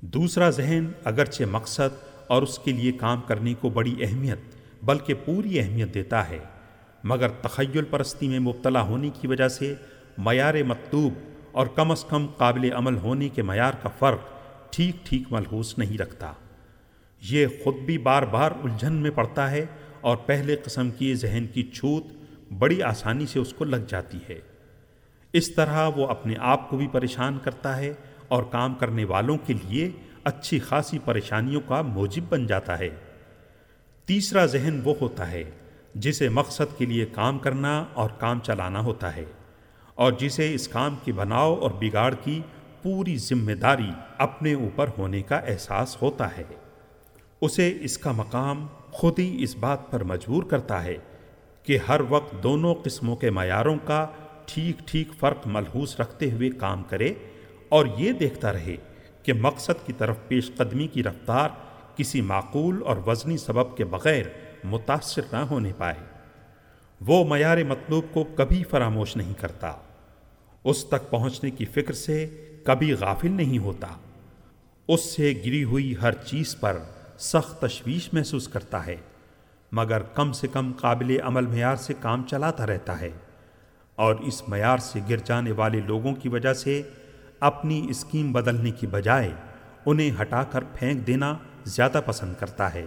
دوسرا 0.00 0.50
ذہن 0.50 0.86
اگرچہ 1.04 1.44
مقصد 1.50 2.04
اور 2.26 2.42
اس 2.42 2.58
کے 2.58 2.72
لیے 2.72 2.92
کام 2.92 3.20
کرنے 3.20 3.54
کو 3.54 3.68
بڑی 3.68 3.94
اہمیت، 4.00 4.38
بلکہ 4.82 5.14
پوری 5.24 5.60
اہمیت 5.60 5.94
دیتا 5.94 6.28
ہے، 6.28 6.38
مگر 7.04 7.28
تخیل 7.28 7.84
پرستی 7.84 8.28
میں 8.28 8.38
مبتلا 8.38 8.82
ہونے 8.82 9.10
کی 9.20 9.26
وجہ 9.26 9.48
سے 9.48 9.74
معیار 10.18 10.54
مطلوب 10.66 11.12
اور 11.52 11.66
کم 11.66 11.90
از 11.90 12.04
کم 12.04 12.26
قابل 12.26 12.72
عمل 12.72 12.96
ہونے 12.96 13.28
کے 13.28 13.42
معیار 13.42 13.72
کا 13.82 13.88
فرق 13.88 14.18
ٹھیک 14.72 15.06
ٹھیک 15.06 15.32
ملحوظ 15.32 15.74
نہیں 15.78 15.98
رکھتا۔ 15.98 16.32
یہ 17.20 17.46
خود 17.64 17.74
بھی 17.74 17.98
بار 17.98 18.22
بار 18.22 18.50
الجھن 18.50 18.92
میں 18.92 19.10
پڑتا 19.10 19.50
ہے 19.50 19.66
اور 20.00 20.16
پہلے 20.16 20.56
قسم 20.56 20.90
کی 20.90 21.14
ذہن 21.14 21.46
کی 21.54 21.62
چھوت 21.62 22.04
بڑی 22.58 22.82
آسانی 22.82 23.26
سے 23.26 23.38
اس 23.38 23.54
کو 23.54 23.64
لگ 23.64 23.76
جاتی 23.76 24.18
ہے۔ 24.28 24.40
اس 25.32 25.54
طرح 25.54 25.88
وہ 25.96 26.06
اپنے 26.06 26.34
آپ 26.38 26.70
کو 26.70 26.76
بھی 26.76 26.86
پریشان 26.86 27.38
کرتا 27.42 27.76
ہے 27.76 27.94
اور 28.28 28.42
کام 28.42 28.74
کرنے 28.74 29.04
والوں 29.04 29.38
کے 29.46 29.52
لیے 29.52 29.90
اچھی 30.24 30.58
خاصی 30.58 30.98
پریشانیوں 31.04 31.60
کا 31.68 31.82
موجب 31.82 32.22
بن 32.28 32.46
جاتا 32.46 32.78
ہے۔ 32.78 32.88
تیسرا 34.06 34.46
ذہن 34.46 34.80
وہ 34.84 34.94
ہوتا 35.00 35.30
ہے 35.30 35.44
جسے 35.94 36.28
مقصد 36.28 36.78
کے 36.78 36.86
لیے 36.86 37.06
کام 37.06 37.38
کرنا 37.38 37.84
اور 37.94 38.10
کام 38.10 38.40
چلانا 38.40 38.80
ہوتا 38.80 39.16
ہے 39.16 39.24
اور 39.94 40.12
جسے 40.12 40.54
اس 40.54 40.68
کام 40.68 40.96
کے 41.04 41.12
بناؤ 41.12 41.54
اور 41.54 41.70
بگاڑ 41.70 42.14
کی 42.24 42.40
پوری 42.82 43.16
ذمہ 43.16 43.52
داری 43.52 43.90
اپنے 44.18 44.54
اوپر 44.54 44.90
ہونے 44.98 45.22
کا 45.22 45.36
احساس 45.36 46.02
ہوتا 46.02 46.36
ہے۔ 46.36 46.44
اسے 47.40 47.78
اس 47.80 47.98
کا 47.98 48.12
مقام 48.12 48.66
خود 48.90 49.18
ہی 49.18 49.42
اس 49.42 49.56
بات 49.56 49.90
پر 49.90 50.04
مجبور 50.04 50.42
کرتا 50.42 50.84
ہے 50.84 50.96
کہ 51.64 51.78
ہر 51.88 52.00
وقت 52.08 52.34
دونوں 52.42 52.74
قسموں 52.74 53.16
کے 53.16 53.30
معیاروں 53.30 53.76
کا 53.84 54.06
ٹھیک 54.46 54.78
ٹھیک 54.78 55.08
فرق 55.20 55.46
ملحوظ 55.46 55.96
رکھتے 56.00 56.30
ہوئے 56.32 56.50
کام 56.50 56.82
کرے 56.82 57.14
اور 57.68 57.86
یہ 57.98 58.12
دیکھتا 58.12 58.52
رہے 58.52 58.76
کہ 59.22 59.32
مقصد 59.32 59.86
کی 59.86 59.92
طرف 59.92 60.16
پیش 60.28 60.50
قدمی 60.56 60.86
کی 60.86 61.02
رفتار 61.02 61.48
کسی 61.96 62.20
معقول 62.20 62.82
اور 62.84 62.96
وزنی 63.06 63.36
سبب 63.36 63.76
کے 63.76 63.84
بغیر 63.84 64.24
متاثر 64.64 65.22
نہ 65.32 65.36
ہونے 65.36 65.72
پائے۔ 65.76 65.94
وہ 67.06 67.24
معیار 67.24 67.58
مطلوب 67.68 68.04
کو 68.12 68.24
کبھی 68.24 68.64
فراموش 68.64 69.16
نہیں 69.16 69.34
کرتا۔ 69.34 69.72
اس 70.64 70.84
تک 70.84 71.10
پہنچنے 71.10 71.50
کی 71.50 71.64
فکر 71.64 71.92
سے 71.92 72.44
کبھی 72.64 72.92
غافل 72.92 73.30
نہیں 73.30 73.58
ہوتا۔ 73.58 73.86
اس 74.88 75.00
سے 75.00 75.34
گری 75.46 75.64
ہوئی 75.64 75.94
ہر 76.02 76.12
چیز 76.12 76.56
پر 76.60 76.78
سخت 77.18 77.60
تشویش 77.60 78.12
محسوس 78.12 78.48
کرتا 78.48 78.86
ہے۔ 78.86 78.96
مگر 79.76 80.02
کم 80.02 80.32
سے 80.32 80.46
کم 80.46 80.72
قابل 80.80 81.16
عمل 81.24 81.46
معیار 81.46 81.76
سے 81.76 81.94
کام 82.00 82.22
چلاتا 82.30 82.66
رہتا 82.66 83.00
ہے 83.00 83.10
اور 83.96 84.14
اس 84.14 84.48
معیار 84.48 84.78
سے 84.78 85.00
گر 85.10 85.16
جانے 85.16 85.52
والے 85.52 85.80
لوگوں 85.80 86.14
کی 86.14 86.28
وجہ 86.28 86.52
سے 86.52 86.82
اپنی 87.40 87.86
اسکیم 87.90 88.32
بدلنے 88.32 88.70
کی 88.70 88.86
بجائے 88.86 89.30
انہیں 89.86 90.10
ہٹا 90.20 90.42
کر 90.42 90.64
پھینک 90.74 91.06
دینا 91.06 91.34
زیادہ 91.64 92.00
پسند 92.06 92.34
کرتا 92.40 92.74
ہے۔ 92.74 92.86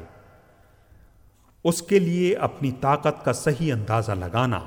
اس 1.63 1.81
کے 1.81 1.99
لیے 1.99 2.35
اپنی 2.35 2.71
طاقت 2.71 3.25
کا 3.25 3.33
صحیح 3.33 3.73
اندازہ 3.73 4.11
لگانا 4.11 4.59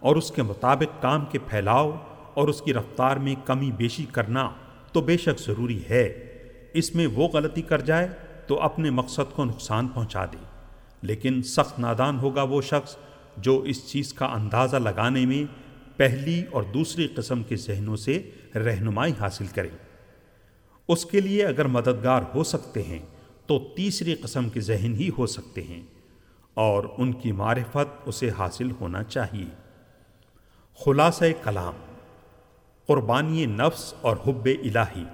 اور 0.00 0.16
اس 0.16 0.30
کے 0.30 0.42
مطابق 0.42 1.02
کام 1.02 1.24
کے 1.24 1.38
پھیلاؤ 1.38 1.90
اور 2.34 2.48
اس 2.48 2.62
کی 2.62 2.74
رفتار 2.74 3.16
میں 3.16 3.34
کمی 3.44 3.70
بیشی 3.72 4.04
کرنا 4.04 4.50
تو 4.92 5.00
بے 5.00 5.16
شک 5.16 5.40
ضروری 5.40 5.82
ہے۔ 5.90 6.04
اس 6.72 6.94
میں 6.94 7.06
وہ 7.06 7.28
غلطی 7.28 7.62
کر 7.62 7.80
جائے 7.80 8.08
تو 8.46 8.60
اپنے 8.60 8.90
مقصد 8.90 9.36
کو 9.36 9.44
نقصان 9.44 9.88
پہنچا 9.88 10.24
دے۔ 10.24 10.49
لیکن 11.02 11.42
سخت 11.42 11.78
نادان 11.78 12.18
ہوگا 12.18 12.42
وہ 12.42 12.62
شخص 12.62 12.96
جو 13.36 13.60
اس 13.60 13.88
چیز 13.88 14.12
کا 14.12 14.26
اندازہ 14.26 14.76
لگانے 14.76 15.26
میں 15.26 15.44
پہلی 15.96 16.44
اور 16.52 16.62
دوسری 16.62 17.06
قسم 17.06 17.42
کے 17.42 17.56
ذہنوں 17.56 17.96
سے 17.96 18.30
رہنمائی 18.54 19.12
حاصل 19.20 19.46
کرے۔ 19.46 19.68
اس 20.88 21.04
کے 21.04 21.20
لیے 21.20 21.46
اگر 21.46 21.64
مددگار 21.64 22.22
ہو 22.34 22.44
سکتے 22.44 22.82
ہیں، 22.82 22.98
تو 23.46 23.68
تیسری 23.76 24.14
قسم 24.14 24.48
کے 24.48 24.60
ذہن 24.60 24.94
ہی 24.94 25.10
ہو 25.18 25.26
سکتے 25.26 25.62
ہیں 25.62 25.82
اور 26.54 26.84
ان 26.98 27.12
کی 27.12 27.32
معرفت 27.32 28.02
اسے 28.06 28.30
حاصل 28.38 28.70
ہونا 28.70 29.02
چاہیے۔ 29.02 29.46
خلاصہ 30.84 31.24
کلام، 31.44 31.74
قربانی 32.86 33.46
نفس 33.46 33.94
اور 34.00 34.16
حب 34.26 34.44
الہی۔ 34.44 35.04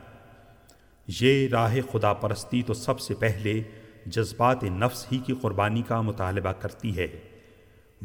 یہ 1.20 1.48
راہ 1.48 1.76
خدا 1.92 2.12
پرستی 2.12 2.62
تو 2.62 2.74
سب 2.74 3.00
سے 3.00 3.15
پہلے 3.15 3.62
جذبات 4.07 4.65
نفس 4.65 5.07
ہی 5.12 5.18
کی 5.18 5.35
قربانی 5.41 5.83
کا 5.83 6.01
مطالبہ 6.01 6.52
کرتی 6.52 6.97
ہے۔ 6.97 7.07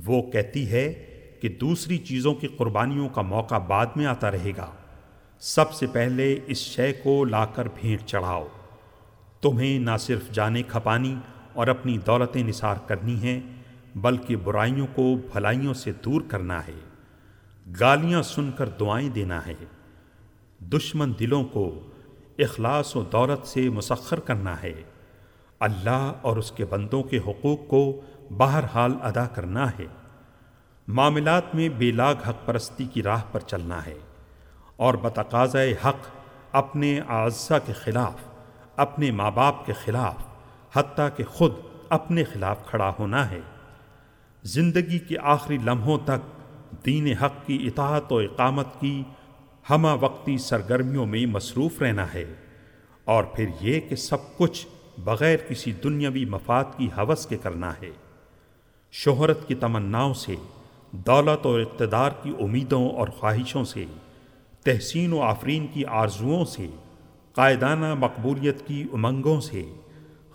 وہ 0.05 0.31
کہتی 0.31 0.71
ہے 0.71 1.05
کہ 1.41 1.49
دوسری 1.49 1.97
چیزوں 1.97 2.33
کی 2.33 2.47
قربانیوں 2.47 3.09
کا 3.09 3.21
موقع 3.21 3.57
بعد 3.57 3.85
میں 3.95 4.05
آتا 4.05 4.31
رہے 4.31 4.51
گا۔ 4.57 4.71
سب 5.39 5.73
سے 5.73 5.87
پہلے 5.87 6.39
اس 6.47 6.57
شے 6.57 6.93
کو 6.93 7.25
لا 7.25 7.45
کر 7.45 7.67
بھیڑ 7.75 7.97
چڑھاؤ۔ 8.05 8.47
تمہیں 9.41 9.79
نہ 9.79 9.97
صرف 9.99 10.31
جانے 10.31 10.63
کھپانی 10.63 11.15
اور 11.53 11.67
اپنی 11.67 11.97
دولتیں 11.97 12.43
نثار 12.43 12.75
کرنی 12.87 13.15
ہیں، 13.15 13.39
بلکہ 13.95 14.35
برائیوں 14.35 14.87
کو 14.95 15.15
بھلائیوں 15.31 15.73
سے 15.73 15.91
دور 16.05 16.21
کرنا 16.27 16.67
ہے۔ 16.67 16.79
گالیاں 17.79 18.23
سن 18.23 18.51
کر 18.57 18.69
دعائیں 18.69 19.09
دینا 19.09 19.45
ہے۔ 19.45 19.53
دشمن 20.59 21.11
دلوں 21.19 21.43
کو 21.43 21.79
اخلاص 22.39 22.95
و 22.95 23.03
دولت 23.03 23.47
سے 23.47 23.69
مسخر 23.69 24.19
کرنا 24.19 24.63
ہے۔ 24.63 24.73
اللہ 25.61 26.13
اور 26.21 26.37
اس 26.37 26.51
کے 26.51 26.65
بندوں 26.65 27.03
کے 27.03 27.17
حقوق 27.17 27.67
کو 27.67 28.01
بہرحال 28.37 28.93
ادا 29.01 29.27
کرنا 29.27 29.69
ہے۔ 29.69 29.85
معاملات 30.87 31.55
میں 31.55 31.69
بے 31.69 31.91
لاگ 31.91 32.15
حق 32.15 32.45
پرستی 32.45 32.85
کی 32.85 33.03
راہ 33.03 33.21
پر 33.31 33.39
چلنا 33.39 33.85
ہے 33.85 33.93
اور 34.75 34.93
بتقاض 34.93 35.55
حق 35.55 36.07
اپنے 36.51 36.99
اعضاء 37.07 37.57
کے 37.65 37.73
خلاف، 37.73 38.15
اپنے 38.75 39.11
ماں 39.11 39.31
باپ 39.31 39.65
کے 39.65 39.73
خلاف، 39.73 40.15
حتیٰ 40.73 41.07
کہ 41.15 41.23
خود 41.23 41.53
اپنے 41.89 42.23
خلاف 42.23 42.65
کھڑا 42.65 42.93
ہونا 42.99 43.31
ہے۔ 43.31 43.39
زندگی 44.43 44.99
کے 44.99 45.15
آخری 45.19 45.57
لمحوں 45.57 45.97
تک 46.05 46.41
دین 46.85 47.17
حق 47.17 47.47
کی 47.47 47.67
اطاعت 47.67 48.11
و 48.11 48.17
اقامت 48.17 48.67
کی 48.79 49.03
ہمہ 49.69 49.89
وقتی 50.01 50.37
سرگرمیوں 50.37 51.05
میں 51.05 51.25
مصروف 51.25 51.81
رہنا 51.81 52.13
ہے 52.13 52.33
اور 53.05 53.23
پھر 53.23 53.45
یہ 53.61 53.79
کہ 53.79 53.95
سب 53.95 54.37
کچھ 54.37 54.67
بغیر 54.97 55.37
کسی 55.37 55.71
دنیاوی 55.71 56.25
مفاد 56.25 56.63
کی 56.77 56.89
حوث 56.97 57.27
کے 57.27 57.37
کرنا 57.37 57.73
ہے۔ 57.81 57.91
شہرت 58.91 59.47
کی 59.47 59.55
تمناؤں 59.55 60.13
سے، 60.13 60.35
دولت 60.91 61.45
اور 61.45 61.59
اقتدار 61.59 62.11
کی 62.23 62.33
امیدوں 62.39 62.89
اور 62.89 63.07
خواہشوں 63.07 63.63
سے، 63.63 63.85
تحسین 64.63 65.13
و 65.13 65.21
آفرین 65.21 65.67
کی 65.67 65.85
آرزوؤں 65.85 66.45
سے، 66.45 66.67
قائدانہ 67.33 67.93
مقبولیت 67.93 68.67
کی 68.67 68.83
امنگوں 68.93 69.41
سے 69.41 69.63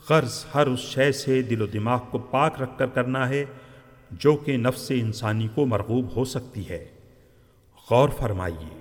قرض 0.07 0.45
ہر 0.55 0.67
اس 0.67 0.79
شے 0.79 1.13
سے 1.13 1.43
دل 1.43 1.63
و 1.63 1.67
دماغ 1.67 1.99
کو 2.11 2.19
پاک 2.19 2.63
رکھ 2.63 2.79
کر 2.79 2.87
کرنا 2.87 3.29
ہے 3.29 3.45
جو 4.11 4.37
کہ 4.37 4.57
نفس 4.57 4.91
انسانی 4.91 5.49
کو 5.55 5.67
مرغوب 5.67 6.17
ہو 6.17 6.25
سکتی 6.25 6.69
ہے۔ 6.69 6.89
غور 7.91 8.09
فرمائیے، 8.09 8.81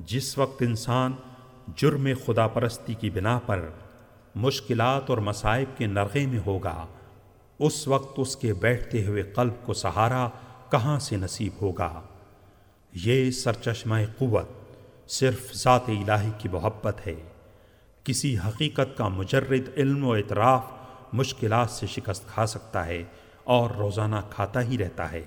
جس 0.00 0.38
وقت 0.38 0.62
انسان 0.62 1.12
جرم 1.76 2.08
خدا 2.26 2.46
پرستی 2.46 2.94
کی 2.94 3.10
بنا 3.10 3.38
پر 3.46 3.68
مشکلات 4.34 5.10
اور 5.10 5.18
مصائب 5.18 5.78
کے 5.78 5.86
نرغے 5.86 6.26
میں 6.26 6.40
ہوگا۔ 6.46 6.86
اس 7.58 7.88
وقت 7.88 8.14
اس 8.16 8.36
کے 8.36 8.54
بیٹھتے 8.54 9.06
ہوئے 9.06 9.22
قلب 9.22 9.52
کو 9.66 9.74
سہارا 9.74 10.28
کہاں 10.70 10.98
سے 10.98 11.16
نصیب 11.16 11.52
ہوگا؟ 11.62 12.00
یہ 12.92 13.30
سرچشمہ 13.30 13.96
قوت 14.18 14.48
صرف 15.10 15.54
ذات 15.54 15.88
الہی 15.88 16.30
کی 16.38 16.48
محبت 16.48 17.06
ہے۔ 17.06 17.14
کسی 18.04 18.38
حقیقت 18.38 18.96
کا 18.96 19.08
مجرد 19.08 19.68
علم 19.76 20.04
و 20.04 20.12
اعتراف 20.12 20.62
مشکلات 21.12 21.70
سے 21.70 21.86
شکست 21.86 22.28
کھا 22.28 22.46
سکتا 22.46 22.86
ہے 22.86 23.02
اور 23.44 23.70
روزانہ 23.70 24.16
کھاتا 24.30 24.62
ہی 24.62 24.78
رہتا 24.78 25.12
ہے۔ 25.12 25.22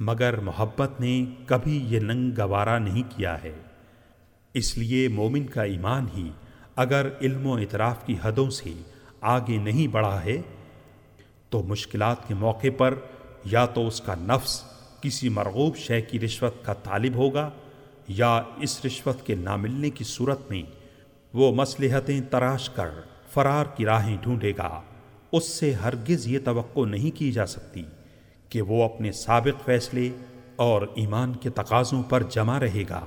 مگر 0.00 0.40
محبت 0.40 1.00
نے 1.00 1.24
کبھی 1.46 1.84
یہ 1.84 2.00
ننگ 2.00 2.30
گوارا 2.38 2.78
نہیں 2.78 3.02
کیا 3.16 3.42
ہے۔ 3.42 3.52
اس 4.54 4.78
لیے 4.78 5.08
مومن 5.08 5.46
کا 5.46 5.62
ایمان 5.62 6.06
ہی 6.16 6.30
اگر 6.80 7.06
علم 7.20 7.46
و 7.46 7.54
اعتراف 7.54 8.06
کی 8.06 8.16
حدوں 8.22 8.50
سے 8.50 8.72
آگے 9.20 9.56
نہیں 9.56 9.86
بڑھا 9.86 10.24
ہے، 10.24 10.42
تو 11.50 11.62
مشکلات 11.62 12.28
کے 12.28 12.34
موقع 12.34 12.66
پر 12.78 12.94
یا 13.44 13.66
تو 13.66 13.86
اس 13.86 14.00
کا 14.00 14.14
نفس 14.14 14.64
کسی 15.00 15.28
مرغوب 15.28 15.76
شے 15.76 16.00
کی 16.02 16.20
رشوت 16.20 16.64
کا 16.64 16.72
طالب 16.72 17.14
ہوگا 17.14 17.50
یا 18.08 18.42
اس 18.56 18.84
رشوت 18.84 19.26
کے 19.26 19.34
نہ 19.34 19.56
ملنے 19.56 19.90
کی 19.90 20.04
صورت 20.04 20.50
میں 20.50 20.62
وہ 21.34 21.54
مصلحتیں 21.54 22.20
تراش 22.20 22.70
کر 22.70 22.88
فرار 23.32 23.64
کی 23.64 23.84
راہیں 23.84 24.16
ڈھونڈے 24.20 24.52
گا۔ 24.58 24.80
اس 25.32 25.48
سے 25.48 25.72
ہرگز 25.72 26.26
یہ 26.26 26.38
توقع 26.44 26.80
نہیں 26.80 27.16
کی 27.16 27.32
جا 27.32 27.46
سکتی 27.46 27.82
کہ 28.48 28.62
وہ 28.62 28.84
اپنے 28.84 29.12
سابق 29.12 29.64
فیصلے 29.64 30.10
اور 30.56 30.82
ایمان 30.94 31.32
کے 31.32 31.50
تقاضوں 31.50 32.02
پر 32.02 32.22
جمع 32.22 32.60
رہے 32.60 32.84
گا۔ 32.90 33.04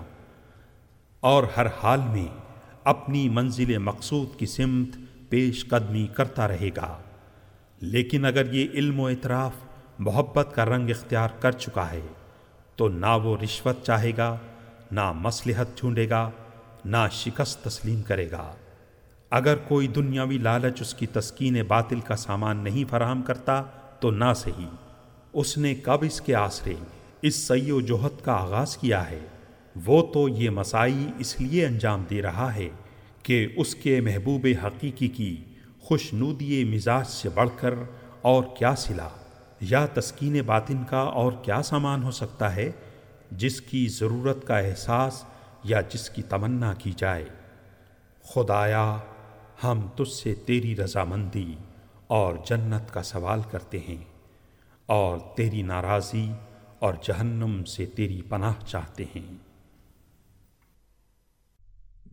اور 1.19 1.43
ہر 1.57 1.65
حال 1.83 1.99
میں 2.05 2.42
اپنی 2.83 3.29
منزل 3.29 3.77
مقصود 3.77 4.39
کی 4.39 4.45
سمت 4.45 4.87
پیش 5.29 5.67
قدمی 5.67 6.07
کرتا 6.07 6.47
رہے 6.47 6.69
گا۔ 6.77 6.97
لیکن 7.81 8.25
اگر 8.25 8.53
یہ 8.53 8.67
علم 8.73 8.99
و 8.99 9.05
اعتراف 9.05 9.51
محبت 9.99 10.49
کا 10.55 10.65
رنگ 10.65 10.89
اختیار 10.89 11.29
کر 11.39 11.51
چکا 11.51 11.91
ہے، 11.91 12.01
تو 12.75 12.87
نہ 12.87 13.17
وہ 13.23 13.37
رشوت 13.43 13.83
چاہے 13.83 14.11
گا، 14.17 14.37
نہ 14.91 15.11
مصلحت 15.11 15.67
ڈھونڈے 15.77 16.09
گا، 16.09 16.29
نہ 16.85 16.97
شکست 17.11 17.63
تسلیم 17.63 18.01
کرے 18.01 18.31
گا۔ 18.31 18.55
اگر 19.29 19.55
کوئی 19.67 19.87
دنیاوی 19.87 20.37
لالچ 20.37 20.81
اس 20.81 20.93
کی 20.93 21.05
تسکین 21.05 21.57
باطل 21.67 21.99
کا 21.99 22.15
سامان 22.15 22.57
نہیں 22.57 22.89
فراہم 22.89 23.21
کرتا، 23.21 23.63
تو 23.99 24.11
نہ 24.11 24.33
صحیح۔ 24.35 24.67
اس 25.33 25.57
نے 25.57 25.75
کب 25.75 25.97
اس 26.01 26.21
کے 26.21 26.35
آسرے، 26.35 26.73
اس 27.21 27.35
سی 27.35 27.71
و 27.71 27.81
جوہد 27.81 28.25
کا 28.25 28.33
آغاز 28.33 28.77
کیا 28.77 29.09
ہے؟ 29.09 29.19
وہ 29.75 30.01
تو 30.13 30.27
یہ 30.29 30.49
مسائی 30.49 31.07
اس 31.19 31.41
لیے 31.41 31.65
انجام 31.65 32.03
دے 32.09 32.21
رہا 32.21 32.55
ہے 32.55 32.69
کہ 33.23 33.47
اس 33.55 33.75
کے 33.75 34.01
محبوب 34.01 34.47
حقیقی 34.63 35.07
کی 35.07 35.35
خوش 35.81 36.13
نودی 36.13 36.63
مزاج 36.63 37.07
سے 37.07 37.29
بڑھ 37.29 37.49
کر 37.59 37.73
اور 38.21 38.43
کیا 38.57 38.75
سلا، 38.75 39.07
یا 39.61 39.85
تسکین 39.85 40.41
باطن 40.41 40.83
کا 40.89 40.99
اور 40.99 41.31
کیا 41.41 41.61
سامان 41.61 42.03
ہو 42.03 42.11
سکتا 42.11 42.55
ہے، 42.55 42.71
جس 43.31 43.61
کی 43.61 43.87
ضرورت 43.87 44.47
کا 44.47 44.57
احساس 44.59 45.23
یا 45.63 45.81
جس 45.81 46.09
کی 46.09 46.21
تمنا 46.21 46.73
کی 46.73 46.91
جائے۔ 46.97 47.25
خدایا، 48.23 48.97
ہم 49.63 49.87
تجھ 49.95 50.11
سے 50.11 50.35
تیری 50.35 50.75
رضامندی 50.75 51.53
اور 52.07 52.35
جنت 52.45 52.93
کا 52.93 53.03
سوال 53.03 53.41
کرتے 53.51 53.79
ہیں 53.87 54.03
اور 54.85 55.17
تیری 55.35 55.61
ناراضی 55.61 56.27
اور 56.79 56.93
جہنم 57.01 57.63
سے 57.63 57.85
تیری 57.85 58.21
پناہ 58.21 58.53
چاہتے 58.67 59.03
ہیں۔ 59.15 59.42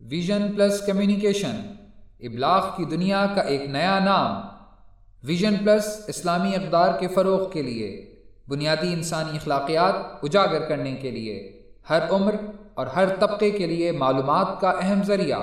ویژن 0.09 0.51
پلس 0.55 0.85
کمیونیکیشن 0.85 1.73
ابلاغ 2.19 2.65
کی 2.77 2.85
دنیا 2.85 3.25
کا 3.35 3.41
ایک 3.41 3.61
نیا 3.69 3.99
نام۔ 3.99 4.41
ویژن 5.23 5.55
پلس 5.57 6.03
اسلامی 6.07 6.55
اقدار 6.55 6.99
کے 6.99 7.07
فروغ 7.07 7.51
کے 7.51 7.61
لیے، 7.61 8.15
بنیادی 8.47 8.93
انسانی 8.93 9.37
اخلاقیات 9.37 9.93
اجاگر 10.23 10.61
کرنے 10.61 10.91
کے 10.91 11.11
لیے۔ 11.11 11.61
ہر 11.89 11.99
عمر 12.09 12.35
اور 12.73 12.87
ہر 12.87 13.15
طبقے 13.15 13.51
کے 13.51 13.67
لیے 13.67 13.91
معلومات 13.91 14.61
کا 14.61 14.69
اہم 14.69 15.03
ذریعہ۔ 15.03 15.39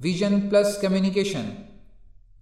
ویژن 0.00 0.40
پلس 0.40 0.80
کمیونیکیشن 0.80 1.50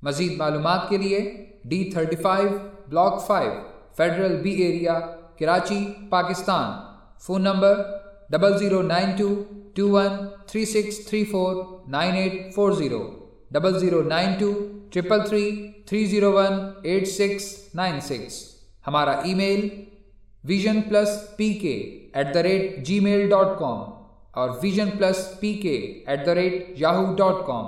مزید 0.02 0.36
معلومات 0.36 0.88
کے 0.88 0.96
لیے 0.96 1.46
D 1.64 1.90
thirty 1.92 2.16
five 2.16 2.48
block 2.88 3.26
five, 3.26 3.52
federal 3.96 4.36
B 4.36 4.50
area, 4.50 4.98
Karachi, 5.38 5.92
Pakistan. 6.10 6.70
Phone 7.18 7.42
number 7.42 7.82
double 8.30 8.58
zero 8.58 8.82
nine 8.82 9.10
two 9.16 9.44
two 9.78 9.88
one 9.88 10.16
three 10.46 10.64
six 10.64 11.04
three 11.06 11.24
four 11.24 11.56
nine 11.88 12.14
eight 12.14 12.54
four 12.54 12.72
zero 12.72 12.98
double 13.50 13.78
zero 13.78 14.02
nine 14.02 14.32
two 14.38 14.52
triple 14.92 15.26
three 15.28 15.50
three 15.86 16.04
zero 16.06 16.32
one 16.32 16.58
eight 16.82 17.08
six 17.08 17.52
nine 17.74 18.00
six 18.00 18.42
ہمارا 18.86 19.10
email 19.34 19.68
vision 20.44 20.80
plus 20.88 21.08
P 21.36 21.52
K 21.54 21.74
at 22.14 22.34
the 22.34 22.42
rate 22.42 22.76
gmail 23.00 23.28
dot 23.28 23.58
com 23.58 23.82
اور 24.32 24.50
vision 24.62 24.90
plus 24.90 25.28
P 25.40 25.52
K 25.54 25.76
at 26.06 26.26
the 26.26 26.34
rate 26.34 26.72
Yahoo 26.76 27.14
dot 27.14 27.46
com 27.46 27.66